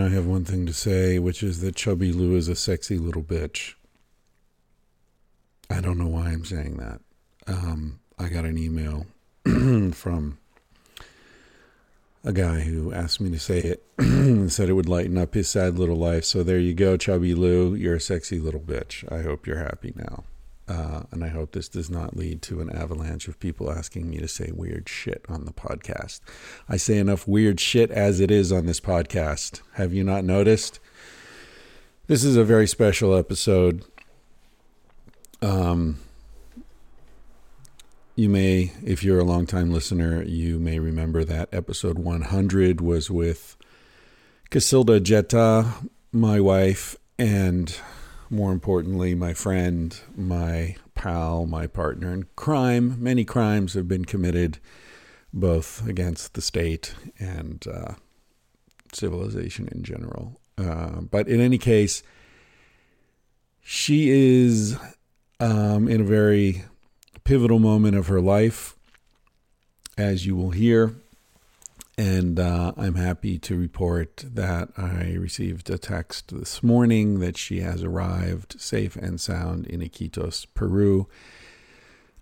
And 0.00 0.10
I 0.10 0.14
have 0.14 0.24
one 0.24 0.46
thing 0.46 0.64
to 0.64 0.72
say, 0.72 1.18
which 1.18 1.42
is 1.42 1.60
that 1.60 1.76
Chubby 1.76 2.10
Lou 2.10 2.34
is 2.34 2.48
a 2.48 2.54
sexy 2.54 2.96
little 2.96 3.22
bitch. 3.22 3.74
I 5.68 5.82
don't 5.82 5.98
know 5.98 6.06
why 6.06 6.28
I'm 6.28 6.46
saying 6.46 6.78
that. 6.78 7.00
Um, 7.46 8.00
I 8.18 8.30
got 8.30 8.46
an 8.46 8.56
email 8.56 9.06
from 9.92 10.38
a 12.24 12.32
guy 12.32 12.60
who 12.60 12.94
asked 12.94 13.20
me 13.20 13.30
to 13.30 13.38
say 13.38 13.58
it 13.58 13.82
and 13.98 14.50
said 14.50 14.70
it 14.70 14.72
would 14.72 14.88
lighten 14.88 15.18
up 15.18 15.34
his 15.34 15.50
sad 15.50 15.78
little 15.78 15.96
life. 15.96 16.24
So 16.24 16.42
there 16.42 16.58
you 16.58 16.72
go, 16.72 16.96
Chubby 16.96 17.34
Lou. 17.34 17.74
You're 17.74 17.96
a 17.96 18.00
sexy 18.00 18.40
little 18.40 18.60
bitch. 18.60 19.10
I 19.12 19.20
hope 19.20 19.46
you're 19.46 19.58
happy 19.58 19.92
now. 19.94 20.24
Uh, 20.70 21.02
and 21.10 21.24
I 21.24 21.28
hope 21.28 21.50
this 21.50 21.68
does 21.68 21.90
not 21.90 22.16
lead 22.16 22.42
to 22.42 22.60
an 22.60 22.70
avalanche 22.70 23.26
of 23.26 23.40
people 23.40 23.72
asking 23.72 24.08
me 24.08 24.18
to 24.18 24.28
say 24.28 24.52
weird 24.54 24.88
shit 24.88 25.26
on 25.28 25.44
the 25.44 25.52
podcast. 25.52 26.20
I 26.68 26.76
say 26.76 26.98
enough 26.98 27.26
weird 27.26 27.58
shit 27.58 27.90
as 27.90 28.20
it 28.20 28.30
is 28.30 28.52
on 28.52 28.66
this 28.66 28.78
podcast. 28.78 29.62
Have 29.72 29.92
you 29.92 30.04
not 30.04 30.22
noticed? 30.22 30.78
This 32.06 32.22
is 32.22 32.36
a 32.36 32.44
very 32.44 32.68
special 32.68 33.16
episode. 33.16 33.84
Um, 35.42 35.98
you 38.14 38.28
may, 38.28 38.70
if 38.84 39.02
you're 39.02 39.18
a 39.18 39.24
longtime 39.24 39.72
listener, 39.72 40.22
you 40.22 40.60
may 40.60 40.78
remember 40.78 41.24
that 41.24 41.48
episode 41.50 41.98
100 41.98 42.80
was 42.80 43.10
with 43.10 43.56
Cacilda 44.52 45.00
Jetha, 45.00 45.88
my 46.12 46.38
wife, 46.38 46.96
and 47.18 47.76
more 48.30 48.52
importantly, 48.52 49.14
my 49.14 49.34
friend, 49.34 49.98
my 50.16 50.76
pal, 50.94 51.46
my 51.46 51.66
partner 51.66 52.12
in 52.12 52.26
crime. 52.36 53.02
Many 53.02 53.24
crimes 53.24 53.74
have 53.74 53.88
been 53.88 54.04
committed 54.04 54.58
both 55.32 55.86
against 55.86 56.34
the 56.34 56.40
state 56.40 56.94
and 57.18 57.66
uh, 57.66 57.94
civilization 58.92 59.68
in 59.72 59.82
general. 59.82 60.40
Uh, 60.56 61.00
but 61.00 61.26
in 61.28 61.40
any 61.40 61.58
case, 61.58 62.02
she 63.60 64.10
is 64.10 64.78
um, 65.40 65.88
in 65.88 66.02
a 66.02 66.04
very 66.04 66.64
pivotal 67.24 67.58
moment 67.58 67.96
of 67.96 68.06
her 68.06 68.20
life, 68.20 68.76
as 69.98 70.24
you 70.26 70.36
will 70.36 70.50
hear. 70.50 70.94
And 71.98 72.40
uh, 72.40 72.72
I'm 72.76 72.94
happy 72.94 73.38
to 73.40 73.56
report 73.56 74.24
that 74.26 74.70
I 74.76 75.16
received 75.18 75.68
a 75.68 75.76
text 75.78 76.34
this 76.34 76.62
morning 76.62 77.20
that 77.20 77.36
she 77.36 77.60
has 77.60 77.82
arrived 77.82 78.60
safe 78.60 78.96
and 78.96 79.20
sound 79.20 79.66
in 79.66 79.80
Iquitos, 79.80 80.46
Peru, 80.54 81.08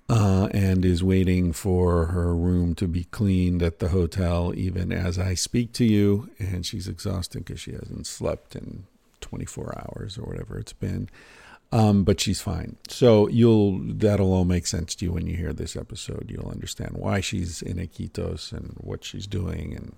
uh, 0.09 0.49
and 0.53 0.85
is 0.85 1.05
waiting 1.05 1.53
for 1.53 2.07
her 2.07 2.35
room 2.35 2.75
to 2.77 2.89
be 2.89 3.05
cleaned 3.05 3.63
at 3.63 3.79
the 3.79 3.89
hotel, 3.89 4.53
even 4.57 4.91
as 4.91 5.19
I 5.19 5.35
speak 5.35 5.73
to 5.75 5.85
you. 5.85 6.31
And 6.39 6.67
she's 6.67 6.89
exhausted 6.89 7.45
because 7.45 7.61
she 7.61 7.73
hasn't 7.73 8.07
slept 8.07 8.57
in 8.57 8.85
24 9.21 9.75
hours 9.79 10.19
or 10.19 10.23
whatever 10.23 10.59
it's 10.59 10.73
been. 10.73 11.09
Um, 11.71 12.03
but 12.03 12.19
she's 12.19 12.41
fine. 12.41 12.77
So 12.89 13.29
you'll 13.29 13.79
that'll 13.83 14.33
all 14.33 14.47
make 14.47 14.67
sense 14.67 14.95
to 14.97 15.05
you 15.05 15.13
when 15.13 15.27
you 15.27 15.37
hear 15.37 15.53
this 15.53 15.77
episode. 15.77 16.31
You'll 16.31 16.51
understand 16.51 16.93
why 16.95 17.21
she's 17.21 17.61
in 17.61 17.77
Iquitos 17.77 18.53
and 18.53 18.75
what 18.79 19.05
she's 19.05 19.27
doing 19.27 19.75
and 19.75 19.95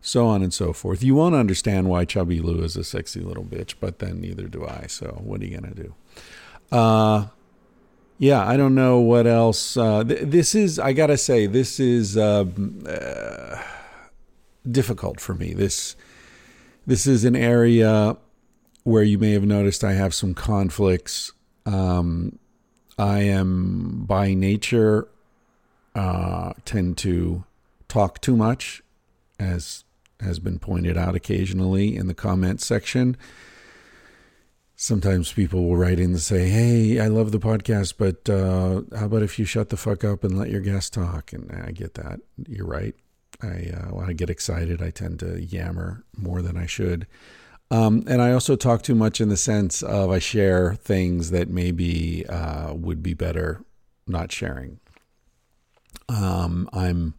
so 0.00 0.26
on 0.26 0.42
and 0.42 0.54
so 0.54 0.72
forth. 0.72 1.02
You 1.02 1.14
won't 1.14 1.34
understand 1.34 1.88
why 1.88 2.06
Chubby 2.06 2.40
Lou 2.40 2.62
is 2.64 2.76
a 2.76 2.84
sexy 2.84 3.20
little 3.20 3.44
bitch, 3.44 3.74
but 3.78 3.98
then 3.98 4.20
neither 4.20 4.48
do 4.48 4.66
I. 4.66 4.86
So 4.88 5.20
what 5.22 5.42
are 5.42 5.44
you 5.44 5.58
gonna 5.58 5.74
do? 5.74 5.94
Uh 6.70 7.26
yeah, 8.22 8.46
I 8.46 8.56
don't 8.56 8.76
know 8.76 9.00
what 9.00 9.26
else. 9.26 9.76
Uh, 9.76 10.04
th- 10.04 10.20
this 10.22 10.54
is, 10.54 10.78
I 10.78 10.92
gotta 10.92 11.16
say, 11.16 11.46
this 11.46 11.80
is 11.80 12.16
uh, 12.16 12.44
uh, 12.86 13.60
difficult 14.70 15.18
for 15.18 15.34
me. 15.34 15.54
This 15.54 15.96
this 16.86 17.04
is 17.04 17.24
an 17.24 17.34
area 17.34 18.16
where 18.84 19.02
you 19.02 19.18
may 19.18 19.32
have 19.32 19.44
noticed 19.44 19.84
I 19.84 19.92
have 19.92 20.14
some 20.14 20.34
conflicts. 20.34 21.32
Um, 21.66 22.38
I 22.98 23.20
am 23.20 24.04
by 24.06 24.34
nature 24.34 25.08
uh, 25.94 26.52
tend 26.64 26.98
to 26.98 27.44
talk 27.88 28.20
too 28.20 28.36
much, 28.36 28.82
as 29.38 29.84
has 30.20 30.38
been 30.38 30.58
pointed 30.58 30.96
out 30.96 31.14
occasionally 31.14 31.96
in 31.96 32.06
the 32.06 32.14
comments 32.14 32.64
section. 32.64 33.16
Sometimes 34.74 35.32
people 35.32 35.64
will 35.64 35.76
write 35.76 36.00
in 36.00 36.10
and 36.10 36.20
say, 36.20 36.48
"Hey, 36.48 36.98
I 36.98 37.06
love 37.06 37.30
the 37.30 37.38
podcast, 37.38 37.94
but 37.98 38.28
uh, 38.28 38.82
how 38.98 39.06
about 39.06 39.22
if 39.22 39.38
you 39.38 39.44
shut 39.44 39.68
the 39.68 39.76
fuck 39.76 40.02
up 40.02 40.24
and 40.24 40.36
let 40.36 40.50
your 40.50 40.60
guests 40.60 40.90
talk?" 40.90 41.32
And 41.32 41.52
I 41.52 41.70
get 41.70 41.94
that. 41.94 42.20
You're 42.48 42.66
right. 42.66 42.94
I 43.42 43.70
uh, 43.74 43.94
when 43.94 44.08
I 44.08 44.12
get 44.12 44.30
excited, 44.30 44.82
I 44.82 44.90
tend 44.90 45.20
to 45.20 45.40
yammer 45.40 46.04
more 46.16 46.42
than 46.42 46.56
I 46.56 46.66
should. 46.66 47.06
Um, 47.72 48.04
and 48.06 48.20
I 48.20 48.32
also 48.32 48.54
talk 48.54 48.82
too 48.82 48.94
much 48.94 49.18
in 49.18 49.30
the 49.30 49.36
sense 49.36 49.82
of 49.82 50.10
I 50.10 50.18
share 50.18 50.74
things 50.74 51.30
that 51.30 51.48
maybe 51.48 52.26
uh, 52.26 52.74
would 52.74 53.02
be 53.02 53.14
better 53.14 53.64
not 54.06 54.30
sharing. 54.30 54.78
Um, 56.06 56.68
I'm 56.74 57.14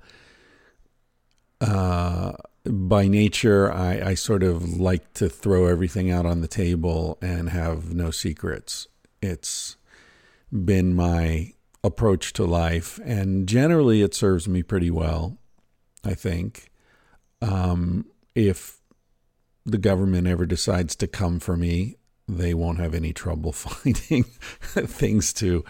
uh, 1.59 2.33
by 2.65 3.07
nature, 3.07 3.73
I, 3.73 4.09
I 4.09 4.13
sort 4.13 4.43
of 4.43 4.79
like 4.79 5.15
to 5.15 5.27
throw 5.27 5.65
everything 5.65 6.11
out 6.11 6.27
on 6.27 6.41
the 6.41 6.47
table 6.47 7.17
and 7.19 7.49
have 7.49 7.95
no 7.95 8.11
secrets. 8.11 8.87
It's 9.23 9.75
been 10.51 10.93
my 10.93 11.53
approach 11.83 12.31
to 12.33 12.45
life, 12.45 12.99
and 13.03 13.47
generally, 13.47 14.03
it 14.03 14.13
serves 14.13 14.47
me 14.47 14.61
pretty 14.61 14.91
well. 14.91 15.35
I 16.03 16.13
think. 16.13 16.69
Um, 17.41 18.05
if 18.35 18.79
the 19.65 19.77
government 19.77 20.27
ever 20.27 20.45
decides 20.45 20.95
to 20.97 21.07
come 21.07 21.39
for 21.39 21.55
me, 21.55 21.97
they 22.27 22.53
won't 22.53 22.79
have 22.79 22.93
any 22.93 23.13
trouble 23.13 23.51
finding 23.53 24.23
things 24.23 25.33
to 25.33 25.63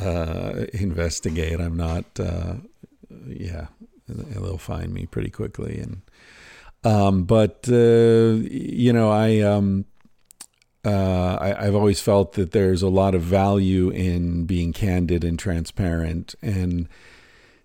uh, 0.00 0.66
investigate. 0.72 1.60
I'm 1.60 1.76
not, 1.76 2.04
uh, 2.18 2.54
yeah, 3.26 3.66
they'll 4.08 4.58
find 4.58 4.92
me 4.92 5.06
pretty 5.06 5.30
quickly. 5.30 5.78
And 5.78 6.02
um, 6.84 7.24
but 7.24 7.68
uh, 7.68 8.38
you 8.42 8.92
know, 8.92 9.10
I, 9.10 9.40
um, 9.40 9.84
uh, 10.84 11.36
I 11.40 11.66
I've 11.66 11.74
always 11.74 12.00
felt 12.00 12.34
that 12.34 12.52
there's 12.52 12.82
a 12.82 12.88
lot 12.88 13.14
of 13.14 13.22
value 13.22 13.90
in 13.90 14.44
being 14.44 14.72
candid 14.72 15.24
and 15.24 15.38
transparent, 15.38 16.34
and 16.40 16.88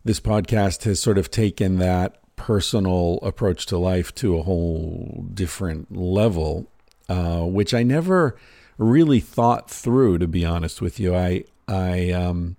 this 0.04 0.20
podcast 0.20 0.84
has 0.84 1.00
sort 1.00 1.18
of 1.18 1.30
taken 1.30 1.78
that 1.78 2.23
personal 2.44 3.20
approach 3.22 3.66
to 3.66 3.78
life 3.78 4.14
to 4.14 4.38
a 4.38 4.44
whole 4.44 5.26
different 5.34 5.96
level, 5.96 6.68
uh, 7.08 7.40
which 7.40 7.74
I 7.74 7.84
never 7.84 8.36
really 8.78 9.22
thought 9.22 9.70
through. 9.70 10.18
To 10.18 10.28
be 10.28 10.44
honest 10.44 10.82
with 10.82 11.00
you, 11.00 11.16
I 11.16 11.46
I 11.70 12.12
um, 12.12 12.58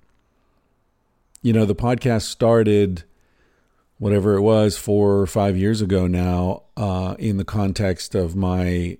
you 1.43 1.53
know 1.53 1.67
the 1.67 1.75
podcast 1.75 2.23
started 2.23 3.05
whatever 3.99 4.37
it 4.37 4.41
was 4.41 4.79
four 4.79 5.21
or 5.21 5.27
five 5.27 5.55
years 5.55 5.83
ago 5.83 6.07
now 6.07 6.63
uh, 6.79 7.15
in 7.19 7.37
the 7.37 7.45
context 7.45 8.15
of 8.15 8.35
my 8.35 8.97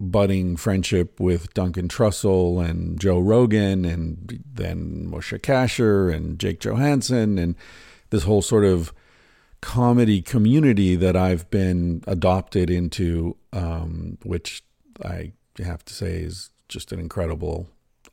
budding 0.00 0.56
friendship 0.56 1.20
with 1.20 1.54
Duncan 1.54 1.86
Trussell 1.86 2.68
and 2.68 2.98
Joe 3.00 3.20
Rogan 3.20 3.84
and 3.84 4.42
then 4.52 5.08
Moshe 5.08 5.38
Kasher 5.38 6.12
and 6.12 6.36
Jake 6.36 6.58
Johannsen 6.58 7.38
and 7.38 7.54
this 8.10 8.24
whole 8.24 8.42
sort 8.42 8.64
of 8.64 8.92
comedy 9.66 10.22
community 10.22 10.94
that 10.94 11.16
I've 11.16 11.50
been 11.50 12.00
adopted 12.06 12.70
into, 12.70 13.36
um, 13.52 14.16
which 14.22 14.62
I 15.04 15.32
have 15.58 15.84
to 15.86 15.92
say 15.92 16.20
is 16.20 16.50
just 16.68 16.92
an 16.92 17.00
incredible 17.00 17.66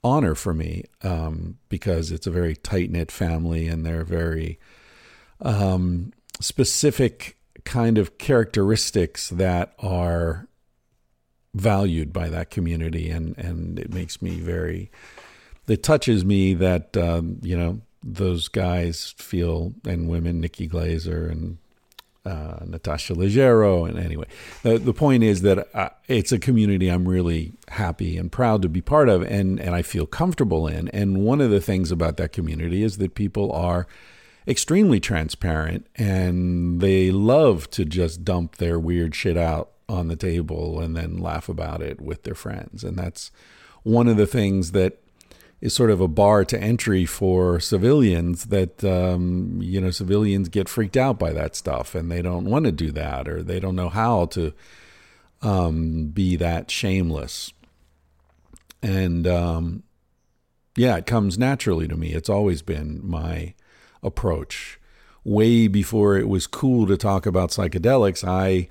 honor 0.04 0.34
for 0.34 0.56
me 0.56 0.86
um, 1.04 1.60
because 1.70 2.12
it's 2.12 2.26
a 2.26 2.32
very 2.32 2.56
tight 2.56 2.90
knit 2.90 3.12
family 3.12 3.68
and 3.68 3.86
they're 3.86 4.04
very 4.04 4.60
um, 5.42 6.12
specific 6.42 7.38
kind 7.66 8.00
of 8.00 8.18
characteristics 8.18 9.30
that 9.30 9.76
are 9.78 10.48
valued 11.54 12.12
by 12.12 12.30
that 12.30 12.50
community 12.50 13.12
and 13.12 13.38
and 13.38 13.78
it 13.78 13.94
makes 13.94 14.24
me 14.24 14.40
very 14.40 14.90
it 15.68 15.84
touches 15.84 16.26
me 16.26 16.56
that 16.56 16.98
um, 16.98 17.38
you 17.44 17.56
know 17.56 17.80
those 18.04 18.48
guys 18.48 19.14
feel 19.18 19.74
and 19.88 20.10
women, 20.10 20.42
Nikki 20.42 20.68
Glazer 20.68 21.32
and 21.32 21.58
uh, 22.26 22.60
Natasha 22.66 23.14
Leggero. 23.14 23.88
And 23.88 24.00
anyway, 24.00 24.26
the, 24.62 24.78
the 24.78 24.94
point 24.94 25.24
is 25.24 25.42
that 25.42 25.68
uh, 25.76 25.90
it's 26.08 26.32
a 26.32 26.40
community 26.40 26.90
I'm 26.90 27.08
really 27.08 27.54
happy 27.70 28.18
and 28.18 28.32
proud 28.32 28.62
to 28.62 28.70
be 28.70 28.82
part 28.82 29.10
of 29.10 29.24
and, 29.24 29.60
and 29.60 29.76
I 29.76 29.82
feel 29.82 30.06
comfortable 30.06 30.68
in. 30.68 30.90
And 30.90 31.24
one 31.24 31.42
of 31.42 31.52
the 31.52 31.62
things 31.62 31.92
about 31.92 32.18
that 32.18 32.32
community 32.32 32.84
is 32.84 32.98
that 32.98 33.16
people 33.16 33.52
are 33.52 33.88
extremely 34.48 35.00
transparent 35.00 35.88
and 35.96 36.82
they 36.82 37.12
love 37.12 37.70
to 37.72 37.86
just 37.86 38.24
dump 38.24 38.58
their 38.58 38.80
weird 38.80 39.16
shit 39.16 39.38
out 39.38 39.72
on 39.90 40.08
the 40.08 40.16
table 40.16 40.80
and 40.80 40.96
then 40.96 41.18
laugh 41.18 41.50
about 41.50 41.82
it 41.82 42.02
with 42.02 42.24
their 42.24 42.36
friends. 42.36 42.84
And 42.84 42.98
that's 42.98 43.32
one 43.84 44.08
of 44.08 44.18
the 44.18 44.28
things 44.28 44.72
that 44.72 45.03
is 45.64 45.74
sort 45.74 45.90
of 45.90 46.02
a 46.02 46.10
bar 46.10 46.44
to 46.44 46.60
entry 46.60 47.06
for 47.06 47.58
civilians 47.58 48.48
that 48.48 48.84
um, 48.84 49.60
you 49.62 49.80
know 49.80 49.92
civilians 49.92 50.50
get 50.50 50.68
freaked 50.68 50.98
out 50.98 51.18
by 51.18 51.32
that 51.32 51.56
stuff 51.56 51.96
and 51.96 52.12
they 52.12 52.22
don't 52.22 52.44
want 52.44 52.66
to 52.66 52.72
do 52.72 52.92
that 52.92 53.30
or 53.30 53.42
they 53.42 53.62
don't 53.62 53.78
know 53.78 53.88
how 53.88 54.26
to 54.26 54.54
um, 55.42 56.08
be 56.08 56.36
that 56.36 56.70
shameless. 56.70 57.54
And 58.82 59.26
um, 59.26 59.84
yeah 60.76 60.98
it 60.98 61.06
comes 61.06 61.38
naturally 61.38 61.88
to 61.88 61.96
me. 61.96 62.10
It's 62.10 62.30
always 62.30 62.62
been 62.62 63.00
my 63.02 63.54
approach. 64.04 64.82
Way 65.24 65.70
before 65.70 66.18
it 66.18 66.28
was 66.28 66.46
cool 66.46 66.88
to 66.88 66.98
talk 66.98 67.26
about 67.26 67.52
psychedelics 67.52 68.28
i 68.28 68.68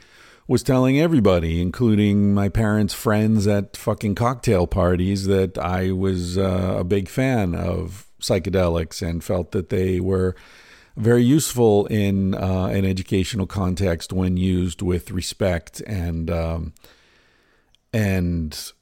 was 0.53 0.63
telling 0.63 1.01
everybody, 1.01 1.63
including 1.63 2.35
my 2.35 2.51
parents' 2.51 2.93
friends 2.93 3.47
at 3.47 3.75
fucking 3.75 4.15
cocktail 4.15 4.67
parties, 4.67 5.25
that 5.25 5.57
I 5.57 5.93
was 5.93 6.37
uh, 6.37 6.77
a 6.79 6.85
big 6.85 7.09
fan 7.09 7.55
of 7.55 8.07
psychedelics 8.21 9.01
and 9.01 9.25
felt 9.25 9.53
that 9.53 9.71
they 9.71 9.99
were 9.99 10.37
very 10.95 11.25
useful 11.25 11.87
in 11.87 12.35
uh, 12.35 12.67
an 12.67 12.85
educational 12.85 13.47
context 13.47 14.13
when 14.13 14.37
used 14.37 14.83
with 14.83 15.11
respect 15.11 15.81
and 15.87 16.31
um, 16.31 16.75
and 17.95 18.73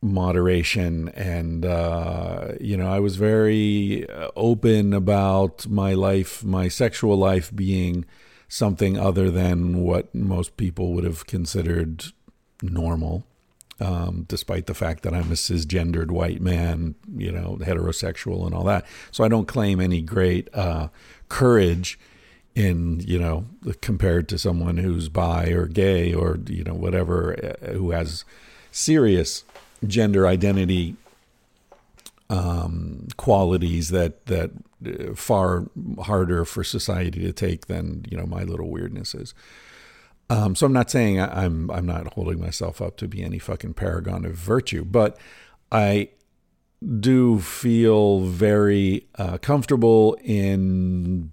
moderation. 0.00 1.10
And 1.10 1.66
uh, 1.66 2.52
you 2.58 2.78
know 2.78 2.90
I 2.90 3.00
was 3.00 3.16
very 3.16 4.08
open 4.34 4.94
about 4.94 5.68
my 5.68 5.92
life 5.92 6.42
my 6.42 6.68
sexual 6.68 7.18
life 7.18 7.54
being 7.54 8.06
something 8.48 8.98
other 8.98 9.30
than 9.30 9.82
what 9.82 10.14
most 10.14 10.56
people 10.56 10.92
would 10.94 11.04
have 11.04 11.26
considered 11.26 12.06
normal. 12.62 13.24
Um, 13.80 14.24
despite 14.26 14.66
the 14.66 14.74
fact 14.74 15.04
that 15.04 15.14
I'm 15.14 15.30
a 15.30 15.36
cisgendered 15.36 16.10
white 16.10 16.40
man, 16.40 16.96
you 17.16 17.30
know, 17.30 17.58
heterosexual 17.60 18.44
and 18.44 18.52
all 18.52 18.64
that. 18.64 18.84
So 19.12 19.22
I 19.22 19.28
don't 19.28 19.46
claim 19.46 19.78
any 19.78 20.02
great 20.02 20.48
uh, 20.52 20.88
courage 21.28 21.96
in, 22.56 22.98
you 22.98 23.20
know, 23.20 23.46
compared 23.80 24.28
to 24.30 24.38
someone 24.38 24.78
who's 24.78 25.08
bi 25.08 25.50
or 25.50 25.66
gay 25.66 26.12
or, 26.12 26.40
you 26.48 26.64
know, 26.64 26.74
whatever, 26.74 27.56
uh, 27.62 27.74
who 27.74 27.92
has 27.92 28.24
serious 28.72 29.44
gender 29.86 30.26
identity 30.26 30.96
um, 32.30 33.06
qualities 33.16 33.90
that 33.90 34.26
that 34.26 34.50
far 35.14 35.66
harder 36.00 36.44
for 36.44 36.62
society 36.62 37.20
to 37.20 37.32
take 37.32 37.66
than 37.66 38.04
you 38.10 38.16
know 38.16 38.26
my 38.26 38.42
little 38.42 38.68
weirdnesses. 38.68 39.34
Um, 40.30 40.54
so 40.54 40.66
I'm 40.66 40.72
not 40.72 40.90
saying 40.90 41.20
I, 41.20 41.44
I'm 41.44 41.70
I'm 41.70 41.86
not 41.86 42.14
holding 42.14 42.40
myself 42.40 42.80
up 42.82 42.96
to 42.98 43.08
be 43.08 43.22
any 43.22 43.38
fucking 43.38 43.74
paragon 43.74 44.24
of 44.24 44.34
virtue, 44.34 44.84
but 44.84 45.18
I 45.72 46.10
do 47.00 47.40
feel 47.40 48.20
very 48.20 49.08
uh, 49.16 49.38
comfortable 49.38 50.16
in 50.22 51.32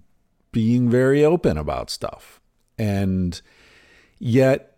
being 0.52 0.88
very 0.88 1.24
open 1.24 1.58
about 1.58 1.90
stuff, 1.90 2.40
and 2.78 3.40
yet 4.18 4.75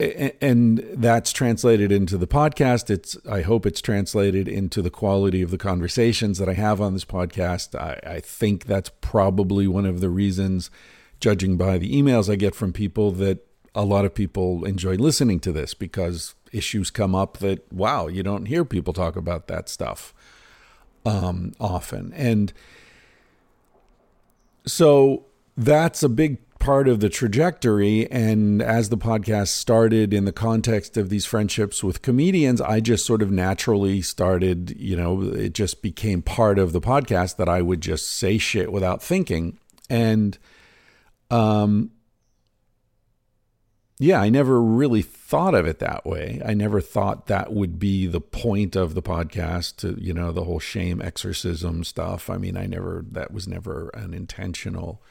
and 0.00 0.78
that's 0.94 1.32
translated 1.32 1.92
into 1.92 2.18
the 2.18 2.26
podcast. 2.26 2.90
It's 2.90 3.16
i 3.28 3.42
hope 3.42 3.66
it's 3.66 3.80
translated 3.80 4.48
into 4.48 4.82
the 4.82 4.90
quality 4.90 5.42
of 5.42 5.50
the 5.50 5.58
conversations 5.58 6.38
that 6.38 6.48
i 6.48 6.54
have 6.54 6.80
on 6.80 6.94
this 6.94 7.04
podcast. 7.04 7.78
I, 7.78 8.00
I 8.04 8.20
think 8.20 8.66
that's 8.66 8.90
probably 9.00 9.66
one 9.66 9.86
of 9.86 10.00
the 10.00 10.10
reasons 10.10 10.70
judging 11.20 11.56
by 11.56 11.78
the 11.78 11.94
emails 11.94 12.30
i 12.30 12.36
get 12.36 12.54
from 12.54 12.72
people 12.72 13.12
that 13.12 13.46
a 13.74 13.84
lot 13.84 14.04
of 14.04 14.14
people 14.14 14.64
enjoy 14.64 14.94
listening 14.94 15.40
to 15.40 15.52
this 15.52 15.74
because 15.74 16.34
issues 16.52 16.90
come 16.90 17.14
up 17.14 17.38
that 17.38 17.72
wow 17.72 18.08
you 18.08 18.22
don't 18.22 18.46
hear 18.46 18.64
people 18.64 18.92
talk 18.92 19.16
about 19.16 19.46
that 19.46 19.68
stuff 19.68 20.12
um, 21.06 21.52
often. 21.60 22.12
And 22.14 22.52
so 24.66 25.26
that's 25.56 26.02
a 26.02 26.08
big 26.08 26.38
part 26.64 26.88
of 26.88 27.00
the 27.00 27.10
trajectory. 27.10 28.10
And 28.10 28.62
as 28.62 28.88
the 28.88 28.96
podcast 28.96 29.48
started 29.48 30.14
in 30.14 30.24
the 30.24 30.32
context 30.32 30.96
of 30.96 31.10
these 31.10 31.26
friendships 31.26 31.84
with 31.84 32.00
comedians, 32.00 32.58
I 32.58 32.80
just 32.80 33.04
sort 33.04 33.20
of 33.20 33.30
naturally 33.30 34.00
started, 34.00 34.74
you 34.78 34.96
know, 34.96 35.22
it 35.22 35.52
just 35.52 35.82
became 35.82 36.22
part 36.22 36.58
of 36.58 36.72
the 36.72 36.80
podcast 36.80 37.36
that 37.36 37.50
I 37.50 37.60
would 37.60 37.82
just 37.82 38.10
say 38.10 38.38
shit 38.38 38.72
without 38.72 39.02
thinking. 39.02 39.58
And, 39.90 40.38
um, 41.30 41.90
yeah, 43.98 44.22
I 44.22 44.30
never 44.30 44.60
really 44.62 45.02
thought 45.02 45.54
of 45.54 45.66
it 45.66 45.80
that 45.80 46.06
way. 46.06 46.40
I 46.44 46.54
never 46.54 46.80
thought 46.80 47.26
that 47.26 47.52
would 47.52 47.78
be 47.78 48.06
the 48.06 48.22
point 48.22 48.74
of 48.74 48.94
the 48.94 49.02
podcast 49.02 49.76
to, 49.76 50.00
you 50.00 50.14
know, 50.14 50.32
the 50.32 50.44
whole 50.44 50.60
shame 50.60 51.02
exorcism 51.02 51.84
stuff. 51.84 52.30
I 52.30 52.38
mean, 52.38 52.56
I 52.56 52.64
never, 52.64 53.04
that 53.12 53.32
was 53.32 53.46
never 53.46 53.90
an 53.90 54.14
intentional 54.14 55.02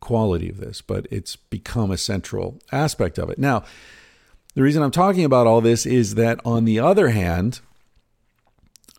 quality 0.00 0.48
of 0.48 0.58
this, 0.58 0.80
but 0.82 1.06
it's 1.10 1.36
become 1.36 1.90
a 1.90 1.98
central 1.98 2.58
aspect 2.72 3.18
of 3.18 3.30
it. 3.30 3.38
Now, 3.38 3.64
the 4.54 4.62
reason 4.62 4.82
I'm 4.82 4.90
talking 4.90 5.24
about 5.24 5.46
all 5.46 5.60
this 5.60 5.86
is 5.86 6.16
that 6.16 6.40
on 6.44 6.64
the 6.64 6.80
other 6.80 7.10
hand, 7.10 7.60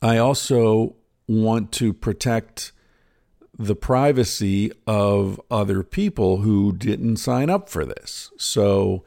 I 0.02 0.18
also 0.18 0.96
want 1.28 1.72
to 1.74 1.94
protect 1.94 2.72
the 3.58 3.76
privacy 3.76 4.72
of 4.88 5.40
other 5.52 5.84
people 5.84 6.38
who 6.38 6.72
didn't 6.72 7.18
sign 7.18 7.50
up 7.50 7.70
for 7.70 7.86
this. 7.86 8.32
So, 8.38 9.04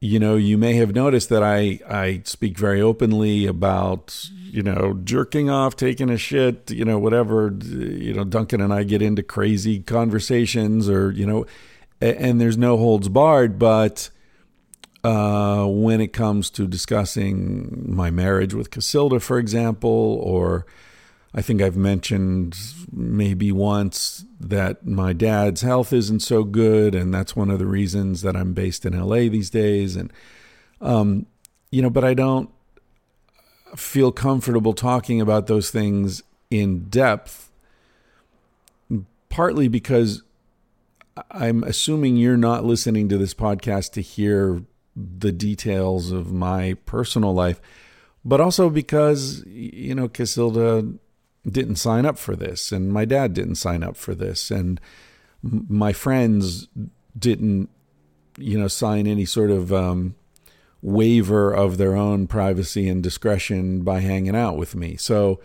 you 0.00 0.18
know, 0.18 0.36
you 0.36 0.56
may 0.56 0.74
have 0.74 0.94
noticed 0.94 1.28
that 1.28 1.42
I, 1.42 1.78
I 1.86 2.22
speak 2.24 2.56
very 2.56 2.80
openly 2.80 3.46
about, 3.46 4.30
you 4.42 4.62
know, 4.62 4.98
jerking 5.04 5.50
off, 5.50 5.76
taking 5.76 6.08
a 6.08 6.16
shit, 6.16 6.70
you 6.70 6.86
know, 6.86 6.98
whatever. 6.98 7.54
You 7.62 8.14
know, 8.14 8.24
Duncan 8.24 8.62
and 8.62 8.72
I 8.72 8.84
get 8.84 9.02
into 9.02 9.22
crazy 9.22 9.80
conversations 9.80 10.88
or, 10.88 11.10
you 11.10 11.26
know, 11.26 11.44
and 12.00 12.40
there's 12.40 12.56
no 12.56 12.78
holds 12.78 13.10
barred. 13.10 13.58
But 13.58 14.08
uh, 15.04 15.66
when 15.66 16.00
it 16.00 16.14
comes 16.14 16.48
to 16.50 16.66
discussing 16.66 17.84
my 17.86 18.10
marriage 18.10 18.54
with 18.54 18.70
Cacilda, 18.70 19.20
for 19.20 19.38
example, 19.38 20.18
or 20.22 20.64
I 21.32 21.42
think 21.42 21.62
I've 21.62 21.76
mentioned 21.76 22.58
maybe 22.90 23.52
once 23.52 24.24
that 24.40 24.84
my 24.84 25.12
dad's 25.12 25.60
health 25.60 25.92
isn't 25.92 26.20
so 26.20 26.42
good, 26.42 26.94
and 26.94 27.14
that's 27.14 27.36
one 27.36 27.50
of 27.50 27.60
the 27.60 27.66
reasons 27.66 28.22
that 28.22 28.36
I'm 28.36 28.52
based 28.52 28.84
in 28.84 28.98
LA 28.98 29.28
these 29.28 29.48
days. 29.48 29.94
And, 29.94 30.12
um, 30.80 31.26
you 31.70 31.82
know, 31.82 31.90
but 31.90 32.04
I 32.04 32.14
don't 32.14 32.50
feel 33.76 34.10
comfortable 34.10 34.72
talking 34.72 35.20
about 35.20 35.46
those 35.46 35.70
things 35.70 36.24
in 36.50 36.88
depth, 36.88 37.52
partly 39.28 39.68
because 39.68 40.24
I'm 41.30 41.62
assuming 41.62 42.16
you're 42.16 42.36
not 42.36 42.64
listening 42.64 43.08
to 43.08 43.18
this 43.18 43.34
podcast 43.34 43.92
to 43.92 44.00
hear 44.02 44.64
the 44.96 45.30
details 45.30 46.10
of 46.10 46.32
my 46.32 46.74
personal 46.86 47.32
life, 47.32 47.60
but 48.24 48.40
also 48.40 48.68
because, 48.68 49.44
you 49.46 49.94
know, 49.94 50.08
Cacilda 50.08 50.98
didn't 51.48 51.76
sign 51.76 52.04
up 52.06 52.18
for 52.18 52.36
this, 52.36 52.72
and 52.72 52.92
my 52.92 53.04
dad 53.04 53.32
didn't 53.34 53.54
sign 53.56 53.82
up 53.82 53.96
for 53.96 54.14
this, 54.14 54.50
and 54.50 54.80
my 55.42 55.92
friends 55.92 56.68
didn't, 57.18 57.70
you 58.38 58.58
know, 58.58 58.68
sign 58.68 59.06
any 59.06 59.24
sort 59.24 59.50
of 59.50 59.72
um, 59.72 60.14
waiver 60.82 61.52
of 61.52 61.78
their 61.78 61.96
own 61.96 62.26
privacy 62.26 62.88
and 62.88 63.02
discretion 63.02 63.82
by 63.82 64.00
hanging 64.00 64.36
out 64.36 64.56
with 64.56 64.74
me. 64.74 64.96
So 64.96 65.40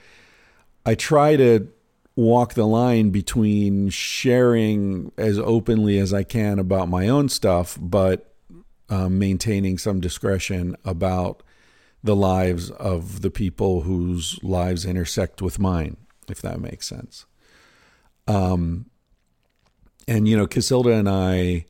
I 0.86 0.96
try 0.96 1.36
to 1.36 1.68
walk 2.16 2.54
the 2.54 2.66
line 2.66 3.10
between 3.10 3.90
sharing 3.90 5.12
as 5.18 5.38
openly 5.38 5.98
as 6.00 6.14
I 6.14 6.24
can 6.24 6.60
about 6.60 6.88
my 6.88 7.08
own 7.08 7.28
stuff, 7.30 7.78
but 7.82 8.34
um, 8.90 9.20
maintaining 9.20 9.78
some 9.78 10.00
discretion 10.00 10.76
about 10.86 11.44
the 12.06 12.16
lives 12.16 12.70
of 12.70 13.22
the 13.22 13.32
people 13.32 13.82
whose 13.82 14.40
lives 14.44 14.86
intersect 14.86 15.42
with 15.42 15.58
mine, 15.58 15.98
if 16.30 16.40
that 16.42 16.60
makes 16.62 16.88
sense. 16.88 17.26
Um, 18.28 18.86
and 20.08 20.28
you 20.28 20.38
know, 20.38 20.46
Cacilda 20.46 20.98
and 20.98 21.10
I 21.10 21.66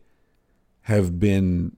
have 0.84 1.20
been 1.20 1.78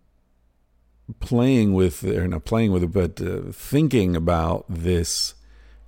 playing 1.19 1.73
with, 1.73 2.03
or 2.03 2.27
not 2.27 2.45
playing 2.45 2.71
with 2.71 2.83
it, 2.83 2.91
but 2.91 3.21
uh, 3.21 3.51
thinking 3.51 4.15
about 4.15 4.65
this 4.67 5.35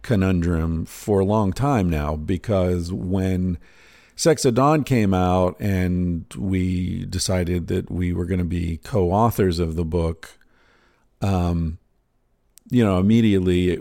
conundrum 0.03 0.85
for 0.85 1.19
a 1.19 1.25
long 1.25 1.51
time 1.51 1.89
now. 1.89 2.15
Because 2.15 2.93
when 2.93 3.57
Sex 4.15 4.45
at 4.45 4.53
Dawn 4.53 4.83
came 4.83 5.13
out, 5.13 5.59
and 5.59 6.25
we 6.37 7.05
decided 7.05 7.67
that 7.67 7.89
we 7.89 8.13
were 8.13 8.25
going 8.25 8.39
to 8.39 8.45
be 8.45 8.77
co 8.77 9.11
authors 9.11 9.57
of 9.57 9.75
the 9.75 9.85
book. 9.85 10.37
Um, 11.19 11.78
you 12.69 12.83
know, 12.83 12.99
immediately 12.99 13.71
it, 13.71 13.79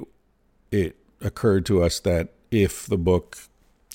it 0.70 0.96
occurred 1.20 1.66
to 1.66 1.82
us 1.82 2.00
that 2.00 2.28
if 2.50 2.86
the 2.86 2.96
book 2.96 3.36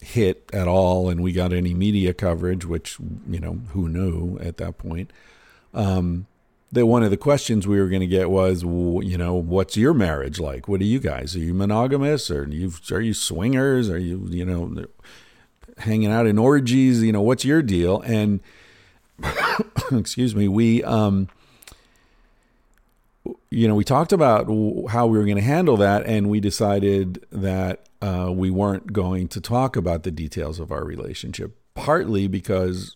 hit 0.02 0.50
at 0.54 0.68
all 0.68 1.10
and 1.10 1.22
we 1.22 1.32
got 1.32 1.54
any 1.54 1.74
media 1.74 2.14
coverage, 2.14 2.66
which, 2.66 2.98
you 3.30 3.40
know, 3.40 3.60
who 3.70 3.90
knew 3.90 4.38
at 4.40 4.58
that 4.58 4.78
point, 4.78 5.12
um, 5.74 6.28
that 6.72 6.86
one 6.86 7.04
of 7.04 7.12
the 7.12 7.18
questions 7.18 7.68
we 7.68 7.80
were 7.80 7.88
going 7.88 8.02
to 8.02 8.08
get 8.08 8.30
was, 8.30 8.64
you 8.64 9.18
know, 9.18 9.36
what's 9.36 9.78
your 9.78 9.94
marriage 9.94 10.40
like? 10.40 10.68
What 10.68 10.82
are 10.82 10.86
you 10.86 11.00
guys? 11.00 11.36
Are 11.36 11.40
you 11.40 11.54
monogamous 11.54 12.30
or 12.30 12.44
are 12.44 12.48
you, 12.48 12.72
are 12.92 13.02
you 13.02 13.14
swingers? 13.14 13.90
Are 13.90 13.98
you, 13.98 14.28
you 14.30 14.46
know, 14.46 14.86
hanging 15.78 16.12
out 16.12 16.28
in 16.28 16.38
orgies? 16.38 17.02
You 17.04 17.12
know, 17.12 17.22
what's 17.22 17.46
your 17.46 17.62
deal? 17.62 18.02
And, 18.02 18.42
excuse 19.92 20.36
me, 20.36 20.48
we, 20.48 20.84
um, 20.84 21.30
you 23.54 23.68
know, 23.68 23.76
we 23.76 23.84
talked 23.84 24.12
about 24.12 24.48
how 24.90 25.06
we 25.06 25.18
were 25.18 25.26
going 25.26 25.38
to 25.38 25.44
handle 25.44 25.78
that, 25.78 26.06
and 26.08 26.30
we 26.30 26.40
decided 26.40 27.24
that 27.32 27.88
uh, 28.02 28.32
we 28.34 28.50
weren't 28.50 28.92
going 28.92 29.28
to 29.28 29.40
talk 29.40 29.76
about 29.76 30.04
the 30.04 30.12
details 30.12 30.60
of 30.60 30.72
our 30.72 30.84
relationship, 30.84 31.56
partly 31.76 32.28
because 32.28 32.96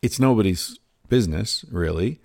it's 0.00 0.18
nobody's 0.18 0.78
business, 1.08 1.64
really. 1.70 2.20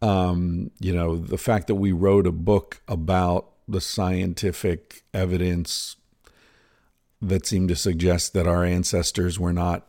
Um, 0.00 0.70
you 0.78 0.92
know, 0.92 1.16
the 1.16 1.36
fact 1.36 1.66
that 1.66 1.74
we 1.74 1.90
wrote 1.90 2.28
a 2.28 2.32
book 2.32 2.80
about 2.86 3.50
the 3.66 3.80
scientific 3.80 5.02
evidence 5.12 5.96
that 7.20 7.44
seemed 7.44 7.68
to 7.70 7.76
suggest 7.76 8.32
that 8.34 8.46
our 8.46 8.64
ancestors 8.64 9.38
were 9.38 9.52
not 9.52 9.86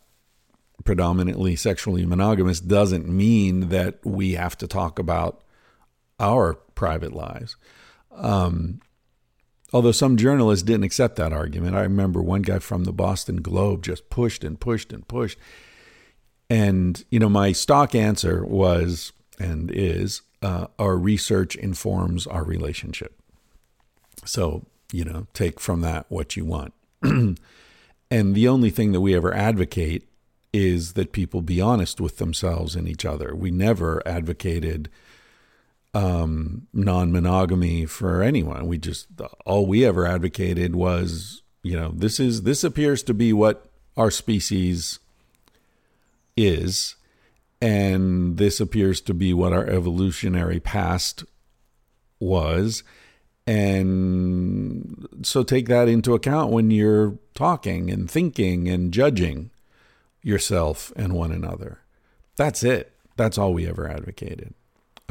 predominantly 0.83 1.55
sexually 1.55 2.05
monogamous 2.05 2.59
doesn't 2.59 3.07
mean 3.07 3.69
that 3.69 4.03
we 4.03 4.33
have 4.33 4.57
to 4.57 4.67
talk 4.67 4.97
about 4.97 5.43
our 6.21 6.53
private 6.53 7.13
lives. 7.13 7.57
Um, 8.15 8.81
although 9.73 9.91
some 9.91 10.17
journalists 10.17 10.63
didn't 10.63 10.83
accept 10.83 11.15
that 11.17 11.33
argument. 11.33 11.75
I 11.75 11.81
remember 11.81 12.21
one 12.21 12.41
guy 12.41 12.59
from 12.59 12.83
the 12.83 12.93
Boston 12.93 13.37
Globe 13.41 13.83
just 13.83 14.09
pushed 14.09 14.43
and 14.43 14.59
pushed 14.59 14.93
and 14.93 15.07
pushed. 15.07 15.37
And, 16.49 17.03
you 17.09 17.19
know, 17.19 17.29
my 17.29 17.51
stock 17.53 17.95
answer 17.95 18.45
was 18.45 19.13
and 19.39 19.71
is 19.71 20.21
uh, 20.41 20.67
our 20.77 20.97
research 20.97 21.55
informs 21.55 22.27
our 22.27 22.43
relationship. 22.43 23.19
So, 24.25 24.65
you 24.91 25.05
know, 25.05 25.27
take 25.33 25.59
from 25.59 25.81
that 25.81 26.05
what 26.09 26.35
you 26.35 26.45
want. 26.45 26.73
and 27.01 27.37
the 28.11 28.47
only 28.47 28.69
thing 28.69 28.91
that 28.91 29.01
we 29.01 29.15
ever 29.15 29.33
advocate 29.33 30.07
is 30.53 30.93
that 30.93 31.13
people 31.13 31.41
be 31.41 31.61
honest 31.61 32.01
with 32.01 32.17
themselves 32.17 32.75
and 32.75 32.87
each 32.87 33.05
other. 33.05 33.33
We 33.33 33.51
never 33.51 34.05
advocated 34.05 34.89
um, 35.93 36.67
non 36.73 37.11
monogamy 37.11 37.85
for 37.85 38.21
anyone. 38.21 38.67
We 38.67 38.77
just, 38.77 39.07
all 39.45 39.65
we 39.65 39.85
ever 39.85 40.05
advocated 40.05 40.75
was, 40.75 41.41
you 41.63 41.77
know, 41.77 41.91
this 41.93 42.19
is, 42.19 42.43
this 42.43 42.63
appears 42.63 43.03
to 43.03 43.13
be 43.13 43.33
what 43.33 43.65
our 43.97 44.11
species 44.11 44.99
is. 46.37 46.95
And 47.61 48.37
this 48.37 48.59
appears 48.59 49.01
to 49.01 49.13
be 49.13 49.33
what 49.33 49.53
our 49.53 49.67
evolutionary 49.67 50.59
past 50.59 51.23
was. 52.19 52.83
And 53.45 55.07
so 55.23 55.43
take 55.43 55.67
that 55.67 55.87
into 55.87 56.13
account 56.13 56.51
when 56.51 56.71
you're 56.71 57.19
talking 57.33 57.91
and 57.91 58.09
thinking 58.09 58.67
and 58.67 58.93
judging 58.93 59.51
yourself 60.23 60.91
and 60.95 61.13
one 61.13 61.31
another. 61.31 61.79
That's 62.35 62.63
it. 62.63 62.93
That's 63.17 63.37
all 63.37 63.53
we 63.53 63.67
ever 63.67 63.89
advocated. 63.89 64.53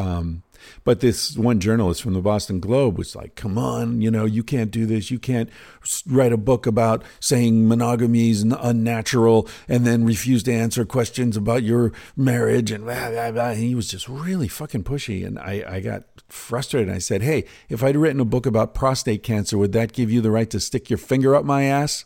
Um, 0.00 0.42
but 0.84 1.00
this 1.00 1.36
one 1.36 1.60
journalist 1.60 2.02
from 2.02 2.14
the 2.14 2.20
Boston 2.20 2.60
Globe 2.60 2.98
was 2.98 3.16
like, 3.16 3.34
come 3.34 3.58
on, 3.58 4.00
you 4.00 4.10
know, 4.10 4.24
you 4.24 4.42
can't 4.42 4.70
do 4.70 4.86
this. 4.86 5.10
You 5.10 5.18
can't 5.18 5.50
write 6.06 6.32
a 6.32 6.36
book 6.36 6.66
about 6.66 7.02
saying 7.18 7.68
monogamy 7.68 8.30
is 8.30 8.42
unnatural 8.42 9.48
and 9.68 9.86
then 9.86 10.04
refuse 10.04 10.42
to 10.44 10.52
answer 10.52 10.84
questions 10.84 11.36
about 11.36 11.62
your 11.62 11.92
marriage. 12.16 12.70
And, 12.70 12.84
blah, 12.84 13.10
blah, 13.10 13.30
blah. 13.30 13.50
and 13.50 13.58
he 13.58 13.74
was 13.74 13.88
just 13.88 14.08
really 14.08 14.48
fucking 14.48 14.84
pushy. 14.84 15.26
And 15.26 15.38
I, 15.38 15.64
I 15.66 15.80
got 15.80 16.04
frustrated. 16.28 16.94
I 16.94 16.98
said, 16.98 17.22
hey, 17.22 17.44
if 17.68 17.82
I'd 17.82 17.96
written 17.96 18.20
a 18.20 18.24
book 18.26 18.46
about 18.46 18.74
prostate 18.74 19.22
cancer, 19.22 19.58
would 19.58 19.72
that 19.72 19.92
give 19.92 20.10
you 20.10 20.20
the 20.20 20.30
right 20.30 20.50
to 20.50 20.60
stick 20.60 20.90
your 20.90 20.98
finger 20.98 21.34
up 21.34 21.44
my 21.44 21.64
ass? 21.64 22.04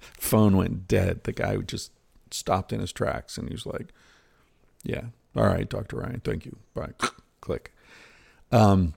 Phone 0.00 0.56
went 0.56 0.88
dead. 0.88 1.24
The 1.24 1.32
guy 1.32 1.56
just 1.58 1.92
stopped 2.30 2.72
in 2.72 2.80
his 2.80 2.92
tracks 2.92 3.38
and 3.38 3.48
he 3.48 3.54
was 3.54 3.66
like, 3.66 3.92
yeah, 4.82 5.06
all 5.36 5.46
right, 5.46 5.68
Dr. 5.68 5.98
Ryan, 5.98 6.20
thank 6.24 6.46
you. 6.46 6.56
Bye. 6.74 6.92
Click. 7.40 7.72
Um, 8.50 8.94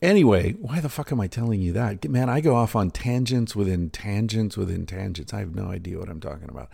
anyway, 0.00 0.52
why 0.52 0.80
the 0.80 0.88
fuck 0.88 1.12
am 1.12 1.20
I 1.20 1.26
telling 1.26 1.60
you 1.60 1.72
that? 1.72 2.08
Man, 2.08 2.28
I 2.28 2.40
go 2.40 2.54
off 2.54 2.76
on 2.76 2.90
tangents 2.90 3.54
within 3.56 3.90
tangents 3.90 4.56
within 4.56 4.86
tangents. 4.86 5.34
I 5.34 5.40
have 5.40 5.54
no 5.54 5.66
idea 5.66 5.98
what 5.98 6.08
I'm 6.08 6.20
talking 6.20 6.48
about. 6.48 6.70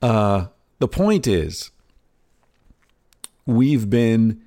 Uh, 0.00 0.46
the 0.78 0.88
point 0.88 1.26
is, 1.26 1.70
we've 3.46 3.88
been 3.88 4.42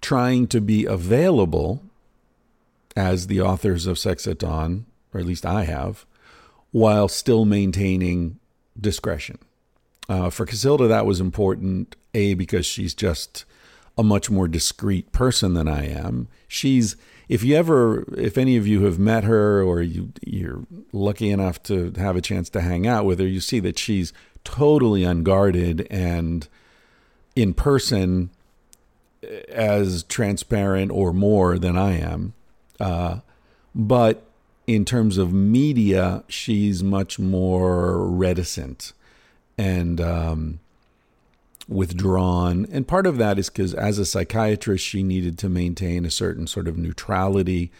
trying 0.00 0.46
to 0.48 0.60
be 0.60 0.84
available 0.84 1.82
as 2.96 3.26
the 3.26 3.40
authors 3.40 3.86
of 3.86 3.98
Sex 3.98 4.26
at 4.26 4.38
Dawn, 4.38 4.86
or 5.12 5.20
at 5.20 5.26
least 5.26 5.46
I 5.46 5.64
have, 5.64 6.04
while 6.72 7.08
still 7.08 7.44
maintaining 7.44 8.38
discretion. 8.78 9.38
Uh, 10.08 10.30
for 10.30 10.44
Cacilda, 10.44 10.88
that 10.88 11.06
was 11.06 11.20
important, 11.20 11.96
A, 12.12 12.34
because 12.34 12.66
she's 12.66 12.94
just 12.94 13.44
a 13.96 14.02
much 14.02 14.30
more 14.30 14.48
discreet 14.48 15.12
person 15.12 15.54
than 15.54 15.68
I 15.68 15.86
am. 15.86 16.28
She's, 16.48 16.96
if 17.28 17.42
you 17.42 17.56
ever, 17.56 18.04
if 18.18 18.36
any 18.36 18.56
of 18.56 18.66
you 18.66 18.84
have 18.84 18.98
met 18.98 19.24
her 19.24 19.62
or 19.62 19.80
you, 19.82 20.12
you're 20.26 20.66
lucky 20.92 21.30
enough 21.30 21.62
to 21.64 21.92
have 21.96 22.16
a 22.16 22.20
chance 22.20 22.50
to 22.50 22.60
hang 22.60 22.86
out 22.86 23.04
with 23.04 23.18
her, 23.18 23.26
you 23.26 23.40
see 23.40 23.60
that 23.60 23.78
she's 23.78 24.12
totally 24.42 25.04
unguarded 25.04 25.86
and 25.90 26.48
in 27.34 27.54
person 27.54 28.30
as 29.48 30.02
transparent 30.04 30.90
or 30.90 31.12
more 31.12 31.58
than 31.58 31.78
I 31.78 31.98
am. 31.98 32.34
Uh, 32.78 33.20
but 33.74 34.26
in 34.66 34.84
terms 34.84 35.18
of 35.18 35.32
media, 35.32 36.24
she's 36.28 36.82
much 36.82 37.18
more 37.18 38.06
reticent 38.06 38.92
and 39.56 40.00
um, 40.00 40.60
withdrawn. 41.68 42.66
And 42.70 42.86
part 42.86 43.06
of 43.06 43.18
that 43.18 43.38
is 43.38 43.48
because 43.48 43.74
as 43.74 43.98
a 43.98 44.06
psychiatrist, 44.06 44.84
she 44.84 45.02
needed 45.02 45.38
to 45.38 45.48
maintain 45.48 46.04
a 46.04 46.10
certain 46.10 46.46
sort 46.46 46.68
of 46.68 46.76
neutrality 46.76 47.70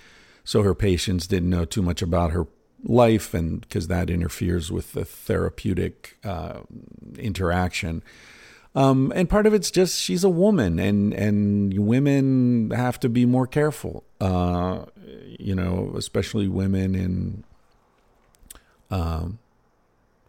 so 0.45 0.63
her 0.63 0.75
patients 0.75 1.27
didn't 1.27 1.51
know 1.51 1.65
too 1.65 1.83
much 1.83 2.03
about 2.03 2.33
her 2.33 2.47
life 2.85 3.33
and 3.33 3.63
because 3.63 3.89
that 3.89 4.11
interferes 4.11 4.71
with 4.71 4.93
the 4.93 5.05
therapeutic 5.05 6.19
uh, 6.23 6.61
interaction. 7.19 8.03
Um, 8.75 9.13
and 9.15 9.31
part 9.31 9.47
of 9.47 9.55
it's 9.55 9.71
just 9.71 10.01
she's 10.01 10.25
a 10.25 10.29
woman, 10.29 10.81
and 10.81 11.15
and 11.15 11.79
women 11.87 12.73
have 12.75 12.99
to 13.01 13.09
be 13.09 13.25
more 13.25 13.47
careful. 13.47 14.03
Uh, 14.21 14.87
you 15.39 15.55
know, 15.55 15.93
especially 15.97 16.49
women 16.49 16.95
in 16.97 17.45
um, 18.91 19.39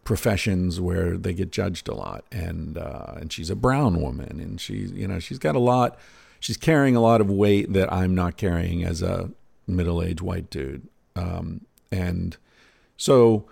professions 0.06 0.80
where 0.80 1.18
they 1.18 1.34
get 1.34 1.50
judged 1.50 1.88
a 1.88 1.94
lot 1.94 2.24
and 2.32 2.78
uh, 2.78 3.14
and 3.16 3.32
she's 3.32 3.50
a 3.50 3.56
brown 3.56 4.00
woman 4.00 4.40
and 4.40 4.60
she's 4.60 4.92
you 4.92 5.06
know 5.06 5.18
she's 5.18 5.38
got 5.38 5.54
a 5.54 5.58
lot 5.58 5.98
she's 6.40 6.56
carrying 6.56 6.96
a 6.96 7.00
lot 7.00 7.20
of 7.20 7.28
weight 7.28 7.72
that 7.72 7.92
I'm 7.92 8.14
not 8.14 8.36
carrying 8.36 8.84
as 8.84 9.02
a 9.02 9.30
middle-aged 9.66 10.20
white 10.20 10.48
dude 10.48 10.86
um, 11.16 11.62
and 11.90 12.36
so 12.96 13.46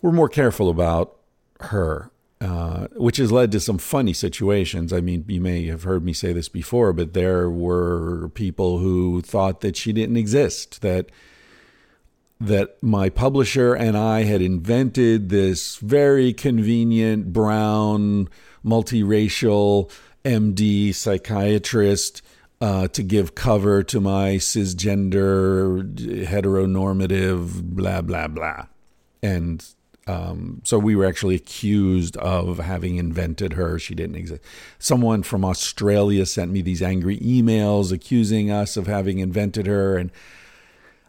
we're 0.00 0.12
more 0.12 0.30
careful 0.30 0.70
about 0.70 1.16
her 1.60 2.10
uh, 2.40 2.86
which 2.96 3.16
has 3.16 3.32
led 3.32 3.50
to 3.50 3.58
some 3.58 3.78
funny 3.78 4.12
situations. 4.12 4.92
I 4.92 5.00
mean, 5.00 5.24
you 5.26 5.40
may 5.40 5.66
have 5.68 5.84
heard 5.84 6.04
me 6.04 6.12
say 6.12 6.34
this 6.34 6.50
before, 6.50 6.92
but 6.92 7.14
there 7.14 7.48
were 7.48 8.28
people 8.34 8.76
who 8.76 9.22
thought 9.22 9.62
that 9.62 9.74
she 9.74 9.90
didn't 9.90 10.18
exist, 10.18 10.82
that 10.82 11.08
that 12.40 12.82
my 12.82 13.08
publisher 13.08 13.74
and 13.74 13.96
I 13.96 14.24
had 14.24 14.42
invented 14.42 15.30
this 15.30 15.76
very 15.76 16.32
convenient 16.32 17.32
brown 17.32 18.28
multiracial 18.64 19.90
MD 20.24 20.94
psychiatrist 20.94 22.20
uh, 22.60 22.88
to 22.88 23.02
give 23.02 23.34
cover 23.34 23.82
to 23.84 24.00
my 24.00 24.36
cisgender 24.36 25.84
heteronormative 26.26 27.62
blah 27.62 28.00
blah 28.00 28.28
blah, 28.28 28.66
and 29.22 29.64
um, 30.06 30.62
so 30.64 30.78
we 30.78 30.94
were 30.94 31.04
actually 31.04 31.34
accused 31.34 32.16
of 32.18 32.58
having 32.58 32.96
invented 32.96 33.54
her. 33.54 33.78
She 33.78 33.94
didn't 33.94 34.16
exist. 34.16 34.42
Someone 34.78 35.22
from 35.22 35.44
Australia 35.44 36.24
sent 36.24 36.50
me 36.50 36.62
these 36.62 36.82
angry 36.82 37.18
emails 37.18 37.92
accusing 37.92 38.50
us 38.50 38.76
of 38.76 38.86
having 38.86 39.18
invented 39.18 39.66
her, 39.66 39.96
and 39.96 40.10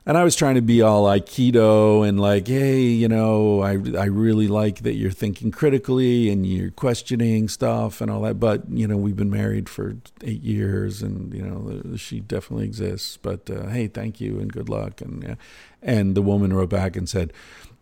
and 0.07 0.17
I 0.17 0.23
was 0.23 0.37
trying 0.37 0.55
to 0.55 0.61
be 0.61 0.81
all 0.81 1.03
aikido 1.03 2.07
and 2.07 2.17
like, 2.17 2.47
hey, 2.47 2.79
you 2.79 3.09
know, 3.09 3.61
I 3.61 3.71
I 3.71 4.05
really 4.05 4.47
like 4.47 4.79
that 4.83 4.93
you're 4.93 5.11
thinking 5.11 5.51
critically 5.51 6.29
and 6.29 6.45
you're 6.45 6.71
questioning 6.71 7.49
stuff 7.49 7.99
and 7.99 8.09
all 8.09 8.21
that. 8.21 8.39
But 8.39 8.69
you 8.69 8.87
know, 8.87 8.95
we've 8.95 9.17
been 9.17 9.29
married 9.29 9.67
for 9.67 9.97
eight 10.23 10.41
years, 10.41 11.01
and 11.01 11.33
you 11.33 11.41
know, 11.41 11.97
she 11.97 12.21
definitely 12.21 12.63
exists. 12.63 13.17
But 13.17 13.49
uh, 13.49 13.67
hey, 13.67 13.87
thank 13.87 14.21
you 14.21 14.39
and 14.39 14.51
good 14.51 14.69
luck. 14.69 15.01
And 15.01 15.23
yeah. 15.23 15.35
and 15.83 16.15
the 16.15 16.21
woman 16.21 16.53
wrote 16.53 16.69
back 16.69 16.95
and 16.95 17.09
said, 17.09 17.33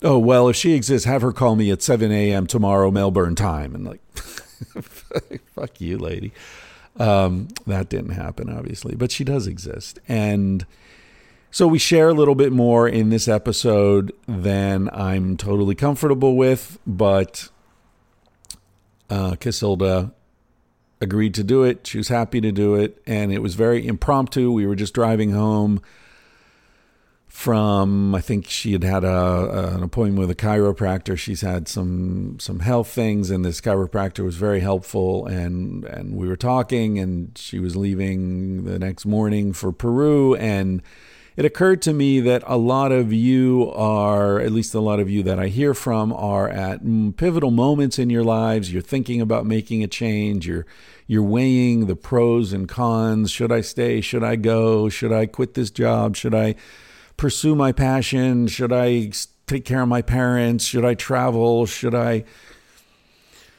oh 0.01 0.17
well, 0.17 0.49
if 0.49 0.55
she 0.55 0.73
exists, 0.73 1.05
have 1.05 1.21
her 1.21 1.31
call 1.31 1.55
me 1.55 1.69
at 1.69 1.83
seven 1.83 2.11
a.m. 2.11 2.47
tomorrow 2.47 2.89
Melbourne 2.89 3.35
time. 3.35 3.75
And 3.75 3.85
like, 3.85 4.01
fuck 5.53 5.79
you, 5.79 5.99
lady. 5.99 6.33
Um, 6.97 7.49
that 7.67 7.89
didn't 7.89 8.13
happen, 8.13 8.49
obviously, 8.49 8.95
but 8.95 9.11
she 9.11 9.23
does 9.23 9.45
exist, 9.45 9.99
and 10.07 10.65
so 11.55 11.67
we 11.67 11.79
share 11.79 12.09
a 12.09 12.13
little 12.13 12.35
bit 12.35 12.51
more 12.51 12.85
in 12.85 13.11
this 13.11 13.29
episode 13.29 14.11
than 14.27 14.89
I'm 14.91 15.37
totally 15.37 15.73
comfortable 15.73 16.35
with, 16.35 16.79
but 16.85 17.47
uh, 19.09 19.37
Cacilda 19.39 20.11
agreed 20.99 21.33
to 21.35 21.45
do 21.45 21.63
it. 21.63 21.87
She 21.87 21.97
was 21.97 22.09
happy 22.09 22.41
to 22.41 22.51
do 22.51 22.75
it, 22.75 23.01
and 23.07 23.31
it 23.31 23.41
was 23.41 23.55
very 23.55 23.87
impromptu. 23.87 24.51
We 24.51 24.67
were 24.67 24.75
just 24.75 24.93
driving 24.93 25.31
home 25.31 25.81
from 27.29 28.13
I 28.13 28.19
think 28.19 28.49
she 28.49 28.73
had 28.73 28.83
had 28.83 29.05
a, 29.05 29.75
an 29.75 29.81
appointment 29.81 30.27
with 30.27 30.31
a 30.31 30.35
chiropractor. 30.35 31.17
She's 31.17 31.39
had 31.39 31.69
some 31.69 32.37
some 32.37 32.59
health 32.59 32.89
things, 32.89 33.29
and 33.29 33.45
this 33.45 33.61
chiropractor 33.61 34.25
was 34.25 34.35
very 34.35 34.59
helpful. 34.59 35.25
and 35.25 35.85
And 35.85 36.17
we 36.17 36.27
were 36.27 36.35
talking, 36.35 36.99
and 36.99 37.31
she 37.37 37.59
was 37.59 37.77
leaving 37.77 38.65
the 38.65 38.77
next 38.77 39.05
morning 39.05 39.53
for 39.53 39.71
Peru, 39.71 40.35
and 40.35 40.81
it 41.35 41.45
occurred 41.45 41.81
to 41.83 41.93
me 41.93 42.19
that 42.21 42.43
a 42.45 42.57
lot 42.57 42.91
of 42.91 43.11
you 43.11 43.71
are, 43.75 44.39
at 44.39 44.51
least 44.51 44.73
a 44.73 44.79
lot 44.79 44.99
of 44.99 45.09
you 45.09 45.21
that 45.23 45.39
I 45.39 45.47
hear 45.47 45.73
from, 45.73 46.13
are 46.13 46.47
at 46.47 46.81
pivotal 47.17 47.51
moments 47.51 47.99
in 47.99 48.09
your 48.09 48.23
lives. 48.23 48.71
You're 48.71 48.81
thinking 48.81 49.19
about 49.19 49.45
making 49.45 49.83
a 49.83 49.87
change. 49.87 50.47
You're 50.47 50.65
you're 51.07 51.23
weighing 51.23 51.85
the 51.85 51.95
pros 51.95 52.51
and 52.51 52.67
cons. 52.67 53.29
Should 53.29 53.51
I 53.51 53.61
stay? 53.61 54.01
Should 54.01 54.23
I 54.23 54.35
go? 54.37 54.89
Should 54.89 55.11
I 55.11 55.27
quit 55.27 55.53
this 55.53 55.69
job? 55.69 56.15
Should 56.15 56.33
I 56.33 56.55
pursue 57.17 57.55
my 57.55 57.71
passion? 57.71 58.47
Should 58.47 58.73
I 58.73 59.11
take 59.45 59.65
care 59.65 59.81
of 59.81 59.87
my 59.87 60.01
parents? 60.01 60.65
Should 60.65 60.85
I 60.85 60.95
travel? 60.95 61.65
Should 61.67 61.93
I 61.93 62.23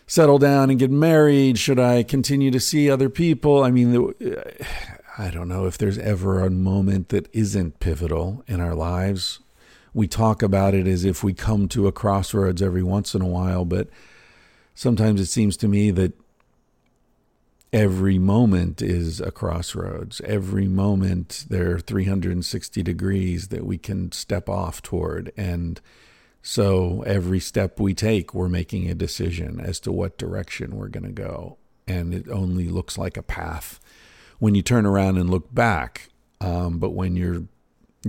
settle 0.09 0.38
down 0.38 0.71
and 0.71 0.78
get 0.78 0.90
married? 0.90 1.59
Should 1.59 1.78
I 1.78 2.02
continue 2.02 2.50
to 2.50 2.61
see 2.61 2.90
other 2.90 3.09
people? 3.09 3.62
I 3.62 3.71
mean, 3.71 4.12
I 5.18 5.30
don't 5.30 5.49
know 5.49 5.66
if 5.66 5.78
there's 5.78 5.99
ever 5.99 6.40
a 6.40 6.50
moment 6.50 7.08
that 7.08 7.28
isn't 7.32 7.80
pivotal 7.80 8.44
in 8.46 8.61
our 8.61 8.75
lives. 8.75 9.40
We 9.94 10.06
talk 10.06 10.42
about 10.42 10.75
it 10.75 10.87
as 10.87 11.04
if 11.04 11.25
we 11.25 11.32
come 11.32 11.68
to 11.68 11.87
a 11.87 11.92
crossroads 11.92 12.61
every 12.61 12.82
once 12.82 13.14
in 13.14 13.23
a 13.23 13.26
while, 13.26 13.64
but 13.64 13.88
sometimes 14.75 15.20
it 15.20 15.26
seems 15.26 15.56
to 15.58 15.68
me 15.68 15.90
that 15.92 16.12
every 17.73 18.18
moment 18.18 18.82
is 18.82 19.20
a 19.20 19.30
crossroads. 19.30 20.20
Every 20.20 20.68
moment 20.68 21.46
there 21.49 21.73
are 21.73 21.80
360 21.80 22.82
degrees 22.82 23.49
that 23.49 23.64
we 23.64 23.78
can 23.78 24.12
step 24.12 24.50
off 24.50 24.82
toward. 24.82 25.32
And 25.35 25.80
so 26.42 27.02
every 27.06 27.40
step 27.40 27.80
we 27.80 27.94
take, 27.94 28.35
we're 28.35 28.49
making 28.49 28.90
a 28.90 28.94
decision 28.94 29.61
as 29.61 29.80
to 29.80 29.92
what 29.92 30.18
direction 30.18 30.76
we're 30.76 30.88
going 30.88 31.06
to 31.06 31.11
go. 31.11 31.56
And 31.88 32.12
it 32.12 32.28
only 32.28 32.68
looks 32.68 32.99
like 32.99 33.16
a 33.16 33.23
path 33.23 33.80
when 34.38 34.55
you 34.55 34.62
turn 34.62 34.87
around 34.87 35.19
and 35.19 35.31
look 35.31 35.55
back. 35.55 36.09
Um, 36.40 36.78
but 36.78 36.90
when 36.90 37.16
you're 37.16 37.45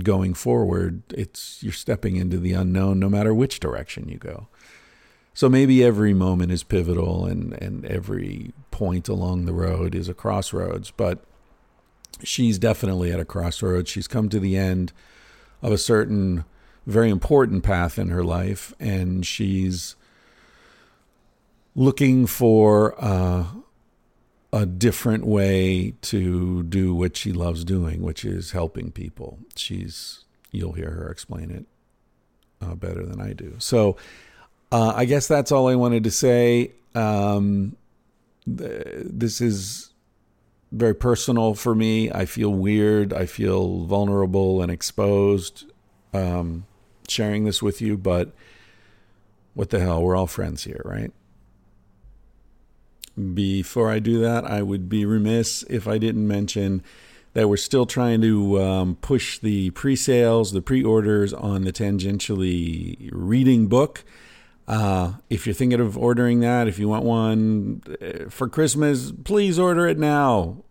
going 0.03 0.34
forward, 0.34 1.01
it's 1.13 1.62
you're 1.63 1.74
stepping 1.74 2.17
into 2.17 2.38
the 2.38 2.53
unknown, 2.53 3.00
no 3.00 3.10
matter 3.10 3.34
which 3.34 3.60
direction 3.60 4.10
you 4.10 4.17
go. 4.17 4.48
So 5.34 5.50
maybe 5.50 5.84
every 5.84 6.13
moment 6.13 6.51
is 6.51 6.63
pivotal, 6.63 7.25
and 7.25 7.53
and 7.62 7.86
every 7.86 8.53
point 8.72 9.07
along 9.07 9.46
the 9.46 9.53
road 9.53 9.96
is 9.96 10.10
a 10.10 10.13
crossroads. 10.13 10.91
But 10.91 11.24
she's 12.24 12.57
definitely 12.57 13.12
at 13.12 13.19
a 13.19 13.25
crossroads. 13.25 13.89
She's 13.89 14.07
come 14.07 14.29
to 14.29 14.39
the 14.39 14.57
end 14.57 14.94
of 15.61 15.72
a 15.72 15.77
certain 15.77 16.46
very 16.85 17.09
important 17.09 17.63
path 17.63 18.00
in 18.00 18.09
her 18.09 18.24
life, 18.24 18.74
and 18.79 19.25
she's 19.25 19.96
looking 21.75 22.25
for 22.25 22.96
uh, 22.98 23.46
a 24.53 24.66
different 24.66 25.25
way 25.25 25.94
to 26.01 26.64
do 26.64 26.96
what 26.96 27.18
she 27.18 27.31
loves 27.33 27.64
doing, 27.64 28.01
which 28.01 28.24
is 28.24 28.51
helping 28.51 28.92
people. 28.92 29.40
She's 29.55 30.24
you'll 30.51 30.74
hear 30.74 30.92
her 30.92 31.10
explain 31.10 31.51
it 31.51 31.66
uh, 32.62 32.75
better 32.75 33.05
than 33.05 33.22
I 33.22 33.33
do. 33.33 33.55
So 33.60 33.98
uh, 34.72 34.94
I 34.96 35.05
guess 35.05 35.27
that's 35.27 35.51
all 35.51 35.68
I 35.68 35.75
wanted 35.75 36.03
to 36.05 36.12
say. 36.12 36.72
Um, 36.96 37.75
th- 38.46 38.83
this 38.86 39.42
is 39.42 39.92
very 40.72 40.96
personal 40.96 41.53
for 41.53 41.75
me. 41.75 42.12
I 42.12 42.25
feel 42.25 42.50
weird. 42.50 43.14
I 43.14 43.25
feel 43.25 43.86
vulnerable 43.86 44.62
and 44.62 44.72
exposed 44.72 45.66
um, 46.14 46.66
sharing 47.07 47.46
this 47.46 47.62
with 47.62 47.81
you, 47.81 47.98
but 47.98 48.31
what 49.53 49.70
the 49.70 49.79
hell? 49.79 50.01
We're 50.01 50.16
all 50.16 50.27
friends 50.27 50.64
here, 50.64 50.81
right? 50.86 51.12
Before 53.34 53.90
I 53.90 54.00
do 54.00 54.20
that, 54.22 54.46
I 54.46 54.62
would 54.62 54.90
be 54.90 55.06
remiss 55.06 55.64
if 55.70 55.88
I 55.88 55.98
didn't 55.98 56.27
mention 56.27 56.84
that 57.34 57.48
we're 57.48 57.58
still 57.58 57.86
trying 57.86 58.22
to 58.22 58.62
um, 58.62 58.96
push 58.96 59.40
the 59.40 59.72
pre 59.72 59.96
sales, 59.96 60.51
the 60.51 60.62
pre 60.62 60.84
orders 60.84 61.34
on 61.34 61.64
the 61.64 61.72
Tangentially 61.72 63.10
reading 63.12 63.68
book. 63.68 64.03
Uh, 64.68 65.14
if 65.30 65.48
you're 65.48 65.53
thinking 65.56 65.80
of 65.80 65.98
ordering 65.98 66.42
that, 66.42 66.68
if 66.68 66.77
you 66.77 66.90
want 66.90 67.06
one 67.06 67.82
uh, 68.01 68.30
for 68.30 68.50
Christmas, 68.50 69.12
please 69.24 69.58
order 69.58 69.88
it 69.88 69.98
now 69.98 70.64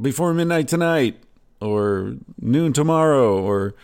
before 0.00 0.32
midnight 0.32 0.66
tonight 0.66 1.20
or 1.60 2.16
noon 2.40 2.72
tomorrow 2.72 3.40
or 3.40 3.74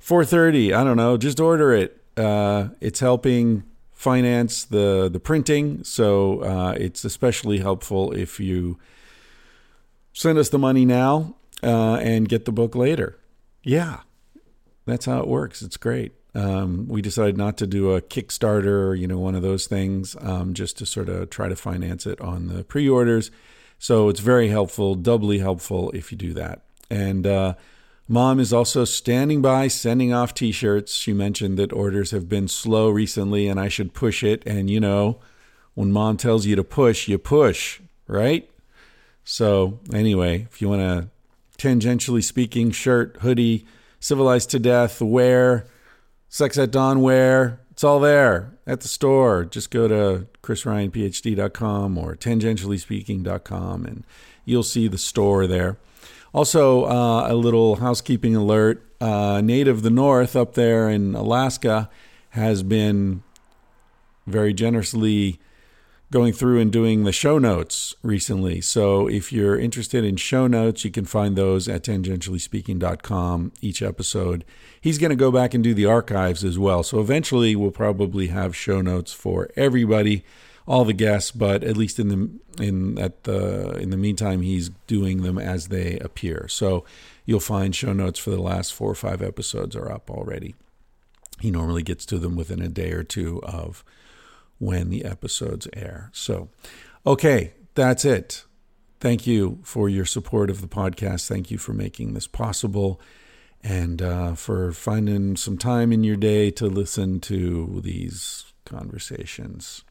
4:30. 0.00 0.74
I 0.74 0.84
don't 0.84 0.96
know. 0.96 1.16
Just 1.16 1.40
order 1.40 1.72
it. 1.72 2.00
Uh, 2.16 2.68
it's 2.80 3.00
helping 3.00 3.64
finance 4.00 4.64
the 4.64 5.10
the 5.12 5.20
printing, 5.20 5.84
so 5.84 6.40
uh, 6.40 6.72
it's 6.78 7.04
especially 7.04 7.58
helpful 7.58 8.12
if 8.12 8.40
you 8.40 8.78
send 10.14 10.38
us 10.38 10.48
the 10.48 10.58
money 10.58 10.86
now 10.86 11.36
uh, 11.62 11.96
and 11.96 12.26
get 12.26 12.46
the 12.46 12.52
book 12.52 12.74
later. 12.74 13.18
Yeah, 13.62 14.00
that's 14.86 15.04
how 15.04 15.20
it 15.20 15.28
works. 15.28 15.60
It's 15.60 15.76
great. 15.76 16.12
Um, 16.34 16.88
we 16.88 17.02
decided 17.02 17.36
not 17.36 17.58
to 17.58 17.66
do 17.66 17.92
a 17.92 18.00
Kickstarter, 18.00 18.98
you 18.98 19.06
know, 19.06 19.18
one 19.18 19.34
of 19.34 19.42
those 19.42 19.66
things, 19.66 20.16
um, 20.20 20.54
just 20.54 20.78
to 20.78 20.86
sort 20.86 21.10
of 21.10 21.28
try 21.28 21.50
to 21.50 21.56
finance 21.56 22.06
it 22.06 22.18
on 22.22 22.48
the 22.48 22.64
pre-orders. 22.64 23.30
So 23.78 24.08
it's 24.08 24.20
very 24.20 24.48
helpful, 24.48 24.94
doubly 24.94 25.40
helpful 25.40 25.90
if 25.90 26.10
you 26.10 26.16
do 26.16 26.32
that. 26.34 26.62
And 26.88 27.26
uh, 27.26 27.54
Mom 28.12 28.40
is 28.40 28.52
also 28.52 28.84
standing 28.84 29.40
by 29.40 29.68
sending 29.68 30.12
off 30.12 30.34
t 30.34 30.50
shirts. 30.50 30.94
She 30.94 31.12
mentioned 31.12 31.56
that 31.60 31.72
orders 31.72 32.10
have 32.10 32.28
been 32.28 32.48
slow 32.48 32.90
recently 32.90 33.46
and 33.46 33.60
I 33.60 33.68
should 33.68 33.94
push 33.94 34.24
it. 34.24 34.42
And 34.44 34.68
you 34.68 34.80
know, 34.80 35.20
when 35.74 35.92
mom 35.92 36.16
tells 36.16 36.44
you 36.44 36.56
to 36.56 36.64
push, 36.64 37.06
you 37.06 37.18
push, 37.18 37.80
right? 38.08 38.50
So, 39.22 39.78
anyway, 39.94 40.48
if 40.50 40.60
you 40.60 40.68
want 40.68 40.82
a 40.82 41.08
tangentially 41.56 42.24
speaking 42.24 42.72
shirt, 42.72 43.16
hoodie, 43.20 43.64
civilized 44.00 44.50
to 44.50 44.58
death, 44.58 45.00
wear, 45.00 45.68
sex 46.28 46.58
at 46.58 46.72
dawn 46.72 47.02
wear, 47.02 47.60
it's 47.70 47.84
all 47.84 48.00
there 48.00 48.58
at 48.66 48.80
the 48.80 48.88
store. 48.88 49.44
Just 49.44 49.70
go 49.70 49.86
to 49.86 50.26
chrisryanphd.com 50.42 51.96
or 51.96 52.16
tangentiallyspeaking.com 52.16 53.86
and 53.86 54.04
you'll 54.44 54.64
see 54.64 54.88
the 54.88 54.98
store 54.98 55.46
there. 55.46 55.76
Also, 56.32 56.84
uh, 56.84 57.26
a 57.28 57.34
little 57.34 57.76
housekeeping 57.76 58.36
alert. 58.36 58.86
Uh, 59.00 59.40
Native 59.40 59.82
the 59.82 59.90
North 59.90 60.36
up 60.36 60.54
there 60.54 60.88
in 60.88 61.14
Alaska 61.14 61.90
has 62.30 62.62
been 62.62 63.22
very 64.26 64.52
generously 64.52 65.40
going 66.10 66.32
through 66.32 66.58
and 66.58 66.72
doing 66.72 67.04
the 67.04 67.12
show 67.12 67.38
notes 67.38 67.94
recently. 68.02 68.60
So 68.60 69.08
if 69.08 69.32
you're 69.32 69.58
interested 69.58 70.04
in 70.04 70.16
show 70.16 70.48
notes, 70.48 70.84
you 70.84 70.90
can 70.90 71.04
find 71.04 71.36
those 71.36 71.68
at 71.68 71.84
tangentiallyspeaking.com 71.84 73.52
each 73.60 73.80
episode. 73.80 74.44
He's 74.80 74.98
going 74.98 75.10
to 75.10 75.16
go 75.16 75.30
back 75.30 75.54
and 75.54 75.62
do 75.62 75.72
the 75.72 75.86
archives 75.86 76.44
as 76.44 76.58
well. 76.58 76.82
So 76.82 77.00
eventually 77.00 77.54
we'll 77.54 77.70
probably 77.70 78.26
have 78.28 78.56
show 78.56 78.80
notes 78.80 79.12
for 79.12 79.50
everybody 79.56 80.24
all 80.70 80.84
the 80.84 80.92
guests, 80.92 81.32
but 81.32 81.64
at 81.64 81.76
least 81.76 81.98
in 81.98 82.08
the 82.08 82.64
in 82.64 82.96
at 82.96 83.24
the 83.24 83.72
in 83.72 83.90
the 83.90 83.96
meantime, 83.96 84.40
he's 84.40 84.70
doing 84.86 85.22
them 85.22 85.36
as 85.36 85.66
they 85.66 85.98
appear. 85.98 86.46
So 86.48 86.84
you'll 87.26 87.40
find 87.40 87.74
show 87.74 87.92
notes 87.92 88.20
for 88.20 88.30
the 88.30 88.40
last 88.40 88.72
four 88.72 88.88
or 88.88 88.94
five 88.94 89.20
episodes 89.20 89.74
are 89.74 89.90
up 89.90 90.08
already. 90.08 90.54
He 91.40 91.50
normally 91.50 91.82
gets 91.82 92.06
to 92.06 92.18
them 92.18 92.36
within 92.36 92.62
a 92.62 92.68
day 92.68 92.92
or 92.92 93.02
two 93.02 93.40
of 93.42 93.82
when 94.58 94.90
the 94.90 95.04
episodes 95.04 95.66
air. 95.72 96.10
So, 96.12 96.50
okay, 97.04 97.54
that's 97.74 98.04
it. 98.04 98.44
Thank 99.00 99.26
you 99.26 99.58
for 99.64 99.88
your 99.88 100.04
support 100.04 100.50
of 100.50 100.60
the 100.60 100.68
podcast. 100.68 101.26
Thank 101.26 101.50
you 101.50 101.58
for 101.58 101.72
making 101.72 102.14
this 102.14 102.28
possible. 102.28 103.00
and 103.62 104.00
uh, 104.00 104.34
for 104.34 104.72
finding 104.72 105.36
some 105.36 105.58
time 105.58 105.92
in 105.92 106.04
your 106.04 106.16
day 106.16 106.50
to 106.52 106.66
listen 106.66 107.20
to 107.20 107.80
these 107.82 108.52
conversations. 108.64 109.84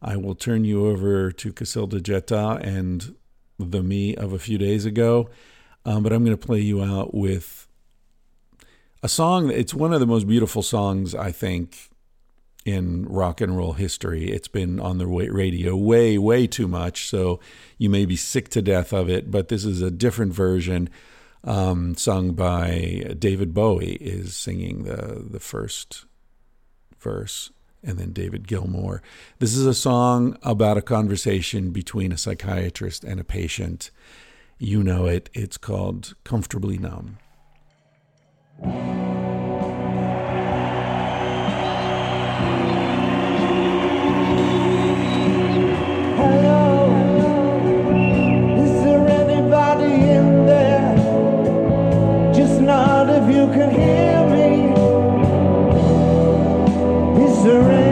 I 0.00 0.16
will 0.16 0.34
turn 0.34 0.64
you 0.64 0.86
over 0.86 1.32
to 1.32 1.52
Cacilda 1.52 2.00
Jetha 2.00 2.60
and 2.64 3.14
the 3.58 3.82
me 3.82 4.14
of 4.14 4.32
a 4.32 4.38
few 4.38 4.58
days 4.58 4.84
ago, 4.84 5.28
um, 5.84 6.02
but 6.02 6.12
I'm 6.12 6.24
going 6.24 6.36
to 6.36 6.46
play 6.46 6.60
you 6.60 6.82
out 6.82 7.14
with 7.14 7.66
a 9.02 9.08
song. 9.08 9.50
It's 9.50 9.74
one 9.74 9.92
of 9.92 10.00
the 10.00 10.06
most 10.06 10.26
beautiful 10.26 10.62
songs, 10.62 11.14
I 11.14 11.32
think, 11.32 11.90
in 12.64 13.06
rock 13.06 13.40
and 13.40 13.56
roll 13.56 13.72
history. 13.72 14.30
It's 14.30 14.48
been 14.48 14.78
on 14.78 14.98
the 14.98 15.06
radio 15.06 15.76
way, 15.76 16.18
way 16.18 16.46
too 16.46 16.68
much, 16.68 17.08
so 17.08 17.40
you 17.78 17.90
may 17.90 18.04
be 18.04 18.16
sick 18.16 18.48
to 18.50 18.62
death 18.62 18.92
of 18.92 19.08
it, 19.08 19.30
but 19.30 19.48
this 19.48 19.64
is 19.64 19.82
a 19.82 19.90
different 19.90 20.32
version. 20.32 20.88
Um, 21.44 21.94
sung 21.96 22.32
by 22.32 23.14
David 23.18 23.54
Bowie 23.54 23.94
is 24.00 24.36
singing 24.36 24.82
the 24.82 25.24
the 25.30 25.38
first 25.40 26.04
verse 26.98 27.52
and 27.82 27.98
then 27.98 28.12
David 28.12 28.46
Gilmour. 28.46 29.00
This 29.38 29.54
is 29.54 29.66
a 29.66 29.74
song 29.74 30.36
about 30.42 30.76
a 30.76 30.82
conversation 30.82 31.70
between 31.70 32.12
a 32.12 32.18
psychiatrist 32.18 33.04
and 33.04 33.20
a 33.20 33.24
patient. 33.24 33.90
You 34.58 34.82
know 34.82 35.06
it. 35.06 35.30
It's 35.34 35.56
called 35.56 36.14
Comfortably 36.24 36.78
Numb. 36.78 37.18
Hello. 46.16 46.90
Is 48.56 48.82
there 48.82 49.06
anybody 49.06 49.94
in 49.94 50.46
there? 50.46 50.96
Just 52.34 52.60
not 52.60 53.08
if 53.08 53.32
you 53.32 53.46
can 53.52 53.70
hear 53.70 54.17
Is 57.48 57.87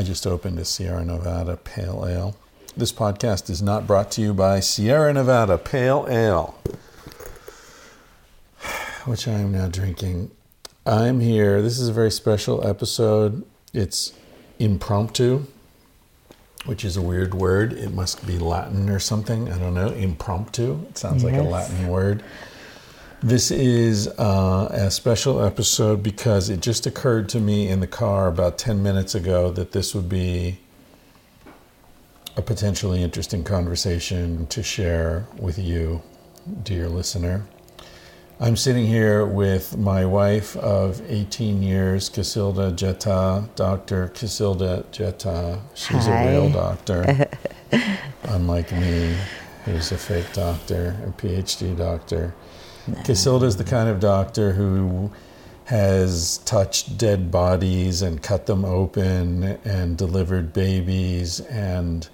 I 0.00 0.02
just 0.02 0.26
opened 0.26 0.58
a 0.58 0.64
Sierra 0.64 1.04
Nevada 1.04 1.58
Pale 1.58 2.06
Ale. 2.08 2.36
This 2.74 2.90
podcast 2.90 3.50
is 3.50 3.60
not 3.60 3.86
brought 3.86 4.10
to 4.12 4.22
you 4.22 4.32
by 4.32 4.58
Sierra 4.60 5.12
Nevada 5.12 5.58
Pale 5.58 6.06
Ale, 6.08 6.54
which 9.04 9.28
I 9.28 9.32
am 9.32 9.52
now 9.52 9.68
drinking. 9.68 10.30
I'm 10.86 11.20
here. 11.20 11.60
This 11.60 11.78
is 11.78 11.90
a 11.90 11.92
very 11.92 12.10
special 12.10 12.66
episode. 12.66 13.44
It's 13.74 14.14
impromptu, 14.58 15.44
which 16.64 16.82
is 16.82 16.96
a 16.96 17.02
weird 17.02 17.34
word. 17.34 17.74
It 17.74 17.92
must 17.92 18.26
be 18.26 18.38
Latin 18.38 18.88
or 18.88 19.00
something. 19.00 19.52
I 19.52 19.58
don't 19.58 19.74
know. 19.74 19.88
Impromptu. 19.88 20.86
It 20.88 20.96
sounds 20.96 21.24
like 21.24 21.34
a 21.34 21.42
Latin 21.42 21.88
word. 21.88 22.22
This 23.22 23.50
is 23.50 24.08
uh, 24.08 24.68
a 24.72 24.90
special 24.90 25.44
episode 25.44 26.02
because 26.02 26.48
it 26.48 26.60
just 26.60 26.86
occurred 26.86 27.28
to 27.30 27.38
me 27.38 27.68
in 27.68 27.80
the 27.80 27.86
car 27.86 28.28
about 28.28 28.56
10 28.56 28.82
minutes 28.82 29.14
ago 29.14 29.50
that 29.50 29.72
this 29.72 29.94
would 29.94 30.08
be 30.08 30.58
a 32.38 32.40
potentially 32.40 33.02
interesting 33.02 33.44
conversation 33.44 34.46
to 34.46 34.62
share 34.62 35.26
with 35.38 35.58
you, 35.58 36.00
dear 36.62 36.88
listener. 36.88 37.44
I'm 38.40 38.56
sitting 38.56 38.86
here 38.86 39.26
with 39.26 39.76
my 39.76 40.06
wife 40.06 40.56
of 40.56 41.02
18 41.06 41.62
years, 41.62 42.08
Cacilda 42.08 42.72
Jetha, 42.72 43.54
Dr. 43.54 44.08
Cacilda 44.14 44.86
Jetha. 44.92 45.60
She's 45.74 46.06
Hi. 46.06 46.22
a 46.22 46.30
real 46.30 46.50
doctor, 46.50 47.28
unlike 48.22 48.72
me, 48.72 49.14
who's 49.66 49.92
a 49.92 49.98
fake 49.98 50.32
doctor, 50.32 50.96
a 51.06 51.10
PhD 51.20 51.76
doctor. 51.76 52.32
Cacilda 52.88 53.44
is 53.44 53.56
the 53.56 53.64
kind 53.64 53.88
of 53.88 54.00
doctor 54.00 54.52
who 54.52 55.10
has 55.64 56.38
touched 56.38 56.98
dead 56.98 57.30
bodies 57.30 58.02
and 58.02 58.22
cut 58.22 58.46
them 58.46 58.64
open 58.64 59.44
and 59.64 59.96
delivered 59.96 60.52
babies 60.52 61.40
and 61.40 62.08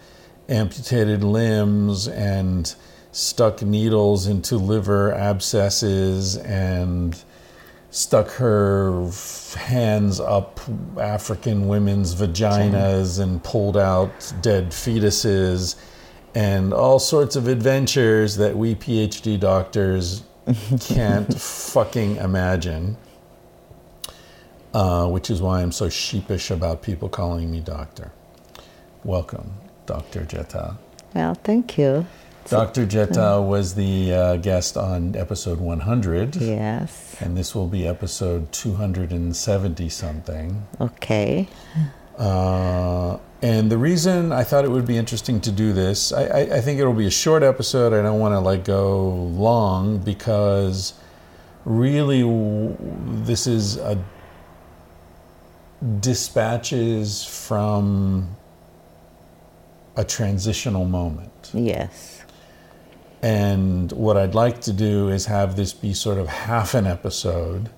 amputated 0.49 1.25
limbs 1.25 2.07
and 2.09 2.75
stuck 3.13 3.63
needles 3.63 4.27
into 4.27 4.57
liver 4.57 5.13
abscesses 5.13 6.37
and 6.37 7.25
stuck 7.91 8.29
her 8.33 9.09
hands 9.57 10.21
up 10.21 10.61
African 10.99 11.67
women's 11.67 12.15
vaginas 12.15 13.19
and 13.19 13.43
pulled 13.43 13.77
out 13.77 14.35
dead 14.43 14.71
fetuses 14.71 15.77
and 16.35 16.75
all 16.75 16.99
sorts 16.99 17.37
of 17.37 17.49
adventures 17.49 18.37
that 18.37 18.55
we 18.55 18.75
PhD 18.75 19.41
doctors 19.41 20.23
can't 20.81 21.33
fucking 21.41 22.17
imagine. 22.17 22.97
uh, 24.75 25.09
which 25.09 25.31
is 25.31 25.41
why 25.41 25.63
I'm 25.63 25.73
so 25.73 25.89
sheepish 25.89 26.51
about 26.51 26.83
people 26.83 27.09
calling 27.09 27.51
me 27.51 27.61
doctor. 27.61 28.13
Welcome, 29.05 29.55
Dr. 29.87 30.21
Jetha. 30.25 30.77
Well, 31.15 31.35
thank 31.35 31.79
you. 31.79 32.07
Dr. 32.49 32.87
Jetha 32.87 33.45
was 33.45 33.75
the 33.75 34.13
uh, 34.13 34.37
guest 34.37 34.77
on 34.77 35.17
episode 35.17 35.59
100, 35.61 36.37
Yes. 36.37 37.17
and 37.21 37.37
this 37.37 37.55
will 37.55 37.67
be 37.69 37.87
episode 37.89 38.53
270 38.53 39.89
something. 39.89 40.67
Okay. 40.81 41.49
Uh, 42.19 43.17
and 43.43 43.71
the 43.71 43.79
reason 43.79 44.33
I 44.33 44.45
thought 44.45 44.65
it 44.65 44.71
would 44.71 44.87
be 44.87 44.97
interesting 44.97 45.41
to 45.43 45.53
do 45.53 45.73
this, 45.73 46.13
I, 46.13 46.25
I, 46.25 46.41
I 46.57 46.61
think 46.61 46.81
it'll 46.81 46.93
be 46.95 47.07
a 47.07 47.11
short 47.11 47.43
episode. 47.43 47.93
I 47.93 48.03
don't 48.03 48.19
want 48.19 48.33
to 48.33 48.41
like 48.41 48.65
go 48.65 49.09
long 49.11 49.99
because 49.99 50.95
really 51.65 52.23
w- 52.23 52.77
this 53.25 53.47
is 53.47 53.77
a 53.77 54.03
dispatches 56.01 57.25
from 57.25 58.37
a 59.97 60.05
transitional 60.05 60.85
moment. 60.85 61.51
Yes. 61.53 62.23
And 63.23 63.93
what 63.93 64.17
I'd 64.17 64.35
like 64.35 64.61
to 64.63 64.73
do 64.73 65.09
is 65.09 65.27
have 65.27 65.57
this 65.57 65.73
be 65.73 65.93
sort 65.93 66.19
of 66.19 66.29
half 66.29 66.75
an 66.75 66.87
episode, 66.87 67.71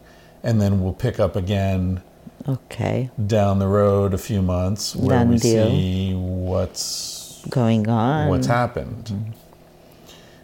and 0.42 0.60
then 0.60 0.82
we'll 0.82 0.92
pick 0.92 1.18
up 1.18 1.36
again 1.36 2.02
Okay. 2.48 3.10
down 3.26 3.58
the 3.58 3.68
road 3.68 4.14
a 4.14 4.18
few 4.18 4.40
months 4.42 4.96
where 4.96 5.18
Done 5.18 5.28
we 5.28 5.38
deal. 5.38 5.66
see 5.68 6.14
what's 6.14 7.44
Going 7.50 7.88
on. 7.88 8.28
what's 8.28 8.46
happened. 8.46 9.34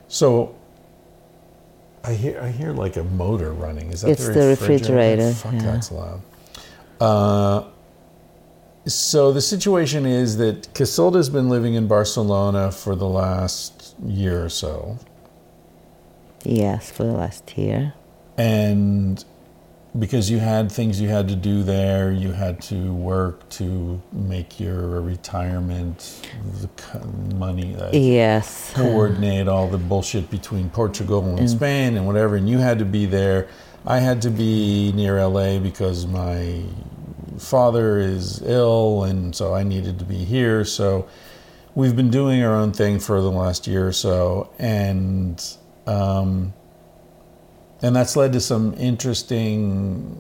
So 0.09 0.55
I 2.05 2.13
hear 2.15 2.41
I 2.41 2.51
hear 2.51 2.73
like 2.73 2.97
a 2.97 3.05
motor 3.05 3.53
running. 3.53 3.91
Is 3.93 4.03
that 4.03 4.11
It's 4.11 4.27
the 4.27 4.33
the 4.35 4.47
refrigerator? 4.49 5.29
refrigerator, 5.29 5.33
Fuck, 5.33 5.53
yeah. 5.55 5.63
that's 5.73 5.91
loud. 5.93 6.21
Uh, 7.01 7.65
so 8.87 9.33
the 9.33 9.41
situation 9.41 10.05
is 10.05 10.37
that 10.37 10.73
Cacilda's 10.75 11.31
been 11.31 11.49
living 11.49 11.73
in 11.75 11.87
Barcelona 11.89 12.71
for 12.71 12.95
the 12.95 13.09
last 13.09 13.95
year 14.05 14.45
or 14.45 14.49
so, 14.51 14.99
Yes, 16.45 16.91
for 16.91 17.05
the 17.05 17.13
last 17.15 17.57
year. 17.57 17.95
and 18.37 19.25
because 19.99 20.29
you 20.31 20.39
had 20.39 20.71
things 20.73 21.01
you 21.01 21.09
had 21.09 21.29
to 21.29 21.37
do 21.37 21.63
there, 21.63 22.11
you 22.11 22.33
had 22.33 22.61
to 22.63 22.93
work 22.93 23.49
to 23.49 24.01
make 24.13 24.59
your 24.59 25.01
retirement 25.01 26.29
the 26.61 27.35
money. 27.37 27.75
That 27.75 27.95
Yes. 27.95 28.73
coordinate 28.75 29.47
all 29.47 29.69
the 29.69 29.79
bullshit 29.79 30.31
between 30.31 30.69
Portugal 30.71 31.25
and 31.25 31.49
Spain 31.49 31.97
and 31.97 32.07
whatever, 32.07 32.35
and 32.37 32.49
you 32.49 32.59
had 32.59 32.79
to 32.81 32.85
be 32.85 33.07
there. 33.07 33.47
I 33.87 33.99
had 33.99 34.23
to 34.23 34.31
be 34.31 34.93
near 34.93 35.19
LA 35.19 35.59
because 35.59 36.07
my 36.07 36.63
father 37.39 37.99
is 37.99 38.43
ill, 38.43 39.05
and 39.05 39.35
so 39.35 39.55
I 39.55 39.63
needed 39.63 39.99
to 40.01 40.05
be 40.05 40.25
here. 40.25 40.65
So 40.65 41.07
we've 41.75 41.95
been 41.95 42.11
doing 42.11 42.43
our 42.43 42.55
own 42.55 42.73
thing 42.73 42.99
for 42.99 43.21
the 43.21 43.31
last 43.31 43.67
year 43.67 43.87
or 43.87 43.93
so, 43.93 44.51
and 44.59 45.41
um, 45.87 46.53
and 47.85 47.95
that's 47.95 48.17
led 48.17 48.33
to 48.33 48.41
some 48.41 48.73
interesting 48.79 50.17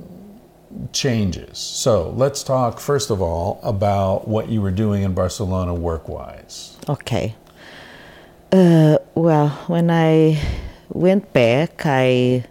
changes. 0.93 1.57
So 1.57 2.11
let's 2.11 2.43
talk 2.43 2.79
first 2.79 3.09
of 3.09 3.23
all 3.23 3.59
about 3.63 4.29
what 4.29 4.51
you 4.51 4.61
were 4.61 4.71
doing 4.71 5.03
in 5.03 5.15
Barcelona 5.15 5.73
work-wise. 5.73 6.77
Okay. 6.91 7.35
Uh, 8.53 8.99
well, 9.15 9.49
when 9.67 9.91
I 9.91 10.39
went 10.91 11.33
back, 11.33 11.87
I 11.87 12.45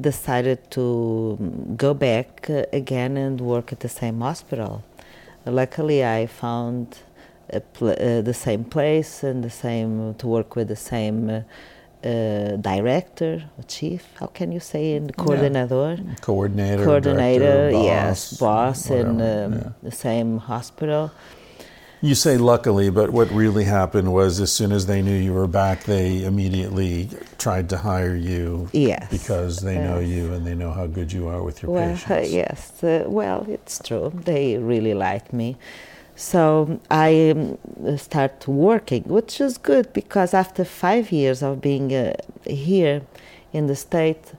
decided 0.00 0.68
to 0.72 1.36
go 1.76 1.94
back 1.94 2.48
again 2.72 3.16
and 3.16 3.40
work 3.40 3.72
at 3.72 3.78
the 3.78 3.88
same 3.88 4.20
hospital. 4.20 4.82
Luckily, 5.46 6.04
I 6.04 6.26
found 6.26 6.98
pl- 7.74 7.90
uh, 7.90 8.22
the 8.22 8.34
same 8.34 8.64
place 8.64 9.22
and 9.22 9.44
the 9.44 9.50
same 9.50 10.14
to 10.14 10.26
work 10.26 10.56
with 10.56 10.66
the 10.66 10.76
same 10.76 11.30
uh, 11.30 11.40
uh, 12.04 12.56
director, 12.56 13.44
or 13.56 13.64
chief. 13.64 14.06
How 14.20 14.26
can 14.26 14.52
you 14.52 14.60
say 14.60 14.92
in 14.94 15.10
coordinator? 15.10 15.98
coordinator, 16.20 16.84
Coordinator, 16.84 17.70
director, 17.70 17.82
yes, 17.84 18.38
boss 18.38 18.90
in 18.90 19.20
um, 19.20 19.52
yeah. 19.54 19.68
the 19.82 19.90
same 19.90 20.38
hospital. 20.38 21.10
You 22.00 22.14
say 22.14 22.36
luckily, 22.36 22.90
but 22.90 23.10
what 23.10 23.28
really 23.32 23.64
happened 23.64 24.12
was 24.12 24.38
as 24.38 24.52
soon 24.52 24.70
as 24.70 24.86
they 24.86 25.02
knew 25.02 25.16
you 25.16 25.32
were 25.32 25.48
back, 25.48 25.82
they 25.82 26.22
immediately 26.24 27.08
tried 27.38 27.68
to 27.70 27.76
hire 27.76 28.14
you. 28.14 28.68
Yes. 28.72 29.10
Because 29.10 29.58
they 29.58 29.78
know 29.78 29.98
Yes. 29.98 30.08
you 30.10 30.32
and 30.32 30.46
they 30.46 30.54
know 30.54 30.70
how 30.70 30.86
good 30.86 31.12
you 31.12 31.26
are 31.26 31.42
with 31.42 31.60
your 31.60 31.72
Well, 31.72 31.94
uh, 31.94 31.96
patients. 31.96 32.32
yes. 32.42 32.84
Uh, 32.84 33.02
well, 33.08 33.44
it's 33.48 33.80
true. 33.84 34.12
They 34.14 34.58
really 34.58 34.94
like 34.94 35.32
me. 35.32 35.56
So 36.18 36.80
I 36.90 37.30
um, 37.30 37.96
start 37.96 38.48
working, 38.48 39.04
which 39.04 39.40
is 39.40 39.56
good 39.56 39.92
because 39.92 40.34
after 40.34 40.64
five 40.64 41.12
years 41.12 41.44
of 41.44 41.60
being 41.60 41.94
uh, 41.94 42.14
here 42.44 43.02
in 43.52 43.68
the 43.68 43.76
state, 43.76 44.32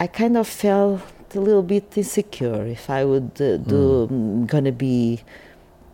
I 0.00 0.08
kind 0.08 0.36
of 0.36 0.48
felt 0.48 1.00
a 1.36 1.40
little 1.40 1.62
bit 1.62 1.96
insecure 1.96 2.66
if 2.66 2.90
I 2.90 3.04
would 3.04 3.30
uh, 3.40 3.58
do 3.58 4.08
um, 4.10 4.46
gonna 4.46 4.72
be 4.72 5.22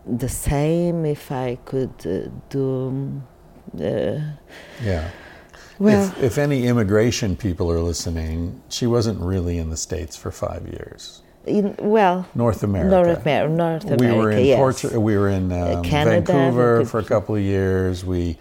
the 0.06 0.28
same 0.30 1.04
if 1.04 1.30
I 1.30 1.58
could 1.66 1.94
uh, 2.06 2.30
do. 2.48 2.86
um, 2.88 3.26
Uh, 3.74 4.20
Yeah. 4.82 5.10
well, 5.78 6.08
if, 6.08 6.22
if 6.22 6.38
any 6.38 6.66
immigration 6.66 7.36
people 7.36 7.66
are 7.70 7.82
listening, 7.82 8.62
she 8.68 8.86
wasn't 8.86 9.20
really 9.20 9.58
in 9.58 9.68
the 9.70 9.76
States 9.76 10.16
for 10.16 10.30
five 10.30 10.66
years. 10.66 11.23
In, 11.46 11.74
well, 11.78 12.26
North 12.35 12.62
America. 12.62 12.90
North, 12.90 13.26
Amer- 13.26 13.48
North 13.48 13.85
America. 13.85 14.04
we 14.04 14.12
were 14.18 14.30
in 14.30 14.44
yes. 14.44 14.59
Portu- 14.59 14.96
we 15.00 15.16
were 15.16 15.28
in 15.28 15.52
um, 15.52 15.83
Canada, 15.83 16.33
Vancouver 16.33 16.85
for 16.85 17.00
a 17.00 17.04
couple 17.04 17.35
of 17.37 17.42
years. 17.42 18.04
We 18.04 18.38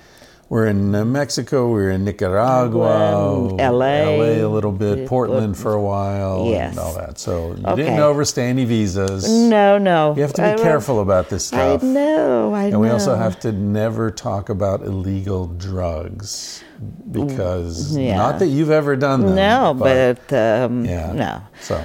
were 0.49 0.67
in 0.67 0.93
uh, 0.93 1.03
Mexico. 1.03 1.67
We 1.67 1.73
were 1.81 1.89
in 1.89 2.03
Nicaragua, 2.05 3.47
Um, 3.49 3.57
LA, 3.57 4.03
LA 4.03 4.45
a 4.45 4.45
little 4.45 4.71
bit, 4.71 5.07
Portland 5.07 5.57
for 5.57 5.73
a 5.73 5.81
while, 5.81 6.45
Yes. 6.45 6.71
and 6.71 6.79
all 6.79 6.93
that. 6.95 7.17
So 7.17 7.55
you 7.57 7.63
Okay. 7.65 7.83
didn't 7.83 7.99
overstay 7.99 8.49
any 8.49 8.63
visas. 8.65 9.27
No, 9.29 9.77
no. 9.79 10.13
You 10.15 10.21
have 10.21 10.33
to 10.33 10.41
be 10.43 10.47
I 10.49 10.55
careful 10.55 11.01
about 11.01 11.29
this 11.29 11.45
stuff. 11.45 11.81
I 11.83 11.85
know, 11.85 12.53
I 12.53 12.63
And 12.65 12.73
know. 12.73 12.79
we 12.79 12.89
also 12.89 13.15
have 13.15 13.39
to 13.41 13.51
never 13.51 14.11
talk 14.11 14.49
about 14.49 14.83
illegal 14.83 15.47
drugs 15.47 16.63
because 17.11 17.97
Yeah. 17.97 18.17
not 18.17 18.39
that 18.39 18.47
you've 18.47 18.71
ever 18.71 18.95
done 18.95 19.25
them. 19.25 19.35
No, 19.35 19.73
but, 19.73 20.31
um, 20.33 20.85
yeah. 20.85 21.11
no. 21.13 21.41
So, 21.61 21.81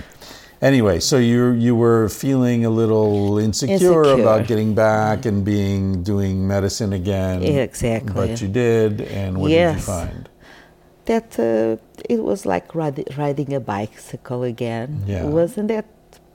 anyway, 0.63 1.01
so 1.01 1.17
you 1.19 1.53
you 1.53 1.75
were 1.77 2.09
feeling 2.09 2.65
a 2.65 2.71
little 2.71 3.39
insecure, 3.39 3.75
Insecure. 3.75 4.21
about 4.21 4.47
getting 4.47 4.75
back 4.75 5.25
and 5.27 5.45
being 5.45 6.03
doing 6.03 6.47
medicine 6.47 6.93
again. 6.93 7.43
Exactly. 7.43 8.13
But 8.15 8.41
you 8.43 8.49
did, 8.49 9.01
and 9.03 9.39
what 9.39 9.49
did 9.49 9.55
you 9.55 9.61
Yes. 9.61 9.85
find? 9.87 10.29
That 11.07 11.39
uh, 11.39 11.77
it 12.09 12.21
was 12.23 12.45
like 12.45 12.75
ride, 12.75 13.03
riding 13.17 13.53
a 13.55 13.61
bicycle 13.61 14.43
again. 14.43 14.89
Yeah. 15.07 15.25
It 15.25 15.29
wasn't 15.29 15.69
that 15.69 15.87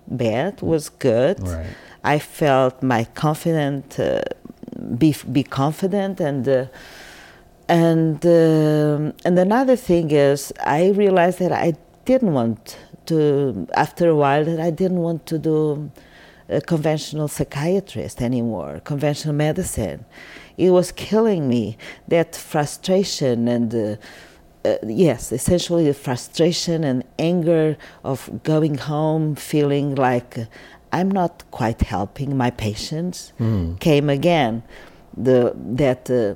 bad. 0.08 0.54
It 0.58 0.64
was 0.64 0.90
good. 0.90 1.38
Right. 1.48 1.68
I 2.04 2.18
felt 2.20 2.82
my 2.82 3.06
confident, 3.14 4.00
uh, 4.00 4.22
be 4.98 5.16
be 5.32 5.44
confident, 5.44 6.20
and 6.20 6.48
uh, 6.48 6.66
and 7.70 8.26
um 8.26 9.14
and 9.26 9.38
another 9.40 9.76
thing 9.76 10.12
is 10.12 10.52
I 10.66 10.90
realized 10.90 11.40
that 11.40 11.52
I 11.52 11.74
didn't 12.06 12.34
want 12.34 12.78
to. 13.08 13.68
After 13.76 14.10
a 14.10 14.16
while, 14.16 14.46
that 14.46 14.60
I 14.60 14.72
didn't 14.72 15.00
want 15.00 15.26
to 15.28 15.38
do 15.40 15.92
a 16.50 16.62
conventional 16.62 17.28
psychiatrist 17.28 18.22
anymore, 18.22 18.82
conventional 18.84 19.36
medicine. 19.36 20.06
It 20.58 20.70
was 20.72 20.92
killing 20.92 21.48
me. 21.48 21.78
That 22.08 22.36
frustration 22.36 23.48
and. 23.48 23.74
Uh, 23.74 23.96
uh, 24.66 24.78
yes, 24.88 25.34
essentially 25.34 25.86
the 25.86 25.94
frustration 25.94 26.86
and 26.86 27.04
anger 27.20 27.76
of 28.06 28.30
going 28.44 28.78
home 28.78 29.36
feeling 29.36 29.94
like 29.96 30.38
uh, 30.38 30.46
I'm 30.94 31.12
not 31.12 31.44
quite 31.52 31.82
helping 31.82 32.38
my 32.38 32.50
patients 32.52 33.34
came 33.80 34.10
again. 34.10 34.64
The 35.18 35.54
that 35.56 36.10
uh, 36.10 36.36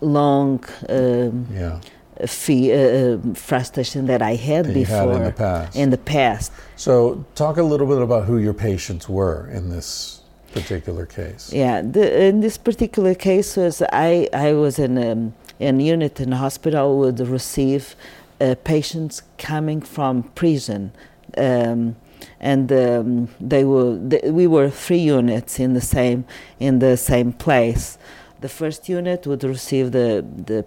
long 0.00 0.64
um, 0.88 1.46
Yeah. 1.52 1.80
Fe- 2.26 2.72
uh, 2.72 3.16
uh, 3.30 3.34
frustration 3.34 4.06
that 4.06 4.22
I 4.22 4.34
had 4.34 4.66
That 4.66 4.74
before 4.74 4.96
had 4.96 5.16
in 5.16 5.24
the 5.24 5.32
past. 5.32 5.76
in 5.76 5.90
the 5.90 5.98
past. 5.98 6.52
So, 6.76 7.24
talk 7.34 7.56
a 7.56 7.62
little 7.62 7.86
bit 7.86 8.00
about 8.02 8.24
who 8.24 8.38
your 8.38 8.54
patients 8.54 9.08
were 9.08 9.48
in 9.52 9.70
this 9.70 10.20
particular 10.52 11.06
case. 11.06 11.52
Yeah, 11.52 11.82
the, 11.82 12.24
in 12.24 12.40
this 12.40 12.56
particular 12.58 13.14
case 13.14 13.56
was 13.56 13.82
I, 13.92 14.28
I 14.32 14.52
was 14.54 14.78
in 14.78 14.96
um, 14.98 15.34
an 15.60 15.80
unit 15.80 16.20
in 16.20 16.32
a 16.32 16.36
hospital 16.36 16.98
would 16.98 17.20
receive 17.20 17.94
uh, 18.40 18.54
patients 18.64 19.22
coming 19.38 19.80
from 19.82 20.22
prison. 20.34 20.92
Um, 21.36 21.96
and 22.40 22.70
um, 22.72 23.28
they 23.40 23.64
were 23.64 23.98
th- 24.10 24.24
we 24.24 24.46
were 24.46 24.70
three 24.70 24.98
units 24.98 25.60
in 25.60 25.74
the 25.74 25.80
same 25.80 26.24
in 26.58 26.78
the 26.80 26.96
same 26.96 27.32
place. 27.32 27.98
The 28.40 28.48
first 28.48 28.88
unit 28.88 29.26
would 29.26 29.42
receive 29.44 29.92
the 29.92 30.24
the 30.50 30.64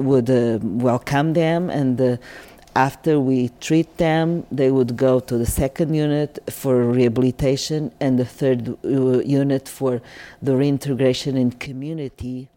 would 0.00 0.30
uh, 0.30 0.58
welcome 0.62 1.34
them, 1.34 1.70
and 1.70 2.00
uh, 2.00 2.16
after 2.74 3.20
we 3.20 3.50
treat 3.60 3.98
them, 3.98 4.46
they 4.50 4.70
would 4.70 4.96
go 4.96 5.20
to 5.20 5.38
the 5.38 5.46
second 5.46 5.94
unit 5.94 6.38
for 6.50 6.84
rehabilitation 6.84 7.92
and 8.00 8.18
the 8.18 8.24
third 8.24 8.76
uh, 8.84 9.20
unit 9.20 9.68
for 9.68 10.02
the 10.42 10.56
reintegration 10.56 11.36
in 11.36 11.52
community. 11.52 12.48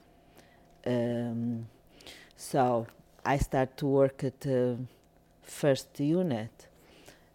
Um, 0.85 1.67
so 2.35 2.87
I 3.25 3.37
start 3.37 3.77
to 3.77 3.85
work 3.85 4.23
at 4.23 4.39
the 4.41 4.77
first 5.43 5.99
unit 5.99 6.67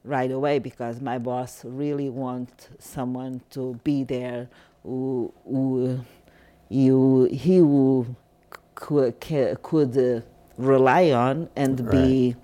right 0.04 0.30
away 0.30 0.58
because 0.58 1.00
my 1.00 1.18
boss 1.18 1.64
really 1.64 2.08
want 2.08 2.68
someone 2.78 3.42
to 3.50 3.78
be 3.84 4.02
there 4.02 4.48
who, 4.82 5.32
who 5.44 6.00
you 6.72 7.24
he 7.30 7.58
who 7.58 8.16
could, 8.74 9.20
could 9.62 10.24
rely 10.58 11.10
on 11.10 11.48
and 11.54 11.90
be 11.90 12.34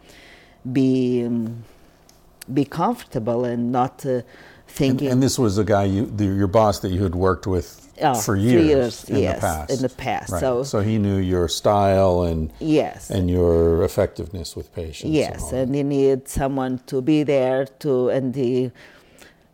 be 0.71 1.25
um, 1.27 1.65
be 2.53 2.65
comfortable 2.65 3.45
and 3.45 3.73
not 3.73 4.05
uh, 4.07 4.11
And, 4.11 4.25
thinking 4.67 5.09
and 5.11 5.23
this 5.23 5.39
was 5.39 5.57
a 5.59 5.65
guy 5.65 5.85
you, 5.85 6.07
the, 6.07 6.25
your 6.25 6.47
boss 6.47 6.81
that 6.81 6.91
you 6.91 7.03
had 7.03 7.15
worked 7.15 7.47
with 7.47 7.85
Oh, 8.01 8.15
for 8.15 8.37
years, 8.37 8.65
years, 8.67 9.05
in 9.11 9.17
yes, 9.17 9.35
the 9.35 9.41
past. 9.41 9.71
in 9.73 9.83
the 9.83 9.89
past. 9.89 10.31
Right. 10.33 10.65
So- 10.67 10.81
he 10.81 10.99
knew 10.99 11.17
your 11.19 11.49
style 11.49 12.23
and 12.23 12.53
yes 12.61 13.11
and 13.11 13.29
your 13.31 13.83
effectiveness 13.83 14.55
with 14.55 14.73
patients. 14.75 15.11
yes 15.11 15.43
all 15.43 15.55
and 15.59 15.75
he 15.75 15.83
needed 15.83 16.29
someone 16.29 16.79
to 16.87 17.01
be 17.03 17.25
there 17.25 17.65
to 17.83 18.09
and 18.11 18.35
the 18.35 18.71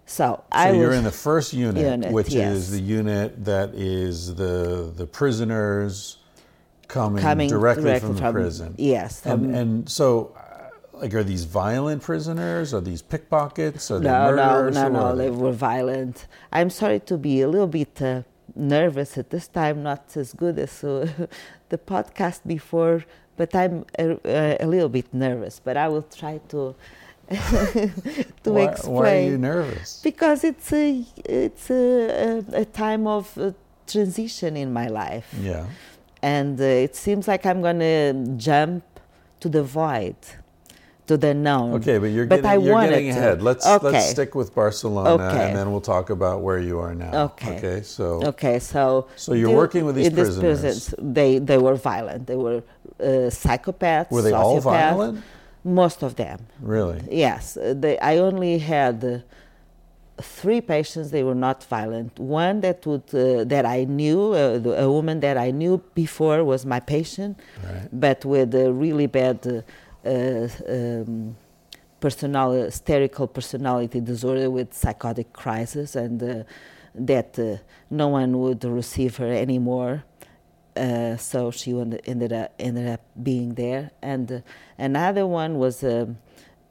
so, 0.07 0.37
So 0.37 0.43
I 0.53 0.71
you're 0.73 0.88
was 0.90 0.99
in 0.99 1.05
the 1.05 1.11
first 1.11 1.53
unit, 1.53 1.83
Unit, 1.85 2.12
which 2.12 2.29
yes. 2.31 2.53
is 2.57 2.71
the 2.71 2.81
unit 2.81 3.45
that 3.45 3.71
is 3.75 4.35
the 4.35 4.93
the 4.97 5.07
prisoners 5.07 6.19
coming, 6.88 7.23
Coming 7.23 7.49
directly, 7.49 7.85
directly 7.85 8.01
from 8.09 8.17
the 8.17 8.21
from- 8.23 8.35
prison. 8.35 8.75
yes, 8.79 9.25
and 9.27 9.47
um, 9.47 9.55
and 9.55 9.88
so. 9.88 10.35
uh, 10.37 10.40
Like, 11.03 11.12
are 11.19 11.25
these 11.35 11.45
violent 11.45 12.01
prisoners? 12.03 12.73
Are 12.77 12.81
these 12.90 13.03
pickpockets? 13.03 13.90
Are 13.90 13.99
they 13.99 14.07
no 14.14 14.31
no 14.31 14.37
murderers? 14.37 14.75
no 14.79 14.88
no 14.88 15.01
are 15.11 15.17
they 15.23 15.31
were 15.43 15.57
violent 15.71 16.17
i'm 16.57 16.71
sorry 16.71 17.01
to 17.11 17.14
be 17.29 17.35
a 17.47 17.49
little 17.55 17.73
bit 17.81 17.95
uh, 18.01 18.23
nervous 18.55 19.11
at 19.19 19.29
this 19.35 19.47
time 19.61 19.77
not 19.83 20.03
as 20.23 20.29
good 20.43 20.57
as 20.67 20.73
uh, 20.85 20.93
the 21.73 21.79
podcast 21.93 22.40
before 22.47 22.97
but 23.38 23.51
i'm 23.62 23.75
a, 23.99 24.05
a, 24.25 24.57
a 24.64 24.67
little 24.75 24.88
bit 24.99 25.09
nervous 25.12 25.55
but 25.67 25.75
i 25.77 25.87
will 25.93 26.07
try 26.21 26.35
to 26.53 26.61
to 28.43 28.53
why, 28.53 28.63
explain 28.65 28.95
why 28.95 29.11
are 29.17 29.31
you 29.31 29.39
nervous? 29.39 30.01
because 30.03 30.45
it's 30.45 30.73
a 30.73 31.05
it's 31.25 31.71
a, 31.71 32.43
a, 32.55 32.61
a 32.63 32.65
time 32.65 33.07
of 33.07 33.37
uh, 33.39 33.53
transition 33.87 34.57
in 34.57 34.73
my 34.73 34.89
life 34.89 35.29
Yeah. 35.41 35.67
and 36.23 36.61
uh, 36.61 36.65
it 36.65 36.95
seems 36.97 37.27
like 37.29 37.45
i'm 37.47 37.61
going 37.63 37.79
to 37.81 38.13
jump 38.37 38.85
to 39.41 39.49
the 39.49 39.63
void 39.63 40.17
to 41.07 41.17
the 41.19 41.35
known 41.35 41.75
Okay, 41.75 41.99
but 41.99 42.07
you're 42.07 42.25
But 42.27 42.37
getting, 42.43 42.51
I 42.51 42.65
you're 42.65 42.81
getting 42.81 43.13
to. 43.13 43.19
ahead. 43.21 43.43
Let's 43.43 43.67
Okay. 43.67 43.91
let's 43.91 44.09
stick 44.09 44.35
with 44.35 44.55
Barcelona, 44.55 45.11
Okay. 45.23 45.45
and 45.49 45.55
then 45.55 45.71
we'll 45.71 45.83
talk 45.83 46.09
about 46.09 46.41
where 46.41 46.59
you 46.59 46.79
are 46.81 46.95
now. 46.95 47.25
Okay. 47.29 47.57
Okay. 47.59 47.83
So 47.83 48.05
Okay, 48.33 48.59
so 48.59 49.07
So 49.17 49.35
you're 49.35 49.51
working 49.55 49.85
with 49.85 49.97
these 49.97 50.07
in 50.09 50.15
these 50.15 50.39
prisoners. 50.39 50.95
They 50.99 51.41
they 51.41 51.59
were 51.59 51.75
violent. 51.77 52.27
They 52.27 52.37
were 52.37 52.63
uh, 52.99 53.29
psychopaths. 53.29 54.11
were 54.11 54.23
they 54.23 54.33
all 54.33 54.59
violent? 54.61 55.23
Most 55.64 56.03
of 56.03 56.14
them. 56.16 56.38
Really? 56.61 57.00
Yes. 57.11 57.57
Uh, 57.57 57.74
They, 57.77 57.98
I 57.98 58.18
only 58.18 58.59
had 58.59 59.03
uh, 59.05 59.18
three 60.20 60.61
patients. 60.61 61.11
They 61.11 61.22
were 61.24 61.35
not 61.35 61.64
violent. 61.64 62.18
One 62.18 62.61
that 62.61 62.85
would 62.87 63.03
uh, 63.14 63.44
that 63.44 63.64
I 63.66 63.85
knew, 63.85 64.33
uh, 64.33 64.59
the- 64.59 64.83
a 64.85 64.90
woman 64.90 65.20
that 65.20 65.37
I 65.37 65.50
knew 65.50 65.81
before 65.94 66.44
was 66.44 66.64
my 66.66 66.81
patient, 66.81 67.38
Right. 67.64 67.88
but 67.92 68.24
with 68.24 68.55
a 68.55 68.72
really 68.72 69.07
bad. 69.07 69.38
Uh, 69.46 69.62
uh, 70.07 70.48
um, 70.68 71.37
personal 71.98 72.53
hysterical 72.53 73.27
personality 73.27 73.98
disorder 73.98 74.50
with 74.50 74.74
psychotic 74.74 75.33
crisis 75.33 75.96
and 75.96 76.22
uh, 76.22 76.42
that 76.94 77.38
uh, 77.38 77.57
no 77.90 78.09
one 78.09 78.38
would 78.38 78.62
receive 78.64 79.16
her 79.16 79.33
anymore 79.33 80.05
uh, 80.77 81.17
so 81.17 81.51
she 81.51 81.71
ended 82.07 82.33
up 82.33 82.53
ended 82.59 82.89
up 82.89 83.01
being 83.23 83.55
there 83.55 83.91
and 84.03 84.31
uh, 84.33 84.41
another 84.79 85.27
one 85.27 85.59
was 85.59 85.83
a, 85.83 86.15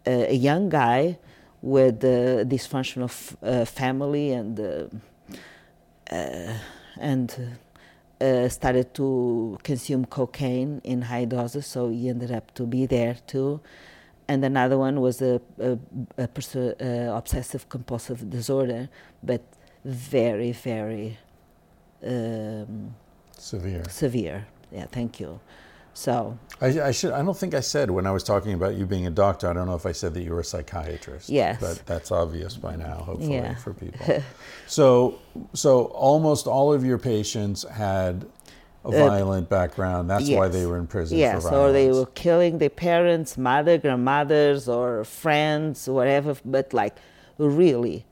a 0.06 0.32
a 0.32 0.36
young 0.36 0.70
guy 0.70 1.18
with 1.62 2.04
a 2.04 2.44
dysfunctional 2.46 3.06
f- 3.06 3.38
uh, 3.42 3.66
family 3.66 4.32
and 4.34 4.60
uh, 4.60 4.86
uh, 6.12 6.54
and 7.00 7.58
uh, 8.22 8.48
started 8.50 8.94
to 8.94 9.58
consume 9.64 10.06
cocaine 10.06 10.82
in 10.84 11.02
high 11.02 11.26
doses, 11.26 11.66
so 11.66 11.90
he 11.90 12.10
ended 12.10 12.32
up 12.32 12.54
to 12.54 12.66
be 12.66 12.86
there 12.86 13.16
too. 13.28 13.60
And 14.28 14.44
another 14.46 14.78
one 14.78 15.02
was 15.02 15.22
a, 15.22 15.42
a, 15.60 15.78
a 16.18 16.28
perso- 16.28 16.76
uh, 16.80 17.18
obsessive 17.18 17.68
compulsive 17.68 18.30
disorder, 18.30 18.90
but 19.22 19.42
very, 19.84 20.54
very 20.54 21.18
um, 22.06 22.96
Severe. 23.44 23.84
severe. 23.90 24.48
Yeah, 24.72 24.86
thank 24.92 25.20
you. 25.20 25.40
So 25.94 26.38
I, 26.62 26.68
I 26.90 26.92
should. 26.92 27.12
I 27.12 27.22
don't 27.22 27.38
think 27.38 27.54
I 27.54 27.60
said 27.60 27.92
when 27.92 28.08
I 28.08 28.12
was 28.12 28.24
talking 28.24 28.54
about 28.54 28.74
you 28.76 28.86
being 28.86 29.06
a 29.06 29.12
doctor. 29.12 29.48
I 29.50 29.54
don't 29.54 29.68
know 29.68 29.76
if 29.76 29.86
I 29.86 29.92
said 29.92 30.14
that 30.16 30.24
you 30.24 30.32
were 30.32 30.40
a 30.40 30.44
psychiatrist. 30.44 31.30
Yes. 31.30 31.60
But 31.60 31.86
that's 31.86 32.10
obvious 32.12 32.56
by 32.56 32.76
now, 32.78 32.96
hopefully, 33.10 33.36
Yeah. 33.36 33.56
for 33.56 33.74
people. 33.74 34.24
so, 34.68 35.20
so 35.54 35.86
almost 36.10 36.48
all 36.48 36.74
of 36.74 36.84
your 36.86 36.98
patients 36.98 37.64
had 37.70 38.26
a 38.86 38.92
violent 38.92 39.50
background. 39.50 40.10
That's 40.10 40.30
why 40.30 40.46
Uh, 40.48 40.50
they 40.50 40.66
were 40.66 40.78
in 40.78 40.88
prison 40.88 41.18
yes, 41.18 41.46
or 41.46 41.72
they 41.72 41.92
were 41.92 42.08
killing 42.08 42.58
their 42.58 42.70
parents, 42.90 43.38
mother, 43.38 43.78
grandmothers, 43.78 44.68
or 44.70 45.04
friends, 45.04 45.88
whatever. 45.88 46.36
But 46.46 46.74
like 46.74 46.96
really 47.38 48.06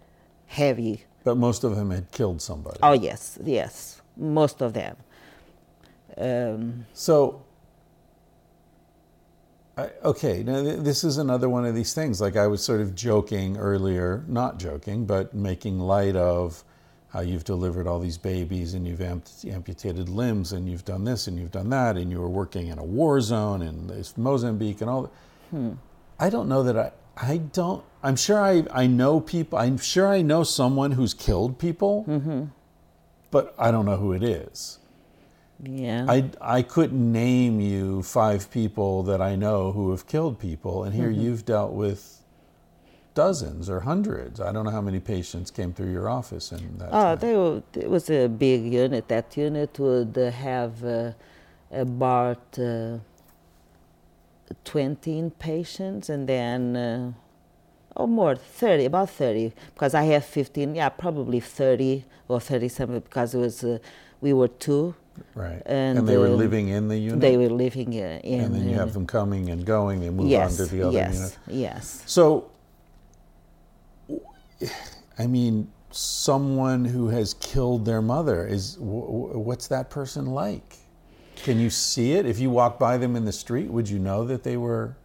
heavy. 0.48 1.06
But 1.24 1.36
most 1.38 1.64
of 1.64 1.76
them 1.78 1.90
had 1.92 2.12
killed 2.12 2.42
somebody. 2.42 2.80
Oh 2.84 2.94
yes, 2.94 3.40
yes, 3.44 4.02
most 4.18 4.62
of 4.62 4.74
them. 4.74 4.98
Um, 6.18 6.86
So, 6.94 7.42
I, 9.78 9.90
okay, 10.04 10.44
now 10.44 10.62
th- 10.62 10.80
this 10.80 11.04
is 11.04 11.18
another 11.18 11.48
one 11.50 11.66
of 11.66 11.74
these 11.76 11.94
things. 11.94 12.20
Like 12.20 12.36
I 12.36 12.48
was 12.48 12.64
sort 12.64 12.82
of 12.82 12.94
joking 12.94 13.58
earlier, 13.58 14.24
not 14.28 14.60
joking, 14.60 15.06
but 15.06 15.34
making 15.34 15.80
light 15.80 16.16
of 16.16 16.64
how 17.10 17.22
you've 17.22 17.44
delivered 17.44 17.88
all 17.88 18.00
these 18.00 18.18
babies 18.18 18.74
and 18.74 18.88
you've 18.88 19.02
amp- 19.02 19.28
amputated 19.48 20.08
limbs 20.10 20.52
and 20.54 20.70
you've 20.70 20.86
done 20.86 21.04
this 21.04 21.28
and 21.28 21.38
you've 21.38 21.52
done 21.52 21.70
that 21.70 21.98
and 21.98 22.10
you 22.12 22.20
were 22.22 22.30
working 22.30 22.68
in 22.68 22.78
a 22.80 22.84
war 22.84 23.20
zone 23.22 23.62
in 23.62 23.90
Mozambique 24.18 24.82
and 24.82 24.90
all. 24.90 25.12
that. 25.52 25.78
I 26.20 26.30
don't 26.30 26.48
know 26.48 26.64
that 26.64 26.78
I. 26.78 26.92
I 27.18 27.38
don't. 27.38 27.84
I'm 28.04 28.16
sure 28.16 28.40
I. 28.40 28.64
I 28.72 28.88
know 28.88 29.20
people. 29.20 29.58
I'm 29.60 29.78
sure 29.78 30.08
I 30.08 30.22
know 30.22 30.44
someone 30.44 30.92
who's 30.94 31.14
killed 31.14 31.58
people, 31.60 32.50
but 33.32 33.54
I 33.58 33.72
don't 33.72 33.86
know 33.86 33.98
who 33.98 34.14
it 34.14 34.24
is. 34.24 34.80
Yeah. 35.64 36.06
I, 36.08 36.30
I 36.42 36.62
couldn't 36.62 37.12
name 37.12 37.60
you 37.60 38.04
five 38.04 38.50
people 38.52 39.04
that 39.04 39.22
I 39.22 39.36
know 39.36 39.72
who 39.72 39.92
have 39.92 40.08
killed 40.08 40.40
people, 40.40 40.84
and 40.84 40.94
here 40.96 41.10
Mm-hmm. 41.10 41.22
you've 41.22 41.46
dealt 41.46 41.74
with 41.74 42.18
dozens 43.14 43.70
or 43.70 43.82
hundreds. 43.82 44.40
I 44.40 44.52
don't 44.52 44.66
know 44.66 44.72
how 44.72 44.82
many 44.82 45.00
patients 45.00 45.52
came 45.52 45.74
through 45.74 45.92
your 45.92 46.10
office 46.10 46.52
in 46.52 46.78
that 46.78 46.90
Oh, 46.90 46.92
time. 47.16 47.18
they 47.20 47.36
were, 47.36 47.62
it 47.74 47.90
was 47.90 48.10
a 48.10 48.28
big 48.28 48.72
unit. 48.74 49.08
That 49.10 49.36
unit 49.38 49.78
would 49.80 50.16
have 50.16 50.84
uh, 50.84 51.12
about 51.72 52.58
uh, 52.58 52.98
20 54.66 55.32
patients 55.40 56.10
and 56.10 56.28
then, 56.28 56.76
uh, 56.76 57.12
oh, 57.98 58.08
more, 58.08 58.36
30, 58.36 58.86
about 58.86 59.10
30, 59.10 59.54
because 59.74 59.94
I 59.94 60.04
have 60.04 60.26
15, 60.26 60.76
yeah, 60.76 60.90
probably 60.90 61.40
30 61.40 62.06
or 62.28 62.40
30 62.40 62.70
something, 62.70 63.00
because 63.00 63.34
it 63.36 63.40
was, 63.40 63.64
uh, 63.64 63.78
we 64.22 64.34
were 64.34 64.48
two. 64.48 64.96
Right. 65.36 65.62
and, 65.66 66.08
they 66.08 66.18
were 66.18 66.30
living 66.30 66.70
in 66.70 66.88
the 66.88 66.98
unit? 66.98 67.20
They 67.20 67.38
were 67.38 67.50
living 67.50 67.94
in. 67.94 68.22
and 68.24 68.56
then 68.56 68.68
you 68.68 68.76
have 68.76 68.94
them 68.94 69.06
coming 69.06 69.50
and 69.50 69.66
going, 69.66 70.00
they 70.00 70.10
move 70.10 70.28
yes, 70.28 70.60
on 70.60 70.68
to 70.68 70.72
the 70.74 70.84
other 70.84 70.94
yes, 70.94 71.16
unit. 71.16 71.38
yes. 71.48 72.04
So, 72.06 72.52
I 75.18 75.28
mean, 75.28 75.72
someone 75.92 76.86
who 76.86 77.08
has 77.10 77.34
killed 77.36 77.86
their 77.86 78.02
mother 78.02 78.46
is 78.46 78.76
wh- 78.76 78.80
wh- 78.80 79.36
what's 79.36 79.68
that 79.68 79.90
person 79.90 80.28
like? 80.28 80.78
Can 81.36 81.60
you 81.60 81.70
see 81.70 82.14
it 82.14 82.26
if 82.26 82.40
you 82.40 82.50
walk 82.50 82.78
by 82.78 82.98
them 82.98 83.16
in 83.16 83.26
the 83.26 83.32
street? 83.32 83.70
Would 83.70 83.90
you 83.90 84.00
know 84.00 84.26
that 84.26 84.44
they 84.44 84.58
were? 84.58 84.96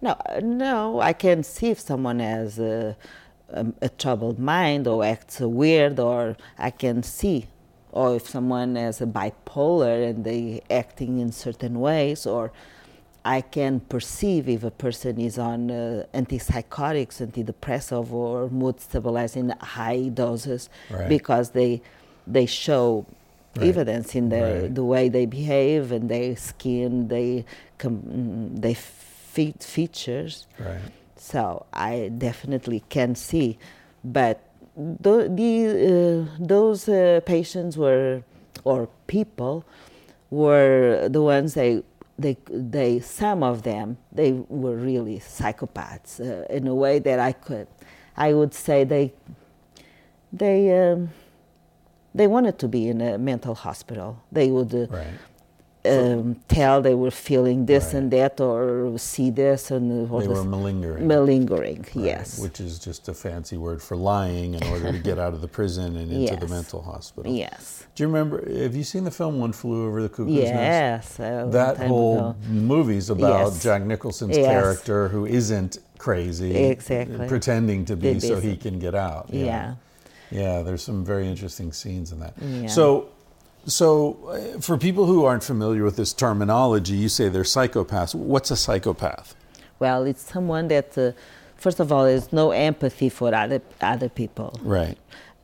No, 0.00 0.16
no, 0.40 1.00
I 1.00 1.12
can 1.12 1.42
see 1.42 1.70
if 1.70 1.80
someone 1.80 2.20
has 2.20 2.58
a, 2.58 2.96
a, 3.48 3.66
a 3.82 3.88
troubled 3.88 4.38
mind 4.38 4.86
or 4.86 5.04
acts 5.04 5.40
weird, 5.40 5.98
or 5.98 6.36
I 6.58 6.70
can 6.70 7.02
see, 7.02 7.46
or 7.92 8.16
if 8.16 8.28
someone 8.28 8.74
has 8.76 9.00
a 9.00 9.06
bipolar 9.06 10.08
and 10.08 10.24
they 10.24 10.62
acting 10.70 11.18
in 11.20 11.30
certain 11.32 11.78
ways, 11.80 12.26
or 12.26 12.50
I 13.24 13.40
can 13.42 13.80
perceive 13.80 14.48
if 14.48 14.64
a 14.64 14.70
person 14.70 15.20
is 15.20 15.38
on 15.38 15.70
uh, 15.70 16.04
antipsychotics, 16.14 17.20
antidepressive, 17.24 18.10
or 18.10 18.48
mood 18.48 18.80
stabilizing 18.80 19.50
high 19.60 20.08
doses, 20.08 20.68
Right. 20.90 21.08
because 21.08 21.50
they 21.50 21.82
they 22.26 22.46
show 22.46 23.04
Right. 23.56 23.68
evidence 23.68 24.14
in 24.14 24.28
the 24.30 24.40
Right. 24.62 24.74
the 24.74 24.84
way 24.84 25.08
they 25.10 25.26
behave 25.26 25.92
and 25.92 26.08
their 26.08 26.34
skin, 26.36 27.08
they 27.08 27.44
com- 27.78 28.56
they 28.56 28.74
fe- 28.74 29.54
features. 29.60 30.46
Right. 30.58 30.80
So 31.16 31.66
I 31.72 32.10
definitely 32.16 32.82
can 32.88 33.14
see, 33.14 33.58
but 34.02 34.40
tho- 34.76 35.28
the, 35.28 36.26
uh, 36.30 36.36
those 36.38 36.88
uh, 36.88 37.20
patients 37.24 37.76
were, 37.76 38.22
or 38.64 38.88
people, 39.06 39.64
were 40.30 41.08
the 41.10 41.20
ones 41.22 41.54
they, 41.54 41.82
they, 42.18 42.36
they, 42.50 43.00
some 43.00 43.42
of 43.42 43.62
them, 43.62 43.96
they 44.12 44.32
were 44.48 44.76
really 44.76 45.18
psychopaths 45.18 46.20
uh, 46.20 46.46
in 46.52 46.66
a 46.66 46.74
way 46.74 46.98
that 46.98 47.18
I 47.18 47.32
could, 47.32 47.66
I 48.16 48.32
would 48.32 48.54
say 48.54 48.84
they, 48.84 49.12
they, 50.32 50.90
um, 50.90 51.10
they 52.14 52.26
wanted 52.26 52.58
to 52.60 52.68
be 52.68 52.88
in 52.88 53.00
a 53.00 53.18
mental 53.18 53.54
hospital. 53.54 54.22
They 54.30 54.50
would 54.50 54.74
uh, 54.74 54.86
Right. 54.90 55.06
Um, 55.84 56.36
tell 56.46 56.80
they 56.80 56.94
were 56.94 57.10
feeling 57.10 57.66
this 57.66 57.86
Right. 57.86 57.94
and 57.94 58.10
that 58.12 58.40
or 58.40 58.96
see 58.98 59.30
this 59.30 59.70
and 59.72 60.08
or 60.10 60.20
They 60.20 60.28
were 60.28 60.44
malingering. 60.44 61.06
malingering 61.08 61.80
Right, 61.94 62.04
yes 62.04 62.38
Which 62.38 62.60
is 62.60 62.78
just 62.78 63.08
a 63.08 63.14
fancy 63.14 63.56
word 63.56 63.82
for 63.82 63.96
lying 63.96 64.54
in 64.54 64.62
order 64.68 64.92
to 64.92 64.98
get 64.98 65.18
out 65.18 65.34
of 65.34 65.40
the 65.40 65.48
prison 65.48 65.96
and 65.96 66.12
into 66.12 66.36
the 66.36 66.46
mental 66.58 66.82
hospital. 66.82 67.32
yes 67.32 67.84
Do 67.96 68.04
you 68.04 68.06
remember? 68.08 68.36
Have 68.62 68.76
you 68.76 68.84
seen 68.84 69.02
the 69.02 69.10
film 69.10 69.40
One 69.40 69.52
Flew 69.52 69.86
Over 69.88 70.02
the 70.02 70.08
Cuckoo's 70.08 70.50
Nest? 70.50 71.18
yes 71.18 71.52
That 71.52 71.78
whole 71.78 72.18
ago. 72.30 72.36
movie's 72.48 73.10
about 73.10 73.46
Yes. 73.46 73.62
Jack 73.62 73.82
Nicholson's 73.84 74.36
Yes. 74.36 74.46
character 74.46 75.08
who 75.08 75.26
isn't 75.26 75.78
crazy, 75.98 76.54
Exactly. 76.56 77.26
pretending 77.26 77.84
to 77.86 77.96
be 77.96 78.14
be 78.14 78.20
so 78.20 78.38
he 78.40 78.56
can 78.56 78.78
get 78.78 78.94
out. 78.94 79.26
yeah 79.30 79.74
Yeah, 80.30 80.62
there's 80.62 80.82
some 80.82 81.04
very 81.04 81.26
interesting 81.28 81.72
scenes 81.72 82.12
in 82.12 82.20
that. 82.20 82.34
Yeah. 82.40 82.66
So, 82.68 83.08
so 83.66 84.18
uh, 84.28 84.60
for 84.60 84.76
people 84.78 85.06
who 85.06 85.24
aren't 85.24 85.44
familiar 85.44 85.84
with 85.84 85.96
this 85.96 86.12
terminology, 86.12 86.94
you 86.94 87.08
say 87.08 87.28
they're 87.28 87.42
psychopaths. 87.44 88.14
What's 88.14 88.50
a 88.50 88.56
psychopath? 88.56 89.34
well 89.78 90.04
it's 90.04 90.22
someone 90.32 90.68
that 90.68 90.96
uh, 90.96 91.10
first 91.56 91.80
of 91.80 91.90
all 91.90 92.04
has 92.06 92.32
no 92.32 92.52
empathy 92.52 93.08
for 93.08 93.34
other 93.34 93.60
other 93.80 94.08
people 94.08 94.48
Right. 94.62 94.96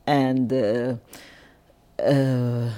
and 0.07 0.53
uh, 0.53 0.95
uh, 2.01 2.69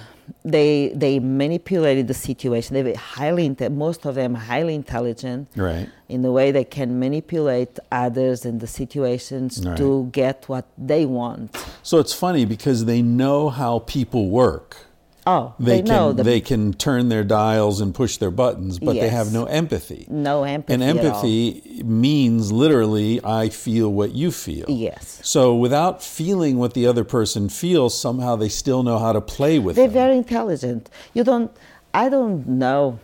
they 0.44 0.92
they 0.96 1.20
manipulated 1.20 2.08
the 2.08 2.14
situation 2.14 2.74
they 2.74 2.84
were 2.84 2.98
highly 2.98 3.56
most 3.70 4.06
of 4.06 4.16
them 4.16 4.34
highly 4.34 4.74
intelligent 4.74 5.50
Right. 5.56 5.88
in 6.10 6.22
the 6.24 6.32
way 6.32 6.52
they 6.52 6.64
can 6.64 6.98
manipulate 7.00 7.78
others 7.92 8.46
and 8.46 8.60
the 8.60 8.68
situations 8.68 9.64
Right. 9.64 9.78
to 9.78 10.10
get 10.12 10.46
what 10.48 10.66
they 10.78 11.06
want. 11.06 11.56
So 11.84 12.00
it's 12.00 12.14
funny 12.14 12.46
because 12.46 12.86
they 12.86 13.02
know 13.02 13.50
how 13.50 13.80
people 13.80 14.30
work. 14.30 14.88
Oh, 15.28 15.54
They, 15.60 15.82
they, 15.82 15.82
know 15.84 16.08
can 16.10 16.16
the 16.18 16.24
they 16.24 16.42
can 16.42 16.74
turn 16.74 17.10
their 17.10 17.24
dials 17.24 17.80
and 17.80 17.94
push 17.94 18.18
their 18.18 18.32
buttons, 18.32 18.80
but 18.80 18.94
they 18.94 19.10
have 19.10 19.32
no 19.32 19.46
empathy. 19.46 20.08
no 20.10 20.44
empathy. 20.44 20.74
And 20.74 20.82
at 20.84 20.90
all. 21.06 21.06
empathy 21.06 21.82
means 21.84 22.52
literally, 22.52 23.20
I 23.24 23.50
feel 23.50 23.90
what 23.94 24.14
you 24.14 24.32
feel. 24.32 24.66
Yes. 24.68 25.20
So 25.24 25.56
without 25.56 26.02
feeling 26.02 26.58
what 26.58 26.74
the 26.74 26.88
other 26.88 27.04
person 27.04 27.50
feels, 27.50 27.96
somehow 27.96 28.36
they 28.36 28.50
still 28.50 28.82
know 28.82 28.98
how 28.98 29.14
to 29.14 29.22
play 29.22 29.60
with 29.60 29.76
They're 29.76 29.86
them. 29.88 29.94
very 29.94 30.18
intelligent. 30.18 30.90
You 31.14 31.24
don't. 31.24 31.52
I 31.94 32.10
don't 32.10 32.48
know, 32.48 32.98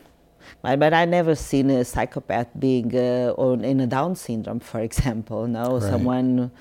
but 0.63 0.79
but 0.79 0.93
I 0.93 1.05
never 1.05 1.35
seen 1.35 1.69
a 1.69 1.83
psychopath 1.85 2.47
being 2.57 2.95
uh, 2.95 3.33
or 3.37 3.53
in 3.61 3.79
a 3.79 3.85
Down 3.87 4.15
syndrome, 4.15 4.59
for 4.61 4.79
example. 4.79 5.45
No, 5.45 5.73
Right. 5.73 5.83
someone. 5.83 6.51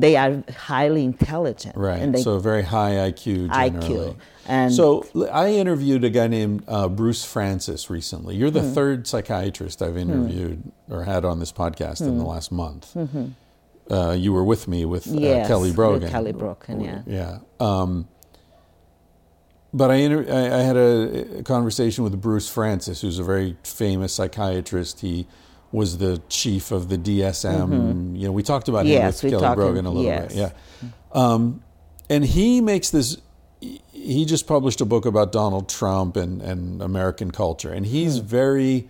They 0.00 0.16
are 0.16 0.42
highly 0.56 1.04
intelligent. 1.04 1.76
Right. 1.76 2.00
And 2.02 2.14
they, 2.14 2.20
so 2.22 2.38
very 2.40 2.62
high 2.62 2.92
IQ 3.10 3.48
generally. 3.52 3.70
IQ. 4.12 4.16
And 4.46 4.74
so 4.74 5.06
I 5.32 5.50
interviewed 5.52 6.02
a 6.04 6.10
guy 6.10 6.26
named 6.26 6.64
uh, 6.66 6.88
Bruce 6.88 7.24
Francis 7.24 7.88
recently. 7.88 8.34
You're 8.36 8.50
the 8.50 8.60
Hmm. 8.62 8.72
third 8.74 9.06
psychiatrist 9.06 9.80
I've 9.82 9.96
interviewed 9.96 10.62
or 10.90 11.04
had 11.04 11.24
on 11.24 11.38
this 11.38 11.52
podcast 11.52 12.00
in 12.00 12.08
Hmm. 12.14 12.18
the 12.18 12.24
last 12.24 12.50
month. 12.50 12.96
Uh, 13.90 14.12
you 14.12 14.32
were 14.32 14.42
with 14.44 14.66
me 14.66 14.84
with 14.84 15.06
uh, 15.06 15.10
Mm-hmm. 15.10 15.18
Yes, 15.22 15.46
Kelly 15.46 15.72
Brogan. 15.72 16.10
Kelly 16.10 16.32
Brogan, 16.32 16.80
yeah. 16.80 17.02
Yeah. 17.06 17.38
Um, 17.60 18.08
but 19.72 19.90
I, 19.90 19.94
inter- 19.96 20.26
I 20.32 20.58
I 20.58 20.62
had 20.62 20.76
a, 20.76 21.38
a 21.38 21.42
conversation 21.42 22.04
with 22.04 22.20
Bruce 22.20 22.48
Francis, 22.48 23.00
who's 23.02 23.18
a 23.18 23.24
very 23.24 23.56
famous 23.64 24.12
psychiatrist. 24.14 25.00
He 25.00 25.26
was 25.74 25.98
the 25.98 26.22
chief 26.28 26.70
of 26.70 26.88
the 26.88 26.96
DSM. 26.96 28.16
You 28.18 28.26
know, 28.28 28.32
we 28.32 28.42
talked 28.42 28.68
about 28.68 28.86
him 28.86 29.02
Mm-hmm. 29.02 29.26
With 29.26 29.40
Kelly 29.42 29.54
Brogan 29.56 29.86
a 29.86 29.90
little 29.90 30.04
yes. 30.04 30.32
bit. 30.32 30.52
Yeah. 30.82 30.90
Um, 31.12 31.62
and 32.08 32.24
he 32.24 32.60
makes 32.60 32.90
this. 32.90 33.18
He 33.60 34.24
just 34.24 34.46
published 34.46 34.80
a 34.80 34.84
book 34.84 35.06
about 35.06 35.32
Donald 35.32 35.68
Trump 35.68 36.16
and, 36.16 36.42
and 36.42 36.82
American 36.82 37.30
culture, 37.30 37.72
and 37.72 37.86
he's 37.86 38.18
Hmm. 38.18 38.26
very 38.26 38.88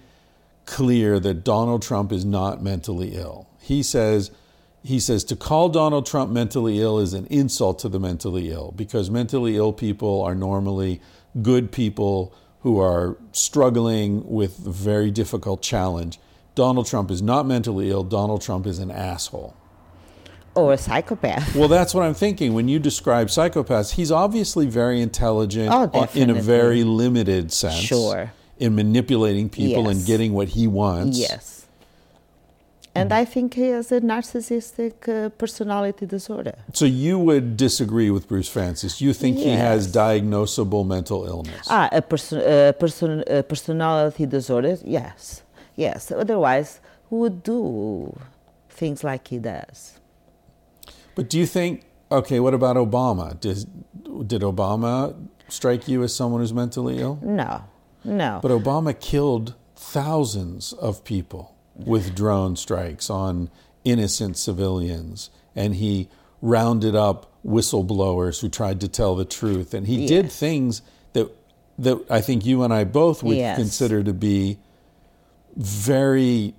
clear 0.67 1.21
that 1.21 1.45
Donald 1.45 1.83
Trump 1.83 2.11
is 2.13 2.25
not 2.25 2.63
mentally 2.63 3.15
ill. 3.15 3.47
He 3.61 3.83
says 3.83 4.31
he 4.83 5.01
says 5.01 5.25
to 5.25 5.37
call 5.37 5.69
Donald 5.71 6.05
Trump 6.07 6.31
mentally 6.31 6.81
ill 6.81 6.99
is 6.99 7.15
an 7.15 7.27
insult 7.31 7.79
to 7.79 7.89
the 7.89 7.99
mentally 8.01 8.51
ill 8.51 8.73
because 8.77 9.11
mentally 9.11 9.57
ill 9.57 9.73
people 9.73 10.21
are 10.23 10.35
normally 10.35 11.01
good 11.41 11.71
people 11.73 12.35
who 12.61 12.79
are 12.81 13.17
struggling 13.33 14.27
with 14.29 14.67
a 14.67 14.71
very 14.71 15.11
difficult 15.11 15.63
challenge. 15.63 16.19
Donald 16.55 16.87
Trump 16.87 17.11
is 17.11 17.21
not 17.23 17.47
mentally 17.47 17.91
ill. 17.91 18.05
Donald 18.05 18.41
Trump 18.43 18.67
is 18.67 18.79
an 18.79 18.91
asshole. 18.91 19.55
or 20.55 20.73
a 20.73 20.79
psychopath. 20.79 21.55
Well, 21.57 21.67
that's 21.69 21.93
what 21.95 22.05
I'm 22.05 22.15
thinking. 22.15 22.55
When 22.55 22.69
you 22.69 22.79
describe 22.79 23.27
psychopaths, 23.27 23.95
he's 23.95 24.13
obviously 24.13 24.67
very 24.67 25.01
intelligent 25.01 25.69
Oh, 25.73 25.91
uh, 25.93 26.07
in 26.15 26.31
a 26.31 26.35
very 26.35 26.85
limited 26.85 27.53
sense. 27.53 27.75
Sure. 27.75 28.33
In 28.59 28.77
manipulating 28.77 29.49
people 29.49 29.89
and 29.89 30.07
getting 30.07 30.33
what 30.33 30.49
he 30.51 30.69
wants. 30.69 31.19
Yes. 31.19 31.67
And 32.97 33.13
I 33.13 33.25
think 33.25 33.55
he 33.55 33.67
has 33.71 33.91
a 33.91 34.01
narcissistic 34.01 35.09
uh, 35.09 35.31
personality 35.31 36.07
disorder. 36.07 36.55
So 36.73 36.85
you 36.85 37.19
would 37.19 37.57
disagree 37.57 38.09
with 38.13 38.29
Bruce 38.29 38.49
Francis. 38.49 39.01
You 39.01 39.13
think 39.13 39.39
he 39.39 39.49
has 39.51 39.93
diagnosable 39.93 40.87
mental 40.87 41.27
illness. 41.27 41.67
Ah, 41.69 41.89
a, 41.91 42.01
person, 42.01 42.39
a, 42.41 42.73
person, 42.73 43.25
a 43.27 43.43
personality 43.43 44.27
disorder? 44.27 44.79
Yes. 44.85 45.43
Yes. 45.77 46.11
Otherwise, 46.11 46.81
who 47.11 47.17
would 47.21 47.43
do 47.43 48.19
things 48.69 49.05
like 49.05 49.29
he 49.29 49.39
does? 49.39 49.99
But 51.15 51.29
do 51.31 51.39
you 51.39 51.47
think 51.47 51.85
okay, 52.13 52.39
what 52.41 52.55
about 52.55 52.77
Obama? 52.77 53.39
Does 53.41 53.65
did 54.27 54.43
Obama 54.43 55.15
strike 55.49 55.89
you 55.89 56.03
as 56.03 56.15
someone 56.15 56.41
who's 56.41 56.53
mentally 56.55 56.99
ill? 56.99 57.19
No. 57.23 57.65
No. 58.05 58.39
But 58.43 58.51
Obama 58.51 58.99
killed 58.99 59.55
thousands 59.77 60.73
of 60.75 61.05
people 61.05 61.55
with 61.77 62.15
drone 62.15 62.55
strikes 62.57 63.11
on 63.11 63.51
innocent 63.85 64.37
civilians, 64.37 65.31
and 65.57 65.75
he 65.77 66.09
rounded 66.41 66.95
up 66.95 67.33
whistleblowers 67.45 68.41
who 68.41 68.49
tried 68.49 68.81
to 68.81 68.89
tell 68.89 69.15
the 69.17 69.25
truth, 69.25 69.75
and 69.75 69.87
he 69.87 70.07
did 70.07 70.31
things 70.31 70.83
that 71.15 71.31
that 71.79 71.99
I 72.09 72.21
think 72.21 72.47
you 72.47 72.63
and 72.63 72.73
I 72.73 72.85
both 72.85 73.23
would 73.25 73.37
Yes. 73.37 73.57
consider 73.57 74.03
to 74.05 74.13
be 74.13 74.59
very 75.57 76.55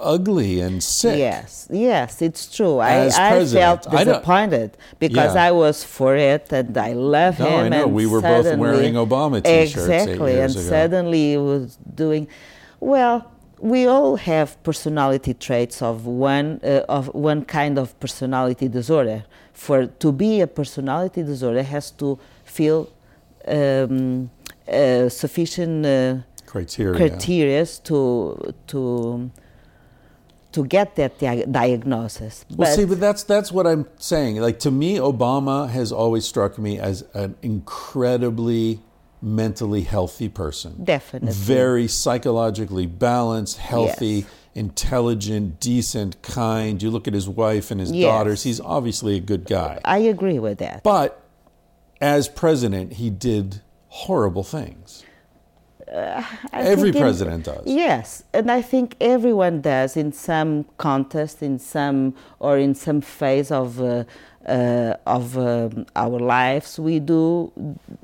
ugly 0.00 0.60
and 0.60 0.82
sick. 0.82 1.18
Yes, 1.18 1.66
yes, 1.70 2.22
it's 2.22 2.54
true. 2.54 2.78
I, 2.78 2.90
As 3.06 3.16
I 3.16 3.30
president, 3.30 3.62
felt 3.84 3.94
I 3.94 4.04
don't- 4.04 4.14
disappointed 4.14 4.76
because 4.98 5.34
Yeah. 5.34 5.46
I 5.48 5.50
was 5.52 5.82
for 5.82 6.14
it 6.16 6.52
and 6.52 6.76
I 6.76 6.92
love 6.92 7.38
No, 7.38 7.46
him. 7.46 7.64
I 7.64 7.68
know. 7.68 7.86
We 7.86 8.06
were 8.06 8.20
both 8.20 8.46
wearing 8.56 8.94
Obama 8.94 9.42
t-shirts 9.42 9.76
Exactly, 9.88 10.40
and 10.40 10.52
ago. 10.52 10.60
suddenly 10.60 11.30
he 11.32 11.36
was 11.38 11.78
doing 11.94 12.28
well. 12.80 13.24
We 13.60 13.86
all 13.86 14.16
have 14.16 14.62
personality 14.62 15.34
traits 15.34 15.82
of 15.82 16.06
one 16.06 16.60
uh, 16.62 16.82
of 16.96 17.08
one 17.14 17.44
kind 17.44 17.76
of 17.76 17.98
personality 17.98 18.68
disorder. 18.68 19.24
For 19.52 19.86
to 19.86 20.12
be 20.12 20.40
a 20.40 20.46
personality 20.46 21.24
disorder 21.24 21.64
has 21.64 21.90
to 21.92 22.18
feel 22.44 22.88
um, 23.48 24.30
uh, 24.72 25.08
sufficient. 25.08 25.84
Uh, 25.86 26.16
Criteria. 26.48 26.96
criteria 26.96 27.66
to 27.84 28.54
to 28.68 29.30
to 30.52 30.64
get 30.64 30.96
that 30.96 31.18
dia- 31.18 31.46
diagnosis. 31.46 32.44
Well, 32.56 32.74
see, 32.74 32.86
but 32.86 32.98
that's 33.00 33.22
that's 33.24 33.52
what 33.52 33.66
I'm 33.66 33.86
saying. 33.98 34.36
Like 34.40 34.58
to 34.60 34.70
me, 34.70 34.96
Obama 34.96 35.68
has 35.68 35.92
always 35.92 36.24
struck 36.26 36.58
me 36.58 36.78
as 36.78 37.04
an 37.14 37.36
incredibly 37.42 38.80
mentally 39.20 39.82
healthy 39.82 40.28
person. 40.28 40.84
Definitely. 40.84 41.32
Very 41.32 41.88
psychologically 41.88 42.86
balanced, 42.86 43.58
healthy, 43.58 44.06
Yes. 44.06 44.26
intelligent, 44.54 45.60
decent, 45.60 46.22
kind. 46.22 46.80
You 46.82 46.90
look 46.90 47.06
at 47.08 47.14
his 47.14 47.28
wife 47.28 47.70
and 47.70 47.80
his 47.80 47.90
Yes. 47.92 48.06
daughters, 48.08 48.42
he's 48.44 48.60
obviously 48.60 49.16
a 49.16 49.20
good 49.20 49.44
guy. 49.44 49.80
I 49.84 49.98
agree 49.98 50.38
with 50.38 50.58
that. 50.58 50.82
But 50.82 51.20
as 52.00 52.28
president, 52.28 52.94
he 52.94 53.10
did 53.10 53.60
horrible 53.88 54.44
things. 54.44 55.02
I 55.92 56.24
Every 56.52 56.84
think 56.92 56.96
in- 56.96 57.02
president 57.02 57.44
does. 57.44 57.62
Yes, 57.66 58.22
and 58.32 58.50
I 58.50 58.62
think 58.62 58.96
everyone 59.00 59.60
does 59.60 59.96
in 59.96 60.12
some 60.12 60.64
contest, 60.76 61.42
in 61.42 61.58
some 61.58 62.14
or 62.38 62.58
in 62.58 62.74
some 62.74 63.00
phase 63.00 63.50
of 63.50 63.80
uh, 63.80 64.04
uh, 64.46 64.94
of 65.06 65.36
um, 65.38 65.86
our 65.96 66.18
lives. 66.18 66.78
We 66.78 67.00
do. 67.00 67.52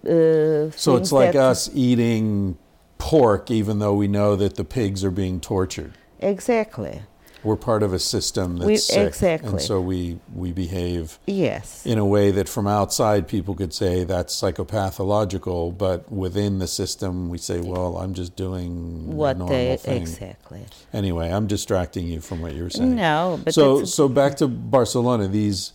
Uh, 0.06 0.70
So 0.76 0.96
it's 0.96 1.12
like 1.12 1.34
us 1.34 1.70
eating 1.74 2.56
pork, 2.98 3.50
even 3.50 3.78
though 3.80 3.94
we 3.94 4.08
know 4.08 4.36
that 4.36 4.54
the 4.56 4.64
pigs 4.64 5.04
are 5.04 5.10
being 5.12 5.40
tortured. 5.40 5.92
exactly. 6.20 7.02
We're 7.44 7.56
part 7.56 7.82
of 7.82 7.92
a 7.92 7.98
system 7.98 8.56
that's 8.56 8.66
We- 8.66 8.76
sick, 8.78 9.06
exactly. 9.08 9.50
and 9.50 9.60
so 9.60 9.78
we 9.80 10.18
we 10.34 10.50
behave 10.52 11.18
Yes. 11.26 11.84
in 11.84 11.98
a 11.98 12.04
way 12.06 12.30
that 12.30 12.48
from 12.48 12.66
outside 12.66 13.28
people 13.28 13.54
could 13.54 13.74
say 13.74 14.02
that's 14.04 14.34
psychopathological, 14.34 15.76
but 15.76 16.10
within 16.10 16.58
the 16.58 16.66
system 16.66 17.28
we 17.28 17.36
say, 17.36 17.60
well, 17.60 17.98
I'm 17.98 18.14
just 18.14 18.34
doing 18.34 19.14
What 19.14 19.36
normal 19.36 19.54
they 19.54 19.76
thing. 19.76 20.00
exactly. 20.02 20.62
Anyway, 20.94 21.30
I'm 21.30 21.46
distracting 21.46 22.06
you 22.08 22.20
from 22.22 22.40
what 22.40 22.54
you 22.54 22.62
were 22.62 22.70
saying. 22.70 22.96
No, 22.96 23.38
but 23.44 23.52
so 23.52 23.84
so 23.84 24.08
back 24.08 24.36
to 24.38 24.48
Barcelona. 24.48 25.28
These 25.28 25.72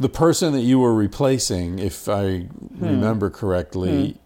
the 0.00 0.08
person 0.08 0.52
that 0.54 0.62
you 0.62 0.80
were 0.80 0.94
replacing, 0.94 1.78
if 1.78 2.08
I 2.08 2.40
Hmm. 2.78 2.84
remember 2.84 3.30
correctly, 3.30 4.18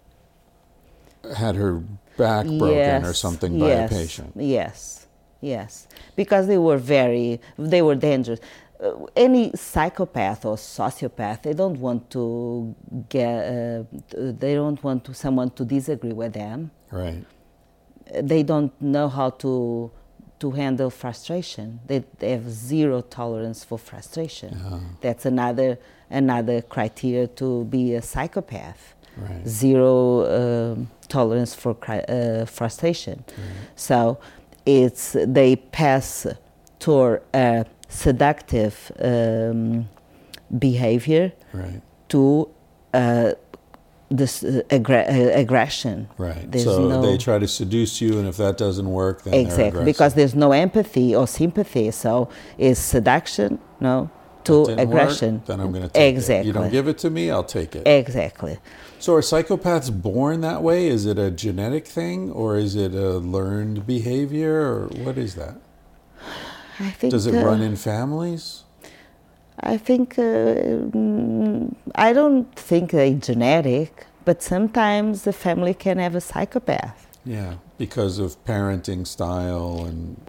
had 1.37 1.57
her 1.57 1.82
back 2.16 2.47
broken 2.47 3.05
or 3.05 3.12
something 3.12 3.59
by 3.59 3.66
yes, 3.68 3.91
a 3.91 3.95
patient. 3.95 4.32
Yes, 4.37 5.05
yes, 5.55 5.86
because 6.20 6.44
they 6.47 6.59
were 6.68 6.78
very, 6.97 7.40
they 7.74 7.82
were 7.82 7.94
dangerous. 8.11 8.40
Uh, 8.78 9.07
any 9.16 9.44
psychopath 9.55 10.44
or 10.44 10.57
sociopath, 10.57 11.38
they 11.47 11.55
don't 11.62 11.78
want 11.86 12.03
to 12.11 12.74
get, 13.09 13.36
uh, 13.47 13.82
they 14.42 14.55
don't 14.55 14.80
want 14.84 15.01
to, 15.07 15.14
someone 15.14 15.51
to 15.59 15.64
disagree 15.64 16.12
with 16.12 16.32
them. 16.34 16.70
Right. 16.90 17.24
They 18.32 18.42
don't 18.42 18.72
know 18.80 19.09
how 19.09 19.30
to 19.44 19.90
to 20.38 20.51
handle 20.51 20.90
frustration. 20.90 21.80
They, 21.86 22.05
they 22.18 22.32
have 22.36 22.49
zero 22.51 23.01
tolerance 23.01 23.64
for 23.64 23.78
frustration. 23.78 24.53
Uh-huh. 24.55 24.78
That's 25.01 25.24
another 25.24 25.78
another 26.11 26.61
criteria 26.74 27.26
to 27.40 27.64
be 27.64 27.94
a 27.94 28.03
psychopath 28.03 28.82
Right. 29.18 29.49
zero 29.49 29.94
um, 30.74 30.90
tolerance 31.09 31.55
for 31.55 31.74
uh, 31.88 32.44
frustration. 32.44 33.24
So 33.74 34.18
it's 34.67 35.17
they 35.27 35.57
pass 35.57 36.27
toward 36.79 37.23
a 37.33 37.64
seductive 37.89 38.91
um, 39.01 39.89
behavior 40.59 41.33
Right. 41.53 41.81
to 42.09 42.49
uh, 42.93 43.33
this 44.11 44.45
uh, 44.45 44.62
aggra- 44.69 45.09
uh, 45.09 45.33
aggression. 45.39 46.09
Right. 46.19 46.51
There's 46.51 46.64
so 46.64 46.89
no- 46.89 47.03
they 47.03 47.17
try 47.19 47.39
to 47.39 47.49
seduce 47.49 48.01
you, 48.01 48.19
and 48.19 48.29
if 48.29 48.37
that 48.37 48.57
doesn't 48.57 48.89
work, 48.91 49.23
then 49.23 49.35
exactly 49.35 49.85
because 49.85 50.14
there's 50.14 50.35
no 50.35 50.53
empathy 50.53 51.14
or 51.14 51.27
sympathy. 51.27 51.91
So 51.91 52.29
it's 52.59 52.79
seduction, 52.81 53.59
no, 53.81 54.11
to 54.45 54.64
Didn't 54.67 54.77
work, 54.79 54.89
aggression. 54.89 55.43
then 55.47 55.61
I'm 55.61 55.73
going 55.73 55.83
to 55.83 55.89
take 55.89 56.14
exactly. 56.14 56.43
it. 56.43 56.47
You 56.47 56.53
don't 56.53 56.71
give 56.71 56.87
it 56.89 56.99
to 56.99 57.11
me, 57.11 57.31
I'll 57.31 57.43
take 57.45 57.75
it. 57.75 57.87
Exactly. 57.87 58.59
So 59.07 59.14
are 59.14 59.20
psychopaths 59.20 60.02
born 60.02 60.40
that 60.40 60.64
way? 60.64 60.88
Is 60.88 61.07
it 61.07 61.16
a 61.16 61.30
genetic 61.30 61.86
thing, 61.86 62.32
or 62.32 62.57
is 62.57 62.74
it 62.74 62.92
a 62.92 63.18
learned 63.18 63.86
behavior, 63.86 64.61
or 64.61 64.88
what 65.04 65.16
is 65.16 65.36
that? 65.36 65.59
I 66.80 66.90
think. 66.90 67.12
Does 67.12 67.24
it 67.24 67.36
uh, 67.36 67.46
run 67.46 67.62
in 67.62 67.76
families? 67.76 68.64
I 69.61 69.76
think 69.76 70.18
uh, 70.18 70.90
mm, 70.90 71.72
I 71.94 72.12
don't 72.12 72.52
think 72.57 72.90
they 72.90 73.14
genetic, 73.14 74.09
but 74.24 74.42
sometimes 74.42 75.22
the 75.22 75.32
family 75.32 75.72
can 75.72 75.98
have 75.98 76.16
a 76.16 76.20
psychopath. 76.20 77.07
Yeah, 77.24 77.59
because 77.78 78.18
of 78.18 78.44
parenting 78.44 79.07
style 79.07 79.84
and 79.84 80.20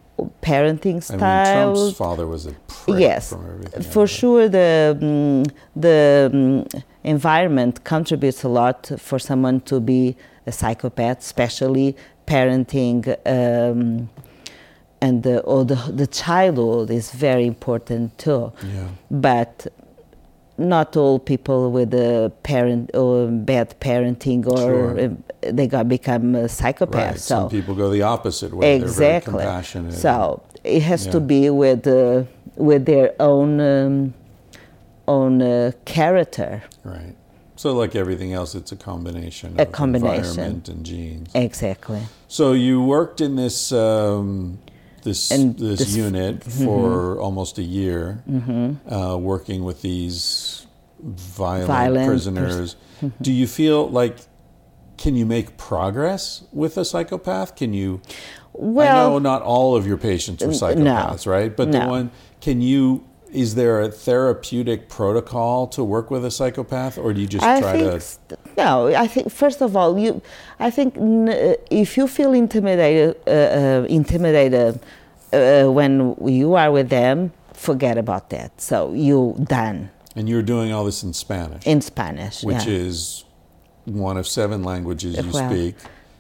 Parenting 0.41 1.03
style. 1.03 1.21
I 1.21 1.65
mean. 1.65 1.75
Trump's 1.75 1.97
father 1.97 2.25
was 2.25 2.47
a 2.47 2.53
prick 2.67 2.99
yes, 2.99 3.29
from 3.29 3.45
everything. 3.45 3.81
I 3.81 3.83
for 3.83 4.07
sure. 4.07 4.49
The 4.49 4.97
mm, 4.99 5.51
the 5.75 6.31
mm, 6.33 6.83
environment 7.07 7.83
contributes 7.83 8.43
a 8.43 8.49
lot 8.49 8.91
for 9.07 9.17
someone 9.19 9.61
to 9.61 9.79
be 9.79 10.15
a 10.45 10.51
psychopath, 10.51 11.19
especially 11.19 11.95
parenting. 12.25 12.99
Um, 13.25 14.09
and 15.01 15.23
the, 15.23 15.39
or 15.41 15.63
the, 15.65 15.75
the 16.01 16.07
childhood 16.07 16.89
is 16.89 17.11
very 17.11 17.45
important 17.45 18.17
too. 18.17 18.51
Yeah. 18.75 18.87
but 19.11 19.67
not 20.59 20.97
all 20.97 21.19
people 21.19 21.71
with 21.71 21.93
a 21.93 22.31
parent 22.41 22.89
or 22.95 23.27
bad 23.27 23.79
parenting 23.79 24.41
or 24.47 24.57
Sure. 24.57 25.17
they 25.57 25.67
got 25.67 25.87
become 25.87 26.33
a 26.35 26.49
psychopath. 26.49 27.11
Right. 27.11 27.19
So 27.19 27.35
Some 27.41 27.49
people 27.49 27.75
go 27.75 27.91
the 27.91 28.01
opposite 28.01 28.51
way. 28.55 28.75
exactly. 28.75 29.33
They're 29.33 29.41
very 29.41 29.45
compassionate. 29.51 29.93
So 29.93 30.41
it 30.63 30.81
has 30.81 31.05
to 31.07 31.19
be 31.19 31.51
with 31.51 31.85
uh, 31.85 32.23
with 32.55 32.85
their 32.87 33.13
own 33.19 33.59
um, 33.61 34.13
own 35.07 35.41
uh, 35.41 35.71
character. 35.85 36.63
Right. 36.83 37.15
So, 37.55 37.73
like 37.73 37.95
everything 37.95 38.33
else, 38.33 38.53
it's 38.53 38.71
a 38.71 38.75
combination 38.75 39.55
A 39.59 39.63
of 39.63 39.71
combination. 39.71 40.19
environment 40.25 40.69
and 40.69 40.85
genes. 40.85 41.31
Exactly. 41.33 42.01
So 42.27 42.51
you 42.53 42.83
worked 42.83 43.19
in 43.19 43.35
this 43.35 43.71
um, 43.71 44.59
this 45.03 45.31
And 45.31 45.57
this, 45.57 45.79
this- 45.79 45.89
Mm-hmm. 45.95 46.15
unit 46.15 46.43
for 46.43 47.19
almost 47.19 47.57
a 47.57 47.63
year, 47.63 48.23
uh, 48.91 49.17
working 49.19 49.63
with 49.63 49.81
these 49.81 50.67
violent, 51.01 51.67
Violent 51.67 52.07
pers- 52.07 52.23
prisoners. 52.25 52.75
Do 53.21 53.31
you 53.31 53.47
feel 53.47 53.89
like 53.89 54.17
can 54.97 55.15
you 55.15 55.25
make 55.25 55.57
progress 55.57 56.43
with 56.51 56.77
a 56.77 56.83
psychopath? 56.85 57.55
Can 57.55 57.73
you? 57.73 58.01
Well, 58.53 59.07
I 59.07 59.09
know 59.09 59.19
not 59.19 59.41
all 59.43 59.75
of 59.75 59.85
your 59.87 59.97
patients 59.97 60.41
are 60.43 60.47
psychopaths, 60.49 61.25
no. 61.25 61.31
right? 61.31 61.55
But 61.55 61.71
the 61.71 61.85
one 61.85 62.11
can 62.41 62.61
you? 62.61 63.03
Is 63.31 63.55
there 63.55 63.81
a 63.81 63.89
therapeutic 63.89 64.87
protocol 64.89 65.67
to 65.67 65.83
work 65.83 66.09
with 66.09 66.23
a 66.25 66.31
psychopath, 66.31 66.97
or 66.97 67.13
do 67.13 67.21
you 67.21 67.27
just 67.27 67.43
I 67.43 67.59
try 67.59 67.71
think 67.73 67.91
to? 67.91 67.99
st- 67.99 68.39
no. 68.57 68.87
I 68.95 69.07
think 69.07 69.31
first 69.31 69.61
of 69.61 69.75
all, 69.75 69.99
you. 69.99 70.21
I 70.59 70.69
think 70.71 70.97
n- 70.97 71.29
uh, 71.29 71.55
if 71.69 71.97
you 71.97 72.07
feel 72.07 72.33
intimidated, 72.33 73.15
uh, 73.27 73.31
uh, 73.31 73.85
intimidated 73.89 74.79
uh, 75.33 75.65
when 75.65 76.15
you 76.25 76.53
are 76.55 76.71
with 76.71 76.89
them, 76.89 77.31
forget 77.53 77.97
about 77.97 78.29
that. 78.29 78.59
So 78.61 78.93
you 78.93 79.35
done 79.43 79.89
And 80.15 80.29
you're 80.29 80.41
doing 80.43 80.71
all 80.71 80.85
this 80.85 81.03
in 81.03 81.13
Spanish. 81.13 81.65
in 81.67 81.81
Spanish, 81.81 82.43
which 82.43 82.65
yeah. 82.65 82.87
is 82.87 83.25
one 83.85 84.17
of 84.17 84.25
seven 84.27 84.63
languages 84.63 85.17
you 85.17 85.31
Well, 85.31 85.43
hmm. 85.43 85.53
speak 85.53 85.75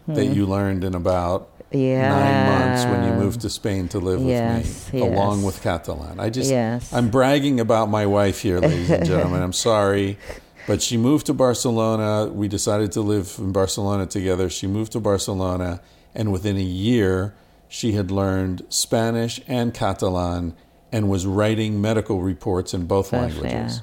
that 0.07 0.25
you 0.35 0.45
learned 0.45 0.83
in 0.83 0.93
about 0.95 1.49
yeah. 1.71 2.09
nine 2.09 2.59
months 2.59 2.85
when 2.85 3.03
you 3.03 3.19
moved 3.23 3.41
to 3.41 3.49
Spain 3.49 3.87
to 3.89 3.99
live 3.99 4.21
Yes, 4.21 4.85
with 4.85 4.93
me, 4.93 5.01
along 5.01 5.43
with 5.43 5.61
Catalan. 5.61 6.19
I 6.19 6.29
just, 6.29 6.49
Yes. 6.49 6.91
I'm 6.93 7.09
bragging 7.09 7.59
about 7.59 7.89
my 7.89 8.05
wife 8.05 8.41
here, 8.41 8.59
ladies 8.59 8.89
and 8.89 9.05
gentlemen. 9.05 9.41
I'm 9.41 9.53
sorry, 9.53 10.17
but 10.67 10.81
she 10.81 10.97
moved 10.97 11.25
to 11.27 11.33
Barcelona. 11.33 12.31
We 12.31 12.47
decided 12.47 12.91
to 12.93 13.01
live 13.01 13.35
in 13.37 13.51
Barcelona 13.51 14.05
together. 14.05 14.49
She 14.49 14.67
moved 14.67 14.91
to 14.93 14.99
Barcelona, 14.99 15.81
and 16.15 16.31
within 16.31 16.57
a 16.57 16.61
year, 16.61 17.33
she 17.67 17.93
had 17.93 18.11
learned 18.11 18.63
Spanish 18.69 19.41
and 19.47 19.73
Catalan 19.73 20.55
and 20.91 21.09
was 21.09 21.25
writing 21.25 21.81
medical 21.81 22.21
reports 22.21 22.73
in 22.73 22.85
both 22.85 23.11
languages. 23.11 23.43
Yes. 23.43 23.81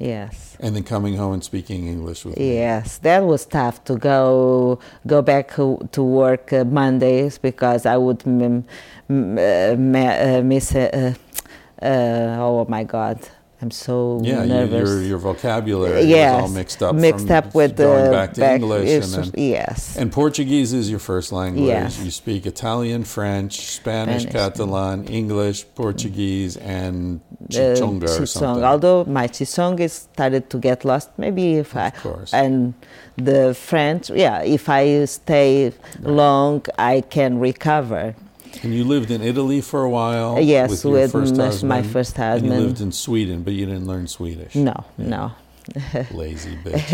Yes. 0.00 0.56
And 0.60 0.74
then 0.74 0.82
coming 0.82 1.14
home 1.14 1.34
and 1.34 1.44
speaking 1.44 1.86
English 1.86 2.24
with 2.24 2.38
me. 2.38 2.54
Yes, 2.54 2.96
that 2.98 3.22
was 3.22 3.44
tough 3.44 3.84
to 3.84 3.96
go 3.96 4.78
go 5.06 5.20
back 5.20 5.54
to 5.56 6.02
work 6.02 6.54
uh, 6.54 6.64
Mondays 6.64 7.36
because 7.36 7.84
I 7.84 7.98
would 7.98 8.26
uh, 8.26 8.62
uh, 9.12 9.76
miss. 10.42 10.74
Uh, 10.74 11.14
oh 11.82 12.64
my 12.66 12.82
God, 12.84 13.20
I'm 13.62 13.70
so 13.70 14.20
Yeah, 14.22 14.44
nervous. 14.44 14.88
your 14.88 15.02
your 15.02 15.18
vocabulary 15.18 16.02
yes, 16.04 16.34
was 16.34 16.50
all 16.50 16.56
mixed 16.56 16.82
up. 16.82 16.94
Mixed 16.94 17.30
up 17.30 17.54
with 17.54 17.76
going 17.76 18.04
the 18.04 18.10
back 18.10 18.32
to 18.34 18.54
English, 18.54 18.88
and 18.88 19.24
then 19.24 19.30
yes, 19.36 19.96
and 19.96 20.10
Portuguese 20.10 20.72
is 20.72 20.88
your 20.88 20.98
first 20.98 21.30
language. 21.30 21.66
Yes. 21.66 22.00
You 22.02 22.10
speak 22.10 22.46
Italian, 22.46 23.04
French, 23.04 23.60
Spanish, 23.60 24.22
Spanish. 24.22 24.32
Catalan, 24.32 25.04
English, 25.08 25.66
Portuguese, 25.74 26.56
and 26.56 27.20
uh, 27.54 27.60
or 27.84 28.26
something. 28.26 28.64
Although 28.64 29.04
my 29.04 29.28
Chisong 29.28 29.78
is 29.80 29.92
started 29.92 30.48
to 30.50 30.58
get 30.58 30.84
lost, 30.84 31.10
maybe 31.18 31.54
if 31.56 31.76
I 31.76 31.90
course. 31.90 32.32
and 32.32 32.72
the 33.16 33.54
French, 33.54 34.08
yeah, 34.08 34.42
if 34.42 34.68
I 34.70 35.04
stay 35.04 35.72
long, 36.00 36.64
I 36.78 37.02
can 37.02 37.38
recover. 37.38 38.14
And 38.62 38.74
you 38.74 38.84
lived 38.84 39.10
in 39.10 39.22
Italy 39.22 39.60
for 39.60 39.82
a 39.84 39.90
while. 39.90 40.40
Yes, 40.40 40.70
with, 40.70 40.84
your 40.84 40.92
with 40.94 41.12
first 41.12 41.36
my- 41.36 41.44
husband, 41.46 41.86
first 41.92 42.18
And 42.18 42.44
you 42.46 42.50
lived 42.52 42.80
in 42.80 42.92
Sweden, 42.92 43.42
but 43.42 43.52
you 43.54 43.66
didn't 43.66 43.86
learn 43.86 44.06
Swedish. 44.06 44.54
No, 44.54 44.84
Yeah. 44.98 45.06
no. 45.16 45.32
Lazy 46.10 46.56
bitch. 46.64 46.88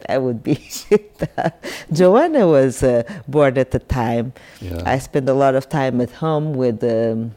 that 0.08 0.22
would 0.22 0.42
be 0.42 0.56
Joanna 1.92 2.46
was 2.48 2.82
uh, 2.82 3.02
bored 3.28 3.58
at 3.58 3.70
the 3.70 3.78
time. 3.78 4.32
Yeah. 4.60 4.82
I 4.86 4.98
spent 4.98 5.28
a 5.28 5.34
lot 5.34 5.54
of 5.54 5.68
time 5.68 6.00
at 6.00 6.10
home 6.10 6.54
with 6.54 6.82
um, 6.82 7.34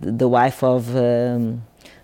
the 0.00 0.28
wife 0.28 0.62
of 0.62 0.94
um, 0.94 1.62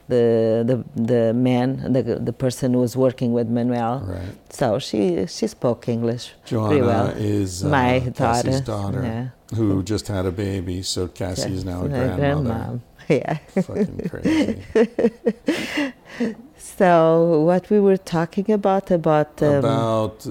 the 0.08 0.64
the 0.66 0.76
the 1.00 1.32
man, 1.34 1.92
the 1.92 2.02
the 2.02 2.32
person 2.32 2.74
who 2.74 2.80
was 2.80 2.96
working 2.96 3.32
with 3.32 3.48
Manuel. 3.48 4.00
Right. 4.04 4.34
So 4.48 4.78
she 4.78 5.26
she 5.26 5.46
spoke 5.46 5.86
English 5.88 6.32
pretty 6.46 6.56
Joanna 6.80 6.86
well. 6.86 7.06
is 7.16 7.64
uh, 7.64 7.68
My 7.68 7.98
daughter, 8.00 8.60
daughter. 8.60 9.02
yeah. 9.02 9.26
Who 9.54 9.82
just 9.82 10.08
had 10.08 10.26
a 10.26 10.30
baby. 10.32 10.82
So 10.82 11.08
Cassie 11.08 11.54
is 11.54 11.64
now 11.64 11.84
a 11.84 11.88
grandmother. 11.88 12.50
grandmom. 12.50 12.80
Yeah. 13.08 13.38
Fucking 13.66 14.08
crazy. 14.08 14.62
So 16.56 17.40
what 17.42 17.68
we 17.70 17.80
were 17.80 17.96
talking 17.96 18.50
about 18.52 18.90
about 18.90 19.42
um, 19.42 19.54
About 19.54 20.26
uh, 20.26 20.30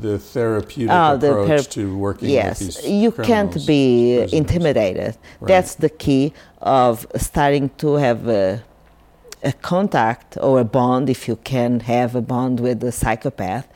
the 0.00 0.18
therapeutic 0.18 0.90
Oh, 0.92 1.16
the 1.16 1.32
approach 1.32 1.66
per- 1.66 1.72
to 1.72 1.98
working 1.98 2.30
yes, 2.30 2.60
with 2.60 2.82
these 2.82 2.90
you 2.90 3.10
can't 3.12 3.54
be 3.66 4.16
prisoners. 4.18 4.32
intimidated. 4.32 5.16
Right. 5.40 5.48
That's 5.48 5.74
the 5.74 5.88
key 5.90 6.32
of 6.62 7.06
starting 7.16 7.70
to 7.78 7.94
have 7.94 8.28
a, 8.28 8.62
a 9.42 9.52
contact 9.52 10.38
or 10.40 10.60
a 10.60 10.64
bond, 10.64 11.10
if 11.10 11.26
you 11.28 11.36
can 11.36 11.80
have 11.80 12.14
a 12.14 12.22
bond 12.22 12.60
with 12.60 12.80
the 12.80 12.92
psychopath, 12.92 13.66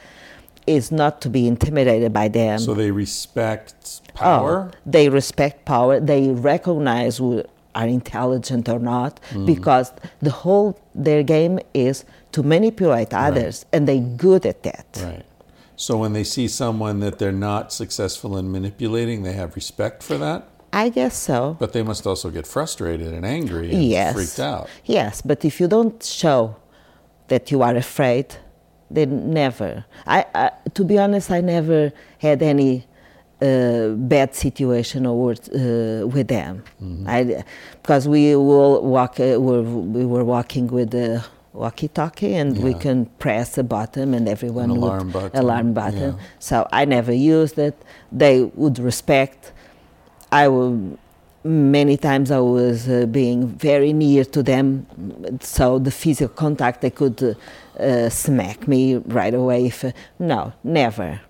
is 0.76 0.92
not 0.92 1.20
to 1.22 1.28
be 1.30 1.46
intimidated 1.46 2.12
by 2.12 2.28
them. 2.28 2.58
So 2.58 2.74
they 2.74 2.90
respect 2.90 3.74
power. 4.14 4.70
Oh, 4.72 4.78
they 4.86 5.08
respect 5.08 5.64
power. 5.64 6.00
They 6.00 6.28
recognize 6.30 7.18
who 7.18 7.42
are 7.74 7.86
intelligent 7.86 8.68
or 8.68 8.78
not 8.78 9.20
Mm-hmm. 9.30 9.46
because 9.46 9.92
the 10.20 10.30
whole 10.42 10.78
their 10.94 11.22
game 11.22 11.58
is 11.74 12.04
to 12.32 12.42
manipulate 12.42 13.12
others, 13.14 13.64
and 13.72 13.86
they're 13.88 14.08
good 14.28 14.44
at 14.52 14.62
that. 14.62 14.86
Right. 15.02 15.24
So 15.76 15.96
when 15.96 16.12
they 16.12 16.24
see 16.24 16.48
someone 16.48 17.00
that 17.00 17.18
they're 17.18 17.40
not 17.50 17.72
successful 17.72 18.36
in 18.36 18.50
manipulating, 18.50 19.22
they 19.22 19.32
have 19.32 19.54
respect 19.54 20.02
for 20.02 20.18
that. 20.18 20.40
I 20.72 20.88
guess 20.90 21.16
so. 21.16 21.56
But 21.58 21.72
they 21.72 21.82
must 21.82 22.06
also 22.06 22.28
get 22.30 22.46
frustrated 22.46 23.10
and 23.16 23.24
angry 23.24 23.72
and 23.72 23.82
yes. 23.84 24.12
freaked 24.14 24.40
out. 24.40 24.68
Yes, 24.84 25.22
but 25.22 25.44
if 25.44 25.60
you 25.60 25.68
don't 25.68 26.02
show 26.02 26.56
that 27.28 27.50
you 27.50 27.62
are 27.62 27.76
afraid, 27.76 28.36
they 28.90 29.06
never. 29.06 29.84
I, 30.06 30.24
I 30.34 30.50
to 30.74 30.84
be 30.84 30.98
honest, 30.98 31.30
I 31.30 31.40
never 31.40 31.92
had 32.18 32.42
any 32.42 32.86
uh, 33.40 33.88
bad 33.90 34.34
situation 34.34 35.06
or 35.06 35.32
uh, 35.32 36.06
with 36.06 36.28
them. 36.28 36.64
Mm-hmm. 36.82 37.08
I 37.08 37.44
because 37.82 38.08
we 38.08 38.34
will 38.36 38.82
walk. 38.82 39.20
Uh, 39.20 39.40
were, 39.40 39.62
we 39.62 40.04
were 40.04 40.24
walking 40.24 40.66
with 40.68 40.90
the 40.90 41.24
walkie-talkie, 41.52 42.34
and 42.34 42.62
we 42.62 42.72
can 42.74 43.06
press 43.18 43.58
a 43.58 43.64
button, 43.64 44.14
and 44.14 44.28
everyone 44.28 44.70
An 44.70 44.80
would 44.80 44.86
alarm 44.86 45.10
button, 45.10 45.38
alarm 45.40 45.72
button. 45.72 46.14
yeah. 46.14 46.24
So 46.38 46.68
I 46.72 46.84
never 46.84 47.12
used 47.12 47.58
it. 47.58 47.74
They 48.12 48.44
would 48.44 48.78
respect. 48.78 49.52
I 50.30 50.46
would 50.48 50.98
many 51.48 51.96
times 51.96 52.30
I 52.30 52.40
was 52.40 52.88
uh, 52.88 53.06
being 53.06 53.48
very 53.48 53.92
near 53.92 54.24
to 54.24 54.42
them, 54.42 54.86
so 55.40 55.78
the 55.78 55.90
physical 55.90 56.34
contact 56.34 56.80
they 56.82 56.90
could 56.90 57.22
uh, 57.22 57.82
uh, 57.82 58.08
smack 58.10 58.68
me 58.68 58.96
right 58.96 59.34
away. 59.34 59.66
If, 59.66 59.84
uh, 59.84 59.92
no, 60.18 60.52
never. 60.62 61.20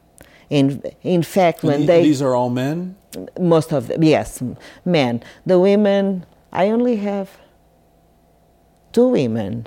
In 0.51 0.83
in 1.03 1.23
fact, 1.23 1.62
when 1.62 1.81
the- 1.81 1.87
they 1.87 2.03
these 2.03 2.23
are 2.23 2.35
all 2.35 2.51
men. 2.51 2.97
most 3.39 3.73
of 3.73 3.89
them 3.89 4.03
yes, 4.03 4.43
men. 4.85 5.23
The 5.47 5.59
women, 5.59 6.25
I 6.53 6.71
only 6.71 6.97
have 6.97 7.29
two 8.93 9.09
women. 9.09 9.66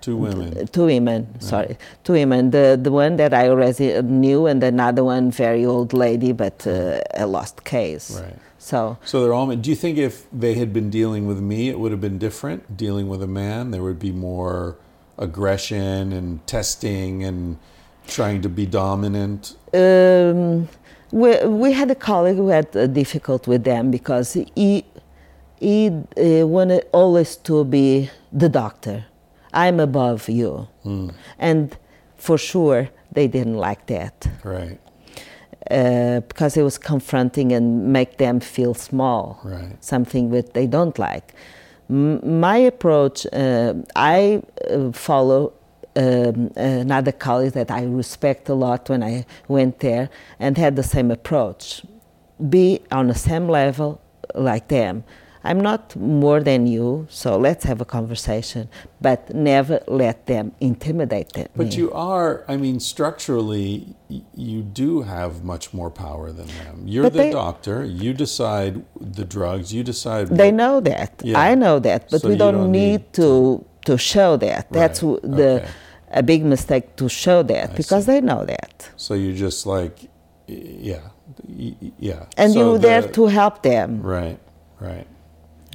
Two 0.00 0.16
women. 0.16 0.66
Two 0.68 0.86
women, 0.86 1.40
sorry, 1.40 1.76
two 2.04 2.12
women. 2.12 2.50
The 2.50 2.78
the 2.80 2.90
one 2.92 3.16
that 3.16 3.32
I 3.34 3.48
already 3.48 4.00
knew, 4.02 4.46
and 4.46 4.62
another 4.62 5.02
one, 5.04 5.30
very 5.30 5.64
old 5.66 5.92
lady, 5.92 6.32
but 6.32 6.66
uh, 6.66 7.00
a 7.14 7.26
lost 7.26 7.64
case. 7.64 8.20
Right. 8.20 8.38
So 8.68 8.98
So 9.10 9.14
they're 9.22 9.32
all. 9.38 9.46
Do 9.64 9.70
you 9.70 9.76
think 9.84 9.96
if 10.10 10.14
they 10.44 10.54
had 10.62 10.70
been 10.78 10.90
dealing 10.90 11.26
with 11.30 11.40
me, 11.52 11.60
it 11.72 11.78
would 11.80 11.92
have 11.96 12.02
been 12.08 12.18
different? 12.18 12.60
Dealing 12.76 13.06
with 13.12 13.22
a 13.22 13.32
man, 13.42 13.70
there 13.72 13.82
would 13.88 13.98
be 13.98 14.12
more 14.12 14.76
aggression 15.16 16.12
and 16.18 16.46
testing 16.46 17.24
and 17.28 17.56
trying 18.06 18.40
to 18.42 18.48
be 18.60 18.66
dominant. 18.66 19.56
um, 19.74 20.68
we, 21.10 21.30
we 21.62 21.72
had 21.72 21.90
a 21.90 21.94
colleague 21.94 22.36
who 22.36 22.48
had 22.48 22.68
uh, 22.76 22.86
difficult 22.86 23.42
with 23.52 23.62
them 23.64 23.90
because 23.90 24.28
he 24.54 24.84
he 25.60 25.88
uh, 25.88 26.46
wanted 26.46 26.82
always 26.92 27.30
to 27.48 27.64
be 27.64 28.10
the 28.42 28.48
doctor. 28.62 28.98
I'm 29.64 29.80
above 29.80 30.28
you, 30.28 30.68
and 31.38 31.76
for 32.16 32.36
sure 32.38 32.80
they 33.16 33.26
didn't 33.36 33.56
like 33.68 33.82
that 33.86 34.28
Right. 34.44 34.78
Uh, 35.70 36.20
because 36.20 36.56
it 36.56 36.62
was 36.62 36.78
confronting 36.78 37.52
and 37.52 37.92
make 37.92 38.18
them 38.18 38.40
feel 38.40 38.74
small. 38.74 39.40
Right. 39.44 39.82
Something 39.84 40.30
that 40.30 40.54
they 40.54 40.66
don't 40.66 40.98
like. 40.98 41.34
M- 41.90 42.40
my 42.40 42.56
approach, 42.56 43.26
uh, 43.32 43.74
I 43.96 44.42
uh, 44.70 44.92
follow 44.92 45.52
um, 45.96 46.50
another 46.56 47.12
colleague 47.12 47.52
that 47.52 47.70
I 47.70 47.84
respect 47.84 48.48
a 48.48 48.54
lot 48.54 48.88
when 48.88 49.02
I 49.02 49.26
went 49.48 49.80
there 49.80 50.10
and 50.38 50.56
had 50.56 50.76
the 50.76 50.82
same 50.82 51.10
approach. 51.10 51.82
Be 52.48 52.80
on 52.92 53.08
the 53.08 53.14
same 53.14 53.48
level 53.48 54.00
like 54.34 54.68
them. 54.68 55.04
I'm 55.44 55.60
not 55.60 55.94
more 55.96 56.40
than 56.40 56.66
you, 56.66 57.06
so 57.10 57.38
let's 57.38 57.64
have 57.64 57.80
a 57.80 57.84
conversation, 57.84 58.68
but 59.00 59.32
never 59.34 59.80
let 59.86 60.26
them 60.26 60.52
intimidate 60.60 61.32
them. 61.34 61.48
But 61.54 61.76
you 61.76 61.92
are, 61.92 62.44
I 62.48 62.56
mean, 62.56 62.80
structurally, 62.80 63.94
you 64.34 64.62
do 64.62 65.02
have 65.02 65.44
much 65.44 65.72
more 65.72 65.90
power 65.90 66.32
than 66.32 66.48
them. 66.48 66.82
You're 66.86 67.04
But 67.04 67.12
the 67.12 67.18
they- 67.18 67.30
doctor. 67.30 67.84
You 67.84 68.12
decide 68.14 68.82
the 69.00 69.24
drugs. 69.24 69.72
You 69.72 69.82
decide. 69.84 70.28
They 70.28 70.48
what- 70.48 70.54
know 70.62 70.80
that. 70.80 71.12
Yeah. 71.24 71.38
I 71.40 71.54
know 71.54 71.78
that, 71.78 72.10
but 72.10 72.20
So 72.22 72.28
we 72.28 72.36
don't, 72.36 72.54
don't 72.54 72.72
need, 72.72 72.90
need 73.00 73.12
to 73.14 73.64
to 73.86 73.96
show 73.96 74.36
that. 74.36 74.66
That's 74.70 75.02
Right. 75.02 75.22
w- 75.22 75.36
the 75.40 75.50
Okay. 75.62 75.68
a 76.10 76.22
big 76.22 76.44
mistake 76.44 76.96
to 76.96 77.08
show 77.08 77.42
that 77.44 77.70
I 77.70 77.76
because 77.80 78.04
see. 78.04 78.12
they 78.12 78.20
know 78.20 78.44
that, 78.44 78.90
So 78.96 79.14
you 79.14 79.32
just 79.34 79.66
like, 79.66 80.10
yeah, 80.46 80.98
yeah. 81.98 82.24
and 82.36 82.52
So 82.52 82.58
you're 82.58 82.78
there 82.78 83.02
to 83.02 83.26
help 83.26 83.62
them. 83.62 84.02
Right, 84.02 84.38
right. 84.80 85.06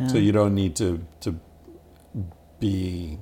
So 0.07 0.17
you 0.17 0.31
don't 0.31 0.55
need 0.55 0.75
to 0.77 1.05
to 1.21 1.35
be 2.59 3.19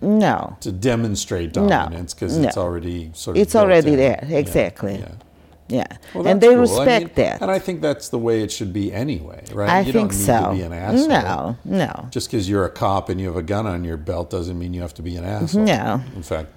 No, 0.00 0.56
to 0.60 0.72
demonstrate 0.72 1.52
dominance 1.52 2.14
because 2.14 2.36
it's 2.36 2.56
no. 2.56 2.62
already 2.62 3.10
sort 3.14 3.36
of 3.36 3.42
It's 3.42 3.54
already 3.54 3.92
in. 3.92 3.96
there, 3.98 4.24
exactly. 4.30 4.98
Yeah. 4.98 5.08
yeah, 5.68 5.96
Well, 6.14 6.26
and 6.26 6.40
they 6.40 6.48
cool. 6.48 6.56
I 6.58 6.60
respect 6.60 7.04
mean, 7.16 7.26
that. 7.26 7.42
and 7.42 7.50
I 7.50 7.58
think 7.60 7.80
that's 7.82 8.08
the 8.08 8.18
way 8.18 8.42
it 8.42 8.50
should 8.50 8.72
be 8.72 8.92
anyway, 8.92 9.44
right? 9.54 9.68
I 9.68 9.80
you 9.80 9.92
think 9.92 10.10
don't 10.10 10.18
need 10.18 10.26
so. 10.26 10.50
to 10.50 10.54
be 10.56 10.62
an 10.62 10.72
asshole. 10.72 11.08
No, 11.08 11.56
no, 11.64 12.08
Just 12.10 12.30
because 12.30 12.48
you're 12.48 12.64
a 12.64 12.70
cop 12.70 13.08
and 13.08 13.20
you 13.20 13.28
have 13.28 13.36
a 13.36 13.42
gun 13.42 13.66
on 13.66 13.84
your 13.84 13.96
belt 13.96 14.28
doesn't 14.30 14.58
mean 14.58 14.74
you 14.74 14.82
have 14.82 14.94
to 14.94 15.02
be 15.02 15.14
an 15.16 15.24
asshole. 15.24 15.64
No. 15.64 16.02
In 16.16 16.22
fact, 16.22 16.48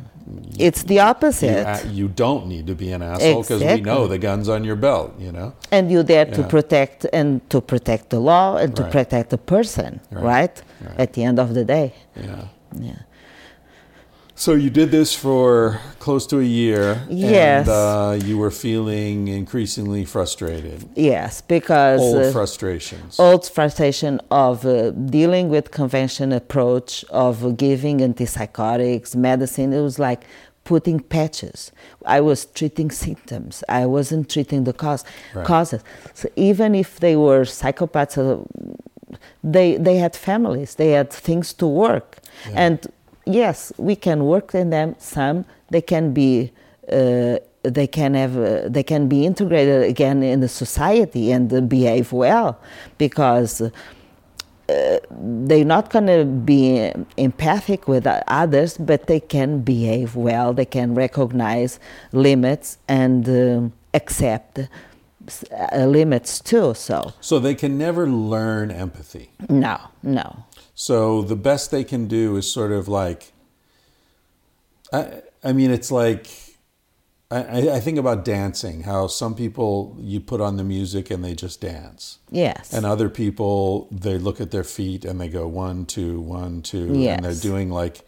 it's 0.58 0.84
the 0.84 1.00
opposite. 1.00 1.66
a- 1.66 1.70
uh, 1.70 1.80
you 1.92 2.08
don't 2.08 2.48
need 2.48 2.66
to 2.68 2.76
be 2.76 2.92
an 2.92 3.02
asshole 3.02 3.42
because 3.44 3.62
we 3.64 3.82
know 3.82 4.08
the 4.08 4.18
gun's 4.18 4.50
on 4.50 4.64
your 4.64 4.76
belt. 4.76 5.14
You 5.20 5.32
know. 5.32 5.54
and 5.72 5.92
you're 5.92 6.04
there 6.04 6.26
to 6.26 6.44
protect 6.44 7.06
and 7.14 7.48
to 7.50 7.62
protect 7.62 8.10
the 8.10 8.20
law 8.20 8.58
and 8.58 8.76
to 8.76 8.84
Right. 8.84 8.92
protect 8.92 9.30
the 9.30 9.38
person, 9.38 10.00
Right. 10.12 10.24
right? 10.24 10.64
Right. 10.88 11.00
At 11.00 11.14
the 11.14 11.24
end 11.24 11.40
of 11.40 11.54
the 11.54 11.64
day, 11.66 11.94
Yeah. 12.16 12.46
yeah. 12.80 12.94
So 14.38 14.54
you 14.54 14.70
did 14.70 14.92
this 14.92 15.16
for 15.16 15.80
close 16.00 16.28
to 16.28 16.40
a 16.40 16.44
year. 16.44 17.02
Yes. 17.10 17.68
And 17.68 17.70
uh, 17.70 18.26
you 18.26 18.38
were 18.38 18.52
feeling 18.52 19.30
increasingly 19.30 20.04
frustrated. 20.04 20.90
Yes, 20.96 21.40
because 21.42 22.02
Old 22.02 22.18
uh, 22.26 22.32
frustrations. 22.32 23.18
old 23.20 23.48
frustration 23.48 24.20
of 24.32 24.66
uh, 24.66 24.92
dealing 24.92 25.48
with 25.50 25.72
convention 25.72 26.34
approach 26.34 27.06
of 27.12 27.56
giving 27.56 28.00
antipsychotics 28.00 29.16
medicine 29.16 29.72
it 29.72 29.82
was 29.82 29.98
like 30.00 30.22
putting 30.66 31.00
patches 31.00 31.72
i 32.08 32.20
was 32.20 32.46
treating 32.48 32.90
symptoms 32.90 33.64
i 33.70 33.86
wasn't 33.86 34.28
treating 34.28 34.64
the 34.64 34.74
cause 34.74 35.04
Right. 35.36 35.46
causes 35.46 35.82
so 36.16 36.28
even 36.36 36.74
if 36.74 37.00
they 37.00 37.16
were 37.16 37.42
psychopaths 37.46 38.18
uh, 38.18 38.44
they 39.44 39.78
they 39.78 39.98
had 39.98 40.16
families 40.16 40.76
they 40.76 40.92
had 40.92 41.10
things 41.12 41.54
to 41.54 41.68
work 41.68 42.18
Yeah. 42.50 42.66
and 42.66 42.78
yes 43.26 43.72
we 43.78 43.96
can 43.96 44.26
work 44.26 44.56
in 44.56 44.70
them. 44.70 44.96
Some 45.00 45.46
they 45.70 45.82
can 45.82 46.14
be 46.14 46.52
uh, 46.92 47.38
they 47.64 47.88
can 47.88 48.14
have 48.14 48.38
uh, 48.38 48.68
they 48.70 48.84
can 48.84 49.08
be 49.08 49.26
integrated 49.26 49.84
again 49.84 50.24
in 50.24 50.40
the 50.40 50.48
society 50.48 51.32
and 51.32 51.52
uh, 51.52 51.62
behave 51.62 52.12
well 52.12 52.60
because 52.98 53.62
uh, 53.62 53.70
they're 55.10 55.66
not 55.66 55.90
going 55.90 56.08
to 56.08 56.26
be 56.26 56.92
empathic 57.18 57.88
with 57.88 58.08
others 58.28 58.78
but 58.78 59.08
they 59.08 59.20
can 59.20 59.62
behave 59.62 60.16
well. 60.16 60.54
They 60.54 60.66
can 60.66 60.96
recognize 60.96 61.80
limits 62.12 62.78
and 62.88 63.28
um, 63.28 63.74
accept 63.94 64.60
uh, 64.60 65.86
limits 65.86 66.40
too 66.40 66.74
so. 66.76 67.14
So 67.22 67.40
they 67.40 67.56
can 67.56 67.78
never 67.78 68.08
learn 68.08 68.72
empathy. 68.72 69.32
no 69.50 69.80
no 70.04 70.46
So 70.76 71.22
the 71.22 71.36
best 71.38 71.72
they 71.72 71.84
can 71.86 72.08
do 72.08 72.36
is 72.36 72.52
sort 72.52 72.72
of 72.74 72.88
like, 72.88 73.32
I, 74.92 75.22
I 75.44 75.54
mean, 75.54 75.72
it's 75.72 75.90
like, 75.90 76.28
I, 77.32 77.70
I- 77.72 77.80
think 77.80 77.98
about 77.98 78.24
dancing, 78.26 78.84
how 78.84 79.08
some 79.08 79.36
people 79.36 79.96
you 80.00 80.20
put 80.20 80.42
on 80.42 80.58
the 80.58 80.64
music 80.64 81.10
and 81.10 81.24
they 81.24 81.34
just 81.34 81.60
dance. 81.62 82.20
yes 82.30 82.72
And 82.74 82.86
other 82.86 83.10
people, 83.10 83.88
they 83.90 84.18
look 84.18 84.40
at 84.42 84.52
their 84.52 84.64
feet 84.66 85.06
and 85.06 85.20
they 85.20 85.30
go 85.30 85.48
one, 85.48 85.86
two, 85.86 86.20
one, 86.20 86.62
two, 86.62 86.94
and 87.16 87.26
they're 87.26 87.34
doing 87.42 87.70
like 87.72 88.02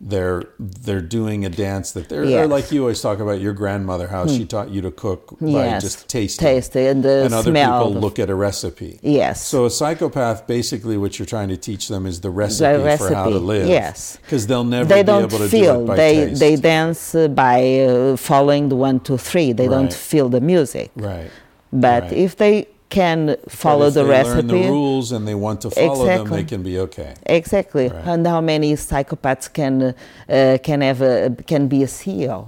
they're 0.00 0.42
they're 0.58 1.00
doing 1.00 1.44
a 1.44 1.48
dance 1.48 1.92
that 1.92 2.08
they're, 2.08 2.24
Yes. 2.24 2.48
like 2.50 2.70
you 2.72 2.80
always 2.80 3.00
talk 3.00 3.20
about 3.20 3.40
your 3.40 3.52
grandmother 3.52 4.08
how 4.08 4.26
she 4.26 4.44
taught 4.44 4.70
you 4.70 4.82
to 4.82 4.90
cook 4.90 5.38
by 5.40 5.48
Yes. 5.48 5.82
just 5.82 6.08
tasting 6.08 6.44
Taste 6.44 6.76
and 6.76 7.02
the 7.02 7.24
and 7.24 7.32
other 7.34 7.50
smell. 7.50 7.86
people 7.86 8.00
look 8.00 8.18
at 8.18 8.28
a 8.28 8.34
recipe 8.34 8.98
Yes. 9.02 9.46
so 9.46 9.64
a 9.66 9.70
psychopath 9.70 10.46
basically 10.46 10.96
what 10.98 11.18
you're 11.18 11.26
trying 11.26 11.48
to 11.48 11.56
teach 11.56 11.88
them 11.88 12.06
is 12.06 12.20
the 12.20 12.30
recipe, 12.30 12.96
for 12.98 13.14
how 13.14 13.30
to 13.30 13.38
live 13.38 13.68
yes. 13.68 14.18
because 14.22 14.46
they'll 14.48 14.64
never 14.64 14.88
they 14.88 15.02
be 15.02 15.06
don't 15.06 15.22
able 15.32 15.38
to 15.38 15.48
feel. 15.48 15.76
do 15.78 15.84
it 15.84 15.86
by 15.86 15.96
they 15.96 16.14
taste 16.26 16.40
they 16.40 16.56
dance 16.56 17.14
by 17.30 17.80
uh, 17.80 18.16
following 18.16 18.68
the 18.68 18.76
one, 18.76 18.98
two, 19.00 19.16
three. 19.16 19.52
They 19.52 19.68
don't 19.68 19.92
feel 19.92 20.28
the 20.28 20.40
music. 20.40 20.90
right 20.96 21.30
But 21.72 22.02
Right. 22.04 22.12
if 22.12 22.36
they 22.36 22.66
can 22.94 23.36
follow 23.48 23.90
the 23.90 24.04
recipe, 24.04 24.36
learn 24.36 24.46
the 24.46 24.68
rules 24.68 25.12
and 25.12 25.26
they 25.28 25.34
want 25.34 25.60
to 25.62 25.70
follow 25.70 26.04
them 26.06 26.20
Exactly. 26.20 26.42
they 26.42 26.48
can 26.52 26.62
be 26.62 26.78
okay 26.86 27.14
exactly. 27.26 27.88
Right. 27.88 28.04
And 28.10 28.26
how 28.26 28.40
many 28.40 28.74
psychopaths 28.74 29.48
can 29.52 29.74
uh, 29.82 30.58
can 30.62 30.80
have 30.88 31.00
a, 31.02 31.34
can 31.46 31.68
be 31.68 31.82
a 31.82 31.86
CEO, 31.86 32.38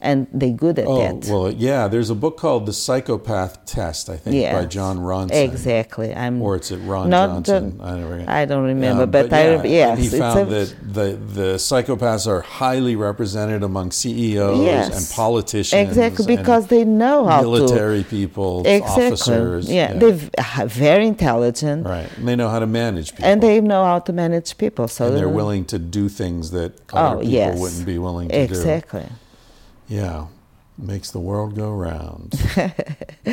and 0.00 0.28
they 0.32 0.52
good 0.52 0.78
at 0.78 0.86
oh 0.86 0.98
that. 0.98 1.28
well 1.28 1.50
yeah 1.50 1.88
there's 1.88 2.08
a 2.08 2.14
book 2.14 2.36
called 2.36 2.66
the 2.66 2.72
psychopath 2.72 3.64
test 3.66 4.08
i 4.08 4.16
think 4.16 4.52
by 4.52 4.64
jon 4.64 4.98
ronson 4.98 5.32
Exactly. 5.32 6.14
I'm 6.14 6.40
or 6.40 6.54
it's 6.54 6.70
at 6.70 6.80
ron 6.82 7.10
johnson 7.10 7.80
I, 7.82 7.90
don't 7.96 8.04
remember. 8.04 8.30
I 8.30 8.44
don't 8.44 8.64
remember, 8.64 9.02
Um, 9.04 9.10
but, 9.10 9.32
I 9.32 9.44
yeah, 9.64 9.96
yes, 9.96 9.98
he 9.98 10.18
found 10.18 10.40
a- 10.40 10.44
that 10.64 10.74
the 10.94 11.08
the 11.40 11.48
psychopaths 11.58 12.26
are 12.28 12.42
highly 12.42 12.94
represented 12.94 13.62
among 13.64 13.90
CEOs 13.90 14.60
Yes. 14.64 14.96
and 14.96 15.16
politicians, 15.16 15.88
exactly 15.88 16.26
because 16.36 16.68
they 16.68 16.84
know 16.84 17.26
how 17.26 17.40
to 17.42 17.48
military 17.50 18.04
people, 18.04 18.62
exactly. 18.66 19.04
officers. 19.06 19.68
yeah, 19.70 19.94
they're 19.94 20.20
very 20.68 21.06
intelligent, 21.08 21.86
right, 21.86 22.08
and 22.18 22.28
they 22.28 22.36
know 22.36 22.48
how 22.48 22.60
to 22.60 22.66
manage 22.66 23.10
people, 23.12 23.24
and 23.24 23.42
they 23.42 23.60
know 23.60 23.84
how 23.84 23.98
to 23.98 24.12
manage 24.12 24.56
people. 24.58 24.86
So 24.86 25.06
and 25.06 25.14
they're 25.16 25.26
they're- 25.26 25.28
willing 25.40 25.64
to 25.66 25.78
do 25.78 26.08
things 26.08 26.52
that 26.52 26.70
Oh 26.92 26.98
other 26.98 27.16
people 27.20 27.32
yes, 27.32 27.58
wouldn't 27.58 27.84
be 27.86 27.98
willing 27.98 28.28
to 28.28 28.38
exactly. 28.40 29.02
do. 29.02 29.08
Yeah. 29.88 30.26
Makes 30.80 31.10
the 31.10 31.18
world 31.18 31.56
go 31.56 31.72
round. 31.72 32.30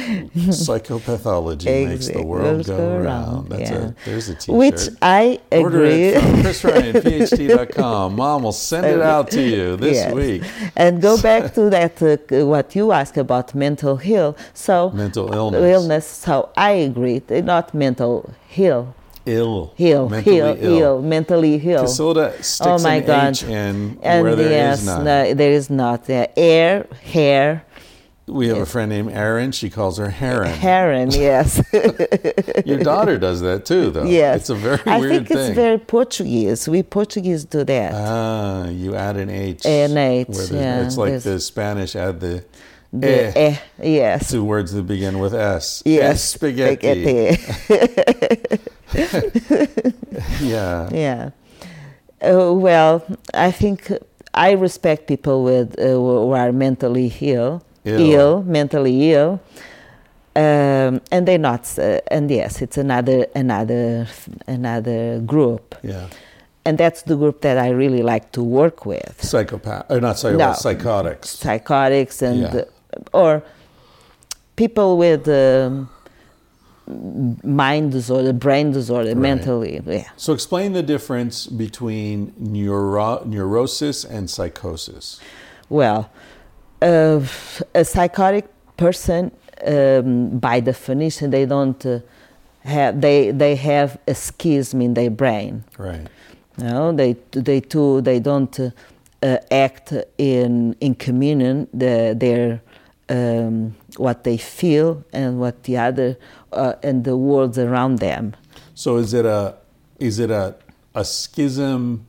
Psychopathology 0.55 1.85
makes 1.87 2.07
the 2.07 2.23
world 2.23 2.65
go, 2.65 2.77
go 2.77 2.97
round. 2.99 3.49
That's 3.49 3.69
yeah. 3.69 3.77
a 3.89 3.93
there's 4.05 4.29
a 4.29 4.35
t-shirt. 4.35 4.55
Which 4.55 4.89
I 5.01 5.39
agree. 5.51 5.63
Order 5.63 5.85
it 5.85 6.21
from 6.21 6.35
chrisryanphd.com. 6.41 8.15
Mom 8.21 8.43
will 8.43 8.51
send 8.51 8.85
it 8.87 9.01
out 9.01 9.29
to 9.31 9.41
you 9.41 9.75
this 9.77 9.97
Yes. 9.97 10.13
week. 10.13 10.43
and 10.75 11.01
go 11.01 11.21
back 11.21 11.53
to 11.53 11.69
that 11.69 12.01
uh, 12.01 12.17
what 12.45 12.75
you 12.75 12.91
asked 12.91 13.17
about 13.17 13.53
mental 13.53 13.97
heal. 13.97 14.35
So 14.53 14.89
Mental 14.91 15.31
illness. 15.31 15.61
illness. 15.61 16.07
So 16.07 16.49
I 16.57 16.71
agree. 16.71 17.21
Not 17.29 17.73
mental 17.73 18.33
heal. 18.47 18.95
Ill. 19.25 19.73
Mentally 20.09 20.37
ill. 20.37 20.55
Heal. 20.55 21.01
Mentally 21.01 21.57
heal. 21.57 21.83
Cacilda 21.83 22.31
sticks 22.43 22.61
Oh 22.61 22.77
my 22.79 22.95
an 22.95 23.05
God. 23.05 23.29
H 23.29 23.43
in 23.43 23.99
and 24.03 24.23
where 24.23 24.35
there 24.35 24.45
is 24.45 24.51
yes, 24.51 24.85
none. 24.85 25.03
no, 25.03 25.33
there 25.33 25.51
is 25.51 25.69
not. 25.69 26.09
Uh, 26.09 26.27
air, 26.37 26.85
hair, 27.03 27.65
we 28.27 28.47
have 28.47 28.57
a 28.57 28.65
friend 28.65 28.89
named 28.89 29.11
Erin. 29.11 29.51
She 29.51 29.69
calls 29.69 29.97
her 29.99 30.09
Heron. 30.09 30.49
heron. 30.51 31.11
Yes. 31.13 31.61
Your 32.65 32.79
daughter 32.79 33.17
does 33.19 33.41
that 33.41 33.65
too, 33.65 33.91
though. 33.91 34.05
yes. 34.05 34.41
It's 34.41 34.49
a 34.49 34.55
very 34.55 34.81
I 34.85 34.99
weird 34.99 35.11
think 35.11 35.27
thing. 35.27 35.37
it's 35.37 35.55
very 35.55 35.77
Portuguese. 35.77 36.67
We 36.67 36.81
Portuguese 36.83 37.45
do 37.45 37.63
that. 37.63 37.93
Ah, 37.93 38.67
you 38.67 38.95
add 38.95 39.17
an 39.17 39.29
H. 39.29 39.65
An 39.65 39.95
H, 39.97 40.27
yeah, 40.51 40.85
It's 40.85 40.97
like 40.97 41.21
the 41.21 41.39
Spanish 41.39 41.95
add 41.95 42.19
the, 42.19 42.43
the 42.91 43.07
eh, 43.07 43.31
eh, 43.35 43.57
yes. 43.83 44.31
two 44.31 44.43
words 44.43 44.73
that 44.73 44.83
begin 44.87 45.19
with 45.19 45.35
S. 45.35 45.83
Yes. 45.85 46.15
Es 46.15 46.23
spaghetti. 46.23 47.35
spaghetti. 47.35 48.57
Yeah. 50.41 50.89
Yeah. 50.91 51.29
Uh, 52.21 52.53
well, 52.53 53.03
I 53.33 53.51
think 53.51 53.91
I 54.33 54.51
respect 54.51 55.07
people 55.07 55.43
with 55.43 55.77
uh, 55.79 55.83
who 55.83 56.31
are 56.31 56.51
mentally 56.51 57.13
ill, 57.21 57.61
Ill. 57.83 58.43
mentally 58.43 59.11
ill, 59.13 59.39
um, 60.35 61.01
and 61.11 61.27
they're 61.27 61.37
not. 61.37 61.77
Uh, 61.77 61.99
and 62.09 62.29
yes, 62.31 62.61
it's 62.61 62.77
another 62.77 63.27
another 63.35 64.07
another 64.47 65.19
group, 65.19 65.75
Yeah. 65.83 66.07
and 66.65 66.77
that's 66.77 67.03
the 67.03 67.15
group 67.15 67.41
that 67.41 67.57
I 67.57 67.69
really 67.69 68.01
like 68.01 68.31
to 68.31 68.43
work 68.43 68.85
with. 68.85 69.21
Psychopath, 69.21 69.85
or 69.89 69.99
not 70.01 70.17
psychopath, 70.17 70.47
No. 70.47 70.53
psychotics. 70.71 71.29
Psychotics 71.29 72.21
and 72.21 72.39
Yeah. 72.41 72.55
uh, 72.55 73.17
or 73.17 73.43
people 74.55 74.97
with. 74.97 75.27
Um, 75.27 75.89
mind 77.43 77.91
disorder, 77.91 78.33
brain 78.33 78.71
disorder, 78.71 79.09
Right. 79.09 79.17
mentally, 79.17 79.81
yeah. 79.87 80.03
So 80.17 80.33
explain 80.33 80.73
the 80.73 80.83
difference 80.83 81.47
between 81.47 82.33
neuro- 82.37 83.23
neurosis 83.25 84.03
and 84.05 84.29
psychosis. 84.29 85.19
Well, 85.69 86.09
uh, 86.81 87.21
a 87.73 87.83
psychotic 87.83 88.45
person, 88.77 89.31
um, 89.65 90.37
by 90.39 90.59
definition, 90.59 91.31
they 91.31 91.45
don't 91.45 91.83
uh, 91.85 91.99
have 92.63 93.01
they 93.01 93.31
they 93.31 93.55
have 93.55 93.97
a 94.07 94.13
schism 94.13 94.81
in 94.81 94.93
their 94.93 95.09
brain. 95.09 95.63
Right. 95.77 96.07
No, 96.57 96.91
they 96.91 97.15
they 97.31 97.61
too 97.61 98.01
they 98.01 98.19
don't 98.19 98.59
uh, 98.59 98.69
uh, 99.23 99.37
act 99.49 99.93
in 100.17 100.75
in 100.79 100.95
communion. 100.95 101.67
The, 101.73 102.15
their 102.17 102.61
um, 103.09 103.75
what 103.97 104.23
they 104.23 104.37
feel 104.37 105.03
and 105.13 105.39
what 105.39 105.63
the 105.63 105.77
other 105.77 106.17
uh, 106.51 106.73
and 106.83 107.03
the 107.03 107.15
world 107.17 107.57
around 107.57 107.99
them. 107.99 108.35
So 108.73 108.97
is 108.97 109.13
it 109.13 109.25
a 109.25 109.55
is 109.99 110.19
it 110.19 110.31
a 110.31 110.55
a 110.93 111.05
schism 111.05 112.05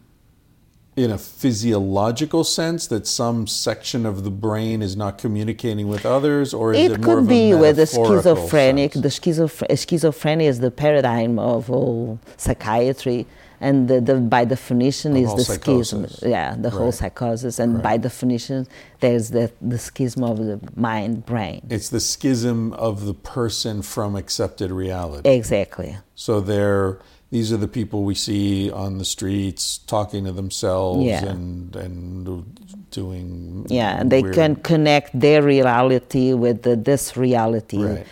in 0.96 1.10
a 1.10 1.18
physiological 1.18 2.42
sense 2.42 2.86
that 2.86 3.06
some 3.06 3.46
section 3.46 4.06
of 4.06 4.24
the 4.24 4.30
brain 4.30 4.80
is 4.80 4.96
not 4.96 5.18
communicating 5.18 5.88
with 5.88 6.06
others, 6.06 6.54
or 6.54 6.72
is 6.72 6.86
it, 6.86 6.92
It 6.92 7.04
more 7.04 7.16
could 7.16 7.28
be 7.28 7.52
with 7.52 7.76
the 7.76 7.84
schizophrenic. 7.86 8.94
sense? 8.94 9.02
The 9.02 9.10
schizophr- 9.10 9.68
schizophrenia 9.70 10.44
is 10.48 10.60
the 10.60 10.70
paradigm 10.70 11.38
of 11.38 11.70
all 11.70 12.18
psychiatry, 12.38 13.26
and 13.60 13.88
the, 13.88 14.00
the, 14.00 14.16
by 14.16 14.44
definition 14.44 15.16
Of 15.16 15.22
is 15.38 15.46
the 15.46 15.54
schism. 15.54 16.06
Yeah, 16.22 16.54
the 16.58 16.70
whole 16.70 16.92
psychosis, 16.92 17.58
and 17.58 17.82
by 17.82 17.96
definition, 17.96 18.66
there's 19.00 19.30
the, 19.30 19.50
the 19.60 19.78
schism 19.78 20.24
of 20.24 20.38
the 20.38 20.60
mind 20.74 21.26
brain. 21.26 21.66
It's 21.70 21.88
the 21.88 22.00
schism 22.00 22.72
of 22.74 23.04
the 23.06 23.14
person 23.14 23.82
from 23.82 24.16
accepted 24.16 24.70
reality. 24.70 25.28
Exactly. 25.28 25.96
So 26.14 26.40
they're 26.40 26.98
these 27.30 27.52
are 27.52 27.56
the 27.56 27.68
people 27.68 28.04
we 28.04 28.14
see 28.14 28.70
on 28.70 28.98
the 28.98 29.04
streets 29.04 29.78
talking 29.78 30.24
to 30.26 30.32
themselves 30.32 31.04
Yeah. 31.04 31.24
and 31.24 31.74
and 31.74 32.44
doing 32.90 33.66
Yeah, 33.68 34.00
and 34.00 34.10
they 34.10 34.22
weird- 34.22 34.34
can 34.34 34.56
connect 34.56 35.18
their 35.18 35.42
reality 35.42 36.32
with 36.34 36.62
the, 36.62 36.76
this 36.76 37.16
reality. 37.16 37.82
Right. 37.82 38.06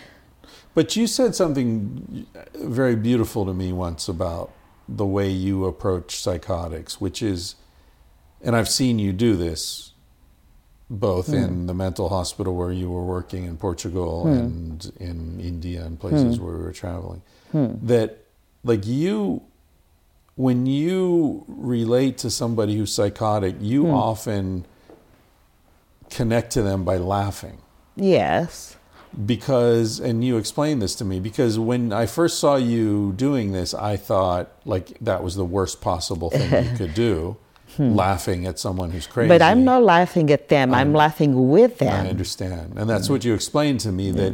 But 0.73 0.97
you 0.97 1.07
said 1.07 1.33
something 1.35 2.25
very 2.53 2.97
beautiful 2.97 3.45
to 3.45 3.53
me 3.53 3.71
once 3.71 4.09
about 4.09 4.51
the 4.87 5.05
way 5.05 5.29
you 5.29 5.65
approach 5.65 6.17
psychotics, 6.17 7.01
which 7.01 7.21
is, 7.21 7.55
and 8.41 8.55
I've 8.55 8.69
seen 8.69 8.99
you 8.99 9.13
do 9.13 9.35
this 9.35 9.91
both 10.89 11.27
hmm. 11.27 11.35
in 11.35 11.65
the 11.65 11.73
mental 11.73 12.09
hospital 12.09 12.55
where 12.55 12.71
you 12.71 12.91
were 12.91 13.03
working 13.03 13.45
in 13.45 13.57
Portugal 13.57 14.23
hmm. 14.23 14.33
and 14.33 14.91
in 14.99 15.39
India 15.39 15.83
and 15.83 15.99
places 15.99 16.37
hmm. 16.37 16.43
where 16.43 16.55
we 16.55 16.63
were 16.63 16.73
traveling, 16.73 17.21
that 17.53 18.25
like 18.63 18.85
you, 18.85 19.41
when 20.35 20.65
you 20.65 21.45
relate 21.47 22.17
to 22.19 22.29
somebody 22.29 22.75
who's 22.75 22.93
psychotic, 22.93 23.55
you 23.59 23.87
often 23.87 24.65
connect 26.09 26.51
to 26.51 26.61
them 26.61 26.83
by 26.83 26.97
laughing. 26.97 27.57
Yes. 27.95 28.74
Because 29.25 29.99
and 29.99 30.23
you 30.23 30.37
explained 30.37 30.81
this 30.81 30.95
to 30.95 31.05
me 31.05 31.19
because 31.19 31.57
when 31.57 31.93
I 31.93 32.05
first 32.05 32.39
saw 32.39 32.55
you 32.55 33.13
doing 33.15 33.51
this 33.53 33.73
I 33.73 33.95
thought 33.97 34.51
like 34.65 34.97
that 34.99 35.23
was 35.23 35.35
the 35.35 35.45
worst 35.45 35.79
possible 35.81 36.29
thing 36.29 36.71
you 36.71 36.77
could 36.77 36.93
do 36.93 37.37
laughing 37.79 38.45
at 38.45 38.59
someone 38.59 38.91
who's 38.91 39.07
crazy 39.07 39.27
Hmm. 39.27 39.33
But 39.33 39.41
I'm 39.41 39.63
not 39.63 39.83
laughing 39.83 40.31
at 40.31 40.49
them. 40.49 40.73
I'm 40.73 40.93
laughing 40.93 41.49
with 41.49 41.79
them. 41.79 42.05
I 42.05 42.09
understand 42.09 42.73
and 42.77 42.89
that's 42.89 43.09
what 43.09 43.23
you 43.23 43.33
explained 43.33 43.79
to 43.81 43.91
me 43.91 44.11
that 44.11 44.33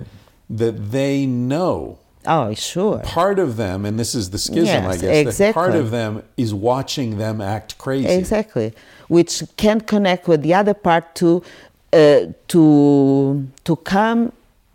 that 0.50 0.92
they 0.92 1.26
know 1.26 2.00
Oh, 2.26 2.54
sure. 2.54 3.00
part 3.00 3.40
of 3.40 3.58
them 3.58 3.84
and 3.86 4.00
this 4.00 4.14
is 4.14 4.30
the 4.30 4.38
schism 4.38 4.86
I 4.86 4.98
guess 4.98 5.38
that 5.38 5.54
part 5.56 5.76
of 5.76 5.92
them 5.92 6.24
is 6.38 6.54
watching 6.54 7.18
them 7.18 7.42
act 7.42 7.78
crazy 7.78 8.08
Exactly, 8.10 8.74
which 9.08 9.44
can 9.58 9.82
connect 9.82 10.28
with 10.28 10.42
the 10.44 10.54
other 10.54 10.74
part 10.76 11.16
to 11.16 11.42
uh, 11.94 12.28
to 12.50 13.48
to 13.64 13.76
come 13.78 14.32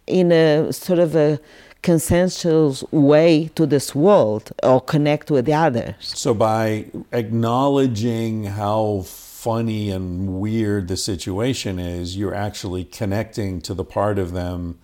in 0.07 0.33
a 0.33 0.73
sort 0.73 0.99
of 0.99 1.15
a 1.17 1.39
consensual 1.83 2.77
way 2.91 3.49
to 3.55 3.65
this 3.67 3.95
world 3.95 4.51
or 4.63 4.81
connect 4.81 5.31
with 5.31 5.45
the 5.47 5.55
others. 5.55 5.95
So 6.01 6.35
by 6.35 6.87
acknowledging 7.13 8.45
how 8.45 9.03
funny 9.07 9.91
and 9.91 10.41
weird 10.41 10.89
the 10.89 10.97
situation 10.97 11.79
is, 11.79 12.17
you're 12.17 12.35
actually 12.35 12.85
connecting 12.85 13.61
to 13.63 13.73
the 13.75 13.85
part 13.85 14.19
of 14.19 14.33
them 14.33 14.79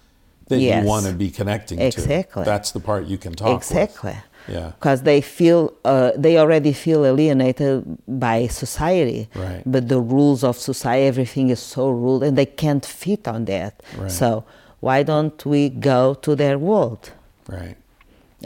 that 0.48 0.58
Yes. 0.60 0.82
you 0.82 0.88
want 0.88 1.06
to 1.06 1.12
be 1.12 1.30
connecting 1.30 1.80
Exactly. 1.80 2.44
to. 2.44 2.50
That's 2.50 2.70
the 2.72 2.80
part 2.80 3.06
you 3.06 3.18
can 3.18 3.32
talk 3.34 3.48
to. 3.50 3.56
exactly. 3.56 4.16
Yeah. 4.48 4.72
because 4.76 5.02
they 5.02 5.20
feel 5.20 5.72
uh, 5.84 6.10
they 6.16 6.36
already 6.36 6.72
feel 6.72 7.00
alienated 7.06 7.84
by 8.26 8.48
society 8.48 9.28
Right. 9.36 9.62
but 9.64 9.82
the 9.88 10.00
rules 10.00 10.42
of 10.42 10.54
society 10.58 11.06
everything 11.06 11.46
is 11.50 11.60
so 11.60 11.88
ruled 11.90 12.24
and 12.24 12.36
they 12.36 12.46
can't 12.64 12.84
fit 12.84 13.28
on 13.34 13.44
that 13.44 13.72
Right. 13.96 14.10
so 14.10 14.42
why 14.82 14.98
don't 15.10 15.38
we 15.52 15.62
go 15.92 16.00
to 16.24 16.30
their 16.42 16.56
world 16.58 17.02
Right. 17.48 17.76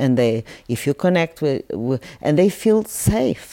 and 0.03 0.16
they 0.20 0.45
if 0.68 0.87
you 0.87 0.95
connect 0.95 1.41
with, 1.45 1.62
with 1.72 2.01
and 2.20 2.32
they 2.41 2.51
feel 2.62 2.80
safe 2.84 3.49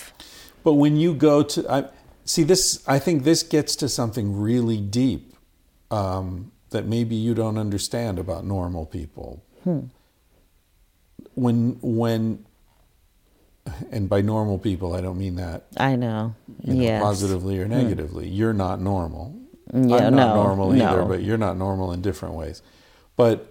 But 0.64 0.76
when 0.84 0.96
you 1.04 1.12
go 1.30 1.44
to, 1.44 1.60
I 1.78 1.80
see 2.26 2.44
this. 2.52 2.64
I 2.88 2.98
think 3.06 3.24
this 3.24 3.44
gets 3.56 3.76
to 3.82 3.88
something 3.90 4.28
really 4.50 4.80
deep 4.80 5.24
um, 5.92 6.52
that 6.70 6.86
maybe 6.96 7.16
you 7.16 7.34
don't 7.42 7.58
understand 7.66 8.18
about 8.26 8.42
normal 8.46 8.86
people. 8.98 9.32
When 11.36 11.78
when, 11.82 12.46
and 13.92 14.08
by 14.08 14.22
normal 14.22 14.58
people, 14.58 14.94
I 14.98 15.02
don't 15.02 15.18
mean 15.18 15.36
that 15.36 15.60
i 15.78 15.96
know 15.96 16.36
you 16.64 16.74
know, 16.74 16.82
yes 16.82 17.02
positively 17.02 17.60
or 17.60 17.68
negatively. 17.68 18.28
You're 18.40 18.54
not 18.54 18.80
normal. 18.80 19.26
Yeah, 19.74 20.08
I'm 20.08 20.16
not 20.16 20.36
no, 20.36 20.44
normal 20.44 20.68
either, 20.76 21.02
no. 21.04 21.06
but 21.12 21.20
you're 21.26 21.44
not 21.48 21.58
normal 21.58 21.92
in 21.96 22.02
different 22.02 22.36
ways. 22.36 22.62
But 23.18 23.48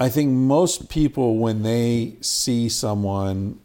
I 0.00 0.08
think 0.08 0.30
most 0.30 0.88
people, 0.88 1.38
when 1.38 1.62
they 1.62 2.14
see 2.20 2.68
someone 2.68 3.58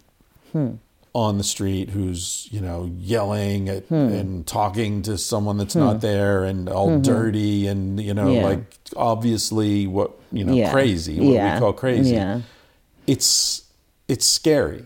Hmm. 0.52 0.74
on 1.16 1.38
the 1.40 1.44
street 1.44 1.90
who's 1.92 2.48
you 2.52 2.60
know 2.62 2.90
yelling 3.00 3.70
at, 3.70 3.90
and 3.90 4.46
talking 4.48 5.02
to 5.04 5.18
someone 5.18 5.58
that's 5.58 5.76
not 5.76 6.02
there 6.02 6.44
and 6.44 6.68
all 6.70 7.00
dirty 7.00 7.66
and 7.68 8.00
you 8.00 8.14
know 8.14 8.24
Hmm. 8.24 8.30
Mm-hmm. 8.30 8.38
Yeah. 8.42 8.46
like 8.48 8.76
obviously 8.96 9.88
what 9.88 10.12
you 10.32 10.44
know 10.44 10.54
Yeah. 10.54 10.72
crazy 10.72 11.20
what 11.20 11.34
Yeah. 11.34 11.54
we 11.56 11.60
call 11.60 11.74
crazy 11.74 12.20
it's 13.08 13.64
it's 14.08 14.26
scary 14.26 14.86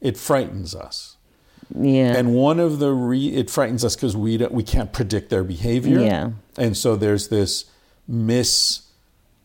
it 0.00 0.16
frightens 0.16 0.74
us 0.74 1.16
yeah 1.78 2.16
and 2.16 2.32
one 2.34 2.58
of 2.60 2.78
the 2.78 2.92
re- 2.92 3.34
it 3.34 3.50
frightens 3.50 3.84
us 3.84 3.94
because 3.96 4.16
we 4.16 4.36
don't, 4.36 4.52
we 4.52 4.62
can't 4.62 4.92
predict 4.92 5.28
their 5.30 5.44
behavior. 5.44 6.00
Yeah. 6.00 6.30
And 6.56 6.76
so 6.76 6.96
there's 6.96 7.28
this 7.28 7.66
mis 8.06 8.82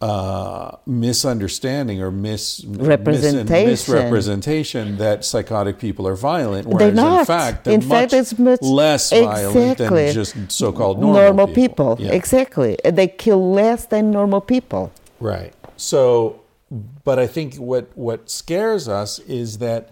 uh, 0.08 0.78
misunderstanding 0.86 2.02
or 2.02 2.12
mis 2.12 2.64
Representation. 2.66 3.68
misrepresentation 3.70 4.98
that 4.98 5.24
psychotic 5.24 5.80
people 5.80 6.08
are 6.08 6.16
violent, 6.16 6.68
They're 6.68 6.92
whereas 6.92 7.20
in 7.22 7.26
fact 7.26 7.64
they're 7.64 7.74
In 7.76 7.82
fact, 7.82 8.12
much, 8.12 8.20
it's 8.22 8.38
much- 8.40 8.62
less 8.62 9.12
violent 9.12 9.80
Exactly. 9.80 10.06
than 10.06 10.14
just 10.14 10.52
so-called 10.52 11.00
normal, 11.00 11.48
people, 11.48 11.98
Yeah. 12.00 12.12
exactly 12.12 12.78
they 12.84 13.08
kill 13.08 13.42
less 13.62 13.86
than 13.86 14.12
normal 14.12 14.42
people 14.42 14.92
Right. 15.20 15.54
So, 15.78 16.42
but 17.06 17.18
I 17.18 17.28
think 17.28 17.56
what 17.56 17.86
what 17.96 18.30
scares 18.30 18.88
us 18.88 19.20
is 19.20 19.60
that 19.60 19.90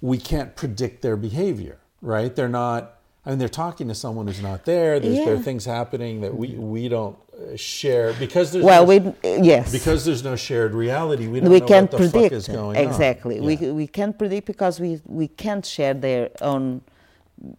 we 0.00 0.16
can't 0.30 0.56
predict 0.56 1.02
their 1.02 1.16
behavior. 1.16 1.76
Right? 2.00 2.34
They're 2.36 2.48
not. 2.64 2.80
I 3.26 3.30
mean, 3.30 3.38
they're 3.38 3.48
talking 3.66 3.88
to 3.88 3.94
someone 3.94 4.26
who's 4.26 4.42
not 4.42 4.64
there. 4.66 5.00
There's, 5.00 5.16
There 5.24 5.34
are 5.34 5.38
things 5.38 5.64
happening 5.64 6.20
that 6.22 6.34
we 6.36 6.48
we 6.74 6.88
don't 6.88 7.16
share 7.56 8.12
because 8.14 8.52
there's 8.52 8.64
well 8.64 8.86
no, 8.86 8.88
we 8.88 9.12
yes 9.22 9.72
because 9.72 10.04
there's 10.04 10.24
no 10.24 10.36
shared 10.36 10.74
reality. 10.74 11.26
We 11.28 11.40
don't 11.40 11.50
we 11.50 11.60
know 11.60 11.66
can't 11.66 11.92
what 11.92 12.00
the 12.00 12.08
predict 12.08 12.32
fuck 12.32 12.32
is 12.32 12.48
going 12.48 12.76
exactly 12.76 13.38
on. 13.38 13.44
we, 13.44 13.56
we 13.56 13.86
can't 13.86 14.16
predict 14.18 14.46
because 14.46 14.80
we, 14.80 15.00
we 15.06 15.28
can't 15.28 15.64
share 15.64 15.94
their 15.94 16.30
own 16.40 16.82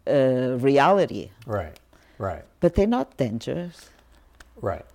uh, 0.08 0.58
reality 0.60 1.30
right. 1.46 1.78
Right. 2.18 2.44
but 2.60 2.76
they're 2.76 2.88
not 2.88 3.18
dangerous 3.18 3.90
Right. 4.62 4.86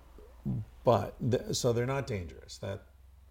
But 0.83 1.15
th- 1.29 1.55
so 1.55 1.73
they're 1.73 1.85
not 1.85 2.07
dangerous. 2.07 2.57
That 2.57 2.83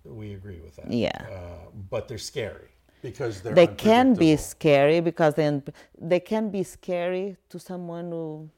we 0.04 0.34
agree 0.34 0.60
with 0.60 0.76
that. 0.76 0.90
Yeah. 0.92 1.10
Uh, 1.30 1.70
but 1.90 2.08
they're 2.08 2.18
scary 2.18 2.68
because 3.02 3.40
they're 3.40 3.54
they 3.54 3.66
can 3.66 4.14
be 4.14 4.36
scary 4.36 5.00
because 5.00 5.34
then 5.34 5.62
they 5.98 6.20
can 6.20 6.50
be 6.50 6.62
scary 6.62 7.36
to 7.48 7.58
someone 7.58 8.10
who 8.10 8.48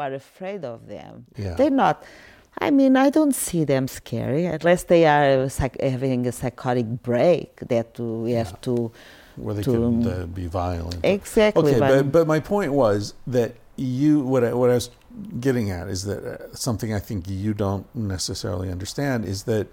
are 0.00 0.14
afraid 0.14 0.64
of 0.64 0.86
them 0.88 1.26
Yeah. 1.36 1.54
they're 1.54 1.70
not 1.70 2.02
i 2.58 2.70
mean 2.70 2.96
i 2.96 3.10
don't 3.10 3.34
see 3.34 3.64
them 3.64 3.88
scary 3.88 4.46
unless 4.46 4.84
they 4.84 5.04
are 5.06 5.48
psych- 5.48 5.80
having 5.80 6.26
a 6.26 6.32
psychotic 6.32 6.86
break 7.02 7.56
that 7.68 7.98
we 7.98 8.32
have 8.32 8.60
to 8.62 8.90
where 9.36 9.54
they 9.54 9.62
to- 9.62 9.72
could 9.72 10.06
uh, 10.06 10.26
be 10.26 10.46
violent. 10.46 10.98
Exactly, 11.02 11.70
Okay, 11.70 11.80
but- 11.80 11.88
but, 11.88 12.12
but 12.12 12.26
my 12.26 12.38
point 12.38 12.72
was 12.74 13.14
that 13.26 13.54
you 13.76 14.20
what 14.20 14.44
I, 14.44 14.52
what 14.52 14.68
I 14.68 14.74
was 14.74 14.90
getting 15.40 15.70
at 15.70 15.88
is 15.88 16.04
that 16.04 16.22
uh, 16.22 16.54
something 16.54 16.92
I 16.92 16.98
think 17.00 17.26
you 17.30 17.54
don't 17.54 17.86
necessarily 17.94 18.70
understand 18.70 19.24
is 19.24 19.44
that 19.44 19.68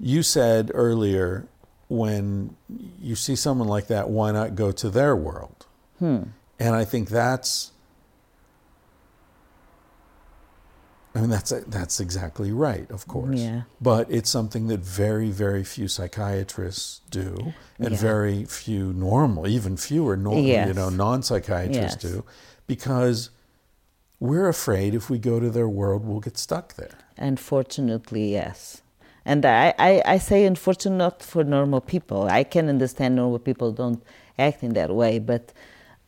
you 0.00 0.22
said 0.22 0.70
earlier 0.72 1.46
when 1.88 2.56
you 2.98 3.14
see 3.14 3.36
someone 3.36 3.68
like 3.68 3.86
that, 3.88 4.08
why 4.08 4.32
not 4.32 4.54
go 4.54 4.72
to 4.72 4.88
their 4.88 5.14
world? 5.14 5.66
Hmm. 5.98 6.22
And 6.58 6.74
I 6.74 6.84
think 6.86 7.10
that's. 7.10 7.72
I 11.16 11.20
mean 11.20 11.30
that's 11.30 11.52
that's 11.68 12.00
exactly 12.00 12.50
right, 12.50 12.90
of 12.90 13.06
course. 13.06 13.38
Yeah. 13.38 13.62
But 13.80 14.10
it's 14.10 14.28
something 14.30 14.66
that 14.66 14.80
very 14.80 15.30
very 15.30 15.62
few 15.64 15.86
psychiatrists 15.88 17.00
do, 17.10 17.52
and 17.78 17.92
Yeah. 17.92 17.96
very 18.12 18.44
few 18.44 18.92
normal, 18.92 19.46
even 19.46 19.76
fewer 19.76 20.16
nor, 20.16 20.38
you 20.40 20.74
know 20.74 20.88
non-psychiatrists 20.88 22.02
Yes. 22.02 22.12
do, 22.12 22.24
because 22.66 23.30
we're 24.18 24.48
afraid 24.48 24.94
if 24.94 25.08
we 25.10 25.18
go 25.18 25.38
to 25.38 25.50
their 25.50 25.68
world, 25.68 26.04
we'll 26.06 26.20
get 26.28 26.36
stuck 26.38 26.74
there. 26.74 26.96
Unfortunately, 27.16 28.32
yes. 28.32 28.82
And 29.24 29.44
I, 29.46 29.72
I, 29.78 30.02
I 30.14 30.18
say 30.18 30.44
unfortunate 30.44 30.96
not 30.96 31.22
for 31.22 31.44
normal 31.44 31.80
people. 31.80 32.20
I 32.40 32.42
can 32.44 32.68
understand 32.68 33.14
normal 33.16 33.38
people 33.38 33.70
don't 33.72 34.02
act 34.38 34.62
in 34.62 34.72
that 34.74 34.90
way, 34.94 35.18
but 35.18 35.52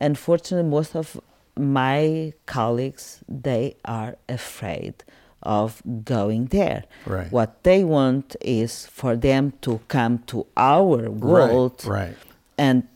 unfortunately, 0.01 0.69
most 0.69 0.95
of 0.97 1.21
my 1.57 2.33
colleagues 2.47 3.21
they 3.29 3.77
are 3.85 4.17
afraid 4.29 5.05
of 5.43 5.83
going 6.05 6.47
there. 6.47 6.85
Right. 7.07 7.31
What 7.31 7.63
they 7.63 7.85
want 7.85 8.37
is 8.41 8.87
for 8.87 9.17
them 9.17 9.53
to 9.63 9.81
come 9.89 10.19
to 10.27 10.47
our 10.57 11.09
world, 11.11 11.85
right, 11.87 12.09
right. 12.09 12.17
and 12.59 12.89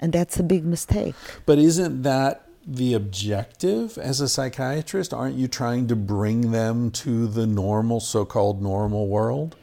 and 0.00 0.12
that's 0.12 0.38
a 0.38 0.42
big 0.42 0.64
mistake. 0.64 1.14
But 1.46 1.58
isn't 1.58 2.02
that 2.02 2.46
the 2.66 2.94
objective 2.94 3.96
as 3.96 4.20
a 4.20 4.28
psychiatrist? 4.28 5.14
Aren't 5.14 5.36
you 5.36 5.48
trying 5.48 5.86
to 5.86 5.96
bring 5.96 6.50
them 6.50 6.90
to 6.90 7.26
the 7.28 7.46
normal, 7.46 8.00
so-called 8.00 8.60
normal 8.60 9.08
world? 9.08 9.56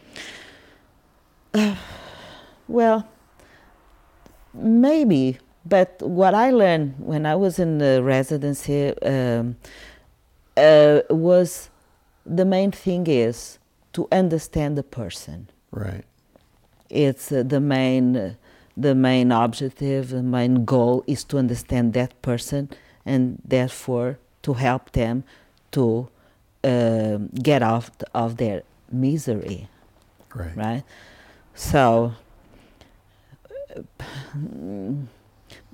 Well, 2.66 3.08
maybe, 4.54 5.38
but 5.66 6.02
what 6.02 6.34
I 6.34 6.52
learned 6.52 6.96
when 6.98 7.26
I 7.26 7.36
was 7.36 7.60
in 7.60 7.78
the 7.78 8.04
residency 8.04 8.98
um, 9.02 9.56
uh, 10.58 11.02
was 11.10 11.70
the 12.26 12.46
main 12.46 12.72
thing 12.72 13.08
is 13.08 13.60
to 13.94 14.08
understand 14.12 14.78
the 14.78 14.84
person. 14.84 15.50
Right. 15.72 16.04
It's 16.90 17.32
uh, 17.32 17.44
the 17.44 17.60
main, 17.60 18.16
uh, 18.16 18.34
the 18.76 18.94
main 18.96 19.32
objective, 19.32 20.10
the 20.10 20.24
main 20.24 20.66
goal 20.66 21.04
is 21.08 21.24
to 21.26 21.38
understand 21.38 21.94
that 21.94 22.22
person, 22.22 22.70
and 23.06 23.42
therefore 23.46 24.20
to 24.44 24.54
help 24.54 24.92
them 24.92 25.24
to 25.72 26.10
uh, 26.64 27.18
get 27.42 27.62
out 27.62 28.04
of 28.14 28.38
their 28.38 28.64
misery 28.92 29.68
Right. 30.36 30.56
right? 30.56 30.84
So 31.54 32.14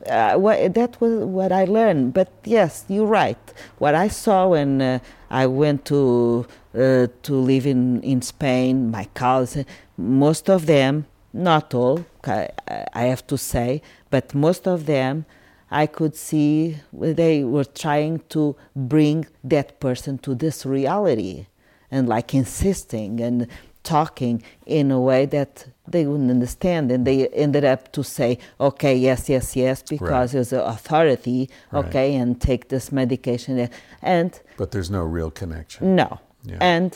uh, 0.07 0.35
what, 0.35 0.73
that 0.73 0.99
was 1.01 1.25
what 1.25 1.51
I 1.51 1.65
learned. 1.65 2.13
But 2.13 2.31
yes, 2.43 2.85
you're 2.87 3.05
right. 3.05 3.37
What 3.77 3.95
I 3.95 4.07
saw 4.07 4.49
when 4.49 4.81
uh, 4.81 4.99
I 5.29 5.47
went 5.47 5.85
to 5.85 6.47
uh, 6.75 7.07
to 7.23 7.33
live 7.33 7.65
in, 7.65 8.01
in 8.03 8.21
Spain, 8.21 8.91
my 8.91 9.05
colleagues, 9.13 9.63
most 9.97 10.49
of 10.49 10.65
them, 10.65 11.07
not 11.33 11.73
all, 11.73 12.05
I, 12.25 12.49
I 12.93 13.03
have 13.03 13.25
to 13.27 13.37
say, 13.37 13.81
but 14.09 14.35
most 14.35 14.67
of 14.67 14.85
them, 14.85 15.25
I 15.71 15.85
could 15.85 16.15
see 16.15 16.77
they 16.93 17.43
were 17.43 17.63
trying 17.63 18.21
to 18.29 18.55
bring 18.75 19.27
that 19.43 19.79
person 19.79 20.17
to 20.19 20.33
this 20.33 20.65
reality 20.65 21.45
and 21.91 22.07
like 22.07 22.33
insisting 22.33 23.19
and 23.21 23.47
talking 23.83 24.43
in 24.65 24.91
a 24.91 24.99
way 24.99 25.25
that 25.25 25.65
they 25.87 26.05
wouldn't 26.05 26.29
understand 26.29 26.91
and 26.91 27.05
they 27.07 27.27
ended 27.29 27.63
up 27.63 27.91
to 27.91 28.03
say 28.03 28.37
okay 28.59 28.95
yes 28.95 29.29
yes 29.29 29.55
yes 29.55 29.81
because 29.81 30.31
there's 30.33 30.53
an 30.53 30.59
authority 30.59 31.49
Right. 31.71 31.85
okay 31.85 32.15
and 32.15 32.39
take 32.39 32.67
this 32.69 32.91
medication 32.91 33.69
and 34.01 34.39
But 34.57 34.71
there's 34.71 34.91
no 34.91 35.03
real 35.03 35.31
connection. 35.31 35.95
no 35.95 36.19
Yeah. 36.43 36.57
and 36.61 36.91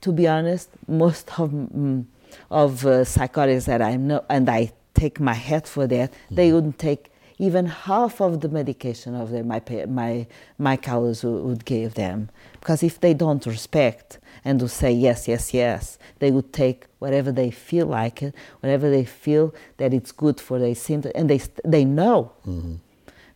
to 0.00 0.12
be 0.12 0.26
honest 0.26 0.70
most 0.86 1.38
of 1.38 1.50
mm, 1.50 2.04
of 2.50 2.84
uh, 2.86 3.04
psychotics 3.04 3.66
that 3.66 3.80
i 3.82 3.96
know 3.96 4.24
and 4.28 4.48
i 4.48 4.72
take 4.94 5.20
my 5.20 5.34
hat 5.34 5.66
for 5.68 5.86
that 5.86 6.10
Mm-hmm. 6.12 6.34
they 6.34 6.52
wouldn't 6.52 6.78
take 6.78 7.10
even 7.40 7.66
half 7.66 8.20
of 8.20 8.40
the 8.40 8.48
medication 8.48 9.14
of 9.14 9.30
the, 9.30 9.44
my 9.44 9.60
my 9.86 10.26
my 10.58 10.76
colleagues 10.76 11.22
would 11.22 11.64
give 11.64 11.94
them 11.94 12.28
because 12.60 12.82
if 12.82 12.98
they 13.00 13.14
don't 13.14 13.46
respect 13.46 14.18
and 14.44 14.60
will 14.60 14.68
say 14.68 14.92
yes 14.92 15.28
yes 15.28 15.54
yes. 15.54 15.98
They 16.18 16.30
would 16.30 16.52
take 16.52 16.86
whatever 16.98 17.30
they 17.32 17.50
feel 17.50 17.86
like 17.86 18.22
it 18.22 18.34
whatever 18.60 18.90
they 18.90 19.04
feel 19.04 19.54
that 19.76 19.94
it's 19.94 20.12
good 20.12 20.40
for 20.40 20.58
their 20.58 20.74
symptoms 20.74 21.14
and 21.14 21.28
they 21.30 21.40
they 21.64 21.84
know. 21.84 22.32
Mm-hmm. 22.46 22.76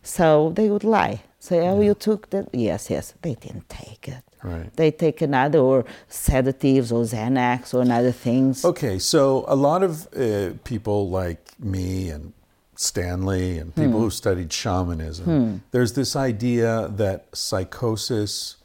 So 0.01 0.51
they 0.55 0.69
would 0.69 0.83
lie. 0.83 1.23
Say 1.39 1.67
oh 1.67 1.81
you 1.81 1.93
took 1.93 2.29
that? 2.31 2.49
Yes 2.53 2.89
yes. 2.89 3.13
They 3.21 3.35
didn't 3.35 3.69
take 3.69 4.07
it. 4.07 4.23
Right. 4.43 4.75
they 4.75 4.91
take 4.91 5.21
another 5.21 5.59
or 5.59 5.85
sedatives 6.09 6.91
or 6.91 7.03
Xanax 7.03 7.73
or 7.73 7.81
another 7.81 8.11
things. 8.11 8.65
Okay, 8.65 8.99
so 8.99 9.45
a 9.47 9.55
lot 9.55 9.83
of 9.83 10.05
uh, 10.13 10.55
people 10.65 11.09
like 11.09 11.57
me 11.59 12.09
and 12.09 12.33
Stanley 12.75 13.57
and 13.57 13.73
people 13.73 13.93
hmm. 13.93 14.03
who 14.05 14.09
studied 14.09 14.51
shamanism, 14.51 15.25
hmm. 15.25 15.57
there's 15.71 15.93
this 15.93 16.15
idea 16.15 16.89
that 16.95 17.27
psychosis 17.33 18.57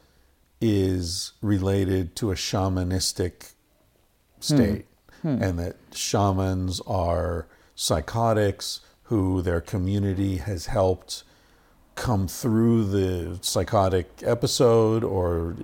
is 0.60 1.32
related 1.40 2.16
to 2.16 2.30
a 2.30 2.34
shamanistic 2.34 3.52
state 4.40 4.86
and 5.22 5.58
that 5.58 5.76
shamans 5.92 6.80
are 6.86 7.46
psychotics 7.74 8.80
who 9.04 9.42
their 9.42 9.60
community 9.60 10.36
has 10.36 10.66
helped 10.66 11.24
come 11.94 12.28
through 12.28 12.84
the 12.84 13.38
psychotic 13.42 14.08
episode 14.22 15.02
or 15.02 15.56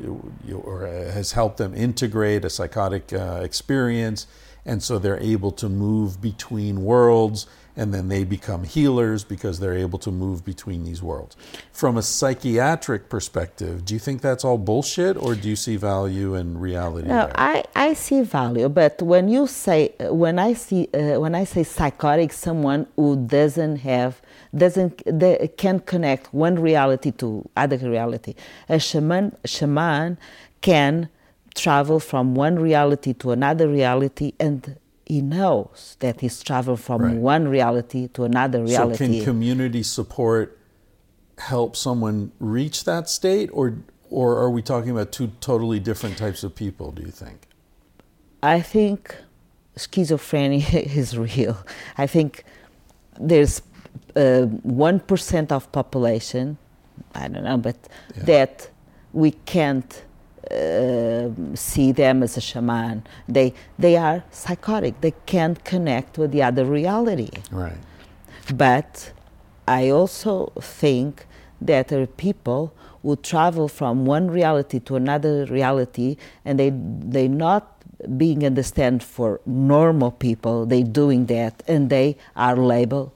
or 0.52 0.86
has 0.86 1.32
helped 1.32 1.58
them 1.58 1.72
integrate 1.74 2.44
a 2.44 2.50
psychotic 2.50 3.12
uh, 3.12 3.40
experience. 3.42 4.26
And 4.66 4.82
so 4.82 4.98
they're 4.98 5.20
able 5.20 5.52
to 5.52 5.68
move 5.68 6.20
between 6.20 6.82
worlds 6.84 7.46
and 7.76 7.92
then 7.92 8.08
they 8.08 8.24
become 8.24 8.64
healers 8.64 9.24
because 9.24 9.60
they're 9.60 9.76
able 9.76 9.98
to 9.98 10.10
move 10.10 10.44
between 10.44 10.84
these 10.84 11.02
worlds 11.02 11.36
from 11.72 11.96
a 11.96 12.02
psychiatric 12.02 13.08
perspective 13.08 13.84
do 13.84 13.94
you 13.94 14.00
think 14.00 14.20
that's 14.20 14.44
all 14.44 14.58
bullshit 14.58 15.16
or 15.16 15.34
do 15.34 15.48
you 15.48 15.56
see 15.56 15.76
value 15.76 16.34
and 16.34 16.60
reality 16.60 17.08
No, 17.08 17.26
there? 17.26 17.32
I, 17.34 17.64
I 17.74 17.94
see 17.94 18.22
value, 18.22 18.68
but 18.68 19.00
when 19.02 19.28
you 19.28 19.46
say 19.46 19.94
when 20.00 20.38
I 20.38 20.54
see 20.54 20.88
uh, 20.94 21.20
when 21.20 21.34
I 21.34 21.44
say 21.44 21.62
psychotic, 21.64 22.32
someone 22.32 22.86
who 22.96 23.16
doesn't 23.16 23.76
have 23.78 24.20
doesn't 24.56 25.02
they 25.06 25.50
can 25.56 25.80
connect 25.80 26.32
one 26.32 26.58
reality 26.58 27.10
to 27.12 27.48
other 27.56 27.78
reality. 27.78 28.34
A 28.68 28.78
shaman 28.78 29.36
shaman 29.44 30.18
can 30.60 31.08
travel 31.54 32.00
from 32.00 32.34
one 32.34 32.56
reality 32.58 33.12
to 33.14 33.30
another 33.30 33.68
reality, 33.68 34.32
and 34.40 34.76
he 35.06 35.20
knows 35.20 35.96
that 36.00 36.20
he's 36.20 36.42
traveled 36.42 36.80
from 36.80 37.02
Right. 37.02 37.16
one 37.16 37.48
reality 37.48 38.08
to 38.14 38.24
another 38.24 38.62
reality. 38.62 38.96
so 38.96 39.04
can 39.04 39.24
community 39.24 39.82
support 39.82 40.58
help 41.38 41.76
someone 41.76 42.30
reach 42.38 42.84
that 42.84 43.08
state 43.08 43.50
or 43.52 43.74
or 44.10 44.38
are 44.38 44.50
we 44.50 44.62
talking 44.62 44.90
about 44.90 45.10
two 45.12 45.28
totally 45.40 45.80
different 45.80 46.16
types 46.16 46.44
of 46.44 46.54
people 46.54 46.90
do 46.92 47.02
you 47.02 47.10
think 47.10 47.48
I 48.42 48.60
think 48.60 49.16
schizophrenia 49.76 50.74
is 50.96 51.16
real. 51.16 51.56
I 51.98 52.06
think 52.06 52.44
there's 53.18 53.62
uh, 54.16 54.42
one 54.86 55.00
of 55.50 55.70
population, 55.72 56.58
I 57.14 57.28
don't 57.28 57.44
know, 57.44 57.56
but 57.56 57.76
Yeah. 58.16 58.22
that 58.24 58.68
we 59.12 59.30
can't 59.46 60.02
uh, 60.50 61.30
see 61.54 61.92
them 61.92 62.22
as 62.22 62.36
a 62.36 62.40
shaman. 62.40 63.06
They 63.28 63.54
they 63.78 63.96
are 63.96 64.24
psychotic. 64.30 65.00
They 65.00 65.14
can't 65.26 65.64
connect 65.64 66.18
with 66.18 66.32
the 66.32 66.42
other 66.42 66.64
reality. 66.64 67.30
right 67.50 67.78
But 68.54 69.12
I 69.66 69.88
also 69.88 70.52
think 70.60 71.26
that 71.60 71.88
there 71.88 72.02
are 72.02 72.06
people 72.06 72.74
who 73.02 73.16
travel 73.16 73.68
from 73.68 74.06
one 74.06 74.30
reality 74.30 74.80
to 74.80 74.96
another 74.96 75.46
reality 75.46 76.16
and 76.44 76.58
they 76.58 76.70
they 76.70 77.28
not 77.28 77.70
being 78.16 78.44
understand 78.44 79.02
for 79.02 79.40
normal 79.46 80.10
people 80.10 80.66
they 80.66 80.82
doing 80.82 81.26
that 81.26 81.62
and 81.68 81.90
they 81.90 82.16
are 82.36 82.56
labeled 82.56 83.12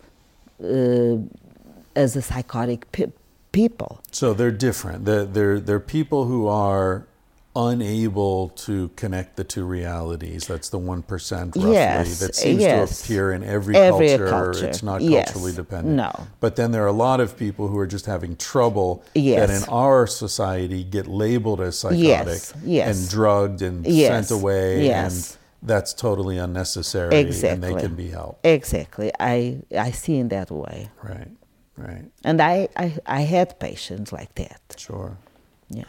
uh, 0.62 1.16
as 1.96 2.16
a 2.16 2.22
psychotic 2.22 2.90
pe- 2.92 3.12
people 3.52 4.00
so 4.12 4.32
they're 4.32 4.50
different 4.50 5.04
they're, 5.04 5.24
they're 5.24 5.60
they're 5.60 5.80
people 5.80 6.24
who 6.26 6.46
are 6.46 7.07
unable 7.58 8.50
to 8.50 8.88
connect 8.94 9.36
the 9.36 9.42
two 9.44 9.64
realities 9.64 10.46
that's 10.46 10.68
the 10.68 10.78
1% 10.78 11.56
roughly 11.56 11.72
Yes, 11.72 12.20
that 12.20 12.34
seems 12.36 12.60
yes. 12.62 13.00
to 13.00 13.04
appear 13.04 13.32
in 13.32 13.42
every, 13.42 13.74
Every 13.76 14.08
culture. 14.08 14.28
culture, 14.30 14.66
it's 14.68 14.82
not 14.82 15.00
yes. 15.02 15.32
culturally 15.32 15.54
dependent 15.56 15.96
No. 15.96 16.12
but 16.38 16.54
then 16.54 16.70
there 16.70 16.84
are 16.84 16.92
a 16.98 17.00
lot 17.08 17.18
of 17.20 17.36
people 17.36 17.66
who 17.68 17.78
are 17.78 17.86
just 17.86 18.06
having 18.06 18.36
trouble 18.36 19.02
Yes. 19.14 19.38
that 19.40 19.50
in 19.62 19.68
our 19.68 20.06
society 20.06 20.84
get 20.84 21.06
labeled 21.08 21.60
as 21.60 21.76
psychotic 21.78 21.98
Yes, 22.26 22.54
yes. 22.64 22.86
and 23.00 23.08
drugged 23.10 23.60
and 23.62 23.84
Yes, 23.86 24.28
sent 24.28 24.40
away 24.40 24.84
yes. 24.86 25.10
and 25.12 25.68
that's 25.70 25.92
totally 25.92 26.38
unnecessary 26.38 27.16
exactly. 27.16 27.48
and 27.50 27.60
they 27.64 27.74
can 27.82 27.94
be 27.96 28.08
helped 28.10 28.46
exactly 28.46 29.10
i 29.18 29.58
i 29.76 29.90
see 29.90 30.16
in 30.22 30.28
that 30.28 30.48
way 30.52 30.88
right 31.02 31.26
right 31.76 32.04
and 32.24 32.40
i 32.40 32.68
i, 32.76 32.86
I 33.06 33.22
had 33.22 33.58
patients 33.58 34.12
like 34.12 34.32
that 34.36 34.60
sure 34.76 35.16
yeah 35.70 35.84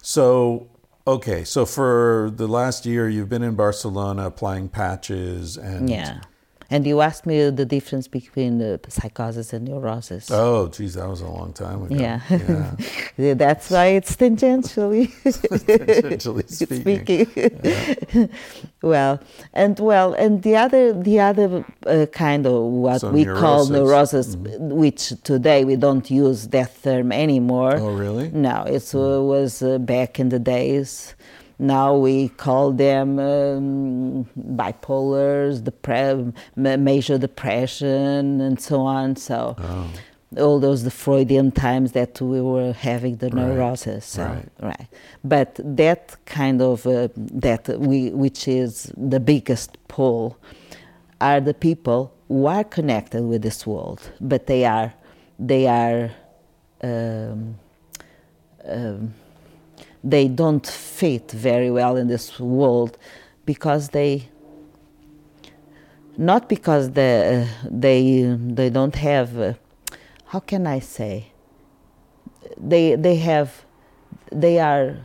So, 0.00 0.68
okay, 1.08 1.44
so 1.44 1.64
for 1.64 2.30
the 2.34 2.46
last 2.46 2.86
year, 2.86 3.08
you've 3.08 3.28
been 3.28 3.42
in 3.42 3.54
Barcelona 3.54 4.26
applying 4.26 4.68
patches 4.68 5.56
and. 5.56 5.88
Yeah. 5.88 6.20
And 6.70 6.86
you 6.86 7.00
asked 7.00 7.24
me 7.24 7.48
the 7.48 7.64
difference 7.64 8.08
between 8.08 8.60
uh, 8.60 8.76
psychosis 8.88 9.54
and 9.54 9.66
neurosis. 9.66 10.30
Oh, 10.30 10.68
geez, 10.68 10.94
that 10.94 11.08
was 11.08 11.22
a 11.22 11.26
long 11.26 11.54
time 11.54 11.82
ago. 11.84 11.94
Yeah. 11.94 12.20
Yeah. 13.16 13.34
That's 13.34 13.70
why 13.70 13.86
it's 13.86 14.14
tangentially 14.14 15.06
Tangentially 15.24 16.46
speaking. 16.50 17.24
speaking. 17.26 18.28
well, 18.82 19.18
and 19.54 19.80
well, 19.80 20.12
and 20.12 20.42
the 20.42 20.56
other, 20.56 20.92
the 20.92 21.20
other 21.20 21.64
uh, 21.86 22.04
kind 22.12 22.46
of 22.46 22.62
what 22.62 23.00
So 23.00 23.12
we 23.12 23.24
call 23.24 23.66
neurosis. 23.68 24.36
Mm-hmm. 24.36 24.68
which 24.76 25.14
today 25.24 25.64
we 25.64 25.76
don't 25.76 26.10
use 26.10 26.48
that 26.48 26.82
term 26.82 27.12
anymore. 27.12 27.76
Oh, 27.76 27.94
really? 27.94 28.28
No, 28.30 28.64
it 28.64 28.94
uh, 28.94 29.22
was 29.22 29.62
uh, 29.62 29.78
back 29.78 30.20
in 30.20 30.28
the 30.28 30.38
days. 30.38 31.14
Now 31.58 31.96
we 31.96 32.28
call 32.28 32.72
them 32.72 33.18
um, 33.18 34.24
bipolars, 34.36 35.60
depre- 35.62 36.32
major 36.56 37.18
depression, 37.18 38.40
and 38.40 38.60
so 38.60 38.80
on. 38.82 39.16
So 39.16 39.56
Oh. 39.58 39.90
all 40.44 40.60
those 40.60 40.84
the 40.84 40.90
Freudian 40.90 41.50
times 41.50 41.92
that 41.92 42.20
we 42.20 42.40
were 42.40 42.72
having 42.72 43.16
the 43.16 43.30
neurosis. 43.30 44.04
So, 44.04 44.24
right. 44.24 44.48
right. 44.60 44.86
But 45.24 45.58
that 45.64 46.16
kind 46.26 46.60
of 46.62 46.86
uh, 46.86 47.08
that 47.16 47.68
we, 47.80 48.10
which 48.10 48.46
is 48.46 48.92
the 48.96 49.20
biggest 49.20 49.78
pull, 49.88 50.36
are 51.20 51.40
the 51.40 51.54
people 51.54 52.12
who 52.28 52.46
are 52.46 52.62
connected 52.62 53.22
with 53.24 53.42
this 53.42 53.66
world, 53.66 54.00
but 54.20 54.46
they 54.46 54.64
are, 54.64 54.92
they 55.38 55.66
are. 55.66 56.10
Um, 56.82 57.56
um, 58.64 59.14
they 60.10 60.26
don't 60.28 60.66
fit 60.66 61.30
very 61.30 61.70
well 61.70 61.96
in 61.96 62.06
this 62.08 62.40
world 62.40 62.96
because 63.44 63.88
they 63.90 64.28
not 66.16 66.48
because 66.48 66.92
the, 66.92 67.46
uh, 67.62 67.68
they 67.70 68.22
they 68.58 68.70
don't 68.70 68.96
have 68.96 69.38
uh, 69.38 69.52
how 70.26 70.40
can 70.40 70.66
I 70.66 70.80
say 70.80 71.32
they 72.56 72.96
they 72.96 73.16
have 73.16 73.64
they 74.32 74.58
are 74.58 74.96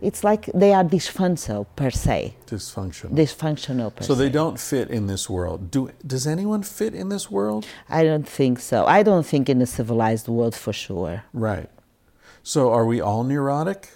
it's 0.00 0.24
like 0.24 0.46
they 0.52 0.72
are 0.74 0.84
dysfunctional 0.84 1.64
per 1.76 1.90
se 1.90 2.34
Dysfunctional. 2.46 3.14
dysfunctional 3.14 3.94
per 3.94 4.02
so 4.04 4.14
se 4.14 4.18
they 4.18 4.30
don't 4.30 4.58
fit 4.58 4.90
in 4.90 5.06
this 5.06 5.30
world. 5.30 5.70
Do 5.70 5.90
does 6.06 6.26
anyone 6.26 6.62
fit 6.62 6.94
in 6.94 7.08
this 7.08 7.30
world? 7.30 7.66
I 7.88 8.02
don't 8.04 8.28
think 8.28 8.58
so 8.60 8.84
I 8.86 9.02
don't 9.02 9.26
think 9.26 9.48
in 9.48 9.62
a 9.62 9.66
civilized 9.66 10.26
world 10.28 10.54
for 10.54 10.72
sure 10.72 11.24
Right. 11.32 11.70
So 12.42 12.72
are 12.72 12.84
we 12.84 13.00
all 13.00 13.22
neurotic? 13.22 13.88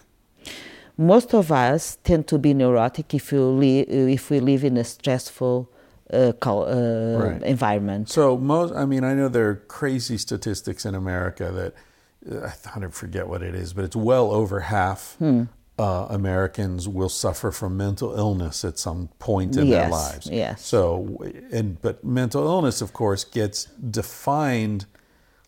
Most 0.99 1.35
of 1.35 1.51
us 1.53 1.99
tend 2.05 2.27
to 2.29 2.39
be 2.39 2.55
neurotic 2.55 3.13
if 3.15 3.33
you 3.33 3.43
li- 3.45 3.81
if 4.15 4.31
we 4.31 4.41
live 4.41 4.65
in 4.65 4.77
a 4.77 4.85
stressful 4.85 5.69
uh, 6.13 6.33
cul- 6.41 6.67
uh, 6.69 7.19
Right. 7.25 7.43
environment. 7.43 8.09
So 8.09 8.37
most, 8.39 8.73
I 8.75 8.85
mean, 8.87 9.03
I 9.05 9.13
know 9.15 9.29
there 9.29 9.49
are 9.51 9.57
crazy 9.69 10.17
statistics 10.19 10.85
in 10.87 10.95
America 10.95 11.51
that 11.53 11.73
uh, 12.43 12.47
I 12.47 12.51
thought 12.51 12.85
I 12.85 12.89
forget 12.89 13.29
what 13.29 13.43
it 13.43 13.55
is, 13.55 13.73
but 13.73 13.85
it's 13.85 13.97
well 13.97 14.31
over 14.31 14.61
half 14.61 15.17
Hmm. 15.19 15.43
uh, 15.79 16.07
Americans 16.09 16.89
will 16.89 17.09
suffer 17.11 17.51
from 17.51 17.77
mental 17.77 18.17
illness 18.17 18.65
at 18.65 18.79
some 18.79 19.09
point 19.19 19.57
in 19.57 19.69
their 19.69 19.91
lives. 19.91 20.27
yes. 20.33 20.65
So, 20.65 21.21
and 21.53 21.81
but 21.83 22.03
mental 22.05 22.47
illness, 22.47 22.81
of 22.81 22.93
course, 22.93 23.25
gets 23.25 23.67
defined 23.91 24.87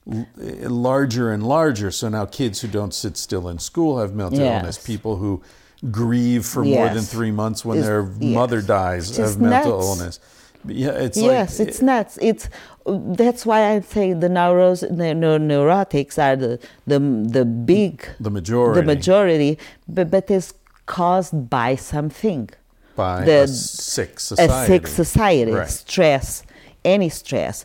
larger 0.09 1.32
and 1.32 1.42
larger. 1.46 1.90
So 1.90 2.09
now 2.09 2.24
kids 2.26 2.61
who 2.61 2.68
don't 2.68 2.94
sit 2.94 3.16
still 3.16 3.48
in 3.48 3.59
school 3.59 3.98
have 4.00 4.14
mental 4.14 4.40
Yes. 4.40 4.61
illness. 4.62 4.78
People 4.78 5.16
who 5.16 5.42
grieve 5.90 6.44
for 6.44 6.64
more 6.64 6.88
than 6.88 7.02
three 7.02 7.30
months 7.30 7.64
when 7.64 7.78
Is- 7.78 7.84
their 7.86 8.02
yes. 8.18 8.34
mother 8.34 8.61
dies 8.61 9.09
It's 9.11 9.18
have 9.18 9.26
just 9.28 9.38
mental 9.40 9.78
nuts. 9.78 9.86
illness. 9.86 10.20
Yeah, 10.66 10.90
it's 10.90 11.16
yes, 11.16 11.59
like, 11.61 11.68
it's 11.68 11.80
nuts. 11.82 12.18
It's 12.20 12.48
that's 12.84 13.46
why 13.46 13.70
I 13.74 13.80
say 13.80 14.12
the 14.12 14.28
neuros, 14.28 14.80
the 14.80 15.14
neurotics 15.14 16.18
are 16.18 16.34
the 16.36 16.59
the 16.86 16.98
the 16.98 17.44
big 17.44 18.04
the 18.18 18.30
majority 18.30 18.80
the 18.80 18.86
majority, 18.86 19.59
but 19.88 20.11
but 20.11 20.28
it's 20.30 20.52
caused 20.86 21.48
by 21.48 21.76
something. 21.76 22.50
by 22.96 23.24
the- 23.24 23.42
a 23.44 23.48
sick 23.48 24.18
society. 24.18 24.52
A 24.52 24.66
sick 24.66 24.86
society, 24.88 25.52
Right. 25.52 25.70
stress, 25.70 26.42
any 26.84 27.09
stress, 27.09 27.64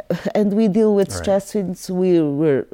and 0.34 0.52
we 0.54 0.68
deal 0.68 0.94
with 0.94 1.10
Right. 1.10 1.18
stress 1.18 1.48
since 1.50 1.90
we 1.90 2.20
were 2.20 2.66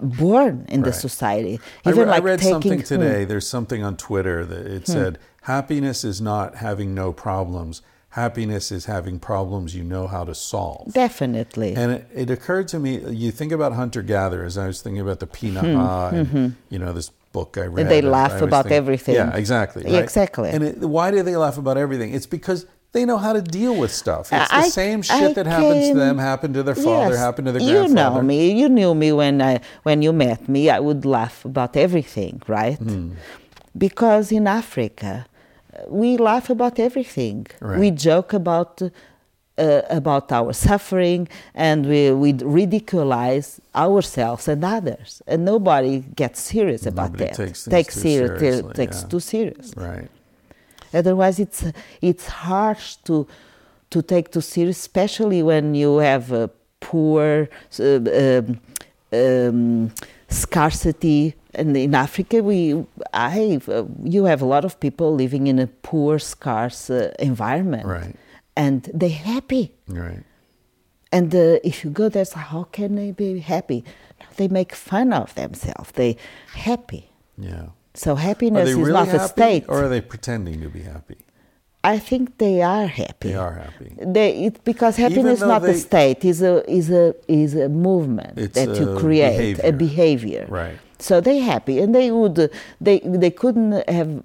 born 0.00 0.66
in 0.68 0.82
the 0.82 0.90
Right. 0.90 1.00
society. 1.00 1.60
I, 1.84 1.90
Even 1.90 2.08
I 2.08 2.12
like 2.12 2.24
read 2.24 2.38
taking 2.38 2.52
something 2.52 2.78
hmm. 2.80 2.84
today. 2.84 3.24
There's 3.24 3.46
something 3.46 3.82
on 3.82 3.96
Twitter 3.96 4.44
that 4.44 4.66
it 4.66 4.86
said, 4.86 5.18
"Happiness 5.42 6.04
is 6.04 6.20
not 6.20 6.56
having 6.56 6.94
no 6.94 7.12
problems. 7.12 7.82
Happiness 8.10 8.70
is 8.70 8.84
having 8.84 9.18
problems 9.18 9.74
you 9.74 9.82
know 9.84 10.06
how 10.06 10.24
to 10.24 10.34
solve." 10.34 10.92
Definitely. 10.92 11.74
And 11.74 11.92
it, 11.92 12.08
it 12.14 12.30
occurred 12.30 12.68
to 12.68 12.78
me, 12.78 13.00
you 13.10 13.30
think 13.30 13.52
about 13.52 13.72
hunter 13.72 14.02
gatherers. 14.02 14.56
I 14.58 14.66
was 14.66 14.82
thinking 14.82 15.00
about 15.00 15.20
the 15.20 15.26
Pirahã, 15.26 16.12
and, 16.12 16.56
you 16.68 16.78
know, 16.78 16.92
this 16.92 17.10
book 17.32 17.56
I 17.58 17.66
read. 17.66 17.84
Hmm. 17.84 17.88
they 17.88 18.02
laugh 18.02 18.32
I 18.32 18.34
was 18.34 18.42
about 18.42 18.64
thinking- 18.64 18.76
everything. 18.76 19.14
Yeah, 19.16 19.34
exactly. 19.36 19.84
Right? 19.84 20.02
exactly. 20.02 20.50
And 20.50 20.62
it, 20.62 20.78
why 20.80 21.10
do 21.10 21.22
they 21.22 21.36
laugh 21.36 21.58
about 21.58 21.76
everything? 21.76 22.14
It's 22.14 22.26
because 22.26 22.66
they 22.94 23.04
know 23.04 23.18
how 23.26 23.32
to 23.38 23.42
deal 23.42 23.74
with 23.82 23.92
stuff. 24.02 24.24
It's 24.32 24.50
the 24.50 24.56
I- 24.68 24.68
same 24.82 25.00
I 25.00 25.18
shit 25.18 25.34
that 25.38 25.46
happens 25.56 25.88
to 25.90 25.94
them, 26.04 26.16
happened 26.32 26.54
to 26.58 26.62
their 26.68 26.80
father, 26.86 27.10
Yes, 27.14 27.18
happened 27.28 27.46
to 27.48 27.52
their 27.52 27.60
grandfather. 27.60 27.88
you 27.88 27.94
know 27.94 28.22
me. 28.32 28.40
You 28.60 28.68
knew 28.78 28.92
me 29.02 29.08
when 29.20 29.34
I 29.50 29.54
when 29.86 29.98
you 30.06 30.12
met 30.26 30.40
me. 30.54 30.62
I 30.76 30.80
would 30.86 31.02
laugh 31.04 31.36
about 31.52 31.72
everything, 31.86 32.34
right? 32.58 32.78
Hmm. 32.78 33.10
Because 33.86 34.26
in 34.38 34.44
Africa, 34.62 35.12
we 36.02 36.08
laugh 36.30 36.46
about 36.56 36.78
everything. 36.88 37.40
Right. 37.60 37.78
We 37.82 37.88
joke 38.08 38.30
about. 38.42 38.74
Uh, 39.56 39.82
about 40.00 40.26
our 40.32 40.52
suffering 40.52 41.22
and 41.54 41.80
we, 41.92 42.10
we 42.10 42.32
ridiculize 42.32 43.60
ourselves 43.84 44.48
and 44.48 44.64
others 44.64 45.22
and 45.28 45.44
nobody 45.44 46.00
gets 46.22 46.40
serious 46.40 46.82
about 46.86 47.12
Nobody 47.12 47.24
that 47.26 47.34
takes 47.36 47.64
takes 47.76 47.94
too 47.94 48.00
serious 48.00 48.40
seriously, 48.40 48.74
takes 48.74 49.02
yeah. 49.02 49.08
too 49.12 49.20
serious 49.20 49.66
Right. 49.76 50.08
Otherwise, 50.94 51.38
it's 51.40 51.64
it's 52.00 52.26
harsh 52.28 52.96
to 53.04 53.26
to 53.90 54.02
take 54.02 54.30
too 54.30 54.40
serious, 54.40 54.78
especially 54.78 55.42
when 55.42 55.74
you 55.74 55.98
have 55.98 56.32
a 56.32 56.48
poor 56.80 57.48
uh, 57.80 57.84
um, 57.84 58.60
um, 59.12 59.90
scarcity. 60.28 61.34
And 61.56 61.76
in 61.76 61.94
Africa, 61.94 62.42
we 62.42 62.84
I 63.12 63.60
uh, 63.68 63.84
you 64.02 64.24
have 64.24 64.42
a 64.42 64.46
lot 64.46 64.64
of 64.64 64.78
people 64.80 65.14
living 65.14 65.46
in 65.46 65.58
a 65.58 65.66
poor, 65.82 66.18
scarce 66.18 66.90
uh, 66.90 67.12
environment, 67.18 67.86
Right. 67.86 68.16
and 68.56 68.90
they're 68.92 69.08
happy. 69.34 69.72
Right. 69.88 70.24
And 71.12 71.32
uh, 71.32 71.60
if 71.62 71.84
you 71.84 71.90
go 71.90 72.08
there, 72.08 72.24
like, 72.34 72.46
how 72.46 72.64
can 72.72 72.96
they 72.96 73.12
be 73.12 73.38
happy? 73.38 73.84
They 74.36 74.48
make 74.48 74.74
fun 74.74 75.12
of 75.12 75.32
themselves. 75.36 75.92
They 75.92 76.16
happy. 76.54 77.08
Yeah. 77.38 77.66
So 77.94 78.14
happiness 78.16 78.74
they 78.74 78.80
is 78.80 78.88
not 78.88 79.08
happy, 79.08 79.24
a 79.24 79.28
state. 79.28 79.64
or 79.68 79.84
are 79.84 79.88
they 79.88 80.00
pretending 80.00 80.60
to 80.62 80.68
be 80.68 80.82
happy? 80.82 81.16
I 81.84 81.98
think 81.98 82.38
they 82.38 82.62
are 82.62 82.86
happy. 82.86 83.28
They 83.28 83.34
are 83.34 83.52
happy. 83.52 83.94
They, 84.00 84.46
it, 84.46 84.64
because 84.64 84.96
happiness 84.96 85.42
is 85.42 85.46
not 85.46 85.62
a 85.64 85.74
state; 85.74 86.24
is 86.24 86.40
a 86.42 86.68
is 86.70 86.90
a 86.90 87.14
is 87.28 87.54
a 87.54 87.68
movement 87.68 88.36
that 88.54 88.68
you 88.80 88.96
create, 88.98 89.58
a 89.58 89.70
behavior. 89.70 89.72
behavior. 89.72 90.46
Right. 90.48 90.78
So 90.98 91.20
they 91.20 91.38
happy, 91.40 91.78
and 91.80 91.94
they 91.94 92.10
would 92.10 92.50
they 92.80 93.00
they 93.04 93.30
couldn't 93.30 93.86
have 93.88 94.22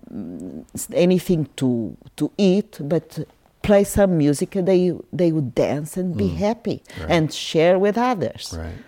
anything 0.94 1.50
to 1.58 1.98
to 2.16 2.32
eat, 2.38 2.78
but 2.82 3.20
play 3.62 3.84
some 3.84 4.18
music, 4.18 4.56
and 4.56 4.66
they 4.68 4.94
they 5.12 5.32
would 5.32 5.54
dance 5.54 5.98
and 5.98 6.16
be 6.16 6.30
happy 6.30 6.82
Mm. 6.82 7.02
Right. 7.02 7.12
and 7.16 7.34
share 7.34 7.78
with 7.78 7.98
others. 7.98 8.56
Right. 8.58 8.82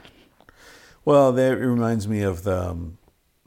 Well, 1.04 1.32
that 1.34 1.58
reminds 1.58 2.08
me 2.08 2.22
of 2.22 2.44
the 2.44 2.70
um, 2.70 2.98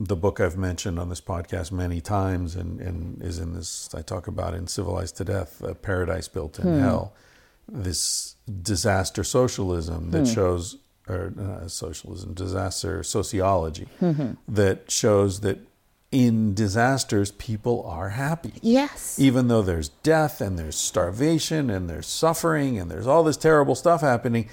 the 0.00 0.16
book 0.16 0.40
I've 0.40 0.56
mentioned 0.56 0.98
on 0.98 1.08
this 1.08 1.20
podcast 1.20 1.70
many 1.70 2.00
times, 2.00 2.56
and, 2.56 2.80
and 2.80 3.22
is 3.22 3.38
in 3.38 3.54
this 3.54 3.94
I 3.94 4.02
talk 4.02 4.26
about 4.26 4.54
in 4.54 4.66
Civilized 4.66 5.16
to 5.18 5.24
Death, 5.24 5.62
uh, 5.62 5.74
Paradise 5.74 6.28
Built 6.28 6.58
in 6.58 6.80
Hell. 6.80 7.14
This 7.68 8.36
disaster 8.62 9.24
socialism 9.24 10.10
that 10.10 10.26
shows, 10.26 10.76
or 11.08 11.32
uh, 11.40 11.68
socialism, 11.68 12.34
disaster 12.34 13.02
sociology 13.02 13.86
that 14.48 14.90
shows 14.90 15.40
that 15.40 15.58
in 16.12 16.54
disasters 16.54 17.32
people 17.32 17.82
are 17.86 18.10
happy 18.10 18.52
Yes. 18.62 19.18
even 19.18 19.48
though 19.48 19.62
there's 19.62 19.88
death 19.88 20.40
and 20.40 20.56
there's 20.56 20.76
starvation 20.76 21.70
and 21.70 21.90
there's 21.90 22.06
suffering 22.06 22.78
and 22.78 22.88
there's 22.88 23.06
all 23.06 23.24
this 23.24 23.36
terrible 23.36 23.74
stuff 23.74 24.00
happening, 24.02 24.48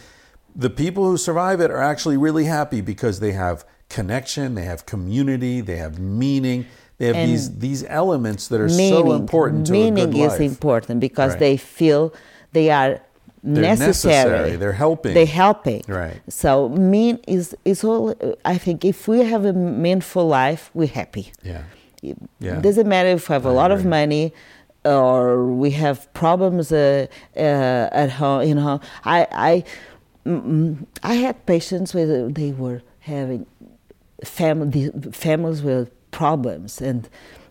the 0.56 0.70
people 0.72 1.06
who 1.06 1.18
survive 1.18 1.60
it 1.62 1.70
are 1.70 1.82
actually 1.82 2.18
really 2.18 2.46
happy 2.46 2.82
because 2.82 3.20
they 3.20 3.34
have 3.34 3.64
connection, 3.98 4.56
they 4.56 4.64
have 4.74 4.86
community, 4.86 5.56
they 5.70 5.78
have 5.86 5.96
meaning, 6.00 6.60
they 6.98 7.08
have 7.08 7.16
And 7.22 7.30
these 7.30 7.46
these 7.66 7.82
elements 8.02 8.44
that 8.50 8.60
are 8.66 8.68
meaning, 8.84 9.06
so 9.08 9.14
important 9.22 9.68
to 9.68 9.72
meaning 9.74 10.10
a 10.10 10.12
good 10.12 10.16
life. 10.32 10.40
is 10.42 10.52
important 10.54 11.00
because 11.08 11.32
Right. 11.32 11.40
they 11.46 11.58
feel 11.58 12.02
they 12.54 12.70
are 12.80 12.92
They're 13.44 13.64
necessary. 13.78 14.32
necessary. 14.32 14.56
They're 14.62 14.80
helping. 14.86 15.14
They're 15.18 15.36
helping. 15.46 15.82
Right. 15.88 16.20
So 16.30 16.70
mean 16.94 17.16
is 17.38 17.46
is 17.72 17.84
all. 17.84 18.02
I 18.54 18.58
think 18.66 18.78
if 18.86 19.08
we 19.12 19.18
have 19.34 19.44
a 19.46 19.54
meaningful 19.86 20.26
life, 20.44 20.64
we're 20.78 20.96
happy. 21.02 21.26
Yeah. 21.52 21.64
It 22.10 22.18
Yeah. 22.40 22.60
doesn't 22.68 22.88
matter 22.96 23.10
if 23.18 23.24
we 23.30 23.34
have 23.34 23.46
a 23.54 23.56
lot 23.62 23.72
of 23.78 23.82
money 24.00 24.26
or 24.86 25.46
we 25.64 25.70
have 25.84 25.98
problems 26.14 26.72
uh, 26.72 27.06
uh, 27.36 28.04
at 28.04 28.10
home. 28.20 28.40
You 28.50 28.56
know, 28.62 28.80
I 29.06 29.20
I 29.52 29.64
mm, 30.26 30.42
mm, 30.54 30.76
I 31.12 31.14
had 31.26 31.36
patients 31.46 31.90
where 31.96 32.08
they 32.40 32.52
were 32.64 32.80
having 33.12 33.46
family 34.24 34.92
families 35.12 35.62
with 35.64 35.90
problems 36.12 36.82
and 36.82 37.08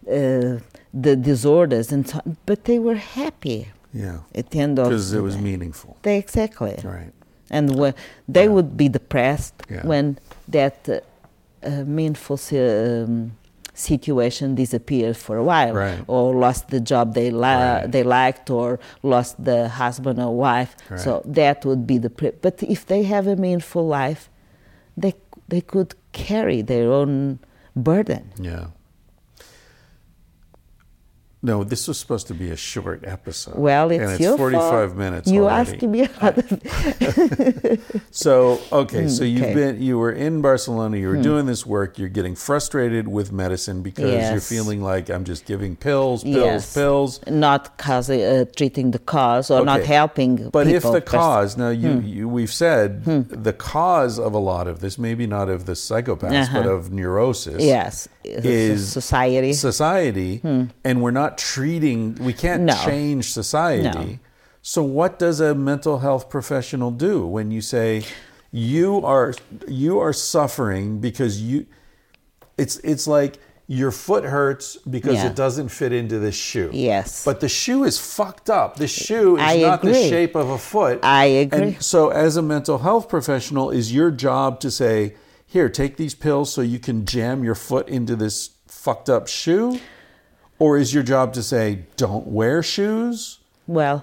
uh, 0.09 0.59
the 0.93 1.17
disorders 1.17 1.93
and 1.93 2.09
so, 2.09 2.21
but 2.47 2.65
they 2.65 2.79
were 2.79 2.97
happy 2.97 3.69
Yeah. 3.93 4.19
at 4.35 4.51
the 4.51 4.61
end 4.61 4.79
of 4.79 4.87
Because 4.89 5.13
it 5.13 5.21
was 5.23 5.35
day. 5.37 5.43
meaningful. 5.43 5.97
They 6.03 6.19
exactly 6.19 6.77
Right. 6.85 7.13
and 7.51 7.77
when 7.77 7.95
they 8.29 8.45
Yeah. 8.45 8.51
would 8.55 8.77
be 8.77 8.89
depressed 8.89 9.55
Yeah. 9.69 9.87
when 9.87 10.19
that 10.49 10.89
uh, 10.89 11.01
uh, 11.63 11.85
meaningful 11.87 12.39
um, 12.53 13.33
situation 13.75 14.55
disappeared 14.55 15.17
for 15.17 15.37
a 15.37 15.45
while 15.45 15.73
Right. 15.75 16.01
or 16.07 16.35
lost 16.35 16.69
the 16.69 16.81
job 16.81 17.15
they 17.15 17.31
li- 17.31 17.41
Right. 17.41 17.87
they 17.93 18.03
liked 18.03 18.51
or 18.51 18.79
lost 19.03 19.43
the 19.45 19.69
husband 19.69 20.19
or 20.21 20.35
wife 20.37 20.77
so 20.97 21.23
that 21.25 21.65
would 21.65 21.87
be 21.87 21.99
the 21.99 22.11
pre- 22.11 22.33
but 22.43 22.63
if 22.63 22.85
they 22.87 23.03
have 23.05 23.27
a 23.27 23.37
meaningful 23.37 23.87
life 23.87 24.29
they 24.97 25.15
they 25.49 25.61
could 25.73 25.95
carry 26.13 26.63
their 26.63 26.91
own 26.93 27.39
burden 27.77 28.33
Yeah. 28.39 28.67
No, 31.43 31.65
this 31.65 31.89
was 31.89 31.99
supposed 31.99 32.27
to 32.27 32.35
be 32.35 32.51
a 32.51 32.57
short 32.57 33.03
episode. 33.07 33.57
well 33.57 33.91
it's, 33.91 34.03
and 34.03 34.11
it's 34.13 34.21
your 34.21 34.37
45 34.37 34.61
fault. 34.89 34.97
minutes 34.99 35.31
you 35.31 35.45
already. 35.49 35.71
asked 35.73 35.83
me 35.83 36.01
about 36.03 36.37
So 38.11 38.61
okay, 38.73 39.09
so 39.09 39.25
you've 39.25 39.43
okay. 39.43 39.55
been 39.55 39.83
you 39.83 39.99
were 39.99 40.13
in 40.13 40.43
Barcelona, 40.43 40.97
you 40.99 41.09
were 41.09 41.23
doing 41.23 41.47
this 41.47 41.65
work, 41.65 41.99
you're 41.99 42.09
getting 42.09 42.35
frustrated 42.35 43.09
with 43.09 43.33
medicine 43.33 43.83
because 43.83 44.31
you're 44.31 44.41
feeling 44.41 44.83
like 44.83 45.09
I'm 45.09 45.25
just 45.25 45.47
giving 45.47 45.77
pills, 45.77 46.23
pills, 46.25 46.37
Yes. 46.37 46.75
pills. 46.75 47.21
not 47.29 47.79
cause, 47.79 48.11
uh, 48.11 48.45
treating 48.57 48.91
the 48.91 48.99
cause 48.99 49.51
or 49.51 49.65
not 49.65 49.83
helping 49.85 50.51
But 50.51 50.67
if 50.67 50.83
people 50.83 50.93
the 50.93 51.01
cause 51.01 51.57
now 51.57 51.71
you, 51.71 51.91
Hmm. 52.01 52.07
you 52.07 52.29
we've 52.29 52.53
said 52.53 53.05
the 53.05 53.53
cause 53.53 54.19
of 54.19 54.35
a 54.35 54.39
lot 54.39 54.67
of 54.69 54.81
this, 54.81 54.99
maybe 54.99 55.27
not 55.27 55.49
of 55.49 55.65
the 55.67 55.73
psychopaths, 55.73 56.53
but 56.53 56.67
Uh-huh. 56.67 56.71
of 56.77 56.91
neurosis. 56.93 57.63
yes 57.63 58.09
Is 58.25 58.87
society 58.93 59.53
society, 59.55 60.41
and 60.85 61.01
we're 61.03 61.11
not 61.13 61.30
treating. 61.39 62.15
We 62.21 62.33
can't 62.33 62.63
No. 62.63 62.75
change 62.85 63.33
society. 63.33 64.19
So 64.63 64.83
what 64.83 65.19
does 65.19 65.41
a 65.41 65.55
mental 65.55 65.99
health 66.01 66.29
professional 66.29 66.91
do 66.91 67.27
when 67.27 67.51
you 67.51 67.61
say 67.61 68.05
you 68.53 69.01
are 69.05 69.33
you 69.69 69.99
are 70.01 70.13
suffering 70.13 70.99
because 71.01 71.41
you? 71.41 71.67
It's 72.59 72.77
it's 72.79 73.07
like 73.07 73.39
your 73.67 73.93
foot 73.93 74.25
hurts 74.25 74.77
because 74.79 75.15
Yeah. 75.15 75.29
it 75.29 75.37
doesn't 75.37 75.69
fit 75.69 75.93
into 75.93 76.19
this 76.19 76.35
shoe. 76.35 76.71
Yes. 76.73 77.25
But 77.25 77.39
the 77.41 77.49
shoe 77.49 77.85
is 77.85 77.99
fucked 77.99 78.51
up. 78.51 78.77
The 78.77 78.89
shoe 78.89 79.37
is 79.37 79.43
I 79.43 79.59
not 79.59 79.83
the 79.83 79.95
shape 79.95 80.35
of 80.35 80.51
a 80.51 80.59
foot. 80.59 80.99
I 81.05 81.27
agree. 81.27 81.59
And 81.61 81.83
so, 81.83 82.09
as 82.09 82.37
a 82.37 82.43
mental 82.43 82.79
health 82.79 83.09
professional, 83.09 83.71
is 83.71 83.93
your 83.95 84.11
job 84.11 84.59
to 84.61 84.71
say, 84.73 85.15
"Here, 85.47 85.69
take 85.69 85.97
these 85.97 86.15
pills 86.17 86.53
so 86.53 86.61
you 86.63 86.81
can 86.81 87.07
jam 87.07 87.45
your 87.45 87.55
foot 87.55 87.89
into 87.89 88.17
this 88.17 88.51
fucked 88.67 89.09
up 89.09 89.29
shoe," 89.29 89.79
or 90.61 90.79
is 90.79 90.95
your 90.95 91.03
job 91.03 91.33
to 91.35 91.43
say, 91.43 91.65
"Don't 91.97 92.27
wear 92.29 92.63
shoes"? 92.63 93.39
Well, 93.67 93.99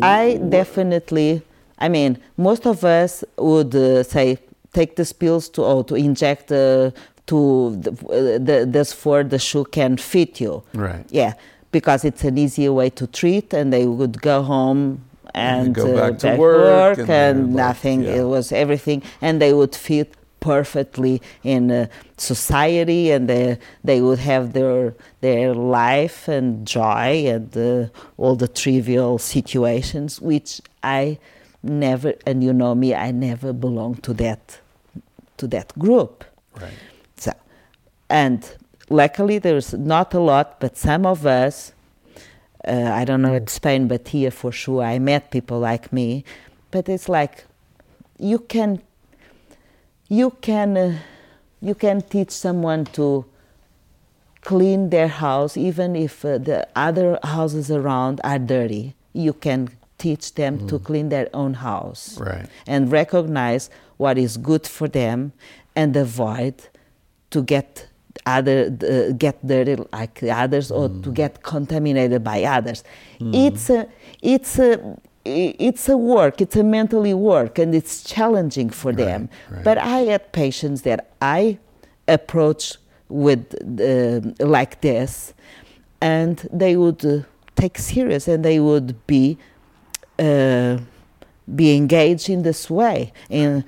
I 0.00 0.38
definitely. 0.48 1.42
I 1.78 1.88
mean, 1.88 2.18
most 2.36 2.66
of 2.66 2.84
us 2.84 3.24
would 3.36 3.74
uh, 3.74 4.02
say 4.04 4.38
take 4.72 4.94
these 4.96 5.12
pills 5.12 5.48
to 5.50 5.62
or 5.62 5.84
to 5.84 5.94
inject 5.94 6.52
uh, 6.52 6.90
to 7.26 7.76
the, 7.84 7.90
uh, 7.90 8.38
the, 8.48 8.66
this 8.68 8.92
for 8.92 9.24
the 9.24 9.38
shoe 9.38 9.64
can 9.64 9.96
fit 9.96 10.40
you. 10.40 10.62
Right. 10.74 11.04
Yeah, 11.10 11.32
because 11.72 12.04
it's 12.04 12.24
an 12.24 12.38
easier 12.38 12.72
way 12.72 12.90
to 12.90 13.06
treat, 13.06 13.52
and 13.52 13.72
they 13.72 13.86
would 13.86 14.20
go 14.22 14.42
home 14.42 15.02
and 15.34 15.74
go 15.74 15.96
uh, 15.96 16.10
back 16.10 16.18
to 16.20 16.36
work, 16.36 16.98
and, 16.98 17.10
and 17.10 17.38
like- 17.48 17.56
nothing. 17.66 18.02
yeah. 18.02 18.20
It 18.20 18.24
was 18.24 18.52
everything, 18.52 19.02
and 19.20 19.40
they 19.42 19.52
would 19.52 19.74
fit 19.74 20.14
perfectly 20.46 21.20
in 21.42 21.70
uh, 21.70 21.86
society, 22.16 23.02
and 23.14 23.28
they 23.28 23.58
they 23.88 24.00
would 24.00 24.20
have 24.30 24.44
their 24.52 24.94
their 25.20 25.54
life 25.54 26.18
and 26.36 26.46
joy 26.66 27.26
and 27.34 27.48
uh, 27.56 27.88
all 28.16 28.36
the 28.36 28.48
trivial 28.48 29.18
situations, 29.18 30.20
which 30.20 30.60
I 30.82 31.18
never. 31.62 32.14
And 32.26 32.42
you 32.44 32.52
know 32.52 32.74
me, 32.74 32.88
I 32.94 33.10
never 33.12 33.52
belonged 33.52 34.02
to 34.04 34.12
that 34.14 34.42
to 35.38 35.46
that 35.48 35.68
group. 35.78 36.24
Right. 36.60 36.78
So, 37.16 37.32
and 38.08 38.40
luckily 38.88 39.38
there's 39.38 39.72
not 39.72 40.14
a 40.14 40.20
lot, 40.20 40.60
but 40.60 40.76
some 40.76 41.06
of 41.06 41.26
us, 41.26 41.72
uh, 42.66 42.90
I 43.00 43.04
don't 43.04 43.22
know 43.22 43.34
in 43.34 43.46
Spain, 43.48 43.88
but 43.88 44.08
here 44.08 44.30
for 44.30 44.52
sure, 44.52 44.82
I 44.82 44.98
met 44.98 45.30
people 45.30 45.58
like 45.58 45.92
me. 45.92 46.24
But 46.70 46.88
it's 46.88 47.08
like 47.08 47.44
you 48.18 48.38
can, 48.38 48.82
you 50.08 50.30
can, 50.40 50.76
uh, 50.76 50.98
you 51.60 51.74
can 51.74 52.00
teach 52.02 52.30
someone 52.30 52.84
to 52.86 53.24
clean 54.42 54.90
their 54.90 55.08
house, 55.08 55.56
even 55.56 55.96
if 55.96 56.24
uh, 56.24 56.38
the 56.38 56.66
other 56.76 57.18
houses 57.24 57.70
around 57.70 58.20
are 58.22 58.38
dirty. 58.38 58.94
You 59.12 59.32
can 59.32 59.70
teach 59.98 60.34
them 60.34 60.66
to 60.68 60.78
clean 60.78 61.08
their 61.08 61.28
own 61.32 61.54
house 61.54 62.18
Right. 62.20 62.46
and 62.66 62.92
recognize 62.92 63.70
what 63.96 64.18
is 64.18 64.36
good 64.36 64.66
for 64.66 64.88
them 64.88 65.32
and 65.74 65.96
avoid 65.96 66.54
to 67.30 67.42
get 67.42 67.88
other 68.26 68.66
uh, 68.82 69.12
get 69.12 69.44
dirty 69.46 69.76
like 69.92 70.22
others 70.22 70.70
or 70.70 70.88
to 70.88 71.10
get 71.12 71.42
contaminated 71.42 72.22
by 72.24 72.44
others 72.44 72.82
it's 73.20 73.68
a 73.70 73.86
it's 74.22 74.58
a 74.58 74.98
it's 75.58 75.88
a 75.88 75.96
work 75.96 76.40
it's 76.40 76.56
a 76.56 76.64
mentally 76.64 77.14
work 77.14 77.58
and 77.58 77.74
it's 77.74 78.02
challenging 78.02 78.70
for 78.70 78.92
them 78.92 79.28
right. 79.50 79.64
but 79.64 79.78
i 79.78 79.98
had 80.00 80.32
patients 80.32 80.82
that 80.82 81.10
i 81.20 81.58
approach 82.08 82.76
with 83.08 83.54
uh, 83.80 84.20
like 84.44 84.80
this 84.80 85.34
and 86.00 86.48
they 86.52 86.76
would 86.76 87.04
uh, 87.04 87.20
take 87.56 87.78
serious 87.78 88.28
and 88.28 88.44
they 88.44 88.60
would 88.60 89.06
be 89.06 89.36
uh, 90.18 90.78
be 91.54 91.76
engaged 91.76 92.28
in 92.28 92.42
this 92.42 92.68
way. 92.68 93.12
And 93.30 93.64